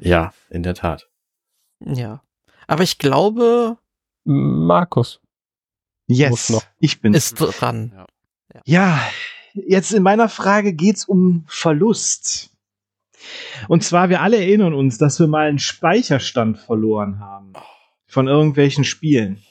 Ja, 0.00 0.32
in 0.50 0.62
der 0.62 0.74
Tat. 0.74 1.08
Ja. 1.80 2.22
Aber 2.66 2.82
ich 2.82 2.98
glaube, 2.98 3.76
Markus. 4.24 5.20
Yes, 6.06 6.50
noch. 6.50 6.62
ich 6.78 7.00
bin. 7.00 7.14
ist 7.14 7.34
dran. 7.34 8.06
Ja, 8.64 9.00
jetzt 9.54 9.92
in 9.92 10.02
meiner 10.02 10.28
Frage 10.28 10.72
geht's 10.72 11.04
um 11.04 11.44
Verlust. 11.48 12.50
Und 13.68 13.84
zwar, 13.84 14.08
wir 14.08 14.20
alle 14.20 14.38
erinnern 14.38 14.74
uns, 14.74 14.98
dass 14.98 15.18
wir 15.20 15.26
mal 15.26 15.48
einen 15.48 15.58
Speicherstand 15.58 16.58
verloren 16.58 17.20
haben. 17.20 17.52
Von 18.06 18.28
irgendwelchen 18.28 18.84
Spielen. 18.84 19.42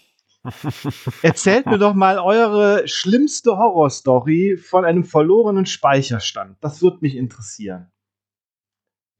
Erzählt 1.21 1.65
mir 1.65 1.77
doch 1.77 1.93
mal 1.93 2.19
eure 2.19 2.87
schlimmste 2.87 3.57
Horrorstory 3.57 4.57
von 4.57 4.85
einem 4.85 5.03
verlorenen 5.03 5.65
Speicherstand. 5.65 6.57
Das 6.61 6.81
würde 6.81 6.97
mich 7.01 7.15
interessieren. 7.15 7.91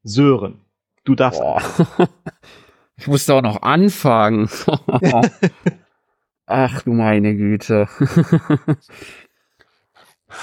Sören, 0.03 0.61
du 1.03 1.15
darfst. 1.15 1.41
Ich 2.97 3.07
musste 3.07 3.33
auch 3.33 3.41
noch 3.41 3.63
anfangen. 3.63 4.47
Ach 6.45 6.82
du 6.83 6.93
meine 6.93 7.36
Güte. 7.36 7.87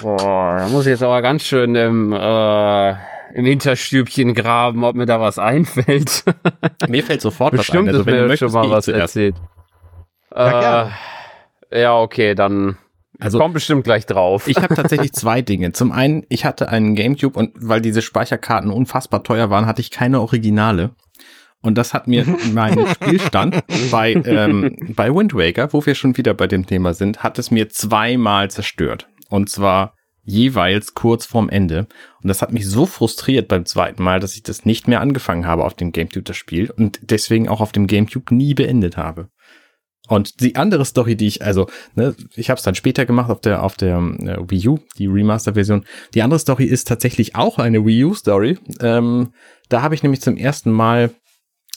Boah, 0.01 0.57
da 0.59 0.69
muss 0.69 0.87
ich 0.87 0.91
jetzt 0.91 1.05
aber 1.05 1.23
ganz 1.23 1.45
schön 1.45 1.77
im, 1.77 2.13
äh, 2.13 2.95
im 3.35 3.45
Hinterstübchen 3.45 4.35
graben, 4.35 4.85
ob 4.85 4.97
mir 4.97 5.07
da 5.07 5.21
was 5.21 5.39
einfällt. 5.39 6.25
Mir 6.89 7.03
fällt 7.05 7.21
sofort 7.21 7.53
Bestimmt 7.53 7.89
was 7.89 7.95
ein. 7.95 7.95
Also, 7.95 8.07
wenn 8.07 8.15
du 8.15 8.21
mir 8.23 8.29
möchtest, 8.29 8.53
schon 8.53 8.63
mal 8.63 8.71
was 8.71 8.89
erzählt. 8.89 9.37
Ja. 10.35 10.91
Äh, 11.71 11.81
ja, 11.83 11.99
okay, 11.99 12.35
dann 12.35 12.79
Also- 13.21 13.39
kommt 13.39 13.55
bestimmt 13.55 13.85
gleich 13.85 14.07
drauf. 14.07 14.49
Ich 14.49 14.57
habe 14.59 14.75
tatsächlich 14.75 15.13
zwei 15.13 15.43
Dinge. 15.43 15.73
Zum 15.73 15.93
einen, 15.93 16.25
ich 16.29 16.45
hatte 16.45 16.69
einen 16.69 16.95
Gamecube 16.95 17.39
und 17.39 17.53
weil 17.57 17.81
diese 17.81 18.03
Speicherkarten 18.03 18.71
unfassbar 18.71 19.23
teuer 19.23 19.51
waren, 19.51 19.67
hatte 19.67 19.81
ich 19.81 19.91
keine 19.91 20.21
Originale. 20.21 20.91
Und 21.61 21.77
das 21.77 21.93
hat 21.93 22.07
mir 22.07 22.25
meinen 22.53 22.87
Spielstand 22.87 23.61
bei, 23.91 24.13
ähm, 24.15 24.77
bei 24.95 25.13
Wind 25.13 25.35
Waker, 25.35 25.73
wo 25.73 25.85
wir 25.85 25.95
schon 25.95 26.17
wieder 26.17 26.35
bei 26.35 26.47
dem 26.47 26.67
Thema 26.67 26.95
sind, 26.95 27.23
hat 27.23 27.39
es 27.39 27.51
mir 27.51 27.69
zweimal 27.69 28.51
zerstört. 28.51 29.09
Und 29.29 29.51
zwar 29.51 29.95
jeweils 30.29 30.95
kurz 30.95 31.25
vorm 31.25 31.49
Ende. 31.49 31.87
Und 32.23 32.29
das 32.29 32.43
hat 32.43 32.53
mich 32.53 32.67
so 32.69 32.85
frustriert 32.85 33.49
beim 33.49 33.65
zweiten 33.65 34.03
Mal, 34.03 34.21
dass 34.21 34.35
ich 34.35 34.43
das 34.43 34.67
nicht 34.67 34.87
mehr 34.87 35.01
angefangen 35.01 35.47
habe 35.47 35.65
auf 35.65 35.75
dem 35.75 35.91
Gamecube, 35.91 36.23
das 36.23 36.37
Spiel. 36.37 36.71
Und 36.71 37.01
deswegen 37.03 37.49
auch 37.49 37.61
auf 37.61 37.73
dem 37.73 37.87
Gamecube 37.87 38.35
nie 38.35 38.53
beendet 38.55 38.97
habe. 38.99 39.31
Und 40.07 40.41
die 40.41 40.57
andere 40.57 40.85
Story, 40.85 41.17
die 41.17 41.27
ich, 41.27 41.45
also, 41.45 41.69
ne, 41.95 42.15
ich 42.35 42.51
habe 42.51 42.59
es 42.59 42.65
dann 42.65 42.75
später 42.75 43.07
gemacht 43.07 43.31
auf 43.31 43.41
der 43.41 43.63
auf 43.63 43.77
der 43.77 43.99
äh, 43.99 44.39
Wii 44.39 44.69
U, 44.69 44.79
die 44.99 45.07
Remaster-Version. 45.07 45.85
Die 46.15 46.23
andere 46.23 46.41
Story 46.41 46.65
ist 46.65 46.89
tatsächlich 46.89 47.35
auch 47.35 47.59
eine 47.59 47.85
Wii 47.85 48.05
U-Story. 48.05 48.59
Ähm, 48.81 49.33
da 49.69 49.83
habe 49.83 49.95
ich 49.95 50.03
nämlich 50.03 50.21
zum 50.21 50.37
ersten 50.37 50.71
Mal 50.71 51.11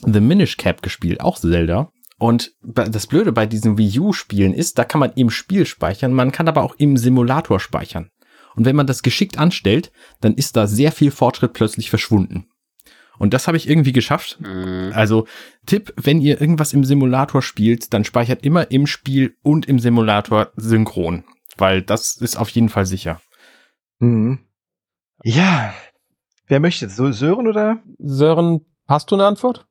The 0.06 0.20
Minish 0.20 0.58
Cap 0.58 0.82
gespielt, 0.82 1.22
auch 1.22 1.40
Zelda. 1.40 1.92
Und 2.18 2.54
das 2.62 3.08
Blöde 3.08 3.32
bei 3.32 3.46
diesen 3.46 3.78
Wii 3.78 4.00
U-Spielen 4.00 4.54
ist, 4.54 4.78
da 4.78 4.84
kann 4.84 5.00
man 5.00 5.12
im 5.16 5.30
Spiel 5.30 5.66
speichern, 5.66 6.14
man 6.14 6.32
kann 6.32 6.48
aber 6.48 6.64
auch 6.64 6.76
im 6.78 6.96
Simulator 6.96 7.60
speichern. 7.60 8.12
Und 8.56 8.66
wenn 8.66 8.76
man 8.76 8.88
das 8.88 9.04
geschickt 9.04 9.38
anstellt, 9.38 9.92
dann 10.20 10.34
ist 10.36 10.56
da 10.56 10.68
sehr 10.68 10.92
viel 10.92 11.12
Fortschritt 11.12 11.54
plötzlich 11.54 11.90
verschwunden. 11.90 12.48
Und 13.18 13.36
das 13.36 13.48
habe 13.48 13.56
ich 13.56 13.70
irgendwie 13.70 13.92
geschafft. 13.92 14.40
Mhm. 14.42 14.92
Also 14.96 15.28
Tipp, 15.68 15.94
wenn 15.96 16.22
ihr 16.22 16.42
irgendwas 16.42 16.74
im 16.74 16.84
Simulator 16.84 17.42
spielt, 17.42 17.94
dann 17.94 18.04
speichert 18.04 18.44
immer 18.44 18.72
im 18.72 18.88
Spiel 18.88 19.36
und 19.44 19.68
im 19.68 19.78
Simulator 19.78 20.52
synchron, 20.56 21.24
weil 21.58 21.84
das 21.84 22.16
ist 22.16 22.36
auf 22.36 22.50
jeden 22.50 22.70
Fall 22.70 22.86
sicher. 22.86 23.22
Mhm. 24.00 24.40
Ja. 25.24 25.74
Wer 26.48 26.60
möchte? 26.60 26.90
So 26.90 27.12
Sören 27.12 27.48
oder? 27.48 27.78
Sören, 28.00 28.66
hast 28.88 29.12
du 29.12 29.16
eine 29.16 29.26
Antwort? 29.26 29.68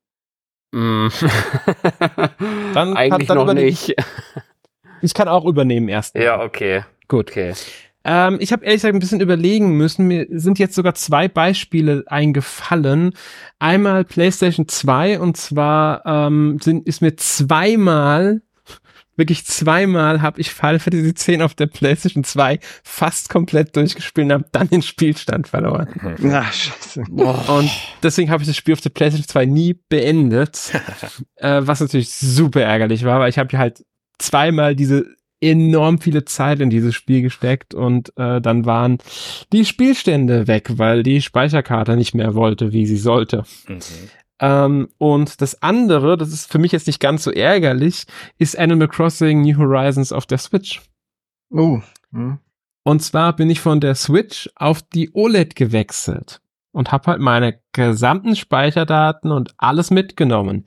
Mm. 0.72 1.08
dann 2.72 2.96
Eigentlich 2.96 3.26
kann, 3.26 3.38
dann 3.38 3.46
noch 3.46 3.54
nicht. 3.54 3.96
Ich 5.02 5.14
kann 5.14 5.26
auch 5.26 5.44
übernehmen 5.44 5.88
erst. 5.88 6.14
Ja, 6.14 6.40
okay. 6.40 6.84
Gut. 7.08 7.30
Okay. 7.30 7.54
Ähm, 8.04 8.38
ich 8.40 8.52
habe 8.52 8.64
ehrlich 8.64 8.80
gesagt 8.80 8.94
ein 8.94 9.00
bisschen 9.00 9.20
überlegen 9.20 9.76
müssen. 9.76 10.06
Mir 10.06 10.26
sind 10.30 10.58
jetzt 10.58 10.74
sogar 10.74 10.94
zwei 10.94 11.28
Beispiele 11.28 12.04
eingefallen. 12.06 13.12
Einmal 13.58 14.04
PlayStation 14.04 14.68
2 14.68 15.20
und 15.20 15.36
zwar 15.36 16.04
ähm, 16.06 16.58
sind, 16.62 16.86
ist 16.86 17.02
mir 17.02 17.16
zweimal, 17.16 18.40
wirklich 19.16 19.44
zweimal 19.44 20.22
habe 20.22 20.40
ich 20.40 20.50
Final 20.50 20.78
Fantasy 20.78 21.12
10 21.12 21.42
auf 21.42 21.54
der 21.54 21.66
PlayStation 21.66 22.24
2 22.24 22.58
fast 22.82 23.28
komplett 23.28 23.76
durchgespielt 23.76 24.26
und 24.26 24.32
habe 24.32 24.46
dann 24.50 24.68
den 24.68 24.80
Spielstand 24.80 25.48
verloren. 25.48 25.88
Ach, 26.32 26.52
scheiße. 26.52 27.02
Und 27.02 27.70
deswegen 28.02 28.30
habe 28.30 28.42
ich 28.42 28.48
das 28.48 28.56
Spiel 28.56 28.72
auf 28.72 28.80
der 28.80 28.90
PlayStation 28.90 29.28
2 29.28 29.44
nie 29.44 29.78
beendet. 29.90 30.72
äh, 31.36 31.60
was 31.62 31.80
natürlich 31.80 32.10
super 32.14 32.62
ärgerlich 32.62 33.04
war, 33.04 33.20
weil 33.20 33.28
ich 33.28 33.38
habe 33.38 33.58
halt 33.58 33.84
zweimal 34.18 34.74
diese 34.74 35.06
enorm 35.40 36.00
viele 36.00 36.24
Zeit 36.24 36.60
in 36.60 36.70
dieses 36.70 36.94
Spiel 36.94 37.22
gesteckt 37.22 37.74
und 37.74 38.12
äh, 38.16 38.40
dann 38.40 38.66
waren 38.66 38.98
die 39.52 39.64
Spielstände 39.64 40.46
weg, 40.46 40.72
weil 40.76 41.02
die 41.02 41.22
Speicherkarte 41.22 41.96
nicht 41.96 42.14
mehr 42.14 42.34
wollte, 42.34 42.72
wie 42.72 42.86
sie 42.86 42.96
sollte. 42.98 43.44
Mhm. 43.66 43.78
Ähm, 44.40 44.88
und 44.98 45.40
das 45.40 45.62
andere, 45.62 46.16
das 46.16 46.32
ist 46.32 46.50
für 46.50 46.58
mich 46.58 46.72
jetzt 46.72 46.86
nicht 46.86 47.00
ganz 47.00 47.24
so 47.24 47.30
ärgerlich, 47.30 48.04
ist 48.38 48.58
Animal 48.58 48.88
Crossing 48.88 49.42
New 49.42 49.56
Horizons 49.58 50.12
auf 50.12 50.26
der 50.26 50.38
Switch. 50.38 50.80
Oh. 51.50 51.80
Mhm. 52.10 52.38
Und 52.82 53.02
zwar 53.02 53.34
bin 53.36 53.50
ich 53.50 53.60
von 53.60 53.80
der 53.80 53.94
Switch 53.94 54.48
auf 54.56 54.82
die 54.82 55.10
OLED 55.14 55.54
gewechselt 55.54 56.40
und 56.72 56.92
habe 56.92 57.10
halt 57.10 57.20
meine 57.20 57.60
gesamten 57.72 58.36
Speicherdaten 58.36 59.30
und 59.30 59.54
alles 59.58 59.90
mitgenommen 59.90 60.64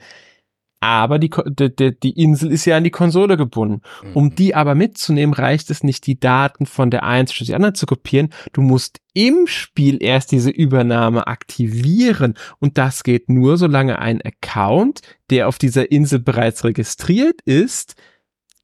aber 0.83 1.17
die, 1.17 1.29
die, 1.29 1.97
die 1.97 2.21
Insel 2.21 2.51
ist 2.51 2.65
ja 2.65 2.75
an 2.75 2.83
die 2.83 2.91
Konsole 2.91 3.37
gebunden. 3.37 3.81
Um 4.13 4.25
mhm. 4.25 4.35
die 4.35 4.53
aber 4.53 4.75
mitzunehmen, 4.75 5.33
reicht 5.33 5.69
es 5.69 5.81
nicht, 5.81 6.05
die 6.05 6.19
Daten 6.19 6.65
von 6.65 6.91
der 6.91 7.03
einen 7.03 7.25
zu 7.25 7.41
die 7.45 7.55
andere 7.55 7.71
zu 7.71 7.85
kopieren. 7.85 8.31
Du 8.51 8.61
musst 8.61 8.99
im 9.13 9.47
Spiel 9.47 10.03
erst 10.03 10.33
diese 10.33 10.49
Übernahme 10.49 11.27
aktivieren. 11.27 12.33
Und 12.59 12.77
das 12.77 13.03
geht 13.03 13.29
nur, 13.29 13.55
solange 13.57 13.99
ein 13.99 14.21
Account, 14.21 14.99
der 15.29 15.47
auf 15.47 15.57
dieser 15.57 15.89
Insel 15.89 16.19
bereits 16.19 16.65
registriert 16.65 17.41
ist, 17.45 17.95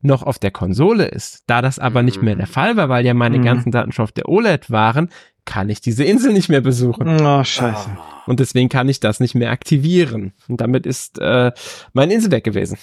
noch 0.01 0.23
auf 0.23 0.39
der 0.39 0.51
Konsole 0.51 1.05
ist. 1.05 1.43
Da 1.47 1.61
das 1.61 1.79
aber 1.79 2.03
nicht 2.03 2.21
mehr 2.21 2.35
der 2.35 2.47
mhm. 2.47 2.51
Fall 2.51 2.75
war, 2.75 2.89
weil 2.89 3.05
ja 3.05 3.13
meine 3.13 3.37
mhm. 3.37 3.43
ganzen 3.43 3.71
Daten 3.71 3.93
schon 3.93 4.03
auf 4.03 4.11
der 4.11 4.27
OLED 4.27 4.69
waren, 4.69 5.09
kann 5.49 5.67
ich 5.67 5.81
diese 5.81 6.03
Insel 6.03 6.31
nicht 6.31 6.47
mehr 6.47 6.61
besuchen. 6.61 7.21
Oh, 7.21 7.43
scheiße. 7.43 7.89
Und 8.27 8.39
deswegen 8.39 8.69
kann 8.69 8.87
ich 8.87 8.99
das 8.99 9.19
nicht 9.19 9.33
mehr 9.33 9.49
aktivieren. 9.49 10.33
Und 10.47 10.61
damit 10.61 10.85
ist 10.85 11.17
äh, 11.17 11.51
meine 11.91 12.13
Insel 12.13 12.29
weg 12.29 12.43
gewesen. 12.43 12.77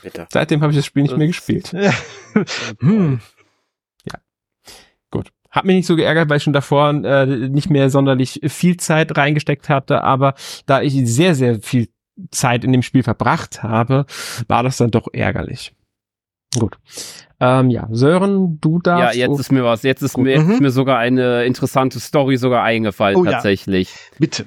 Bitte. 0.00 0.28
Seitdem 0.30 0.62
habe 0.62 0.70
ich 0.70 0.78
das 0.78 0.86
Spiel 0.86 1.02
nicht 1.02 1.16
mehr 1.16 1.26
gespielt. 1.26 1.72
Ja. 1.72 1.92
hm. 2.78 3.20
ja. 4.04 4.20
Gut. 5.10 5.32
Hat 5.50 5.64
mich 5.64 5.74
nicht 5.74 5.86
so 5.86 5.96
geärgert, 5.96 6.28
weil 6.30 6.36
ich 6.36 6.44
schon 6.44 6.52
davor 6.52 6.90
äh, 6.90 7.26
nicht 7.26 7.68
mehr 7.68 7.90
sonderlich 7.90 8.42
viel 8.46 8.76
Zeit 8.76 9.16
reingesteckt 9.16 9.68
hatte, 9.68 10.04
aber 10.04 10.34
da 10.66 10.80
ich 10.80 10.94
sehr, 11.04 11.34
sehr 11.34 11.60
viel 11.60 11.88
Zeit 12.30 12.62
in 12.62 12.70
dem 12.70 12.82
Spiel 12.82 13.02
verbracht 13.02 13.64
habe, 13.64 14.06
war 14.46 14.62
das 14.62 14.76
dann 14.76 14.92
doch 14.92 15.08
ärgerlich. 15.12 15.74
Gut. 16.56 16.78
Ähm, 17.40 17.70
ja, 17.70 17.86
Sören, 17.90 18.58
du 18.60 18.80
darfst. 18.80 19.16
Ja, 19.16 19.28
jetzt 19.28 19.38
ist 19.38 19.52
mir 19.52 19.64
was. 19.64 19.82
Jetzt 19.82 20.02
ist 20.02 20.16
mir, 20.16 20.32
jetzt 20.32 20.48
ist 20.48 20.56
mhm. 20.56 20.62
mir 20.62 20.70
sogar 20.70 20.98
eine 20.98 21.44
interessante 21.44 22.00
Story 22.00 22.36
sogar 22.36 22.64
eingefallen, 22.64 23.16
oh, 23.16 23.24
tatsächlich. 23.24 23.90
Ja. 23.90 24.16
Bitte. 24.18 24.46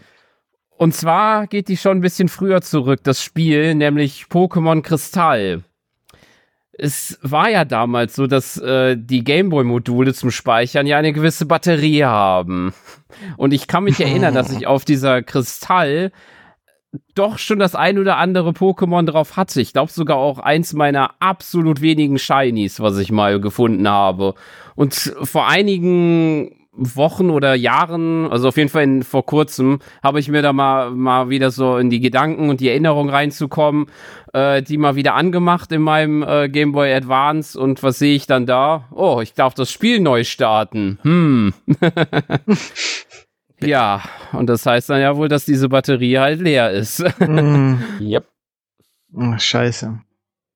Und 0.82 0.96
zwar 0.96 1.48
geht 1.48 1.68
die 1.68 1.78
schon 1.78 2.00
ein 2.00 2.02
bisschen 2.02 2.28
früher 2.28 2.62
zurück, 2.62 3.02
das 3.04 3.24
Spiel, 3.24 3.76
nämlich 3.76 4.26
Pokémon 4.32 4.82
Kristall. 4.82 5.64
Es 6.72 7.20
war 7.22 7.50
ja 7.50 7.66
damals 7.66 8.16
so, 8.16 8.26
dass 8.26 8.58
äh, 8.58 8.98
die 8.98 9.24
Gameboy-Module 9.24 10.16
zum 10.16 10.32
Speichern 10.32 10.88
ja 10.88 10.98
eine 10.98 11.14
gewisse 11.14 11.46
Batterie 11.46 12.06
haben. 12.06 12.74
Und 13.38 13.54
ich 13.54 13.68
kann 13.68 13.84
mich 13.84 14.00
erinnern, 14.02 14.34
dass 14.34 14.52
ich 14.52 14.66
auf 14.66 14.84
dieser 14.84 15.22
Kristall 15.22 16.12
doch 17.16 17.38
schon 17.38 17.60
das 17.60 17.76
ein 17.76 17.98
oder 17.98 18.18
andere 18.18 18.52
Pokémon 18.52 19.06
drauf 19.06 19.38
hatte. 19.38 19.62
Ich 19.62 19.74
glaube 19.74 19.92
sogar 19.92 20.18
auch 20.18 20.40
eins 20.40 20.74
meiner 20.74 21.12
absolut 21.20 21.82
wenigen 21.82 22.20
Shinies, 22.20 22.80
was 22.80 22.98
ich 22.98 23.12
mal 23.12 23.40
gefunden 23.40 23.88
habe. 23.88 24.34
Und 24.76 24.94
vor 25.24 25.48
einigen 25.48 26.56
Wochen 26.74 27.30
oder 27.30 27.54
Jahren, 27.54 28.32
also 28.32 28.48
auf 28.48 28.58
jeden 28.58 28.70
Fall 28.70 28.84
in, 28.84 29.04
vor 29.04 29.26
kurzem, 29.26 29.80
habe 30.02 30.20
ich 30.20 30.30
mir 30.30 30.42
da 30.42 30.54
mal, 30.54 30.92
mal 30.92 31.30
wieder 31.30 31.52
so 31.52 31.78
in 31.78 31.90
die 31.90 32.00
Gedanken 32.00 32.50
und 32.50 32.62
die 32.62 32.70
Erinnerung 32.70 33.10
reinzukommen, 33.10 33.88
äh, 34.34 34.64
die 34.64 34.78
mal 34.78 34.96
wieder 34.96 35.14
angemacht 35.16 35.72
in 35.74 35.82
meinem 35.82 36.24
äh, 36.24 36.48
Game 36.48 36.72
Boy 36.72 36.94
Advance 36.94 37.60
und 37.60 37.84
was 37.84 38.00
sehe 38.00 38.16
ich 38.16 38.26
dann 38.26 38.46
da? 38.46 38.86
Oh, 38.92 39.20
ich 39.22 39.34
darf 39.34 39.54
das 39.54 39.70
Spiel 39.70 40.00
neu 40.00 40.24
starten. 40.24 40.98
Hm. 41.04 41.54
Ja, 43.64 44.02
und 44.34 44.48
das 44.48 44.66
heißt 44.66 44.90
dann 44.90 45.02
ja 45.02 45.16
wohl, 45.16 45.28
dass 45.28 45.46
diese 45.46 45.70
Batterie 45.70 46.18
halt 46.18 46.42
leer 46.42 46.72
ist. 46.72 47.04
mm. 47.20 47.76
Yep. 48.02 48.28
Oh, 49.14 49.38
scheiße. 49.38 50.00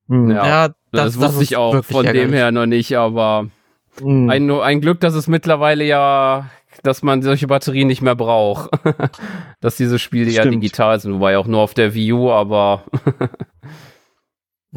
Mm. 0.07 0.31
Ja, 0.31 0.47
ja, 0.47 0.67
das, 0.67 0.75
das 0.91 1.19
wusste 1.19 1.33
das 1.33 1.41
ich 1.41 1.57
auch 1.57 1.83
von 1.83 2.05
dem 2.05 2.33
her 2.33 2.51
noch 2.51 2.65
nicht, 2.65 2.97
aber 2.97 3.47
mm. 4.01 4.29
ein, 4.29 4.51
ein 4.51 4.81
Glück, 4.81 4.99
dass 4.99 5.13
es 5.13 5.27
mittlerweile 5.27 5.83
ja, 5.83 6.49
dass 6.83 7.03
man 7.03 7.21
solche 7.21 7.47
Batterien 7.47 7.87
nicht 7.87 8.01
mehr 8.01 8.15
braucht. 8.15 8.69
dass 9.61 9.77
diese 9.77 9.99
Spiele 9.99 10.31
Stimmt. 10.31 10.45
ja 10.45 10.51
digital 10.51 10.99
sind, 10.99 11.13
wobei 11.13 11.37
auch 11.37 11.47
nur 11.47 11.61
auf 11.61 11.73
der 11.73 11.93
Wii 11.93 12.13
U, 12.13 12.31
aber 12.31 12.83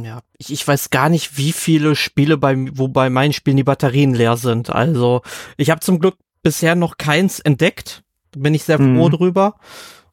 Ja, 0.00 0.20
ich, 0.38 0.52
ich 0.52 0.66
weiß 0.66 0.90
gar 0.90 1.08
nicht, 1.08 1.36
wie 1.36 1.52
viele 1.52 1.96
Spiele 1.96 2.38
bei, 2.38 2.54
wo 2.72 2.86
bei 2.86 3.10
meinen 3.10 3.32
Spielen 3.32 3.56
die 3.56 3.64
Batterien 3.64 4.14
leer 4.14 4.36
sind. 4.36 4.70
Also, 4.70 5.22
ich 5.56 5.70
habe 5.70 5.80
zum 5.80 5.98
Glück 5.98 6.16
bisher 6.42 6.76
noch 6.76 6.98
keins 6.98 7.40
entdeckt 7.40 8.04
bin 8.36 8.54
ich 8.54 8.64
sehr 8.64 8.78
froh 8.78 8.84
mhm. 9.08 9.10
drüber. 9.10 9.54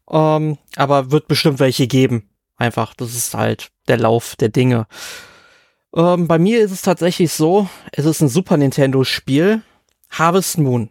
Ähm, 0.10 0.58
aber 0.76 1.12
wird 1.12 1.28
bestimmt 1.28 1.60
welche 1.60 1.88
geben. 1.88 2.30
Einfach, 2.58 2.94
das 2.94 3.16
ist 3.16 3.34
halt 3.34 3.72
der 3.88 3.98
Lauf 3.98 4.36
der 4.36 4.50
Dinge. 4.50 4.88
Ähm, 5.96 6.28
bei 6.28 6.40
mir 6.40 6.62
ist 6.62 6.72
es 6.72 6.82
tatsächlich 6.82 7.32
so, 7.32 7.70
es 7.92 8.06
ist 8.06 8.22
ein 8.22 8.28
Super 8.28 8.58
Nintendo-Spiel, 8.58 9.62
Harvest 10.10 10.58
Moon. 10.58 10.90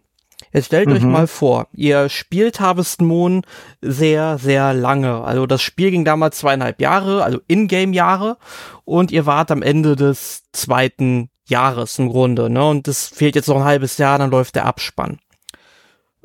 Jetzt 0.51 0.67
stellt 0.67 0.87
mhm. 0.87 0.95
euch 0.95 1.03
mal 1.03 1.27
vor, 1.27 1.67
ihr 1.73 2.09
spielt 2.09 2.59
Harvest 2.59 3.01
Moon 3.01 3.43
sehr, 3.81 4.37
sehr 4.37 4.73
lange. 4.73 5.23
Also 5.23 5.45
das 5.45 5.61
Spiel 5.61 5.91
ging 5.91 6.05
damals 6.05 6.37
zweieinhalb 6.37 6.81
Jahre, 6.81 7.23
also 7.23 7.39
Ingame-Jahre, 7.47 8.37
und 8.83 9.11
ihr 9.11 9.25
wart 9.25 9.51
am 9.51 9.61
Ende 9.61 9.95
des 9.95 10.43
zweiten 10.51 11.29
Jahres 11.47 11.99
im 11.99 12.09
Grunde, 12.09 12.49
ne? 12.49 12.65
Und 12.65 12.87
es 12.87 13.07
fehlt 13.07 13.35
jetzt 13.35 13.47
noch 13.47 13.57
ein 13.57 13.63
halbes 13.63 13.97
Jahr, 13.97 14.17
dann 14.17 14.31
läuft 14.31 14.55
der 14.55 14.65
Abspann. 14.65 15.19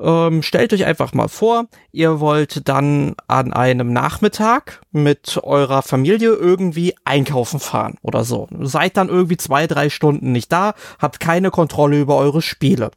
Ähm, 0.01 0.41
stellt 0.41 0.73
euch 0.73 0.85
einfach 0.85 1.13
mal 1.13 1.27
vor, 1.27 1.67
ihr 1.91 2.19
wollt 2.19 2.67
dann 2.67 3.15
an 3.27 3.53
einem 3.53 3.93
Nachmittag 3.93 4.81
mit 4.91 5.39
eurer 5.43 5.83
Familie 5.83 6.33
irgendwie 6.33 6.95
einkaufen 7.05 7.59
fahren 7.59 7.95
oder 8.01 8.23
so. 8.23 8.47
Seid 8.61 8.97
dann 8.97 9.09
irgendwie 9.09 9.37
zwei, 9.37 9.67
drei 9.67 9.89
Stunden 9.89 10.31
nicht 10.31 10.51
da, 10.51 10.73
habt 10.99 11.19
keine 11.19 11.51
Kontrolle 11.51 11.99
über 11.99 12.17
eure 12.17 12.41
Spiele. 12.41 12.91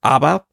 Aber 0.00 0.44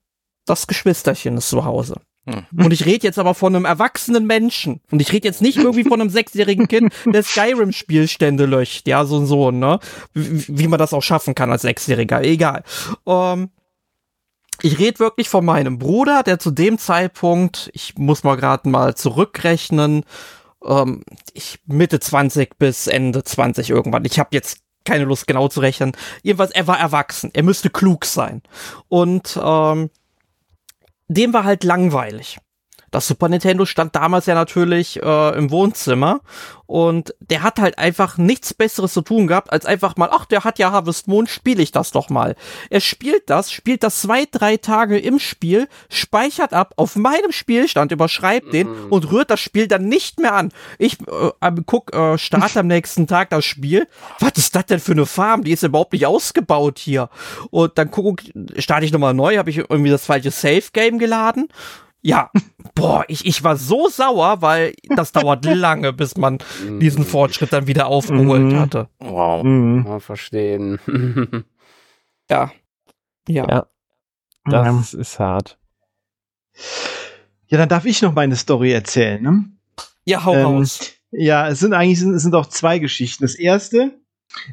das 0.46 0.66
Geschwisterchen 0.66 1.38
ist 1.38 1.50
zu 1.50 1.64
Hause. 1.64 2.02
Hm. 2.26 2.46
Und 2.58 2.72
ich 2.72 2.86
rede 2.86 3.06
jetzt 3.06 3.20
aber 3.20 3.36
von 3.36 3.56
einem 3.56 3.66
erwachsenen 3.66 4.26
Menschen. 4.26 4.82
Und 4.90 5.02
ich 5.02 5.12
rede 5.12 5.28
jetzt 5.28 5.42
nicht 5.42 5.58
irgendwie 5.58 5.84
von 5.84 6.00
einem 6.00 6.10
sechsjährigen 6.10 6.68
Kind, 6.68 6.94
der 7.06 7.22
Skyrim-Spielstände 7.22 8.46
löscht. 8.46 8.88
Ja, 8.88 9.06
so 9.06 9.20
ein 9.20 9.26
Sohn, 9.26 9.60
ne? 9.60 9.80
Wie, 10.14 10.46
wie, 10.48 10.68
man 10.68 10.80
das 10.80 10.94
auch 10.94 11.04
schaffen 11.04 11.36
kann 11.36 11.52
als 11.52 11.64
Sechsjähriger. 11.64 12.24
Egal. 12.24 12.64
Ähm, 13.06 13.50
ich 14.62 14.80
rede 14.80 15.00
wirklich 15.00 15.30
von 15.30 15.46
meinem 15.46 15.80
Bruder, 15.80 16.24
der 16.24 16.40
zu 16.40 16.52
dem 16.52 16.78
Zeitpunkt, 16.78 17.70
ich 17.74 17.98
muss 17.98 18.24
mal 18.24 18.36
gerade 18.36 18.70
mal 18.70 18.96
zurückrechnen, 18.96 20.06
ähm, 20.64 21.04
ich 21.34 21.60
Mitte 21.66 22.00
20 22.00 22.58
bis 22.58 22.88
Ende 22.88 23.24
20 23.24 23.70
irgendwann. 23.70 24.06
Ich 24.06 24.20
habe 24.20 24.30
jetzt 24.32 24.60
keine 24.86 25.06
Lust 25.06 25.28
genau 25.28 25.48
zu 25.48 25.62
rechnen. 25.62 25.94
Jedenfalls, 26.24 26.52
er 26.52 26.68
war 26.68 26.80
erwachsen. 26.80 27.32
Er 27.34 27.44
müsste 27.44 27.70
klug 27.70 28.06
sein. 28.06 28.42
Und 28.90 29.40
ähm, 29.42 29.90
dem 31.08 31.34
war 31.34 31.44
halt 31.44 31.64
langweilig. 31.64 32.40
Das 32.94 33.08
Super 33.08 33.28
Nintendo 33.28 33.66
stand 33.66 33.96
damals 33.96 34.28
ja 34.28 34.36
natürlich 34.36 35.02
äh, 35.02 35.36
im 35.36 35.50
Wohnzimmer 35.50 36.22
und 36.68 37.16
der 37.20 37.42
hat 37.42 37.60
halt 37.60 37.80
einfach 37.80 38.20
nichts 38.20 38.54
Besseres 38.54 38.94
zu 38.94 39.02
tun 39.02 39.26
gehabt, 39.26 39.52
als 39.52 39.66
einfach 39.66 39.96
mal, 39.96 40.10
ach, 40.12 40.26
der 40.26 40.44
hat 40.44 40.60
ja 40.60 40.72
Harvest 40.72 41.08
Moon, 41.08 41.26
spiele 41.26 41.64
ich 41.64 41.72
das 41.72 41.90
doch 41.90 42.10
mal. 42.10 42.36
Er 42.70 42.82
spielt 42.82 43.32
das, 43.32 43.52
spielt 43.52 43.82
das 43.82 44.00
zwei, 44.02 44.26
drei 44.32 44.58
Tage 44.58 45.00
im 45.00 45.18
Spiel, 45.18 45.68
speichert 45.90 46.54
ab 46.54 46.74
auf 46.78 46.96
meinem 46.96 47.32
Spielstand, 47.32 47.92
überschreibt 47.92 48.54
den 48.54 48.70
mhm. 48.70 48.92
und 48.92 49.12
rührt 49.12 49.32
das 49.32 49.40
Spiel 49.40 49.68
dann 49.68 49.88
nicht 49.88 50.20
mehr 50.20 50.36
an. 50.36 50.52
Ich 50.78 51.00
äh, 51.02 51.52
guck, 51.66 51.96
äh, 51.96 52.20
starte 52.20 52.60
am 52.60 52.68
nächsten 52.74 53.08
Tag 53.08 53.32
das 53.32 53.44
Spiel. 53.44 53.88
Was 54.20 54.34
ist 54.36 54.56
das 54.56 54.68
denn 54.68 54.80
für 54.80 54.92
eine 54.92 55.08
Farm? 55.08 55.44
Die 55.44 55.52
ist 55.52 55.64
überhaupt 55.64 55.94
nicht 55.94 56.06
ausgebaut 56.06 56.78
hier. 56.78 57.10
Und 57.50 57.76
dann 57.80 57.90
guck, 57.90 58.22
starte 58.60 58.86
ich 58.86 58.92
nochmal 58.92 59.16
neu, 59.16 59.38
habe 59.38 59.50
ich 59.50 59.58
irgendwie 59.58 59.90
das 59.90 60.06
falsche 60.06 60.30
Save 60.30 60.66
Game 60.74 61.00
geladen 61.00 61.50
ja, 62.04 62.30
boah, 62.76 63.06
ich, 63.08 63.26
ich 63.26 63.44
war 63.44 63.56
so 63.56 63.88
sauer, 63.88 64.42
weil 64.42 64.74
das 64.96 65.14
dauert 65.14 65.46
lange, 65.46 65.94
bis 65.94 66.18
man 66.18 66.38
diesen 66.80 67.06
Fortschritt 67.06 67.54
dann 67.54 67.66
wieder 67.66 67.88
aufgeholt 67.88 68.44
mhm. 68.44 68.60
hatte. 68.60 68.90
Wow, 69.00 69.44
mhm. 69.44 69.84
mal 69.84 70.00
verstehen. 70.02 70.80
ja. 72.30 72.52
ja. 73.28 73.48
Ja. 73.48 73.68
Das 74.46 74.92
ja. 74.92 75.00
ist 75.00 75.20
hart. 75.20 75.58
Ja, 77.48 77.58
dann 77.58 77.70
darf 77.70 77.86
ich 77.86 78.02
noch 78.02 78.14
meine 78.14 78.36
Story 78.36 78.74
erzählen, 78.74 79.22
ne? 79.22 79.46
Ja, 80.04 80.26
hau 80.26 80.36
ähm, 80.36 80.46
raus. 80.46 80.92
Ja, 81.12 81.48
es 81.48 81.60
sind 81.60 81.74
eigentlich 81.74 82.02
es 82.02 82.24
sind 82.24 82.36
auch 82.36 82.48
zwei 82.48 82.80
Geschichten. 82.80 83.24
Das 83.24 83.36
erste, 83.36 83.98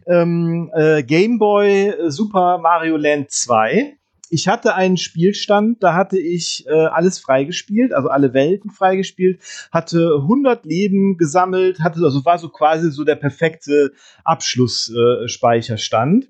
ähm, 0.07 0.71
äh, 0.75 1.03
Game 1.03 1.39
Boy 1.39 1.95
Super 2.09 2.59
Mario 2.59 2.97
Land 2.97 3.33
2 3.33 3.99
ich 4.31 4.48
hatte 4.48 4.74
einen 4.74 4.97
Spielstand, 4.97 5.82
da 5.82 5.93
hatte 5.94 6.19
ich 6.19 6.66
äh, 6.66 6.70
alles 6.70 7.19
freigespielt, 7.19 7.93
also 7.93 8.09
alle 8.09 8.32
Welten 8.32 8.70
freigespielt, 8.70 9.43
hatte 9.73 10.15
100 10.23 10.65
Leben 10.65 11.19
gesammelt, 11.19 11.81
hatte 11.81 12.02
also 12.02 12.24
war 12.24 12.39
so 12.39 12.48
quasi 12.48 12.90
so 12.90 13.05
der 13.05 13.16
perfekte 13.16 13.93
Abschlussspeicherstand. 14.24 16.24
Äh, 16.24 16.28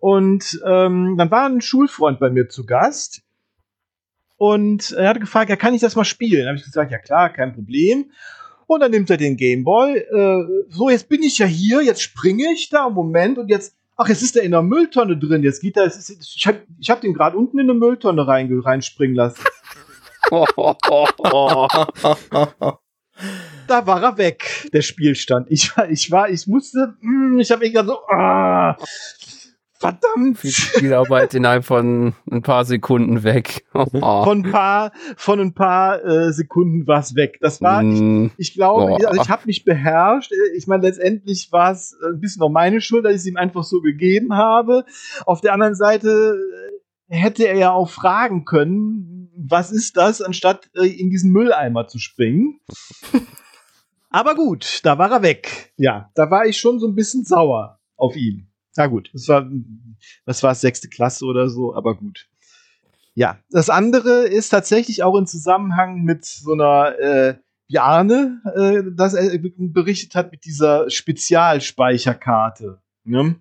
und 0.00 0.62
ähm, 0.64 1.16
dann 1.18 1.30
war 1.30 1.46
ein 1.46 1.60
Schulfreund 1.60 2.20
bei 2.20 2.30
mir 2.30 2.48
zu 2.48 2.64
Gast 2.64 3.20
und 4.36 4.92
er 4.92 5.08
hatte 5.08 5.20
gefragt, 5.20 5.50
ja, 5.50 5.56
kann 5.56 5.74
ich 5.74 5.80
das 5.80 5.96
mal 5.96 6.04
spielen? 6.04 6.42
Da 6.42 6.48
habe 6.48 6.58
ich 6.58 6.64
gesagt, 6.64 6.92
ja 6.92 6.98
klar, 6.98 7.32
kein 7.32 7.52
Problem. 7.52 8.12
Und 8.68 8.80
dann 8.80 8.92
nimmt 8.92 9.10
er 9.10 9.16
den 9.16 9.36
Gameboy. 9.36 9.96
Äh, 9.96 10.64
so, 10.68 10.90
jetzt 10.90 11.08
bin 11.08 11.24
ich 11.24 11.38
ja 11.38 11.46
hier, 11.46 11.82
jetzt 11.82 12.02
springe 12.02 12.52
ich 12.52 12.68
da, 12.68 12.88
Moment, 12.88 13.38
und 13.38 13.48
jetzt 13.48 13.74
ach, 13.98 14.08
jetzt 14.08 14.22
ist 14.22 14.36
er 14.36 14.44
in 14.44 14.52
der 14.52 14.62
Mülltonne 14.62 15.18
drin. 15.18 15.42
Jetzt 15.42 15.60
geht 15.60 15.76
er, 15.76 15.84
ist, 15.84 16.08
ich 16.08 16.46
habe 16.46 16.62
ich 16.78 16.88
hab 16.88 17.02
den 17.02 17.12
gerade 17.12 17.36
unten 17.36 17.58
in 17.58 17.68
eine 17.68 17.78
Mülltonne 17.78 18.26
rein, 18.26 18.48
reinspringen 18.64 19.14
lassen. 19.16 19.44
da 23.66 23.86
war 23.86 24.02
er 24.02 24.16
weg, 24.18 24.68
der 24.72 24.82
Spielstand. 24.82 25.50
Ich 25.50 25.72
ich 25.90 26.10
war, 26.10 26.30
ich 26.30 26.46
musste, 26.46 26.94
mm, 27.00 27.40
ich 27.40 27.50
habe 27.50 27.64
irgendwann 27.64 27.86
so, 27.86 27.98
ah, 28.08 28.76
Verdammt! 29.78 30.38
Viel 30.38 30.50
Spielarbeit 30.50 31.34
innerhalb 31.34 31.64
von 31.64 32.14
ein 32.28 32.42
paar 32.42 32.64
Sekunden 32.64 33.22
weg. 33.22 33.64
von 33.72 34.44
ein 34.44 34.50
paar, 34.50 34.92
von 35.16 35.38
ein 35.40 35.54
paar 35.54 36.04
äh, 36.04 36.32
Sekunden 36.32 36.88
war 36.88 36.98
es 36.98 37.14
weg. 37.14 37.38
Das 37.40 37.62
war, 37.62 37.82
mm. 37.84 38.32
ich, 38.36 38.48
ich 38.48 38.54
glaube, 38.54 38.92
oh. 38.92 38.96
also 38.96 39.22
ich 39.22 39.28
habe 39.28 39.42
mich 39.46 39.64
beherrscht. 39.64 40.32
Ich 40.56 40.66
meine, 40.66 40.82
letztendlich 40.82 41.52
war 41.52 41.70
es 41.70 41.96
ein 42.04 42.18
bisschen 42.18 42.42
auch 42.42 42.50
meine 42.50 42.80
Schuld, 42.80 43.04
dass 43.04 43.12
ich 43.12 43.18
es 43.18 43.26
ihm 43.26 43.36
einfach 43.36 43.62
so 43.62 43.80
gegeben 43.80 44.34
habe. 44.34 44.84
Auf 45.26 45.40
der 45.42 45.52
anderen 45.52 45.76
Seite 45.76 46.36
äh, 47.08 47.16
hätte 47.16 47.46
er 47.46 47.56
ja 47.56 47.70
auch 47.70 47.88
fragen 47.88 48.44
können, 48.44 49.30
was 49.36 49.70
ist 49.70 49.96
das, 49.96 50.20
anstatt 50.20 50.68
äh, 50.74 50.86
in 50.86 51.10
diesen 51.10 51.30
Mülleimer 51.30 51.86
zu 51.86 52.00
springen. 52.00 52.58
Aber 54.10 54.34
gut, 54.34 54.80
da 54.82 54.98
war 54.98 55.12
er 55.12 55.22
weg. 55.22 55.72
Ja, 55.76 56.10
da 56.14 56.30
war 56.30 56.46
ich 56.46 56.58
schon 56.58 56.80
so 56.80 56.88
ein 56.88 56.96
bisschen 56.96 57.24
sauer 57.24 57.78
auf 57.96 58.16
ihn. 58.16 58.47
Na 58.78 58.86
gut, 58.86 59.10
das 59.12 59.26
war, 59.26 59.50
was 60.24 60.44
war 60.44 60.54
sechste 60.54 60.88
Klasse 60.88 61.24
oder 61.24 61.48
so, 61.48 61.74
aber 61.74 61.96
gut. 61.96 62.28
Ja, 63.14 63.40
das 63.50 63.70
andere 63.70 64.28
ist 64.28 64.50
tatsächlich 64.50 65.02
auch 65.02 65.18
in 65.18 65.26
Zusammenhang 65.26 66.04
mit 66.04 66.24
so 66.24 66.52
einer, 66.52 66.96
äh, 67.00 67.34
wie 67.66 67.80
Arne 67.80 68.40
äh, 68.54 68.84
das 68.94 69.14
er 69.14 69.36
berichtet 69.36 70.14
hat, 70.14 70.30
mit 70.30 70.44
dieser 70.44 70.88
Spezialspeicherkarte. 70.90 72.80
Ne? 73.02 73.34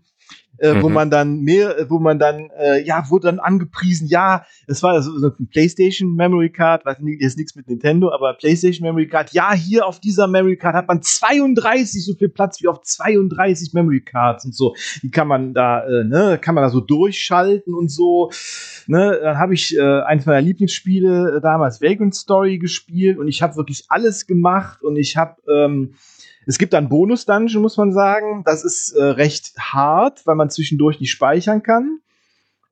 Äh, 0.59 0.73
mhm. 0.73 0.81
wo 0.81 0.89
man 0.89 1.09
dann 1.09 1.41
mehr, 1.41 1.85
wo 1.89 1.99
man 1.99 2.19
dann, 2.19 2.49
äh, 2.57 2.83
ja, 2.83 3.09
wurde 3.09 3.27
dann 3.27 3.39
angepriesen, 3.39 4.07
ja, 4.07 4.45
es 4.67 4.83
war 4.83 5.01
so, 5.01 5.17
so 5.17 5.27
ein 5.27 5.47
PlayStation 5.47 6.15
Memory 6.15 6.51
Card, 6.51 6.85
weiß 6.85 6.99
nicht, 6.99 7.21
ist 7.21 7.37
nichts 7.37 7.55
mit 7.55 7.67
Nintendo, 7.67 8.11
aber 8.11 8.33
PlayStation 8.33 8.85
Memory 8.85 9.07
Card, 9.07 9.33
ja, 9.33 9.53
hier 9.53 9.85
auf 9.85 9.99
dieser 9.99 10.27
Memory 10.27 10.57
Card 10.57 10.75
hat 10.75 10.87
man 10.87 11.01
32 11.01 12.05
so 12.05 12.13
viel 12.15 12.29
Platz 12.29 12.61
wie 12.61 12.67
auf 12.67 12.81
32 12.81 13.73
Memory 13.73 14.01
Cards 14.01 14.45
und 14.45 14.55
so. 14.55 14.75
Die 15.03 15.11
kann 15.11 15.27
man 15.27 15.53
da, 15.53 15.85
äh, 15.85 16.03
ne, 16.03 16.39
kann 16.41 16.55
man 16.55 16.63
da 16.63 16.69
so 16.69 16.79
durchschalten 16.79 17.73
und 17.73 17.89
so. 17.89 18.31
Ne, 18.87 19.19
dann 19.21 19.37
habe 19.37 19.53
ich 19.53 19.75
äh, 19.77 20.01
eines 20.01 20.25
meiner 20.25 20.41
Lieblingsspiele 20.41 21.37
äh, 21.37 21.41
damals 21.41 21.81
Vagrant 21.81 22.15
Story 22.15 22.57
gespielt 22.57 23.17
und 23.17 23.27
ich 23.27 23.41
habe 23.41 23.55
wirklich 23.55 23.85
alles 23.89 24.27
gemacht 24.27 24.81
und 24.83 24.95
ich 24.95 25.17
habe 25.17 25.35
ähm, 25.49 25.93
es 26.47 26.57
gibt 26.57 26.73
einen 26.73 26.87
Bonus-Dungeon, 26.87 27.61
muss 27.61 27.75
man 27.75 27.91
sagen. 27.91 28.43
Das 28.45 28.63
ist 28.63 28.93
äh, 28.93 29.03
recht 29.03 29.53
hart, 29.59 30.25
weil 30.25 30.35
man 30.35 30.49
zwischendurch 30.49 30.99
nicht 30.99 31.11
speichern 31.11 31.61
kann. 31.61 31.99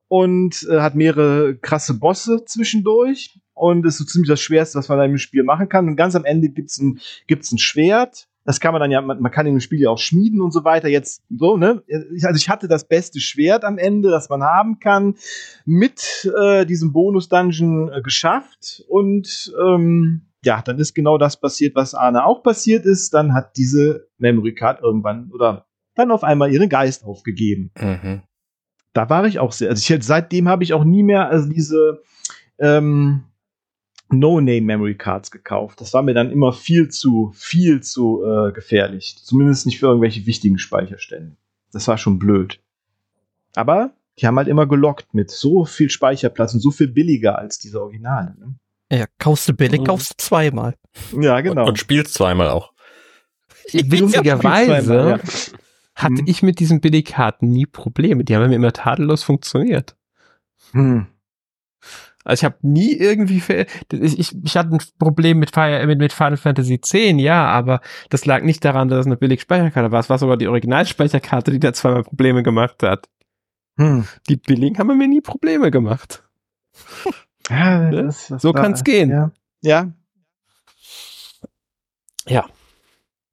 Und 0.08 0.66
äh, 0.70 0.80
hat 0.80 0.94
mehrere 0.94 1.56
krasse 1.56 1.94
Bosse 1.94 2.44
zwischendurch. 2.46 3.38
Und 3.52 3.84
ist 3.84 3.98
so 3.98 4.04
ziemlich 4.04 4.28
das 4.28 4.40
Schwerste, 4.40 4.78
was 4.78 4.88
man 4.88 4.98
da 4.98 5.04
im 5.04 5.18
Spiel 5.18 5.42
machen 5.42 5.68
kann. 5.68 5.88
Und 5.88 5.96
ganz 5.96 6.14
am 6.14 6.24
Ende 6.24 6.48
gibt's 6.48 6.78
ein, 6.78 7.00
gibt's 7.26 7.52
ein 7.52 7.58
Schwert. 7.58 8.28
Das 8.44 8.60
kann 8.60 8.72
man 8.72 8.80
dann 8.80 8.90
ja, 8.90 9.00
man, 9.02 9.20
man 9.20 9.32
kann 9.32 9.46
in 9.46 9.56
dem 9.56 9.60
Spiel 9.60 9.80
ja 9.80 9.90
auch 9.90 9.98
schmieden 9.98 10.40
und 10.40 10.52
so 10.52 10.64
weiter. 10.64 10.88
Jetzt 10.88 11.22
so, 11.28 11.56
ne? 11.56 11.82
Also 12.22 12.36
ich 12.36 12.48
hatte 12.48 12.68
das 12.68 12.86
beste 12.86 13.20
Schwert 13.20 13.64
am 13.64 13.76
Ende, 13.76 14.08
das 14.08 14.28
man 14.30 14.42
haben 14.42 14.78
kann, 14.78 15.16
mit 15.66 16.30
äh, 16.40 16.64
diesem 16.64 16.92
Bonus-Dungeon 16.92 17.92
äh, 17.92 18.02
geschafft. 18.02 18.84
Und 18.88 19.52
ähm, 19.60 20.22
ja, 20.46 20.62
dann 20.62 20.78
ist 20.78 20.94
genau 20.94 21.18
das 21.18 21.38
passiert, 21.38 21.74
was 21.74 21.94
Arne 21.94 22.24
auch 22.24 22.42
passiert 22.42 22.86
ist. 22.86 23.12
Dann 23.12 23.34
hat 23.34 23.56
diese 23.56 24.08
Memory 24.16 24.54
Card 24.54 24.80
irgendwann 24.80 25.30
oder 25.32 25.66
dann 25.94 26.10
auf 26.10 26.24
einmal 26.24 26.52
ihren 26.52 26.68
Geist 26.68 27.04
aufgegeben. 27.04 27.70
Mhm. 27.78 28.22
Da 28.92 29.10
war 29.10 29.26
ich 29.26 29.38
auch 29.38 29.52
sehr. 29.52 29.68
Also 29.68 29.94
ich, 29.94 30.04
seitdem 30.04 30.48
habe 30.48 30.64
ich 30.64 30.72
auch 30.72 30.84
nie 30.84 31.02
mehr 31.02 31.28
also 31.28 31.48
diese 31.50 32.02
ähm, 32.58 33.24
No-Name-Memory 34.08 34.96
Cards 34.96 35.30
gekauft. 35.30 35.80
Das 35.80 35.92
war 35.92 36.02
mir 36.02 36.14
dann 36.14 36.30
immer 36.30 36.52
viel 36.52 36.88
zu, 36.88 37.32
viel 37.34 37.82
zu 37.82 38.24
äh, 38.24 38.52
gefährlich. 38.52 39.16
Zumindest 39.22 39.66
nicht 39.66 39.78
für 39.78 39.86
irgendwelche 39.86 40.26
wichtigen 40.26 40.58
Speicherstände. 40.58 41.36
Das 41.72 41.88
war 41.88 41.98
schon 41.98 42.18
blöd. 42.18 42.60
Aber 43.54 43.92
die 44.18 44.26
haben 44.26 44.36
halt 44.36 44.48
immer 44.48 44.66
gelockt 44.66 45.12
mit 45.12 45.30
so 45.30 45.64
viel 45.64 45.90
Speicherplatz 45.90 46.54
und 46.54 46.60
so 46.60 46.70
viel 46.70 46.88
billiger 46.88 47.38
als 47.38 47.58
diese 47.58 47.82
Originale. 47.82 48.34
Ne? 48.38 48.54
Ja, 48.90 49.06
kaufst 49.18 49.48
du 49.48 49.52
billig, 49.52 49.80
mhm. 49.80 49.84
kaufst 49.84 50.12
du 50.12 50.14
zweimal. 50.18 50.74
Ja, 51.18 51.40
genau. 51.40 51.62
Und, 51.62 51.70
und 51.70 51.78
spielst 51.78 52.14
zweimal 52.14 52.48
auch. 52.48 52.72
Witzigerweise 53.72 54.94
ja. 54.94 55.18
hatte 55.94 56.20
hm. 56.20 56.24
ich 56.26 56.42
mit 56.42 56.60
diesen 56.60 56.80
Billigkarten 56.80 57.48
nie 57.48 57.66
Probleme. 57.66 58.22
Die 58.22 58.36
haben 58.36 58.48
mir 58.48 58.54
immer 58.54 58.72
tadellos 58.72 59.24
funktioniert. 59.24 59.96
Hm. 60.70 61.06
Also 62.24 62.40
ich 62.40 62.44
habe 62.44 62.56
nie 62.62 62.92
irgendwie, 62.92 63.42
ich, 63.92 64.18
ich, 64.18 64.36
ich 64.44 64.56
hatte 64.56 64.74
ein 64.74 64.80
Problem 64.98 65.38
mit, 65.38 65.52
Fire, 65.52 65.86
mit, 65.86 65.98
mit 65.98 66.12
Final 66.12 66.36
Fantasy 66.36 66.74
X, 66.74 66.92
ja, 66.92 67.46
aber 67.46 67.80
das 68.10 68.26
lag 68.26 68.42
nicht 68.42 68.64
daran, 68.64 68.88
dass 68.88 69.00
es 69.00 69.06
eine 69.06 69.16
billig 69.16 69.40
Speicherkarte 69.40 69.92
war. 69.92 70.00
Es 70.00 70.10
war 70.10 70.18
sogar 70.18 70.36
die 70.36 70.48
Originalspeicherkarte, 70.48 71.52
die 71.52 71.60
da 71.60 71.72
zweimal 71.72 72.02
Probleme 72.02 72.42
gemacht 72.42 72.82
hat. 72.82 73.08
Hm. 73.78 74.06
Die 74.28 74.36
billigen 74.36 74.78
haben 74.78 74.96
mir 74.96 75.08
nie 75.08 75.20
Probleme 75.20 75.70
gemacht. 75.70 76.24
Ja, 77.50 77.78
ne? 77.78 78.04
das, 78.04 78.28
das 78.28 78.42
so 78.42 78.52
kann 78.52 78.72
es 78.72 78.84
gehen. 78.84 79.10
Ja. 79.10 79.30
ja. 79.62 79.92
Ja. 82.28 82.46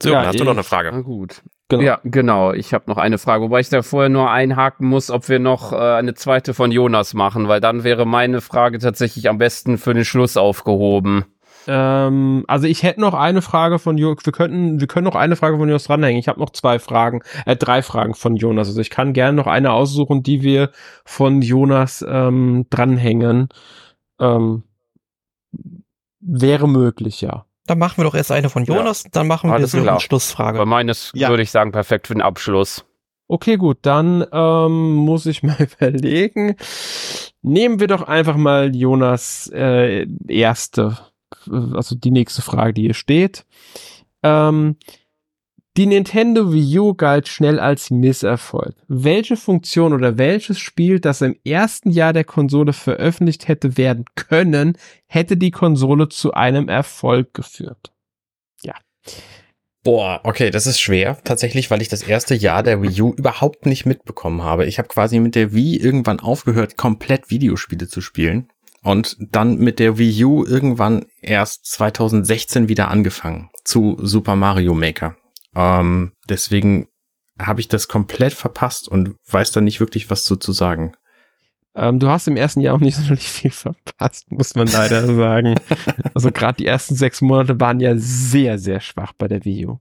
So, 0.01 0.11
ja, 0.11 0.25
hast 0.25 0.39
du 0.39 0.43
noch 0.43 0.51
eine 0.51 0.63
Frage? 0.63 0.91
Na 0.91 1.01
gut. 1.01 1.41
Genau. 1.69 1.83
Ja, 1.83 1.99
genau. 2.03 2.53
Ich 2.53 2.73
habe 2.73 2.85
noch 2.87 2.97
eine 2.97 3.17
Frage, 3.17 3.45
wobei 3.45 3.61
ich 3.61 3.69
da 3.69 3.81
vorher 3.81 4.09
nur 4.09 4.29
einhaken 4.29 4.87
muss, 4.87 5.09
ob 5.09 5.29
wir 5.29 5.39
noch 5.39 5.71
äh, 5.71 5.77
eine 5.77 6.13
zweite 6.13 6.53
von 6.53 6.71
Jonas 6.71 7.13
machen, 7.13 7.47
weil 7.47 7.61
dann 7.61 7.83
wäre 7.83 8.05
meine 8.05 8.41
Frage 8.41 8.79
tatsächlich 8.79 9.29
am 9.29 9.37
besten 9.37 9.77
für 9.77 9.93
den 9.93 10.05
Schluss 10.05 10.37
aufgehoben. 10.37 11.25
Ähm, 11.67 12.43
also 12.47 12.67
ich 12.67 12.83
hätte 12.83 13.01
noch 13.01 13.13
eine 13.13 13.41
Frage 13.41 13.79
von 13.79 13.97
Jonas. 13.97 14.25
Wir 14.25 14.33
könnten, 14.33 14.79
wir 14.79 14.87
können 14.87 15.05
noch 15.05 15.15
eine 15.15 15.35
Frage 15.35 15.57
von 15.57 15.67
Jonas 15.67 15.85
dranhängen. 15.85 16.19
Ich 16.19 16.27
habe 16.27 16.39
noch 16.39 16.51
zwei 16.51 16.79
Fragen, 16.79 17.21
äh, 17.45 17.55
drei 17.55 17.81
Fragen 17.81 18.13
von 18.13 18.35
Jonas. 18.35 18.67
Also 18.67 18.81
ich 18.81 18.89
kann 18.89 19.13
gerne 19.13 19.35
noch 19.35 19.47
eine 19.47 19.71
aussuchen, 19.71 20.21
die 20.21 20.41
wir 20.41 20.71
von 21.05 21.41
Jonas 21.41 22.05
ähm, 22.07 22.65
dranhängen. 22.69 23.49
Ähm, 24.19 24.63
wäre 26.19 26.67
möglich, 26.67 27.21
ja. 27.21 27.45
Dann 27.65 27.79
machen 27.79 27.97
wir 27.97 28.03
doch 28.03 28.15
erst 28.15 28.31
eine 28.31 28.49
von 28.49 28.65
Jonas, 28.65 29.03
ja. 29.03 29.09
dann 29.13 29.27
machen 29.27 29.49
wir 29.49 29.67
so 29.67 29.77
eine 29.77 29.99
Schlussfrage. 29.99 30.57
Bei 30.57 30.65
meines 30.65 31.11
ja. 31.15 31.29
würde 31.29 31.43
ich 31.43 31.51
sagen, 31.51 31.71
perfekt 31.71 32.07
für 32.07 32.13
den 32.13 32.21
Abschluss. 32.21 32.85
Okay, 33.27 33.55
gut, 33.55 33.79
dann 33.83 34.25
ähm, 34.31 34.95
muss 34.95 35.25
ich 35.25 35.43
mal 35.43 35.57
überlegen. 35.59 36.55
Nehmen 37.41 37.79
wir 37.79 37.87
doch 37.87 38.03
einfach 38.03 38.35
mal 38.35 38.75
Jonas 38.75 39.49
äh, 39.53 40.07
erste, 40.27 40.97
also 41.49 41.95
die 41.95 42.11
nächste 42.11 42.41
Frage, 42.41 42.73
die 42.73 42.81
hier 42.83 42.93
steht. 42.93 43.45
Ähm, 44.23 44.77
die 45.75 45.87
Nintendo 45.87 46.53
Wii 46.53 46.79
U 46.79 46.93
galt 46.93 47.27
schnell 47.27 47.59
als 47.59 47.89
Misserfolg. 47.89 48.75
Welche 48.87 49.35
Funktion 49.37 49.93
oder 49.93 50.17
welches 50.19 50.59
Spiel, 50.59 50.99
das 50.99 51.21
im 51.21 51.35
ersten 51.43 51.89
Jahr 51.89 52.13
der 52.13 52.25
Konsole 52.25 52.73
veröffentlicht 52.73 53.47
hätte 53.47 53.75
werden 53.75 54.05
können, 54.15 54.77
hätte 55.07 55.35
die 55.35 55.51
Konsole 55.51 56.09
zu 56.09 56.33
einem 56.33 56.69
Erfolg 56.69 57.33
geführt? 57.33 57.91
Ja. 58.61 58.75
Boah, 59.83 60.21
okay, 60.23 60.51
das 60.51 60.67
ist 60.67 60.79
schwer, 60.79 61.17
tatsächlich, 61.23 61.71
weil 61.71 61.81
ich 61.81 61.89
das 61.89 62.03
erste 62.03 62.35
Jahr 62.35 62.61
der 62.61 62.83
Wii 62.83 63.01
U 63.01 63.13
überhaupt 63.13 63.65
nicht 63.65 63.85
mitbekommen 63.85 64.43
habe. 64.43 64.67
Ich 64.67 64.77
habe 64.77 64.87
quasi 64.87 65.19
mit 65.19 65.33
der 65.33 65.53
Wii 65.53 65.77
irgendwann 65.77 66.19
aufgehört, 66.19 66.77
komplett 66.77 67.31
Videospiele 67.31 67.87
zu 67.87 67.99
spielen 67.99 68.47
und 68.83 69.17
dann 69.19 69.57
mit 69.57 69.79
der 69.79 69.97
Wii 69.97 70.23
U 70.23 70.45
irgendwann 70.45 71.05
erst 71.21 71.65
2016 71.65 72.69
wieder 72.69 72.89
angefangen 72.89 73.49
zu 73.63 73.97
Super 73.99 74.35
Mario 74.35 74.75
Maker. 74.75 75.17
Ähm, 75.55 76.13
deswegen 76.29 76.87
habe 77.39 77.61
ich 77.61 77.67
das 77.67 77.87
komplett 77.87 78.33
verpasst 78.33 78.87
und 78.87 79.15
weiß 79.29 79.51
da 79.51 79.61
nicht 79.61 79.79
wirklich 79.79 80.09
was 80.09 80.23
zu, 80.23 80.35
zu 80.35 80.51
sagen. 80.51 80.93
Ähm, 81.75 81.99
du 81.99 82.07
hast 82.07 82.27
im 82.27 82.37
ersten 82.37 82.61
Jahr 82.61 82.75
auch 82.75 82.79
nicht 82.79 82.95
sonderlich 82.97 83.27
viel 83.27 83.51
verpasst, 83.51 84.31
muss 84.31 84.55
man 84.55 84.67
leider 84.67 85.05
sagen. 85.15 85.55
Also 86.13 86.31
gerade 86.31 86.57
die 86.57 86.65
ersten 86.65 86.95
sechs 86.95 87.21
Monate 87.21 87.59
waren 87.59 87.79
ja 87.79 87.93
sehr, 87.97 88.59
sehr 88.59 88.79
schwach 88.79 89.13
bei 89.17 89.27
der 89.27 89.43
Wii 89.45 89.67
U. 89.67 89.79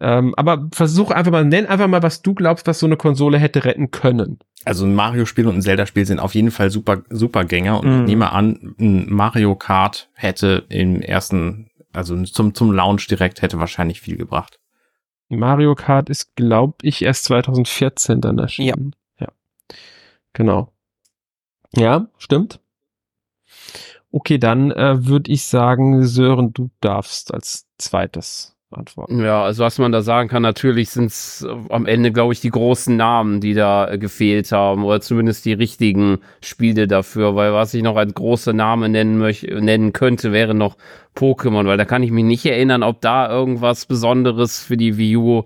Ähm, 0.00 0.32
aber 0.36 0.68
versuch 0.72 1.10
einfach 1.10 1.32
mal, 1.32 1.44
nenn 1.44 1.66
einfach 1.66 1.88
mal, 1.88 2.04
was 2.04 2.22
du 2.22 2.32
glaubst, 2.32 2.68
was 2.68 2.78
so 2.78 2.86
eine 2.86 2.96
Konsole 2.96 3.38
hätte 3.38 3.64
retten 3.64 3.90
können. 3.90 4.38
Also 4.64 4.84
ein 4.84 4.94
Mario-Spiel 4.94 5.48
und 5.48 5.56
ein 5.56 5.62
Zelda-Spiel 5.62 6.06
sind 6.06 6.20
auf 6.20 6.36
jeden 6.36 6.52
Fall 6.52 6.70
super, 6.70 7.02
super 7.10 7.44
Gänger 7.44 7.80
und 7.80 7.88
mm. 7.88 8.00
ich 8.00 8.06
nehme 8.06 8.32
an, 8.32 8.76
ein 8.78 9.12
Mario 9.12 9.56
Kart 9.56 10.08
hätte 10.14 10.66
im 10.68 11.00
ersten 11.00 11.70
also 11.92 12.22
zum, 12.24 12.54
zum 12.54 12.72
Launch 12.72 13.06
direkt 13.06 13.42
hätte 13.42 13.58
wahrscheinlich 13.58 14.00
viel 14.00 14.16
gebracht. 14.16 14.60
Mario 15.28 15.74
Kart 15.74 16.08
ist, 16.08 16.36
glaube 16.36 16.74
ich, 16.82 17.02
erst 17.02 17.24
2014 17.24 18.20
dann 18.20 18.38
erschienen. 18.38 18.94
Ja. 19.18 19.26
ja. 19.26 19.76
Genau. 20.32 20.72
Ja, 21.76 22.08
stimmt. 22.18 22.60
Okay, 24.10 24.38
dann 24.38 24.70
äh, 24.70 25.06
würde 25.06 25.30
ich 25.30 25.44
sagen, 25.44 26.06
Sören, 26.06 26.54
du 26.54 26.70
darfst 26.80 27.34
als 27.34 27.66
zweites 27.76 28.56
antworten. 28.70 29.20
Ja, 29.20 29.42
also 29.42 29.64
was 29.64 29.78
man 29.78 29.92
da 29.92 30.02
sagen 30.02 30.28
kann, 30.28 30.42
natürlich 30.42 30.90
sind 30.90 31.06
es 31.06 31.46
äh, 31.48 31.72
am 31.72 31.86
Ende, 31.86 32.12
glaube 32.12 32.32
ich, 32.32 32.40
die 32.40 32.50
großen 32.50 32.96
Namen, 32.96 33.40
die 33.40 33.54
da 33.54 33.90
äh, 33.90 33.98
gefehlt 33.98 34.52
haben 34.52 34.84
oder 34.84 35.00
zumindest 35.00 35.44
die 35.44 35.54
richtigen 35.54 36.18
Spiele 36.42 36.86
dafür, 36.86 37.34
weil 37.34 37.52
was 37.52 37.74
ich 37.74 37.82
noch 37.82 37.96
als 37.96 38.14
große 38.14 38.52
Name 38.52 38.88
nennen 38.88 39.18
möchte, 39.18 39.60
nennen 39.60 39.92
könnte, 39.92 40.32
wäre 40.32 40.54
noch 40.54 40.76
Pokémon, 41.16 41.66
weil 41.66 41.78
da 41.78 41.84
kann 41.84 42.02
ich 42.02 42.10
mich 42.10 42.24
nicht 42.24 42.46
erinnern, 42.46 42.82
ob 42.82 43.00
da 43.00 43.30
irgendwas 43.30 43.86
Besonderes 43.86 44.62
für 44.62 44.76
die 44.76 44.98
Wii 44.98 45.16
U, 45.16 45.44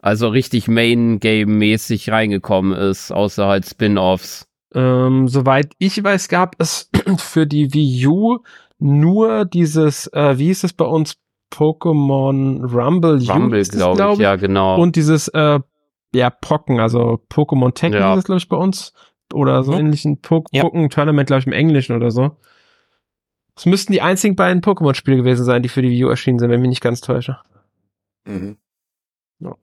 also 0.00 0.28
richtig 0.28 0.68
Main-Game-mäßig 0.68 2.10
reingekommen 2.10 2.72
ist, 2.72 3.10
außer 3.10 3.46
halt 3.46 3.66
Spin-Offs. 3.66 4.46
Ähm, 4.74 5.28
soweit 5.28 5.72
ich 5.78 6.02
weiß, 6.02 6.28
gab 6.28 6.54
es 6.58 6.90
für 7.16 7.46
die 7.46 7.72
Wii 7.72 8.06
U 8.06 8.38
nur 8.78 9.44
dieses, 9.44 10.06
äh, 10.12 10.38
wie 10.38 10.46
hieß 10.46 10.64
es 10.64 10.72
bei 10.72 10.84
uns, 10.84 11.16
Pokémon 11.50 12.60
Rumble, 12.60 13.18
Rumble 13.26 13.62
glaube 13.64 13.96
glaub 13.96 14.14
ich, 14.14 14.20
ja, 14.20 14.36
genau. 14.36 14.80
Und 14.80 14.96
dieses, 14.96 15.28
äh, 15.28 15.60
ja, 16.14 16.30
Pocken, 16.30 16.80
also 16.80 17.20
Pokémon 17.30 17.72
Tech 17.74 17.92
ja. 17.92 18.12
ist 18.12 18.18
das, 18.18 18.24
glaube 18.24 18.38
ich, 18.38 18.48
bei 18.48 18.56
uns. 18.56 18.92
Oder 19.32 19.62
so 19.62 19.72
mhm. 19.72 19.78
ähnlichen 19.78 20.20
po 20.20 20.44
ja. 20.52 20.64
Pokémon 20.64 20.90
Tournament, 20.90 21.26
glaube 21.26 21.40
ich, 21.40 21.46
im 21.46 21.52
Englischen 21.52 21.94
oder 21.94 22.10
so. 22.10 22.36
Es 23.56 23.66
müssten 23.66 23.92
die 23.92 24.00
einzigen 24.00 24.36
beiden 24.36 24.62
Pokémon-Spiele 24.62 25.16
gewesen 25.16 25.44
sein, 25.44 25.62
die 25.62 25.68
für 25.68 25.82
die 25.82 25.90
Wii 25.90 26.04
U 26.04 26.08
erschienen 26.08 26.38
sind, 26.38 26.48
wenn 26.48 26.60
ich 26.60 26.62
mich 26.62 26.68
nicht 26.68 26.82
ganz 26.82 27.00
täusche. 27.00 27.38
Mhm. 28.24 28.56
Ja. 29.40 29.56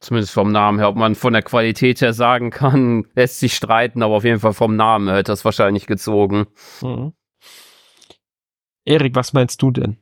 Zumindest 0.00 0.32
vom 0.32 0.50
Namen 0.50 0.78
her. 0.78 0.88
Ob 0.88 0.96
man 0.96 1.14
von 1.14 1.34
der 1.34 1.42
Qualität 1.42 2.00
her 2.00 2.14
sagen 2.14 2.50
kann, 2.50 3.06
lässt 3.14 3.38
sich 3.38 3.54
streiten, 3.54 4.02
aber 4.02 4.14
auf 4.16 4.24
jeden 4.24 4.40
Fall 4.40 4.54
vom 4.54 4.74
Namen 4.74 5.08
her 5.08 5.18
hätte 5.18 5.32
das 5.32 5.44
wahrscheinlich 5.44 5.86
gezogen. 5.86 6.46
Mhm. 6.82 7.12
Erik, 8.84 9.14
was 9.14 9.34
meinst 9.34 9.60
du 9.62 9.70
denn? 9.70 9.98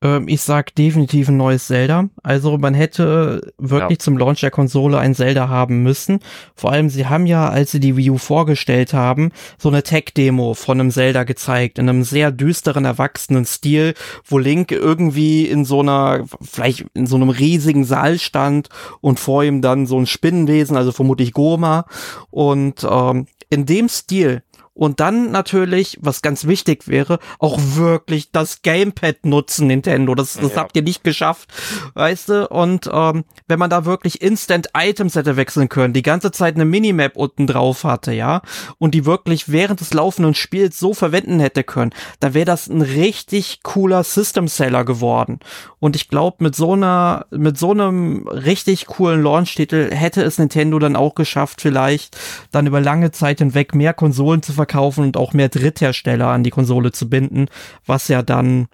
Ähm, 0.00 0.28
ich 0.28 0.42
sag 0.42 0.74
definitiv 0.74 1.28
ein 1.28 1.36
neues 1.36 1.66
Zelda. 1.66 2.08
Also 2.22 2.56
man 2.56 2.74
hätte 2.74 3.52
wirklich 3.58 3.98
ja. 3.98 4.04
zum 4.04 4.16
Launch 4.16 4.40
der 4.40 4.50
Konsole 4.50 4.98
ein 4.98 5.14
Zelda 5.14 5.48
haben 5.48 5.82
müssen. 5.82 6.20
Vor 6.54 6.70
allem, 6.70 6.88
sie 6.88 7.06
haben 7.06 7.26
ja, 7.26 7.48
als 7.48 7.72
sie 7.72 7.80
die 7.80 7.96
Wii 7.96 8.10
U 8.10 8.18
vorgestellt 8.18 8.92
haben, 8.92 9.32
so 9.58 9.68
eine 9.68 9.82
Tech-Demo 9.82 10.54
von 10.54 10.80
einem 10.80 10.90
Zelda 10.90 11.24
gezeigt, 11.24 11.78
in 11.78 11.88
einem 11.88 12.04
sehr 12.04 12.30
düsteren, 12.30 12.84
erwachsenen 12.84 13.44
Stil, 13.44 13.94
wo 14.24 14.38
Link 14.38 14.70
irgendwie 14.70 15.46
in 15.46 15.64
so 15.64 15.80
einer, 15.80 16.24
vielleicht 16.42 16.86
in 16.94 17.06
so 17.06 17.16
einem 17.16 17.30
riesigen 17.30 17.84
Saal 17.84 18.18
stand 18.18 18.68
und 19.00 19.18
vor 19.18 19.42
ihm 19.42 19.62
dann 19.62 19.86
so 19.86 19.98
ein 19.98 20.06
Spinnenwesen, 20.06 20.76
also 20.76 20.92
vermutlich 20.92 21.32
Goma. 21.32 21.86
Und 22.30 22.86
ähm, 22.88 23.26
in 23.50 23.66
dem 23.66 23.88
Stil 23.88 24.42
und 24.78 25.00
dann 25.00 25.32
natürlich, 25.32 25.98
was 26.00 26.22
ganz 26.22 26.46
wichtig 26.46 26.86
wäre, 26.86 27.18
auch 27.40 27.58
wirklich 27.58 28.30
das 28.30 28.62
Gamepad 28.62 29.26
nutzen, 29.26 29.66
Nintendo. 29.66 30.14
Das, 30.14 30.34
das 30.34 30.52
ja. 30.52 30.58
habt 30.58 30.76
ihr 30.76 30.82
nicht 30.82 31.02
geschafft, 31.02 31.52
weißt 31.94 32.28
du? 32.28 32.48
Und 32.48 32.88
ähm, 32.92 33.24
wenn 33.48 33.58
man 33.58 33.70
da 33.70 33.84
wirklich 33.84 34.22
Instant 34.22 34.68
Items 34.76 35.16
hätte 35.16 35.36
wechseln 35.36 35.68
können, 35.68 35.94
die 35.94 36.02
ganze 36.02 36.30
Zeit 36.30 36.54
eine 36.54 36.64
Minimap 36.64 37.16
unten 37.16 37.48
drauf 37.48 37.82
hatte, 37.82 38.12
ja, 38.12 38.40
und 38.78 38.94
die 38.94 39.04
wirklich 39.04 39.50
während 39.50 39.80
des 39.80 39.92
laufenden 39.92 40.34
Spiels 40.34 40.78
so 40.78 40.94
verwenden 40.94 41.40
hätte 41.40 41.64
können, 41.64 41.90
dann 42.20 42.34
wäre 42.34 42.46
das 42.46 42.68
ein 42.68 42.82
richtig 42.82 43.64
cooler 43.64 44.04
System 44.04 44.46
Seller 44.46 44.84
geworden. 44.84 45.40
Und 45.80 45.96
ich 45.96 46.08
glaube, 46.08 46.36
mit 46.38 46.54
so 46.54 46.74
einer, 46.74 47.26
mit 47.32 47.58
so 47.58 47.72
einem 47.72 48.28
richtig 48.28 48.86
coolen 48.86 49.24
Launch-Titel 49.24 49.90
hätte 49.90 50.22
es 50.22 50.38
Nintendo 50.38 50.78
dann 50.78 50.94
auch 50.94 51.16
geschafft, 51.16 51.62
vielleicht 51.62 52.16
dann 52.52 52.68
über 52.68 52.80
lange 52.80 53.10
Zeit 53.10 53.38
hinweg 53.38 53.74
mehr 53.74 53.92
Konsolen 53.92 54.40
zu 54.40 54.52
verkaufen 54.52 54.67
verkaufen 54.68 55.04
und 55.04 55.16
auch 55.16 55.32
mehr 55.32 55.48
Dritthersteller 55.48 56.28
an 56.28 56.44
die 56.44 56.50
Konsole 56.50 56.92
zu 56.92 57.08
binden, 57.08 57.46
was 57.86 58.08
ja 58.08 58.22
dann 58.22 58.68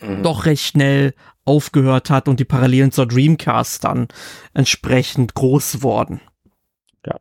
mhm. 0.00 0.22
doch 0.22 0.44
recht 0.46 0.64
schnell 0.64 1.14
aufgehört 1.44 2.10
hat 2.10 2.28
und 2.28 2.38
die 2.40 2.44
Parallelen 2.44 2.92
zur 2.92 3.06
Dreamcast 3.06 3.84
dann 3.84 4.08
entsprechend 4.52 5.34
groß 5.34 5.82
wurden. 5.82 6.20
Ja. 7.06 7.18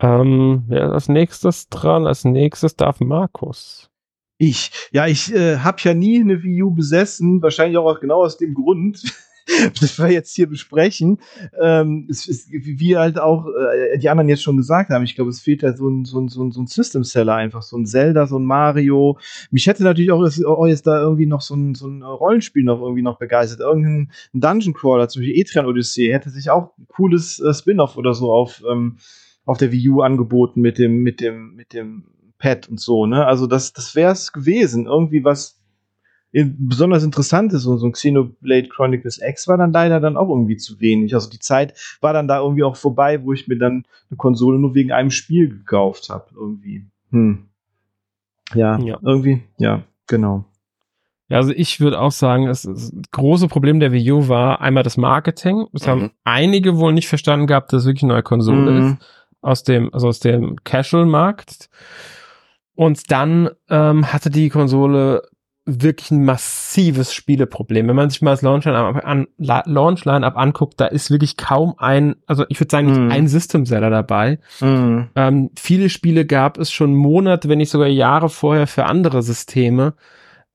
Ähm, 0.00 0.64
wer 0.68 0.86
ist 0.86 0.92
als 0.92 1.08
nächstes 1.08 1.68
dran? 1.68 2.06
Als 2.06 2.24
nächstes 2.24 2.76
darf 2.76 3.00
Markus. 3.00 3.90
Ich. 4.38 4.70
Ja, 4.92 5.06
ich 5.06 5.34
äh, 5.34 5.58
habe 5.58 5.78
ja 5.82 5.92
nie 5.92 6.20
eine 6.20 6.42
Wii 6.42 6.62
U 6.62 6.70
besessen, 6.70 7.42
wahrscheinlich 7.42 7.78
auch 7.78 8.00
genau 8.00 8.24
aus 8.24 8.38
dem 8.38 8.54
Grund. 8.54 9.02
das 9.80 9.98
wir 9.98 10.10
jetzt 10.10 10.34
hier 10.34 10.48
besprechen, 10.48 11.18
ähm, 11.60 12.06
es 12.10 12.26
ist, 12.26 12.50
wie 12.50 12.96
halt 12.96 13.18
auch 13.18 13.46
äh, 13.46 13.98
die 13.98 14.08
anderen 14.08 14.28
jetzt 14.28 14.42
schon 14.42 14.56
gesagt 14.56 14.90
haben, 14.90 15.04
ich 15.04 15.14
glaube, 15.14 15.30
es 15.30 15.40
fehlt 15.40 15.62
da 15.62 15.76
so 15.76 15.88
ein, 15.88 16.04
so 16.04 16.20
ein, 16.20 16.28
so 16.28 16.42
ein, 16.42 16.52
so 16.52 16.60
ein 16.60 16.66
System-Seller 16.66 17.34
einfach, 17.34 17.62
so 17.62 17.76
ein 17.76 17.86
Zelda, 17.86 18.26
so 18.26 18.38
ein 18.38 18.44
Mario. 18.44 19.18
Mich 19.50 19.66
hätte 19.66 19.82
natürlich 19.82 20.12
auch, 20.12 20.22
auch 20.46 20.66
jetzt 20.66 20.86
da 20.86 21.00
irgendwie 21.00 21.26
noch 21.26 21.40
so 21.40 21.54
ein, 21.54 21.74
so 21.74 21.86
ein 21.86 22.02
Rollenspiel 22.02 22.64
noch 22.64 22.80
irgendwie 22.80 23.02
noch 23.02 23.18
begeistert. 23.18 23.60
Irgendein 23.60 24.10
Dungeon 24.32 24.74
Crawler, 24.74 25.08
zum 25.08 25.22
Beispiel 25.22 25.40
Etrian 25.40 25.66
Odyssey, 25.66 26.08
hätte 26.08 26.30
sich 26.30 26.50
auch 26.50 26.76
ein 26.78 26.86
cooles 26.88 27.40
äh, 27.40 27.52
Spin-off 27.52 27.96
oder 27.96 28.14
so 28.14 28.32
auf, 28.32 28.62
ähm, 28.70 28.96
auf 29.44 29.58
der 29.58 29.72
Wii 29.72 29.88
U 29.90 30.00
angeboten 30.02 30.60
mit 30.60 30.78
dem, 30.78 31.02
mit 31.02 31.20
dem, 31.20 31.54
mit 31.54 31.72
dem 31.72 32.04
Pad 32.38 32.68
und 32.68 32.80
so, 32.80 33.06
ne? 33.06 33.26
Also 33.26 33.46
das, 33.46 33.72
das 33.72 33.94
wäre 33.94 34.12
es 34.12 34.32
gewesen. 34.32 34.86
Irgendwie 34.86 35.24
was, 35.24 35.59
besonders 36.32 37.02
interessant 37.02 37.52
ist. 37.52 37.66
Und 37.66 37.78
so 37.78 37.86
ein 37.86 37.92
Xenoblade 37.92 38.68
Chronicles 38.68 39.20
X 39.20 39.48
war 39.48 39.56
dann 39.56 39.72
leider 39.72 40.00
dann 40.00 40.16
auch 40.16 40.28
irgendwie 40.28 40.56
zu 40.56 40.80
wenig. 40.80 41.14
Also 41.14 41.28
die 41.30 41.38
Zeit 41.38 41.74
war 42.00 42.12
dann 42.12 42.28
da 42.28 42.40
irgendwie 42.40 42.62
auch 42.62 42.76
vorbei, 42.76 43.22
wo 43.24 43.32
ich 43.32 43.48
mir 43.48 43.58
dann 43.58 43.84
eine 44.10 44.16
Konsole 44.16 44.58
nur 44.58 44.74
wegen 44.74 44.92
einem 44.92 45.10
Spiel 45.10 45.48
gekauft 45.48 46.08
habe. 46.10 46.26
Irgendwie. 46.34 46.86
Hm. 47.10 47.46
Ja, 48.54 48.78
ja, 48.78 48.98
irgendwie, 49.02 49.42
ja, 49.58 49.82
genau. 50.06 50.44
Ja, 51.28 51.36
also 51.36 51.52
ich 51.54 51.78
würde 51.78 52.00
auch 52.00 52.10
sagen, 52.10 52.46
das, 52.46 52.62
das, 52.62 52.92
große 53.12 53.46
Problem 53.46 53.78
der 53.78 53.92
Wii 53.92 54.10
U 54.10 54.28
war 54.28 54.60
einmal 54.60 54.82
das 54.82 54.96
Marketing. 54.96 55.66
Es 55.72 55.86
mhm. 55.86 55.90
haben 55.90 56.10
einige 56.24 56.76
wohl 56.76 56.92
nicht 56.92 57.06
verstanden 57.08 57.46
gehabt, 57.46 57.72
dass 57.72 57.82
es 57.82 57.86
wirklich 57.86 58.02
eine 58.02 58.14
neue 58.14 58.24
Konsole 58.24 58.70
mhm. 58.72 58.86
ist. 58.86 58.96
Aus 59.42 59.62
dem, 59.62 59.94
also 59.94 60.08
aus 60.08 60.18
dem 60.18 60.56
Casual-Markt. 60.64 61.70
Und 62.74 63.10
dann 63.10 63.50
ähm, 63.68 64.12
hatte 64.12 64.28
die 64.28 64.48
Konsole 64.48 65.22
wirklich 65.66 66.10
ein 66.10 66.24
massives 66.24 67.12
Spieleproblem. 67.12 67.86
Wenn 67.86 67.96
man 67.96 68.10
sich 68.10 68.22
mal 68.22 68.32
das 68.32 68.42
Launch-Line-Up 68.42 69.04
an, 69.04 69.26
Launch 69.38 70.06
anguckt, 70.06 70.80
da 70.80 70.86
ist 70.86 71.10
wirklich 71.10 71.36
kaum 71.36 71.74
ein, 71.78 72.16
also 72.26 72.44
ich 72.48 72.58
würde 72.60 72.70
sagen, 72.70 73.08
mm. 73.08 73.10
ein 73.10 73.28
System-Seller 73.28 73.90
dabei. 73.90 74.38
Mm. 74.60 75.02
Ähm, 75.14 75.50
viele 75.58 75.90
Spiele 75.90 76.24
gab 76.24 76.58
es 76.58 76.72
schon 76.72 76.94
Monate, 76.94 77.48
wenn 77.48 77.58
nicht 77.58 77.70
sogar 77.70 77.88
Jahre 77.88 78.28
vorher 78.28 78.66
für 78.66 78.86
andere 78.86 79.22
Systeme. 79.22 79.94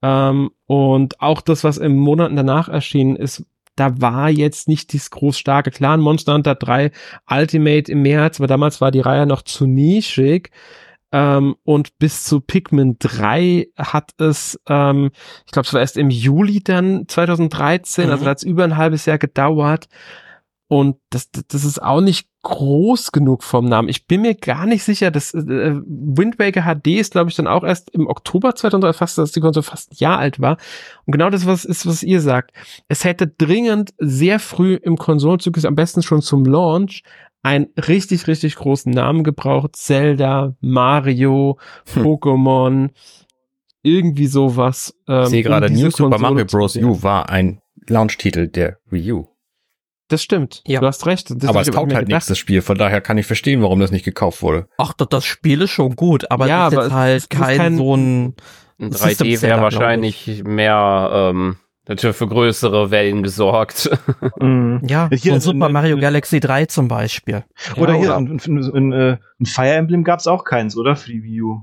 Ähm, 0.01 0.51
und 0.65 1.21
auch 1.21 1.41
das, 1.41 1.63
was 1.63 1.77
im 1.77 1.95
Monaten 1.95 2.35
danach 2.35 2.67
erschienen 2.67 3.15
ist, 3.15 3.45
da 3.75 4.01
war 4.01 4.29
jetzt 4.29 4.67
nicht 4.67 4.93
dieses 4.93 5.11
groß 5.11 5.37
starke. 5.37 5.69
Klar, 5.69 5.97
Monster 5.97 6.33
Hunter 6.33 6.55
3 6.55 6.91
Ultimate 7.29 7.91
im 7.91 8.01
März, 8.01 8.39
aber 8.39 8.47
damals 8.47 8.81
war 8.81 8.91
die 8.91 9.01
Reihe 9.01 9.25
noch 9.25 9.41
zu 9.41 9.67
nischig. 9.67 10.51
Ähm, 11.15 11.55
und 11.63 11.97
bis 11.97 12.25
zu 12.25 12.41
Pikmin 12.41 12.97
3 12.99 13.67
hat 13.77 14.11
es, 14.17 14.59
ähm, 14.67 15.11
ich 15.45 15.53
glaube, 15.53 15.65
es 15.65 15.73
war 15.73 15.79
erst 15.79 15.95
im 15.95 16.09
Juli 16.09 16.61
dann 16.61 17.07
2013, 17.07 18.07
mhm. 18.07 18.11
also 18.11 18.25
hat 18.25 18.39
es 18.39 18.43
über 18.43 18.65
ein 18.65 18.75
halbes 18.75 19.05
Jahr 19.05 19.17
gedauert. 19.17 19.87
Und 20.67 20.97
das, 21.11 21.29
das 21.31 21.63
ist 21.63 21.81
auch 21.81 22.01
nicht 22.01 22.27
groß 22.41 23.13
genug 23.13 23.43
vom 23.43 23.65
Namen. 23.65 23.87
Ich 23.87 24.07
bin 24.07 24.23
mir 24.23 24.35
gar 24.35 24.65
nicht 24.65 24.83
sicher, 24.83 25.09
dass 25.09 25.33
äh, 25.33 25.75
Wind 25.85 26.37
Waker 26.37 26.63
HD 26.63 26.99
ist, 26.99 27.13
glaube 27.13 27.29
ich, 27.29 27.35
dann 27.37 27.47
auch 27.47 27.63
erst 27.63 27.91
im 27.91 28.07
Oktober 28.07 28.53
2003, 28.53 28.91
fast, 28.91 29.17
dass 29.17 29.31
die 29.31 29.39
Konsole 29.39 29.63
fast 29.63 29.93
ein 29.93 29.95
Jahr 29.97 30.19
alt 30.19 30.41
war. 30.41 30.57
Und 31.05 31.11
genau 31.13 31.29
das 31.29 31.45
was 31.45 31.63
ist, 31.63 31.85
was 31.85 32.03
ihr 32.03 32.19
sagt. 32.19 32.51
Es 32.89 33.05
hätte 33.05 33.27
dringend 33.27 33.93
sehr 33.99 34.39
früh 34.39 34.73
im 34.73 34.97
Konsolenzyklus, 34.97 35.63
am 35.63 35.75
besten 35.75 36.01
schon 36.01 36.21
zum 36.21 36.43
Launch, 36.43 37.03
einen 37.45 37.67
richtig, 37.77 38.27
richtig 38.27 38.55
großen 38.55 38.91
Namen 38.91 39.23
gebraucht. 39.23 39.75
Zelda, 39.75 40.55
Mario, 40.61 41.59
hm. 41.93 42.03
Pokémon, 42.03 42.89
irgendwie 43.83 44.25
sowas. 44.25 44.95
Ähm, 45.07 45.23
ich 45.23 45.29
sehe 45.29 45.43
gerade, 45.43 45.67
um 45.67 45.73
New 45.73 45.91
Super 45.91 46.17
Mario 46.17 46.45
Bros. 46.45 46.75
U 46.75 47.03
war 47.03 47.29
ein 47.29 47.61
Launch-Titel 47.87 48.47
der 48.47 48.79
Wii 48.89 49.11
U. 49.11 49.27
Das 50.07 50.23
stimmt. 50.23 50.63
Ja. 50.65 50.79
Du 50.79 50.87
hast 50.87 51.05
recht. 51.05 51.29
Das 51.29 51.47
aber 51.49 51.61
es 51.61 51.69
taugt 51.69 51.93
halt 51.93 52.07
nichts, 52.07 52.25
das 52.25 52.37
Spiel. 52.39 52.63
Von 52.63 52.79
daher 52.79 53.01
kann 53.01 53.17
ich 53.19 53.27
verstehen, 53.27 53.61
warum 53.61 53.79
das 53.79 53.91
nicht 53.91 54.05
gekauft 54.05 54.41
wurde. 54.41 54.67
Ach, 54.77 54.93
das 54.93 55.25
Spiel 55.25 55.61
ist 55.61 55.71
schon 55.71 55.95
gut, 55.95 56.29
aber 56.31 56.47
ja, 56.47 56.67
ist 56.67 56.73
aber 56.73 56.83
jetzt 56.83 56.93
halt 56.93 57.29
kein, 57.29 57.57
kein, 57.57 57.77
so 57.77 57.95
ein, 57.95 58.35
ein 58.79 58.91
3D 58.91 59.41
wäre 59.43 59.61
wahrscheinlich 59.61 60.43
mehr 60.43 61.09
ähm, 61.11 61.57
natürlich 61.87 62.15
für 62.15 62.27
größere 62.27 62.91
Wellen 62.91 63.23
gesorgt. 63.23 63.89
Mhm. 64.39 64.81
Ja, 64.87 65.09
hier 65.11 65.39
so 65.39 65.51
Super 65.51 65.69
Mario 65.69 65.97
Galaxy 65.97 66.39
3 66.39 66.65
zum 66.65 66.87
Beispiel. 66.87 67.43
Oder 67.77 67.93
ja, 67.93 67.99
hier, 67.99 68.09
oder? 68.09 68.17
In, 68.17 68.39
in, 68.39 68.75
in, 68.75 68.91
äh, 68.91 69.17
in, 69.39 69.45
Fire 69.45 69.73
Emblem 69.73 70.03
gab 70.03 70.19
es 70.19 70.27
auch 70.27 70.43
keins, 70.43 70.75
oder? 70.75 70.95
Für 70.95 71.11
die 71.11 71.23
Wii 71.23 71.41
U. 71.41 71.61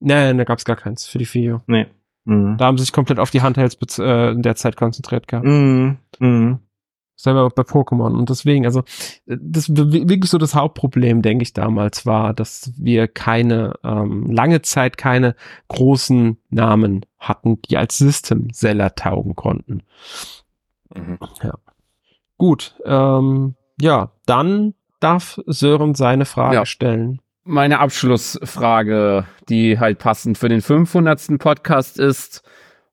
Nein, 0.00 0.38
da 0.38 0.44
gab 0.44 0.58
es 0.58 0.64
gar 0.64 0.76
keins 0.76 1.06
für 1.06 1.18
die 1.18 1.32
Wii 1.32 1.52
U. 1.52 1.60
Nee. 1.66 1.86
Mhm. 2.24 2.56
Da 2.56 2.66
haben 2.66 2.78
sie 2.78 2.84
sich 2.84 2.92
komplett 2.92 3.18
auf 3.18 3.30
die 3.30 3.42
Handhelds 3.42 3.76
äh, 3.98 4.30
in 4.30 4.42
der 4.42 4.56
Zeit 4.56 4.76
konzentriert 4.76 5.28
gehabt. 5.28 5.46
Mhm. 5.46 5.98
Selber 7.16 7.48
bei 7.48 7.62
Pokémon. 7.62 8.14
Und 8.14 8.28
deswegen, 8.28 8.66
also, 8.66 8.82
das 9.26 9.74
wirklich 9.74 10.30
so 10.30 10.36
das 10.36 10.54
Hauptproblem, 10.54 11.22
denke 11.22 11.42
ich, 11.42 11.54
damals 11.54 12.04
war, 12.04 12.34
dass 12.34 12.72
wir 12.76 13.08
keine, 13.08 13.74
ähm, 13.82 14.30
lange 14.30 14.60
Zeit 14.60 14.98
keine 14.98 15.34
großen 15.68 16.38
Namen 16.50 17.06
hatten, 17.18 17.60
die 17.62 17.78
als 17.78 17.96
System-Seller 17.96 18.94
taugen 18.94 19.34
konnten. 19.34 19.82
Mhm. 20.94 21.18
Ja. 21.42 21.54
Gut, 22.36 22.74
ähm, 22.84 23.54
ja, 23.80 24.12
dann 24.26 24.74
darf 25.00 25.40
Sören 25.46 25.94
seine 25.94 26.26
Frage 26.26 26.56
ja. 26.56 26.66
stellen. 26.66 27.20
Meine 27.44 27.78
Abschlussfrage, 27.78 29.26
die 29.48 29.78
halt 29.78 29.98
passend 29.98 30.36
für 30.36 30.48
den 30.48 30.60
500. 30.60 31.38
Podcast 31.38 31.98
ist, 31.98 32.42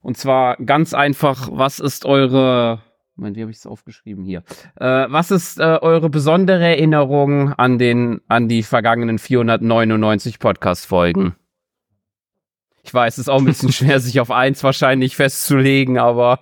und 0.01 0.17
zwar 0.17 0.57
ganz 0.57 0.93
einfach, 0.93 1.49
was 1.51 1.79
ist 1.79 2.05
eure 2.05 2.81
Moment, 3.23 3.37
wie 3.37 3.41
habe 3.43 3.51
ich 3.51 3.57
es 3.59 3.65
aufgeschrieben 3.65 4.25
hier? 4.25 4.43
Äh, 4.75 5.05
was 5.07 5.31
ist 5.31 5.57
äh, 5.57 5.63
eure 5.63 6.09
besondere 6.09 6.65
Erinnerung 6.65 7.53
an 7.53 7.79
den 7.79 8.19
an 8.27 8.49
die 8.49 8.63
vergangenen 8.63 9.17
499 9.17 10.39
Podcast-Folgen? 10.39 11.33
Ich 12.83 12.93
weiß, 12.93 13.13
es 13.13 13.19
ist 13.19 13.29
auch 13.29 13.39
ein 13.39 13.45
bisschen 13.45 13.71
schwer, 13.71 14.01
sich 14.01 14.19
auf 14.19 14.29
eins 14.29 14.61
wahrscheinlich 14.61 15.15
festzulegen, 15.15 15.97
aber 15.97 16.41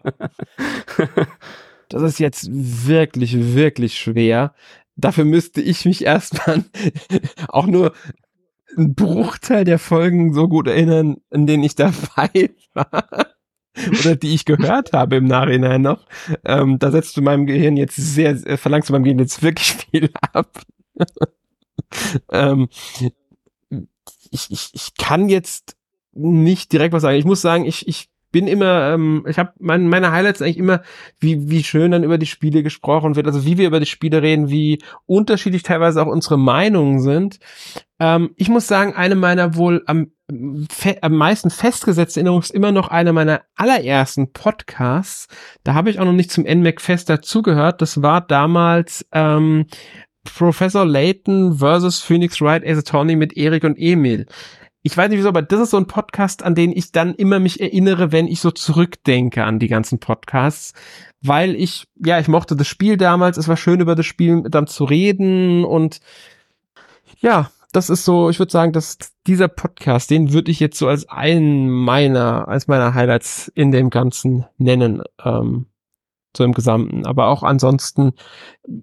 das 1.87 2.01
ist 2.01 2.17
jetzt 2.17 2.49
wirklich, 2.51 3.53
wirklich 3.53 3.99
schwer. 3.99 4.55
Dafür 4.95 5.25
müsste 5.25 5.61
ich 5.61 5.85
mich 5.85 6.03
erstmal 6.03 6.63
auch 7.47 7.67
nur 7.67 7.93
einen 8.75 8.95
Bruchteil 8.95 9.65
der 9.65 9.77
Folgen 9.77 10.33
so 10.33 10.47
gut 10.47 10.67
erinnern, 10.67 11.17
in 11.29 11.45
denen 11.45 11.61
ich 11.61 11.75
dabei 11.75 12.49
war 12.73 13.30
oder 13.99 14.15
die 14.15 14.33
ich 14.33 14.45
gehört 14.45 14.93
habe 14.93 15.15
im 15.17 15.25
Nachhinein 15.25 15.81
noch, 15.81 16.05
ähm, 16.45 16.79
da 16.79 16.91
setzt 16.91 17.17
du 17.17 17.21
meinem 17.21 17.45
Gehirn 17.45 17.77
jetzt 17.77 17.95
sehr, 17.95 18.31
äh, 18.31 18.57
verlangst 18.57 18.89
du 18.89 18.93
meinem 18.93 19.03
Gehirn 19.03 19.19
jetzt 19.19 19.41
wirklich 19.41 19.71
viel 19.91 20.09
ab. 20.33 20.61
ähm, 22.31 22.69
ich, 24.31 24.49
ich, 24.49 24.69
ich 24.73 24.95
kann 24.97 25.29
jetzt 25.29 25.75
nicht 26.13 26.71
direkt 26.71 26.93
was 26.93 27.01
sagen. 27.01 27.17
Ich 27.17 27.25
muss 27.25 27.41
sagen, 27.41 27.65
ich, 27.65 27.87
ich 27.87 28.09
bin 28.31 28.47
immer, 28.47 28.93
ähm, 28.93 29.25
ich 29.27 29.37
habe 29.37 29.51
mein, 29.59 29.87
meine 29.87 30.11
Highlights 30.11 30.41
eigentlich 30.41 30.57
immer, 30.57 30.81
wie, 31.19 31.49
wie 31.49 31.63
schön 31.63 31.91
dann 31.91 32.03
über 32.03 32.17
die 32.17 32.25
Spiele 32.25 32.63
gesprochen 32.63 33.15
wird, 33.15 33.27
also 33.27 33.45
wie 33.45 33.57
wir 33.57 33.67
über 33.67 33.79
die 33.79 33.85
Spiele 33.85 34.21
reden, 34.21 34.49
wie 34.49 34.79
unterschiedlich 35.05 35.63
teilweise 35.63 36.01
auch 36.01 36.07
unsere 36.07 36.37
Meinungen 36.37 37.01
sind. 37.01 37.39
Ähm, 38.01 38.31
ich 38.35 38.49
muss 38.49 38.65
sagen, 38.65 38.95
eine 38.95 39.13
meiner 39.13 39.55
wohl 39.55 39.83
am, 39.85 40.11
am 41.01 41.13
meisten 41.13 41.51
festgesetzten 41.51 42.21
Erinnerungen 42.21 42.41
ist 42.41 42.49
immer 42.49 42.71
noch 42.71 42.87
eine 42.87 43.13
meiner 43.13 43.43
allerersten 43.55 44.33
Podcasts. 44.33 45.27
Da 45.63 45.75
habe 45.75 45.91
ich 45.91 45.99
auch 45.99 46.05
noch 46.05 46.11
nicht 46.11 46.31
zum 46.31 46.45
NMAC 46.45 46.81
Fest 46.81 47.09
dazugehört. 47.09 47.79
Das 47.79 48.01
war 48.01 48.21
damals 48.21 49.05
ähm, 49.11 49.67
Professor 50.23 50.83
Layton 50.83 51.59
versus 51.59 51.99
Phoenix 51.99 52.41
Wright 52.41 52.65
as 52.65 52.79
a 52.79 52.81
Tony 52.81 53.15
mit 53.15 53.37
Erik 53.37 53.63
und 53.63 53.77
Emil 53.77 54.25
ich 54.83 54.97
weiß 54.97 55.09
nicht 55.09 55.19
wieso, 55.19 55.29
aber 55.29 55.43
das 55.43 55.59
ist 55.59 55.69
so 55.69 55.77
ein 55.77 55.85
Podcast, 55.85 56.41
an 56.41 56.55
den 56.55 56.71
ich 56.75 56.91
dann 56.91 57.13
immer 57.13 57.39
mich 57.39 57.61
erinnere, 57.61 58.11
wenn 58.11 58.27
ich 58.27 58.39
so 58.39 58.49
zurückdenke 58.49 59.43
an 59.43 59.59
die 59.59 59.67
ganzen 59.67 59.99
Podcasts, 59.99 60.73
weil 61.21 61.55
ich, 61.55 61.87
ja, 62.03 62.19
ich 62.19 62.27
mochte 62.27 62.55
das 62.55 62.67
Spiel 62.67 62.97
damals, 62.97 63.37
es 63.37 63.47
war 63.47 63.57
schön 63.57 63.79
über 63.79 63.93
das 63.93 64.07
Spiel 64.07 64.41
dann 64.49 64.65
zu 64.65 64.85
reden 64.85 65.65
und 65.65 65.99
ja, 67.19 67.51
das 67.71 67.89
ist 67.89 68.05
so, 68.05 68.29
ich 68.29 68.39
würde 68.39 68.51
sagen, 68.51 68.73
dass 68.73 68.97
dieser 69.27 69.47
Podcast, 69.47 70.09
den 70.09 70.33
würde 70.33 70.51
ich 70.51 70.59
jetzt 70.59 70.77
so 70.77 70.87
als 70.87 71.07
einen 71.09 71.69
meiner, 71.69 72.47
als 72.47 72.67
meiner 72.67 72.93
Highlights 72.93 73.49
in 73.53 73.71
dem 73.71 73.89
Ganzen 73.89 74.45
nennen. 74.57 75.03
Ähm, 75.23 75.67
so 76.35 76.43
im 76.43 76.53
Gesamten. 76.53 77.05
Aber 77.05 77.27
auch 77.27 77.43
ansonsten, 77.43 78.13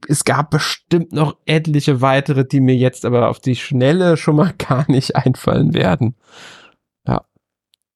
es 0.07 0.25
gab 0.25 0.51
bestimmt 0.51 1.13
noch 1.13 1.37
etliche 1.47 2.01
weitere, 2.01 2.45
die 2.45 2.61
mir 2.61 2.77
jetzt 2.77 3.05
aber 3.05 3.29
auf 3.29 3.41
die 3.41 3.57
Schnelle 3.57 4.17
schon 4.17 4.37
mal 4.37 4.53
gar 4.59 4.91
nicht 4.91 5.17
einfallen 5.17 5.75
werden. 5.75 6.15
Ja. 7.07 7.25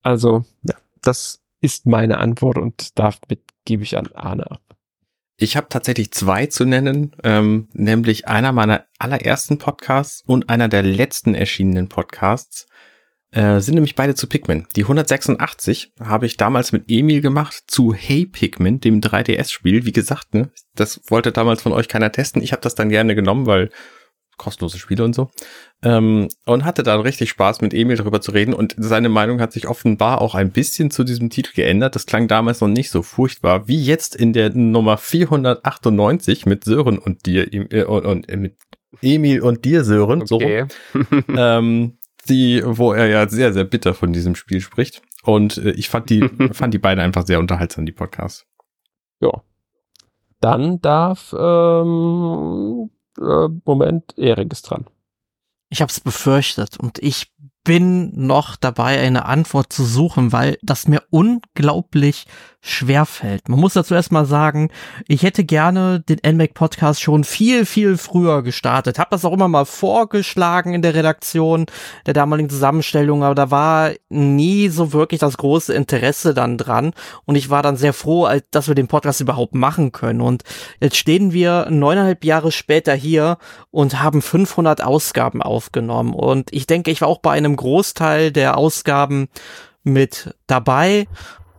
Also, 0.02 0.44
ja, 0.62 0.76
das 1.02 1.42
ist 1.60 1.86
meine 1.86 2.18
Antwort 2.18 2.58
und 2.58 2.98
damit 2.98 3.18
gebe 3.64 3.82
ich 3.82 3.96
an 3.96 4.08
Arne 4.14 4.50
ab. 4.50 4.71
Ich 5.42 5.56
habe 5.56 5.66
tatsächlich 5.68 6.12
zwei 6.12 6.46
zu 6.46 6.64
nennen, 6.64 7.16
ähm, 7.24 7.66
nämlich 7.72 8.28
einer 8.28 8.52
meiner 8.52 8.84
allerersten 9.00 9.58
Podcasts 9.58 10.22
und 10.24 10.48
einer 10.48 10.68
der 10.68 10.84
letzten 10.84 11.34
erschienenen 11.34 11.88
Podcasts 11.88 12.68
äh, 13.32 13.58
sind 13.58 13.74
nämlich 13.74 13.96
beide 13.96 14.14
zu 14.14 14.28
Pikmin. 14.28 14.68
Die 14.76 14.82
186 14.82 15.94
habe 15.98 16.26
ich 16.26 16.36
damals 16.36 16.70
mit 16.70 16.84
Emil 16.86 17.20
gemacht 17.20 17.64
zu 17.66 17.92
Hey 17.92 18.24
Pikmin, 18.24 18.78
dem 18.78 19.00
3DS-Spiel. 19.00 19.84
Wie 19.84 19.90
gesagt, 19.90 20.32
ne, 20.32 20.52
das 20.76 21.00
wollte 21.08 21.32
damals 21.32 21.62
von 21.62 21.72
euch 21.72 21.88
keiner 21.88 22.12
testen. 22.12 22.40
Ich 22.40 22.52
habe 22.52 22.62
das 22.62 22.76
dann 22.76 22.88
gerne 22.88 23.16
genommen, 23.16 23.46
weil 23.46 23.70
kostenlose 24.42 24.78
Spiele 24.78 25.04
und 25.04 25.14
so. 25.14 25.30
Ähm, 25.82 26.28
und 26.46 26.64
hatte 26.64 26.82
dann 26.82 27.00
richtig 27.00 27.30
Spaß, 27.30 27.60
mit 27.60 27.74
Emil 27.74 27.96
darüber 27.96 28.20
zu 28.20 28.32
reden. 28.32 28.54
Und 28.54 28.74
seine 28.76 29.08
Meinung 29.08 29.40
hat 29.40 29.52
sich 29.52 29.68
offenbar 29.68 30.20
auch 30.20 30.34
ein 30.34 30.50
bisschen 30.50 30.90
zu 30.90 31.04
diesem 31.04 31.30
Titel 31.30 31.52
geändert. 31.54 31.94
Das 31.94 32.06
klang 32.06 32.28
damals 32.28 32.60
noch 32.60 32.68
nicht 32.68 32.90
so 32.90 33.02
furchtbar 33.02 33.68
wie 33.68 33.82
jetzt 33.82 34.16
in 34.16 34.32
der 34.32 34.50
Nummer 34.50 34.96
498 34.96 36.46
mit 36.46 36.64
Sören 36.64 36.98
und 36.98 37.26
dir 37.26 37.52
äh, 37.52 37.84
und, 37.84 38.04
und 38.04 38.28
äh, 38.28 38.36
mit 38.36 38.56
Emil 39.00 39.40
und 39.40 39.64
dir, 39.64 39.84
Sören. 39.84 40.22
Okay. 40.22 40.66
So. 40.92 41.00
ähm, 41.36 41.98
die, 42.28 42.62
wo 42.64 42.92
er 42.92 43.06
ja 43.06 43.28
sehr, 43.28 43.52
sehr 43.52 43.64
bitter 43.64 43.94
von 43.94 44.12
diesem 44.12 44.34
Spiel 44.34 44.60
spricht. 44.60 45.02
Und 45.22 45.58
äh, 45.58 45.70
ich 45.70 45.88
fand 45.88 46.10
die, 46.10 46.28
fand 46.52 46.74
die 46.74 46.78
beiden 46.78 47.02
einfach 47.02 47.26
sehr 47.26 47.38
unterhaltsam, 47.38 47.86
die 47.86 47.92
Podcasts. 47.92 48.46
Ja. 49.20 49.42
Dann 50.40 50.80
darf, 50.80 51.34
ähm, 51.38 52.90
äh, 53.18 53.48
Moment, 53.64 54.16
Erik 54.16 54.52
ist 54.52 54.62
dran. 54.62 54.86
Ich 55.70 55.80
hab's 55.80 56.00
befürchtet 56.00 56.78
und 56.78 56.98
ich 56.98 57.32
bin 57.64 58.12
noch 58.26 58.56
dabei, 58.56 58.98
eine 59.00 59.24
Antwort 59.24 59.72
zu 59.72 59.84
suchen, 59.84 60.32
weil 60.32 60.58
das 60.62 60.88
mir 60.88 61.02
unglaublich 61.10 62.26
schwer 62.64 63.06
fällt. 63.06 63.48
Man 63.48 63.58
muss 63.58 63.74
dazu 63.74 63.92
erstmal 63.92 64.24
sagen, 64.24 64.70
ich 65.08 65.24
hätte 65.24 65.42
gerne 65.42 65.98
den 65.98 66.20
NMAC 66.24 66.54
Podcast 66.54 67.02
schon 67.02 67.24
viel, 67.24 67.66
viel 67.66 67.96
früher 67.96 68.42
gestartet. 68.42 69.00
Hab 69.00 69.10
das 69.10 69.24
auch 69.24 69.32
immer 69.32 69.48
mal 69.48 69.64
vorgeschlagen 69.64 70.72
in 70.72 70.80
der 70.80 70.94
Redaktion 70.94 71.66
der 72.06 72.14
damaligen 72.14 72.48
Zusammenstellung, 72.48 73.24
aber 73.24 73.34
da 73.34 73.50
war 73.50 73.90
nie 74.10 74.68
so 74.68 74.92
wirklich 74.92 75.18
das 75.18 75.38
große 75.38 75.74
Interesse 75.74 76.34
dann 76.34 76.56
dran. 76.56 76.92
Und 77.24 77.34
ich 77.34 77.50
war 77.50 77.64
dann 77.64 77.76
sehr 77.76 77.92
froh, 77.92 78.28
dass 78.52 78.68
wir 78.68 78.76
den 78.76 78.86
Podcast 78.86 79.20
überhaupt 79.20 79.56
machen 79.56 79.90
können. 79.90 80.20
Und 80.20 80.44
jetzt 80.80 80.96
stehen 80.96 81.32
wir 81.32 81.66
neuneinhalb 81.68 82.24
Jahre 82.24 82.52
später 82.52 82.94
hier 82.94 83.38
und 83.72 84.00
haben 84.00 84.22
500 84.22 84.84
Ausgaben 84.84 85.42
aufgenommen. 85.42 86.14
Und 86.14 86.52
ich 86.52 86.68
denke, 86.68 86.92
ich 86.92 87.00
war 87.00 87.08
auch 87.08 87.18
bei 87.18 87.32
einem 87.32 87.56
Großteil 87.56 88.30
der 88.30 88.56
Ausgaben 88.56 89.28
mit 89.82 90.32
dabei 90.46 91.08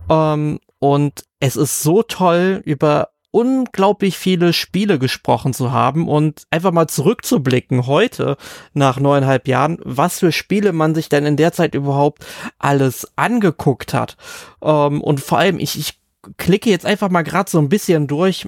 Ähm, 0.09 0.59
und 0.84 1.23
es 1.39 1.55
ist 1.55 1.81
so 1.81 2.03
toll, 2.03 2.61
über 2.65 3.11
unglaublich 3.31 4.18
viele 4.18 4.51
Spiele 4.51 4.99
gesprochen 4.99 5.53
zu 5.53 5.72
haben 5.72 6.10
und 6.10 6.43
einfach 6.51 6.73
mal 6.73 6.89
zurückzublicken 6.89 7.88
heute 7.88 8.35
nach 8.73 8.99
neuneinhalb 8.99 9.47
Jahren, 9.47 9.77
was 9.85 10.19
für 10.19 10.34
Spiele 10.34 10.73
man 10.73 10.93
sich 10.93 11.07
denn 11.07 11.26
in 11.26 11.38
der 11.38 11.53
Zeit 11.53 11.73
überhaupt 11.73 12.26
alles 12.60 13.07
angeguckt 13.15 13.93
hat. 13.93 14.18
Ähm, 14.61 14.99
und 14.99 15.22
vor 15.22 15.38
allem, 15.38 15.57
ich, 15.57 15.80
ich 15.80 16.01
klicke 16.35 16.69
jetzt 16.69 16.85
einfach 16.85 17.10
mal 17.10 17.23
gerade 17.23 17.49
so 17.49 17.60
ein 17.60 17.69
bisschen 17.69 18.07
durch, 18.07 18.45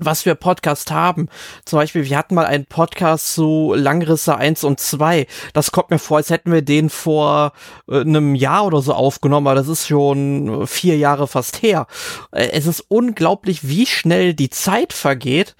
was 0.00 0.26
wir 0.26 0.34
Podcast 0.34 0.90
haben. 0.90 1.28
Zum 1.64 1.78
Beispiel, 1.78 2.04
wir 2.04 2.16
hatten 2.18 2.34
mal 2.34 2.46
einen 2.46 2.66
Podcast 2.66 3.34
zu 3.34 3.74
Langrisse 3.76 4.36
1 4.36 4.64
und 4.64 4.80
2. 4.80 5.26
Das 5.52 5.72
kommt 5.72 5.90
mir 5.90 5.98
vor, 5.98 6.16
als 6.16 6.30
hätten 6.30 6.52
wir 6.52 6.62
den 6.62 6.90
vor 6.90 7.52
äh, 7.88 8.00
einem 8.00 8.34
Jahr 8.34 8.66
oder 8.66 8.82
so 8.82 8.94
aufgenommen, 8.94 9.46
aber 9.46 9.54
das 9.56 9.68
ist 9.68 9.86
schon 9.86 10.66
vier 10.66 10.96
Jahre 10.96 11.28
fast 11.28 11.62
her. 11.62 11.86
Äh, 12.32 12.50
es 12.52 12.66
ist 12.66 12.84
unglaublich, 12.88 13.68
wie 13.68 13.86
schnell 13.86 14.34
die 14.34 14.50
Zeit 14.50 14.92
vergeht. 14.92 15.54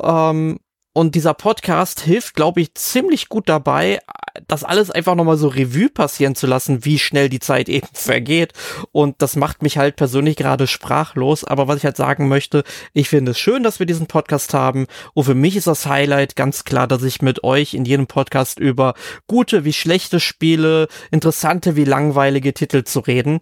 Ähm, 0.00 0.60
und 0.92 1.14
dieser 1.14 1.34
Podcast 1.34 2.00
hilft, 2.00 2.34
glaube 2.34 2.60
ich, 2.60 2.74
ziemlich 2.74 3.28
gut 3.28 3.48
dabei, 3.48 4.00
das 4.48 4.64
alles 4.64 4.90
einfach 4.90 5.14
nochmal 5.14 5.36
so 5.36 5.48
Revue 5.48 5.88
passieren 5.88 6.34
zu 6.34 6.46
lassen, 6.46 6.84
wie 6.84 6.98
schnell 6.98 7.28
die 7.28 7.38
Zeit 7.38 7.68
eben 7.68 7.86
vergeht. 7.92 8.52
Und 8.90 9.22
das 9.22 9.36
macht 9.36 9.62
mich 9.62 9.78
halt 9.78 9.96
persönlich 9.96 10.36
gerade 10.36 10.66
sprachlos. 10.66 11.44
Aber 11.44 11.68
was 11.68 11.76
ich 11.76 11.84
halt 11.84 11.96
sagen 11.96 12.28
möchte, 12.28 12.64
ich 12.92 13.08
finde 13.08 13.32
es 13.32 13.38
schön, 13.38 13.62
dass 13.62 13.78
wir 13.78 13.86
diesen 13.86 14.06
Podcast 14.06 14.52
haben. 14.52 14.86
Und 15.14 15.24
für 15.24 15.34
mich 15.34 15.56
ist 15.56 15.66
das 15.68 15.86
Highlight 15.86 16.34
ganz 16.34 16.64
klar, 16.64 16.88
dass 16.88 17.02
ich 17.02 17.22
mit 17.22 17.44
euch 17.44 17.74
in 17.74 17.84
jedem 17.84 18.06
Podcast 18.06 18.58
über 18.58 18.94
gute 19.28 19.64
wie 19.64 19.72
schlechte 19.72 20.18
Spiele, 20.18 20.88
interessante 21.10 21.76
wie 21.76 21.84
langweilige 21.84 22.52
Titel 22.52 22.82
zu 22.82 23.00
reden. 23.00 23.40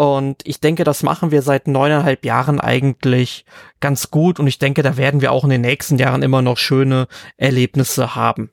Und 0.00 0.40
ich 0.46 0.60
denke, 0.60 0.84
das 0.84 1.02
machen 1.02 1.30
wir 1.30 1.42
seit 1.42 1.68
neuneinhalb 1.68 2.24
Jahren 2.24 2.58
eigentlich 2.58 3.44
ganz 3.80 4.10
gut. 4.10 4.40
Und 4.40 4.46
ich 4.46 4.58
denke, 4.58 4.82
da 4.82 4.96
werden 4.96 5.20
wir 5.20 5.30
auch 5.30 5.44
in 5.44 5.50
den 5.50 5.60
nächsten 5.60 5.98
Jahren 5.98 6.22
immer 6.22 6.40
noch 6.40 6.56
schöne 6.56 7.06
Erlebnisse 7.36 8.14
haben. 8.14 8.48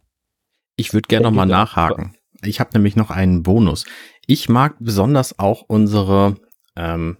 Ich 0.76 0.92
würde 0.92 1.08
gerne 1.08 1.24
nochmal 1.24 1.46
nachhaken. 1.46 2.18
Ich 2.42 2.60
habe 2.60 2.72
nämlich 2.74 2.98
noch 2.98 3.12
einen 3.12 3.44
Bonus. 3.44 3.86
Ich 4.26 4.50
mag 4.50 4.76
besonders 4.82 5.40
auch 5.40 5.62
unsere, 5.62 6.36
ähm, 6.76 7.16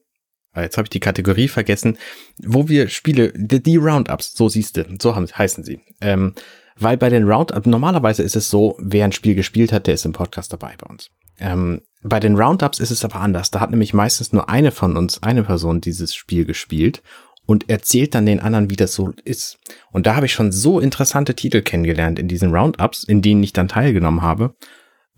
ah, 0.52 0.64
jetzt 0.64 0.76
habe 0.76 0.88
ich 0.88 0.90
die 0.90 1.00
Kategorie 1.00 1.48
vergessen, 1.48 1.98
wo 2.44 2.68
wir 2.68 2.90
Spiele, 2.90 3.32
die, 3.34 3.64
die 3.64 3.78
Roundups, 3.78 4.34
so 4.34 4.50
siehst 4.50 4.76
du, 4.76 4.84
so 5.02 5.16
haben, 5.16 5.26
heißen 5.26 5.64
sie. 5.64 5.80
Ähm, 6.02 6.34
weil 6.78 6.98
bei 6.98 7.08
den 7.08 7.24
Roundups, 7.24 7.66
normalerweise 7.66 8.24
ist 8.24 8.36
es 8.36 8.50
so, 8.50 8.76
wer 8.78 9.06
ein 9.06 9.14
Spiel 9.14 9.36
gespielt 9.36 9.72
hat, 9.72 9.88
der 9.88 9.94
ist 9.94 10.04
im 10.04 10.12
Podcast 10.12 10.52
dabei 10.52 10.76
bei 10.78 10.90
uns. 10.90 11.12
Ähm, 11.40 11.82
bei 12.04 12.20
den 12.20 12.36
Roundups 12.36 12.80
ist 12.80 12.92
es 12.92 13.04
aber 13.04 13.18
anders. 13.18 13.52
Da 13.52 13.60
hat 13.60 13.72
nämlich 13.72 13.94
meistens 13.94 14.32
nur 14.32 14.50
eine 14.50 14.72
von 14.72 14.96
uns, 14.96 15.24
eine 15.24 15.44
Person 15.44 15.82
dieses 15.82 16.16
Spiel 16.16 16.46
gespielt 16.46 17.02
und 17.46 17.70
erzählt 17.70 18.14
dann 18.14 18.26
den 18.26 18.40
anderen, 18.40 18.70
wie 18.70 18.76
das 18.76 18.94
so 18.94 19.14
ist. 19.24 19.58
Und 19.92 20.06
da 20.06 20.16
habe 20.16 20.26
ich 20.26 20.34
schon 20.34 20.52
so 20.52 20.80
interessante 20.80 21.36
Titel 21.36 21.62
kennengelernt 21.62 22.20
in 22.20 22.28
diesen 22.28 22.54
Roundups, 22.54 23.04
in 23.04 23.22
denen 23.22 23.44
ich 23.44 23.54
dann 23.54 23.68
teilgenommen 23.68 24.22
habe. 24.22 24.56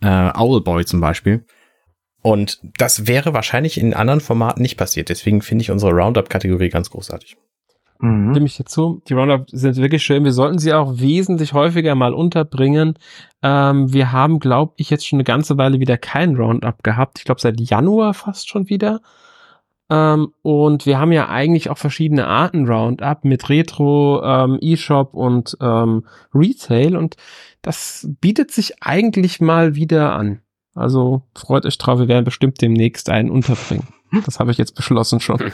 Äh, 0.02 0.32
Owlboy 0.38 0.86
zum 0.86 1.02
Beispiel. 1.02 1.46
Und 2.22 2.60
das 2.78 3.08
wäre 3.08 3.34
wahrscheinlich 3.34 3.78
in 3.78 3.94
anderen 3.94 4.22
Formaten 4.22 4.62
nicht 4.62 4.78
passiert. 4.78 5.10
Deswegen 5.10 5.42
finde 5.42 5.64
ich 5.64 5.72
unsere 5.72 5.92
Roundup-Kategorie 5.92 6.70
ganz 6.70 6.90
großartig. 6.90 7.38
Mhm. 8.00 8.32
Stimme 8.32 8.46
ich 8.46 8.58
dazu. 8.58 9.02
Die 9.08 9.14
Roundup 9.14 9.50
sind 9.50 9.76
wirklich 9.78 10.04
schön. 10.04 10.24
Wir 10.24 10.32
sollten 10.32 10.58
sie 10.58 10.74
auch 10.74 11.00
wesentlich 11.00 11.54
häufiger 11.54 11.96
mal 11.96 12.14
unterbringen. 12.14 12.98
Ähm, 13.44 13.92
wir 13.92 14.12
haben, 14.12 14.40
glaube 14.40 14.74
ich, 14.78 14.90
jetzt 14.90 15.06
schon 15.06 15.18
eine 15.18 15.26
ganze 15.26 15.58
Weile 15.58 15.80
wieder 15.80 15.98
kein 15.98 16.36
Roundup 16.36 16.84
gehabt. 16.84 17.20
Ich 17.20 17.26
glaube, 17.26 17.42
seit 17.42 17.60
Januar 17.60 18.14
fast 18.14 18.50
schon 18.50 18.70
wieder. 18.70 19.02
Ähm, 19.90 20.34
und 20.44 20.86
wir 20.86 20.98
haben 20.98 21.12
ja 21.12 21.28
eigentlich 21.28 21.70
auch 21.70 21.78
verschiedene 21.78 22.28
Arten 22.28 22.68
Roundup 22.68 23.26
mit 23.26 23.50
Retro, 23.50 24.22
ähm, 24.24 24.58
E-Shop 24.62 25.14
und 25.14 25.58
ähm, 25.60 26.06
Retail. 26.34 26.96
Und 26.96 27.18
das 27.62 28.08
bietet 28.22 28.52
sich 28.52 28.82
eigentlich 28.82 29.42
mal 29.42 29.76
wieder 29.76 30.14
an. 30.14 30.40
Also 30.74 31.24
freut 31.36 31.66
euch 31.66 31.78
drauf, 31.78 32.00
wir 32.00 32.08
werden 32.08 32.24
bestimmt 32.24 32.62
demnächst 32.62 33.10
einen 33.10 33.30
unterbringen. 33.30 33.88
Das 34.26 34.40
habe 34.40 34.52
ich 34.52 34.58
jetzt 34.58 34.76
beschlossen 34.76 35.20
schon. 35.20 35.40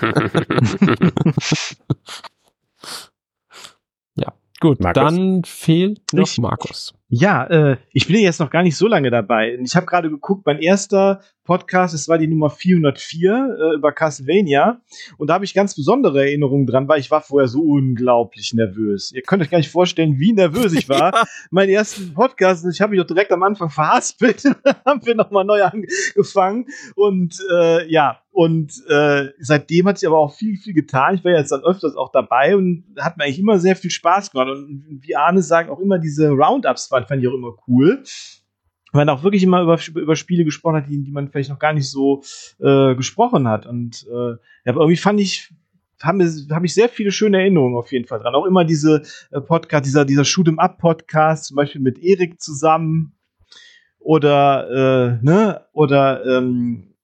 gut, 4.59 4.79
Markus. 4.79 5.03
dann 5.03 5.43
fehlt 5.43 6.13
noch 6.13 6.27
ich, 6.27 6.37
Markus. 6.37 6.93
Ja, 7.07 7.45
äh, 7.45 7.77
ich 7.91 8.07
bin 8.07 8.17
jetzt 8.17 8.39
noch 8.39 8.49
gar 8.49 8.63
nicht 8.63 8.77
so 8.77 8.87
lange 8.87 9.11
dabei. 9.11 9.57
Ich 9.61 9.75
habe 9.75 9.85
gerade 9.85 10.09
geguckt, 10.09 10.45
mein 10.45 10.59
erster 10.59 11.21
Podcast, 11.45 11.93
es 11.93 12.09
war 12.09 12.17
die 12.17 12.27
Nummer 12.27 12.49
404 12.49 13.31
äh, 13.31 13.75
über 13.75 13.91
Castlevania. 13.91 14.81
Und 15.17 15.29
da 15.29 15.35
habe 15.35 15.45
ich 15.45 15.53
ganz 15.53 15.75
besondere 15.75 16.21
Erinnerungen 16.21 16.65
dran, 16.65 16.87
weil 16.87 16.99
ich 16.99 17.11
war 17.11 17.21
vorher 17.21 17.47
so 17.47 17.61
unglaublich 17.61 18.53
nervös. 18.53 19.11
Ihr 19.13 19.21
könnt 19.21 19.43
euch 19.43 19.51
gar 19.51 19.59
nicht 19.59 19.71
vorstellen, 19.71 20.19
wie 20.19 20.33
nervös 20.33 20.73
ich 20.73 20.89
war. 20.89 21.13
ja. 21.15 21.23
Mein 21.51 21.69
ersten 21.69 22.13
Podcast, 22.13 22.65
ich 22.65 22.81
habe 22.81 22.91
mich 22.91 22.99
doch 22.99 23.07
direkt 23.07 23.31
am 23.31 23.43
Anfang 23.43 23.69
verhaspelt. 23.69 24.43
haben 24.85 25.05
wir 25.05 25.15
nochmal 25.15 25.45
neu 25.45 25.63
angefangen. 25.63 26.65
Und 26.95 27.39
äh, 27.53 27.89
ja, 27.89 28.19
und 28.31 28.73
äh, 28.89 29.29
seitdem 29.39 29.87
hat 29.87 29.99
sich 29.99 30.07
aber 30.07 30.17
auch 30.17 30.35
viel, 30.35 30.57
viel 30.57 30.73
getan. 30.73 31.15
Ich 31.15 31.23
war 31.23 31.31
jetzt 31.31 31.51
dann 31.51 31.63
öfters 31.63 31.95
auch 31.95 32.11
dabei 32.11 32.55
und 32.57 32.83
hat 32.99 33.17
mir 33.17 33.23
eigentlich 33.23 33.39
immer 33.39 33.59
sehr 33.59 33.75
viel 33.75 33.91
Spaß 33.91 34.31
gemacht. 34.31 34.49
Und 34.49 34.99
wie 35.01 35.15
Arne 35.15 35.41
sagt, 35.41 35.69
auch 35.69 35.79
immer 35.79 35.99
diese 35.99 36.29
Roundups 36.29 36.87
fand, 36.87 37.07
fand 37.07 37.21
ich 37.21 37.29
auch 37.29 37.35
immer 37.35 37.55
cool 37.67 38.03
man 38.95 39.09
auch 39.09 39.23
wirklich 39.23 39.43
immer 39.43 39.61
über, 39.61 39.79
über 39.95 40.15
Spiele 40.15 40.45
gesprochen 40.45 40.77
hat, 40.77 40.89
die, 40.89 41.03
die 41.03 41.11
man 41.11 41.29
vielleicht 41.29 41.49
noch 41.49 41.59
gar 41.59 41.73
nicht 41.73 41.89
so 41.89 42.23
äh, 42.59 42.95
gesprochen 42.95 43.47
hat. 43.47 43.65
Und 43.65 44.05
äh, 44.09 44.31
ja, 44.65 44.65
irgendwie 44.65 44.97
fand 44.97 45.19
ich, 45.19 45.53
habe 46.01 46.25
hab 46.49 46.63
ich 46.63 46.73
sehr 46.73 46.89
viele 46.89 47.11
schöne 47.11 47.39
Erinnerungen 47.39 47.77
auf 47.77 47.91
jeden 47.91 48.05
Fall 48.05 48.19
dran. 48.19 48.35
Auch 48.35 48.45
immer 48.45 48.65
diese 48.65 49.03
äh, 49.31 49.41
Podcast, 49.41 49.85
dieser, 49.85 50.05
dieser 50.05 50.23
Shoot'em 50.23 50.57
Up 50.57 50.77
Podcast, 50.77 51.45
zum 51.45 51.55
Beispiel 51.55 51.81
mit 51.81 51.99
Erik 51.99 52.41
zusammen 52.41 53.13
oder, 53.99 54.69
äh, 54.69 55.25
ne, 55.25 55.61
oder 55.73 56.25
ähm, 56.25 56.95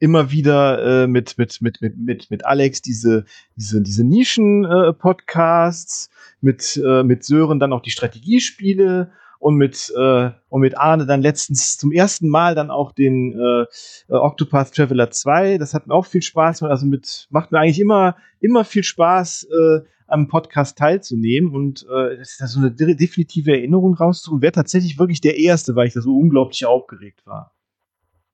immer 0.00 0.32
wieder 0.32 1.04
äh, 1.04 1.06
mit, 1.06 1.38
mit, 1.38 1.60
mit, 1.60 1.80
mit, 1.80 1.96
mit, 1.98 2.30
mit 2.30 2.46
Alex 2.46 2.82
diese, 2.82 3.24
diese, 3.54 3.82
diese 3.82 4.02
Nischen-Podcasts, 4.02 6.06
äh, 6.06 6.10
mit, 6.40 6.82
äh, 6.84 7.04
mit 7.04 7.22
Sören 7.22 7.60
dann 7.60 7.72
auch 7.72 7.82
die 7.82 7.90
Strategiespiele 7.90 9.12
und 9.40 9.56
mit, 9.56 9.92
äh, 9.96 10.30
und 10.50 10.60
mit 10.60 10.78
Arne 10.78 11.06
dann 11.06 11.22
letztens 11.22 11.78
zum 11.78 11.90
ersten 11.90 12.28
Mal 12.28 12.54
dann 12.54 12.70
auch 12.70 12.92
den 12.92 13.32
äh, 13.32 13.62
äh 13.62 14.16
Octopath 14.16 14.74
Traveler 14.74 15.10
2. 15.10 15.58
Das 15.58 15.74
hat 15.74 15.88
mir 15.88 15.94
auch 15.94 16.06
viel 16.06 16.22
Spaß 16.22 16.60
gemacht. 16.60 16.70
Also 16.70 16.86
mit, 16.86 17.26
macht 17.30 17.50
mir 17.50 17.58
eigentlich 17.58 17.80
immer, 17.80 18.16
immer 18.40 18.64
viel 18.64 18.84
Spaß, 18.84 19.44
äh, 19.44 19.80
am 20.06 20.28
Podcast 20.28 20.76
teilzunehmen 20.76 21.54
und 21.54 21.86
äh, 21.88 22.16
das 22.16 22.32
ist 22.32 22.40
da 22.40 22.46
so 22.48 22.58
eine 22.58 22.72
de 22.72 22.94
definitive 22.94 23.52
Erinnerung 23.52 23.94
rauszuholen. 23.94 24.42
Wäre 24.42 24.52
tatsächlich 24.52 24.98
wirklich 24.98 25.20
der 25.20 25.38
erste, 25.38 25.76
weil 25.76 25.86
ich 25.86 25.94
da 25.94 26.00
so 26.00 26.16
unglaublich 26.16 26.66
aufgeregt 26.66 27.24
war. 27.26 27.54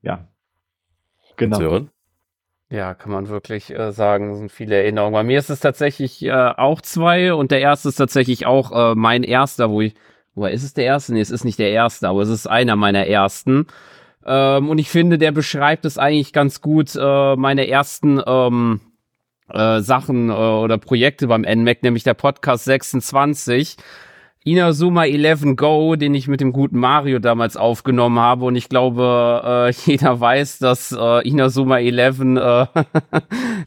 Ja. 0.03 0.27
Genau. 1.37 1.59
Sören? 1.59 1.91
Ja, 2.71 2.95
kann 2.95 3.13
man 3.13 3.29
wirklich 3.29 3.71
äh, 3.71 3.93
sagen, 3.93 4.35
sind 4.37 4.51
viele 4.51 4.77
Erinnerungen. 4.77 5.13
Bei 5.13 5.23
mir 5.23 5.39
ist 5.39 5.51
es 5.51 5.61
tatsächlich 5.61 6.25
äh, 6.25 6.33
auch 6.33 6.81
zwei 6.81 7.35
und 7.35 7.51
der 7.51 7.61
erste 7.61 7.91
ist 7.91 7.97
tatsächlich 7.97 8.47
auch 8.47 8.73
äh, 8.73 8.95
mein 8.97 9.23
erster, 9.23 9.71
wo 9.71 9.83
ich 9.83 9.95
oder 10.37 10.51
ist 10.53 10.63
es 10.63 10.75
der 10.75 10.85
erste? 10.85 11.15
Nee, 11.15 11.21
es 11.21 11.31
ist 11.31 11.45
nicht 11.45 11.59
der 11.59 11.71
erste, 11.71 12.09
aber 12.09 12.23
es 12.23 12.29
ist 12.29 12.47
einer 12.47 12.77
meiner 12.77 13.07
ersten. 13.07 13.67
Ähm, 14.25 14.69
und 14.69 14.79
ich 14.79 14.91
finde, 14.91 15.19
der 15.19 15.33
beschreibt 15.33 15.85
es 15.85 15.99
eigentlich 15.99 16.33
ganz 16.33 16.61
gut, 16.61 16.95
äh, 16.95 17.37
meine 17.37 17.69
ersten 17.69 18.21
ähm, 18.25 18.81
äh, 19.49 19.81
Sachen 19.81 20.29
äh, 20.29 20.33
oder 20.33 20.79
Projekte 20.79 21.27
beim 21.29 21.43
NMAC, 21.43 21.83
nämlich 21.83 22.05
der 22.05 22.15
Podcast 22.15 22.65
26. 22.65 23.77
Inazuma 24.45 25.07
11 25.07 25.57
Go, 25.57 25.97
den 25.97 26.15
ich 26.15 26.29
mit 26.29 26.41
dem 26.41 26.53
guten 26.53 26.79
Mario 26.79 27.19
damals 27.19 27.57
aufgenommen 27.57 28.21
habe. 28.21 28.45
Und 28.45 28.57
ich 28.57 28.69
glaube, 28.69 29.43
äh, 29.45 29.73
jeder 29.91 30.21
weiß, 30.21 30.59
dass 30.59 30.93
äh, 30.93 31.29
Inazuma 31.29 31.79
11 31.79 32.21
äh, 32.21 32.67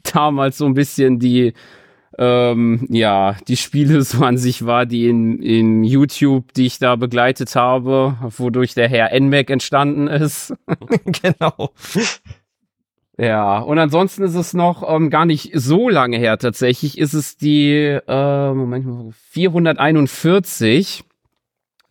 damals 0.13 0.57
so 0.57 0.65
ein 0.65 0.75
bisschen 0.75 1.19
die 1.19 1.53
ähm, 2.19 2.85
ja, 2.89 3.37
die 3.47 3.55
Spiele 3.55 4.01
so 4.03 4.23
an 4.23 4.37
sich 4.37 4.65
war, 4.65 4.85
die 4.85 5.07
in, 5.07 5.41
in 5.41 5.83
YouTube, 5.83 6.53
die 6.53 6.65
ich 6.65 6.77
da 6.77 6.97
begleitet 6.97 7.55
habe, 7.55 8.17
wodurch 8.37 8.73
der 8.73 8.89
Herr 8.89 9.17
NMAC 9.17 9.49
entstanden 9.49 10.07
ist. 10.07 10.53
genau. 11.05 11.71
Ja, 13.17 13.59
und 13.59 13.79
ansonsten 13.79 14.23
ist 14.23 14.35
es 14.35 14.53
noch 14.53 14.83
ähm, 14.87 15.09
gar 15.09 15.25
nicht 15.25 15.51
so 15.53 15.89
lange 15.89 16.17
her 16.17 16.37
tatsächlich, 16.37 16.97
ist 16.97 17.13
es 17.13 17.37
die, 17.37 17.99
äh, 18.07 18.53
Moment, 18.53 19.13
441. 19.31 21.03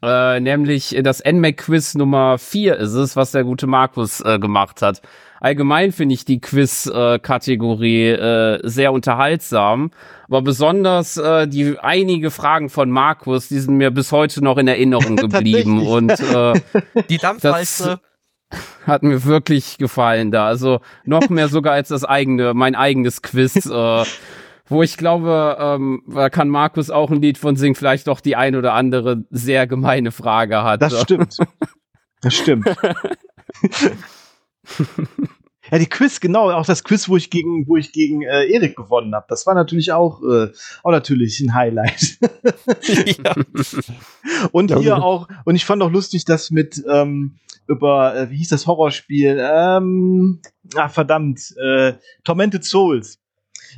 Äh, 0.01 0.41
nämlich 0.41 0.97
das 1.03 1.23
NMAC-Quiz 1.25 1.97
Nummer 1.97 2.39
4 2.39 2.77
ist 2.77 2.95
es, 2.95 3.17
was 3.17 3.33
der 3.33 3.45
gute 3.45 3.67
Markus 3.67 4.21
äh, 4.21 4.39
gemacht 4.39 4.81
hat. 4.81 5.03
Allgemein 5.41 5.93
finde 5.93 6.15
ich 6.15 6.25
die 6.25 6.41
Quiz-Kategorie 6.41 8.09
äh, 8.11 8.61
sehr 8.63 8.93
unterhaltsam, 8.93 9.91
aber 10.29 10.43
besonders 10.43 11.17
äh, 11.17 11.49
die 11.49 11.79
einige 11.79 12.31
Fragen 12.31 12.69
von 12.69 12.91
Markus, 12.91 13.49
die 13.49 13.59
sind 13.59 13.77
mir 13.77 13.91
bis 13.91 14.13
heute 14.13 14.45
noch 14.45 14.59
in 14.59 14.69
Erinnerung 14.69 15.17
geblieben 15.17 15.87
und 15.87 16.11
äh, 16.11 16.61
die 17.09 17.19
Dampfwalze. 17.19 18.01
hat 18.87 19.03
mir 19.03 19.25
wirklich 19.25 19.79
gefallen 19.79 20.31
da. 20.31 20.47
Also 20.47 20.81
noch 21.05 21.29
mehr 21.31 21.49
sogar 21.49 21.75
als 21.75 21.89
das 21.89 22.05
eigene, 22.05 22.55
mein 22.55 22.75
eigenes 22.75 23.23
Quiz. 23.23 23.67
äh, 23.67 24.05
wo 24.71 24.83
ich 24.83 24.99
glaube, 24.99 25.57
ähm, 25.59 26.03
da 26.07 26.29
kann 26.29 26.51
Markus 26.51 26.91
auch 26.91 27.11
ein 27.11 27.23
Lied 27.23 27.39
von 27.39 27.57
singen, 27.57 27.75
vielleicht 27.75 28.07
doch 28.07 28.21
die 28.21 28.37
ein 28.37 28.55
oder 28.55 28.75
andere 28.75 29.25
sehr 29.31 29.67
gemeine 29.67 30.13
Frage 30.13 30.63
hat. 30.63 30.83
Das 30.83 31.01
stimmt. 31.01 31.39
Das 32.21 32.35
stimmt. 32.35 32.69
ja, 35.71 35.79
die 35.79 35.87
Quiz, 35.87 36.21
genau, 36.21 36.51
auch 36.51 36.67
das 36.67 36.85
Quiz, 36.85 37.09
wo 37.09 37.17
ich 37.17 37.31
gegen, 37.31 37.67
wo 37.67 37.77
ich 37.77 37.93
gegen 37.93 38.23
äh, 38.23 38.47
Erik 38.47 38.77
gewonnen 38.77 39.15
habe. 39.15 39.27
Das 39.29 39.47
war 39.47 39.55
natürlich 39.55 39.93
auch, 39.93 40.23
äh, 40.23 40.49
auch 40.83 40.91
natürlich 40.91 41.41
ein 41.41 41.55
Highlight. 41.55 42.19
ja. 43.25 43.35
Und 44.53 44.77
hier 44.77 45.03
auch, 45.03 45.29
und 45.45 45.57
ich 45.57 45.65
fand 45.65 45.83
auch 45.83 45.91
lustig, 45.91 46.25
dass 46.25 46.51
mit 46.51 46.83
ähm, 46.89 47.39
über, 47.67 48.15
äh, 48.15 48.31
wie 48.31 48.37
hieß 48.37 48.49
das 48.49 48.67
Horrorspiel? 48.67 49.39
Ähm, 49.41 50.41
ah, 50.75 50.89
verdammt, 50.89 51.55
äh, 51.63 51.95
Tormented 52.25 52.65
Souls 52.65 53.19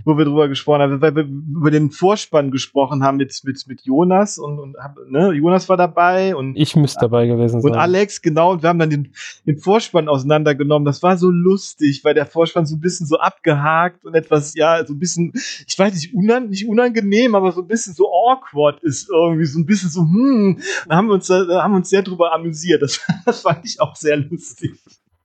wo 0.05 0.17
wir 0.17 0.25
drüber 0.25 0.49
gesprochen 0.49 0.83
haben, 0.83 1.01
weil 1.01 1.15
wir 1.15 1.25
über 1.25 1.71
den 1.71 1.91
Vorspann 1.91 2.51
gesprochen 2.51 3.03
haben 3.03 3.17
mit, 3.17 3.41
mit, 3.45 3.67
mit 3.67 3.83
Jonas 3.83 4.39
und, 4.39 4.59
und 4.59 4.77
ne, 5.09 5.33
Jonas 5.33 5.69
war 5.69 5.77
dabei 5.77 6.35
und 6.35 6.57
ich 6.57 6.77
müsste 6.77 7.01
dabei 7.01 7.27
gewesen 7.27 7.61
sein. 7.61 7.73
Und 7.73 7.79
Alex, 7.79 8.23
genau, 8.23 8.53
und 8.53 8.63
wir 8.63 8.69
haben 8.69 8.79
dann 8.79 8.91
den, 8.91 9.13
den 9.47 9.59
Vorspann 9.59 10.09
auseinandergenommen. 10.09 10.85
Das 10.85 11.03
war 11.03 11.17
so 11.17 11.31
lustig, 11.31 12.05
weil 12.05 12.15
der 12.15 12.27
Vorspann 12.27 12.67
so 12.67 12.77
ein 12.77 12.81
bisschen 12.81 13.07
so 13.07 13.19
abgehakt 13.19 14.05
und 14.05 14.15
etwas, 14.15 14.55
ja, 14.55 14.85
so 14.87 14.95
ein 14.95 14.99
bisschen, 14.99 15.33
ich 15.67 15.79
weiß 15.79 15.95
nicht, 15.95 16.15
unan, 16.15 16.49
nicht 16.49 16.69
unangenehm, 16.69 17.35
aber 17.35 17.53
so 17.53 17.63
ein 17.63 17.69
bisschen 17.69 17.95
so 17.95 18.09
awkward 18.09 18.83
ist 18.83 19.09
irgendwie, 19.11 19.47
so 19.47 19.59
ein 19.59 19.67
bisschen 19.67 19.91
so, 19.91 20.01
hm, 20.01 20.61
da 20.89 20.97
haben 20.97 21.09
wir 21.09 21.15
uns, 21.15 21.27
da 21.27 21.63
haben 21.63 21.73
wir 21.73 21.77
uns 21.77 21.91
sehr 21.91 22.03
drüber 22.03 22.33
amüsiert. 22.33 22.83
Das, 22.83 23.01
das 23.27 23.43
fand 23.43 23.65
ich 23.65 23.81
auch 23.81 23.97
sehr 23.97 24.17
lustig. 24.17 24.73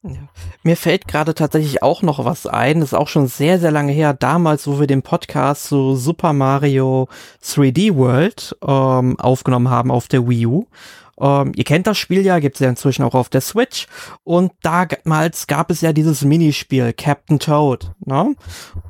Ja. 0.08 0.20
Mir 0.64 0.78
fällt 0.78 1.08
gerade 1.08 1.34
tatsächlich 1.34 1.82
auch 1.82 2.02
noch 2.02 2.24
was 2.26 2.46
ein. 2.46 2.80
Das 2.80 2.90
ist 2.90 2.94
auch 2.94 3.08
schon 3.08 3.28
sehr, 3.28 3.60
sehr 3.60 3.72
lange 3.72 3.92
her. 3.92 4.14
Damals, 4.14 4.68
wo 4.68 4.80
wir 4.80 4.88
den 4.88 5.02
Podcast 5.02 5.66
zu 5.66 5.96
Super 5.96 6.34
Mario 6.34 7.08
3D 7.44 7.96
World 7.96 8.56
ähm, 8.66 9.20
aufgenommen 9.20 9.70
haben 9.70 9.92
auf 9.92 10.08
der 10.08 10.28
Wii 10.28 10.46
U. 10.46 10.68
Ähm, 11.20 11.54
ihr 11.56 11.64
kennt 11.64 11.88
das 11.88 11.98
Spiel 11.98 12.26
ja, 12.26 12.40
gibt 12.40 12.56
es 12.56 12.60
ja 12.60 12.70
inzwischen 12.70 13.04
auch 13.04 13.16
auf 13.16 13.30
der 13.30 13.42
Switch. 13.42 13.88
Und 14.24 14.52
damals 14.62 15.48
gab 15.48 15.72
es 15.72 15.82
ja 15.82 15.94
dieses 15.94 16.24
Minispiel 16.24 16.94
Captain 16.94 17.40
Toad. 17.40 17.92
Ne? 18.06 18.36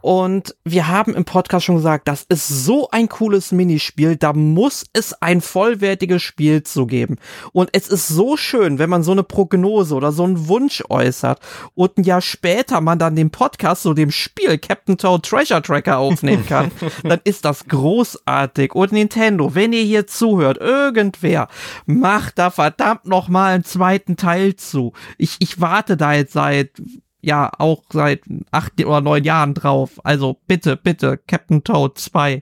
Und 0.02 0.56
wir 0.64 0.88
haben 0.88 1.16
im 1.16 1.26
Podcast 1.26 1.66
schon 1.66 1.76
gesagt, 1.76 2.08
das 2.08 2.24
ist 2.24 2.48
so 2.48 2.90
ein 2.92 3.10
cooles 3.10 3.52
Minispiel, 3.52 4.16
da 4.16 4.34
muss 4.34 4.86
es 4.94 5.14
ein 5.22 5.42
vollwertiges 5.42 6.22
Spiel 6.22 6.64
zu 6.64 6.86
geben. 6.86 7.18
Und 7.52 7.70
es 7.74 7.88
ist 7.88 8.08
so 8.08 8.38
schön, 8.38 8.80
wenn 8.80 8.90
man 8.90 9.04
so 9.04 9.12
eine 9.12 9.24
Prognose 9.24 9.96
oder 9.96 10.12
so 10.12 10.24
einen 10.24 10.48
Wunsch 10.48 10.84
äußert 10.90 11.40
und 11.76 11.98
ein 11.98 12.04
Jahr 12.04 12.22
später 12.22 12.82
man 12.82 13.00
dann 13.00 13.16
den 13.16 13.30
Podcast 13.30 13.84
so 13.84 13.94
dem 13.94 14.12
Spiel 14.12 14.58
Captain 14.58 14.98
Toad 14.98 15.24
Treasure 15.24 15.62
Tracker 15.62 15.98
aufnehmen 15.98 16.46
kann, 16.48 16.72
dann 17.04 17.22
ist 17.24 17.46
das 17.46 17.66
großartig. 17.68 18.74
Und 18.74 18.92
Nintendo, 18.92 19.56
wenn 19.56 19.74
ihr 19.74 19.84
hier 19.84 20.08
zuhört, 20.08 20.58
irgendwer, 20.58 21.48
macht 21.86 22.15
macht 22.16 22.40
da 22.40 22.50
verdammt 22.50 23.06
noch 23.06 23.28
mal 23.28 23.56
einen 23.56 23.66
zweiten 23.66 24.16
Teil 24.16 24.56
zu. 24.56 24.94
Ich, 25.18 25.36
ich 25.40 25.60
warte 25.60 25.98
da 25.98 26.14
jetzt 26.14 26.32
seit, 26.32 26.82
ja, 27.22 27.52
auch 27.58 27.84
seit 27.92 28.22
acht 28.52 28.84
oder 28.84 29.02
neun 29.02 29.26
Jahren 29.26 29.54
drauf. 29.54 30.00
Also 30.06 30.40
bitte, 30.48 30.78
bitte, 30.78 31.18
Captain 31.18 31.66
Toad 31.66 31.98
2. 31.98 32.42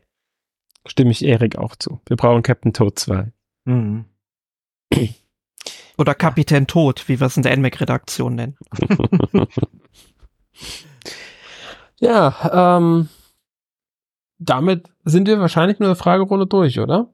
Stimme 0.86 1.10
ich 1.10 1.26
Erik 1.26 1.58
auch 1.58 1.76
zu. 1.76 2.02
Wir 2.08 2.18
brauchen 2.18 2.44
Captain 2.44 2.72
Toad 2.72 3.00
2. 3.00 3.32
Mhm. 3.66 4.06
Oder 5.98 6.14
Kapitän 6.14 6.68
Tod, 6.68 7.08
wie 7.08 7.20
wir 7.20 7.28
es 7.28 7.38
in 7.38 7.44
der 7.44 7.58
NMAC-Redaktion 7.58 8.36
nennen. 8.36 8.58
ja, 12.00 12.78
ähm, 12.78 13.10
damit 14.38 14.88
sind 15.04 15.28
wir 15.28 15.40
wahrscheinlich 15.40 15.80
nur 15.80 15.90
eine 15.90 15.96
Fragerunde 15.96 16.46
durch, 16.46 16.80
oder? 16.80 17.12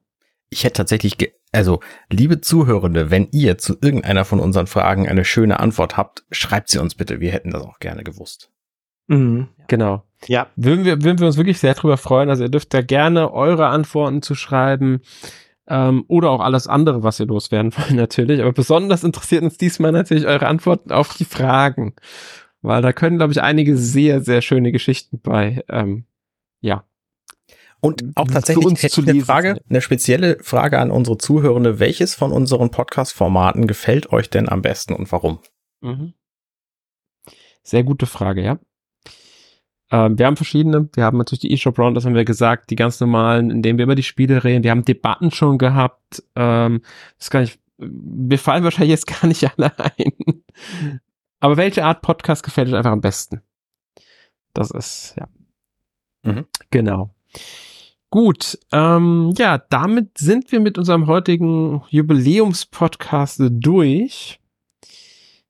Ich 0.49 0.63
hätte 0.63 0.77
tatsächlich 0.77 1.17
also, 1.51 1.79
liebe 2.11 2.41
Zuhörende, 2.41 3.09
wenn 3.09 3.27
ihr 3.31 3.57
zu 3.57 3.75
irgendeiner 3.81 4.23
von 4.23 4.39
unseren 4.39 4.67
Fragen 4.67 5.07
eine 5.07 5.25
schöne 5.25 5.59
Antwort 5.59 5.97
habt, 5.97 6.23
schreibt 6.31 6.69
sie 6.69 6.79
uns 6.79 6.93
bitte. 6.93 7.19
Wir 7.19 7.31
hätten 7.31 7.49
das 7.49 7.63
auch 7.63 7.79
gerne 7.79 8.03
gewusst. 8.03 8.51
Mhm, 9.07 9.47
genau. 9.67 10.03
Ja. 10.27 10.47
Würden 10.55 10.85
wir, 10.85 11.01
würden 11.03 11.19
wir 11.19 11.25
uns 11.25 11.37
wirklich 11.37 11.57
sehr 11.57 11.73
drüber 11.73 11.97
freuen. 11.97 12.29
Also 12.29 12.43
ihr 12.43 12.49
dürft 12.49 12.73
da 12.73 12.81
gerne 12.81 13.33
eure 13.33 13.67
Antworten 13.67 14.21
zu 14.21 14.35
schreiben. 14.35 15.01
Ähm, 15.67 16.05
oder 16.07 16.29
auch 16.29 16.41
alles 16.41 16.67
andere, 16.67 17.01
was 17.01 17.19
ihr 17.19 17.25
loswerden 17.25 17.73
wollt, 17.77 17.91
natürlich. 17.91 18.41
Aber 18.41 18.53
besonders 18.53 19.03
interessiert 19.03 19.43
uns 19.43 19.57
diesmal 19.57 19.91
natürlich 19.91 20.27
eure 20.27 20.47
Antworten 20.47 20.91
auf 20.91 21.15
die 21.15 21.25
Fragen. 21.25 21.95
Weil 22.61 22.83
da 22.83 22.93
können, 22.93 23.17
glaube 23.17 23.31
ich, 23.31 23.41
einige 23.41 23.75
sehr, 23.75 24.21
sehr 24.21 24.41
schöne 24.41 24.71
Geschichten 24.71 25.19
bei, 25.21 25.63
ähm, 25.69 26.05
ja, 26.59 26.83
und 27.81 28.03
auch 28.15 28.27
tatsächlich 28.27 28.83
hätte 28.83 29.01
ich 29.01 29.09
eine 29.09 29.21
Frage, 29.21 29.61
eine 29.69 29.81
spezielle 29.81 30.37
Frage 30.41 30.79
an 30.79 30.91
unsere 30.91 31.17
Zuhörende. 31.17 31.79
Welches 31.79 32.13
von 32.15 32.31
unseren 32.31 32.71
Podcast-Formaten 32.71 33.67
gefällt 33.67 34.11
euch 34.11 34.29
denn 34.29 34.49
am 34.49 34.61
besten 34.61 34.93
und 34.93 35.11
warum? 35.11 35.39
Mhm. 35.81 36.13
Sehr 37.63 37.83
gute 37.83 38.05
Frage, 38.05 38.43
ja. 38.43 38.59
Ähm, 39.91 40.17
wir 40.19 40.25
haben 40.25 40.35
verschiedene. 40.35 40.89
Wir 40.93 41.03
haben 41.03 41.17
natürlich 41.17 41.41
die 41.41 41.53
eShop 41.53 41.79
Round, 41.79 41.95
das 41.95 42.05
haben 42.05 42.15
wir 42.15 42.25
gesagt, 42.25 42.69
die 42.69 42.75
ganz 42.75 42.99
normalen, 42.99 43.49
in 43.49 43.61
denen 43.61 43.79
wir 43.79 43.83
über 43.83 43.95
die 43.95 44.03
Spiele 44.03 44.43
reden. 44.43 44.63
Wir 44.63 44.71
haben 44.71 44.85
Debatten 44.85 45.31
schon 45.31 45.57
gehabt. 45.57 46.23
Ähm, 46.35 46.81
das 47.17 47.29
kann 47.29 47.43
ich, 47.43 47.59
wir 47.77 48.39
fallen 48.39 48.63
wahrscheinlich 48.63 48.91
jetzt 48.91 49.07
gar 49.21 49.27
nicht 49.27 49.49
alle 49.57 49.71
ein. 49.79 50.43
Aber 51.39 51.57
welche 51.57 51.85
Art 51.85 52.01
Podcast 52.01 52.43
gefällt 52.43 52.67
euch 52.67 52.75
einfach 52.75 52.91
am 52.91 53.01
besten? 53.01 53.41
Das 54.53 54.71
ist, 54.71 55.15
ja. 55.17 55.27
Mhm. 56.23 56.45
Genau. 56.69 57.15
Gut, 58.11 58.57
ähm, 58.71 59.33
ja, 59.37 59.59
damit 59.59 60.17
sind 60.17 60.51
wir 60.51 60.59
mit 60.59 60.79
unserem 60.79 61.05
heutigen 61.05 61.83
Jubiläumspodcast 61.89 63.41
durch. 63.51 64.39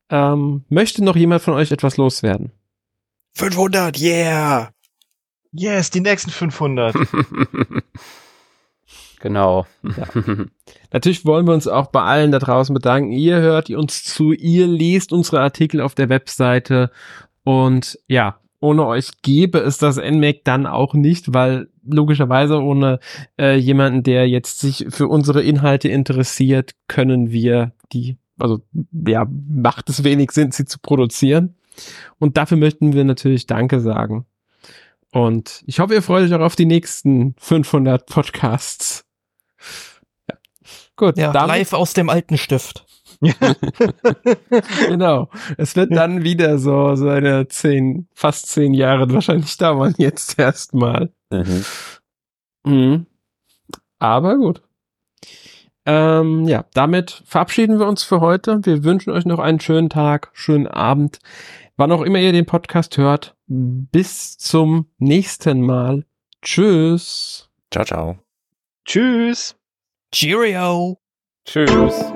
Ähm, 0.10 0.66
möchte 0.68 1.04
noch 1.04 1.16
jemand 1.16 1.42
von 1.42 1.54
euch 1.54 1.72
etwas 1.72 1.96
loswerden? 1.96 2.52
500, 3.36 3.98
yeah! 4.00 4.72
Yes, 5.52 5.90
die 5.90 6.02
nächsten 6.02 6.32
500. 6.32 6.96
genau. 9.20 9.66
Ja. 9.84 10.24
Natürlich 10.92 11.26
wollen 11.26 11.48
wir 11.48 11.54
uns 11.54 11.68
auch 11.68 11.88
bei 11.88 12.02
allen 12.02 12.32
da 12.32 12.40
draußen 12.40 12.74
bedanken. 12.74 13.12
Ihr 13.12 13.38
hört 13.38 13.70
uns 13.70 14.04
zu, 14.04 14.34
ihr 14.34 14.68
lest 14.68 15.14
unsere 15.14 15.40
Artikel 15.40 15.80
auf 15.80 15.96
der 15.96 16.10
Webseite 16.10 16.92
und 17.44 17.98
ja, 18.08 18.40
ohne 18.60 18.86
euch 18.86 19.22
gäbe 19.22 19.60
es 19.60 19.78
das 19.78 19.98
NMAC 19.98 20.44
dann 20.44 20.66
auch 20.66 20.94
nicht, 20.94 21.34
weil 21.34 21.70
logischerweise 21.86 22.62
ohne 22.62 23.00
äh, 23.38 23.56
jemanden, 23.56 24.04
der 24.04 24.28
jetzt 24.28 24.60
sich 24.60 24.88
für 24.90 25.08
unsere 25.08 25.42
Inhalte 25.42 25.88
interessiert, 25.90 26.76
können 26.88 27.32
wir 27.32 27.74
die, 27.94 28.18
also 28.38 28.60
ja, 28.92 29.26
macht 29.30 29.90
es 29.90 30.04
wenig 30.04 30.32
Sinn, 30.32 30.52
sie 30.52 30.66
zu 30.66 30.80
produzieren. 30.80 31.56
Und 32.18 32.36
dafür 32.38 32.58
möchten 32.58 32.94
wir 32.94 33.06
natürlich 33.06 33.48
Danke 33.48 33.80
sagen. 33.80 34.26
Und 35.12 35.64
ich 35.66 35.80
hoffe, 35.80 35.94
ihr 35.96 36.02
freut 36.02 36.26
euch 36.26 36.34
auch 36.34 36.46
auf 36.46 36.56
die 36.56 36.66
nächsten 36.66 37.36
500 37.40 38.06
Podcasts. 38.06 39.06
Ja. 40.30 40.38
Gut, 40.96 41.18
ja, 41.18 41.32
live 41.32 41.74
aus 41.74 41.94
dem 41.94 42.10
alten 42.10 42.38
Stift. 42.38 42.86
genau. 44.88 45.30
Es 45.58 45.76
wird 45.76 45.94
dann 45.94 46.24
wieder 46.24 46.58
so 46.58 46.96
seine 46.96 47.48
zehn, 47.48 48.08
fast 48.14 48.48
zehn 48.48 48.74
Jahre 48.74 49.12
wahrscheinlich 49.12 49.58
dauern 49.58 49.94
jetzt 49.98 50.40
erstmal. 50.40 51.12
Mhm. 51.32 51.66
Mhm. 52.66 53.06
Aber 54.00 54.38
gut. 54.38 54.62
Ähm, 55.86 56.46
ja, 56.46 56.66
damit 56.74 57.24
verabschieden 57.26 57.80
wir 57.80 57.88
uns 57.88 58.04
für 58.04 58.22
heute. 58.22 58.60
Wir 58.64 58.84
wünschen 58.84 59.12
euch 59.12 59.26
noch 59.26 59.40
einen 59.40 59.60
schönen 59.60 59.90
Tag, 59.90 60.30
schönen 60.34 60.68
Abend. 60.68 61.20
Wann 61.78 61.92
auch 61.92 62.02
immer 62.02 62.20
ihr 62.20 62.32
den 62.32 62.46
Podcast 62.46 62.98
hört. 62.98 63.36
Bis 63.48 64.38
zum 64.38 64.92
nächsten 64.98 65.62
Mal. 65.62 66.06
Tschüss. 66.42 67.50
Ciao, 67.72 67.86
ciao. 67.86 68.20
Tschüss. 68.86 69.56
Cheerio. 70.12 71.00
Tschüss. 71.46 72.14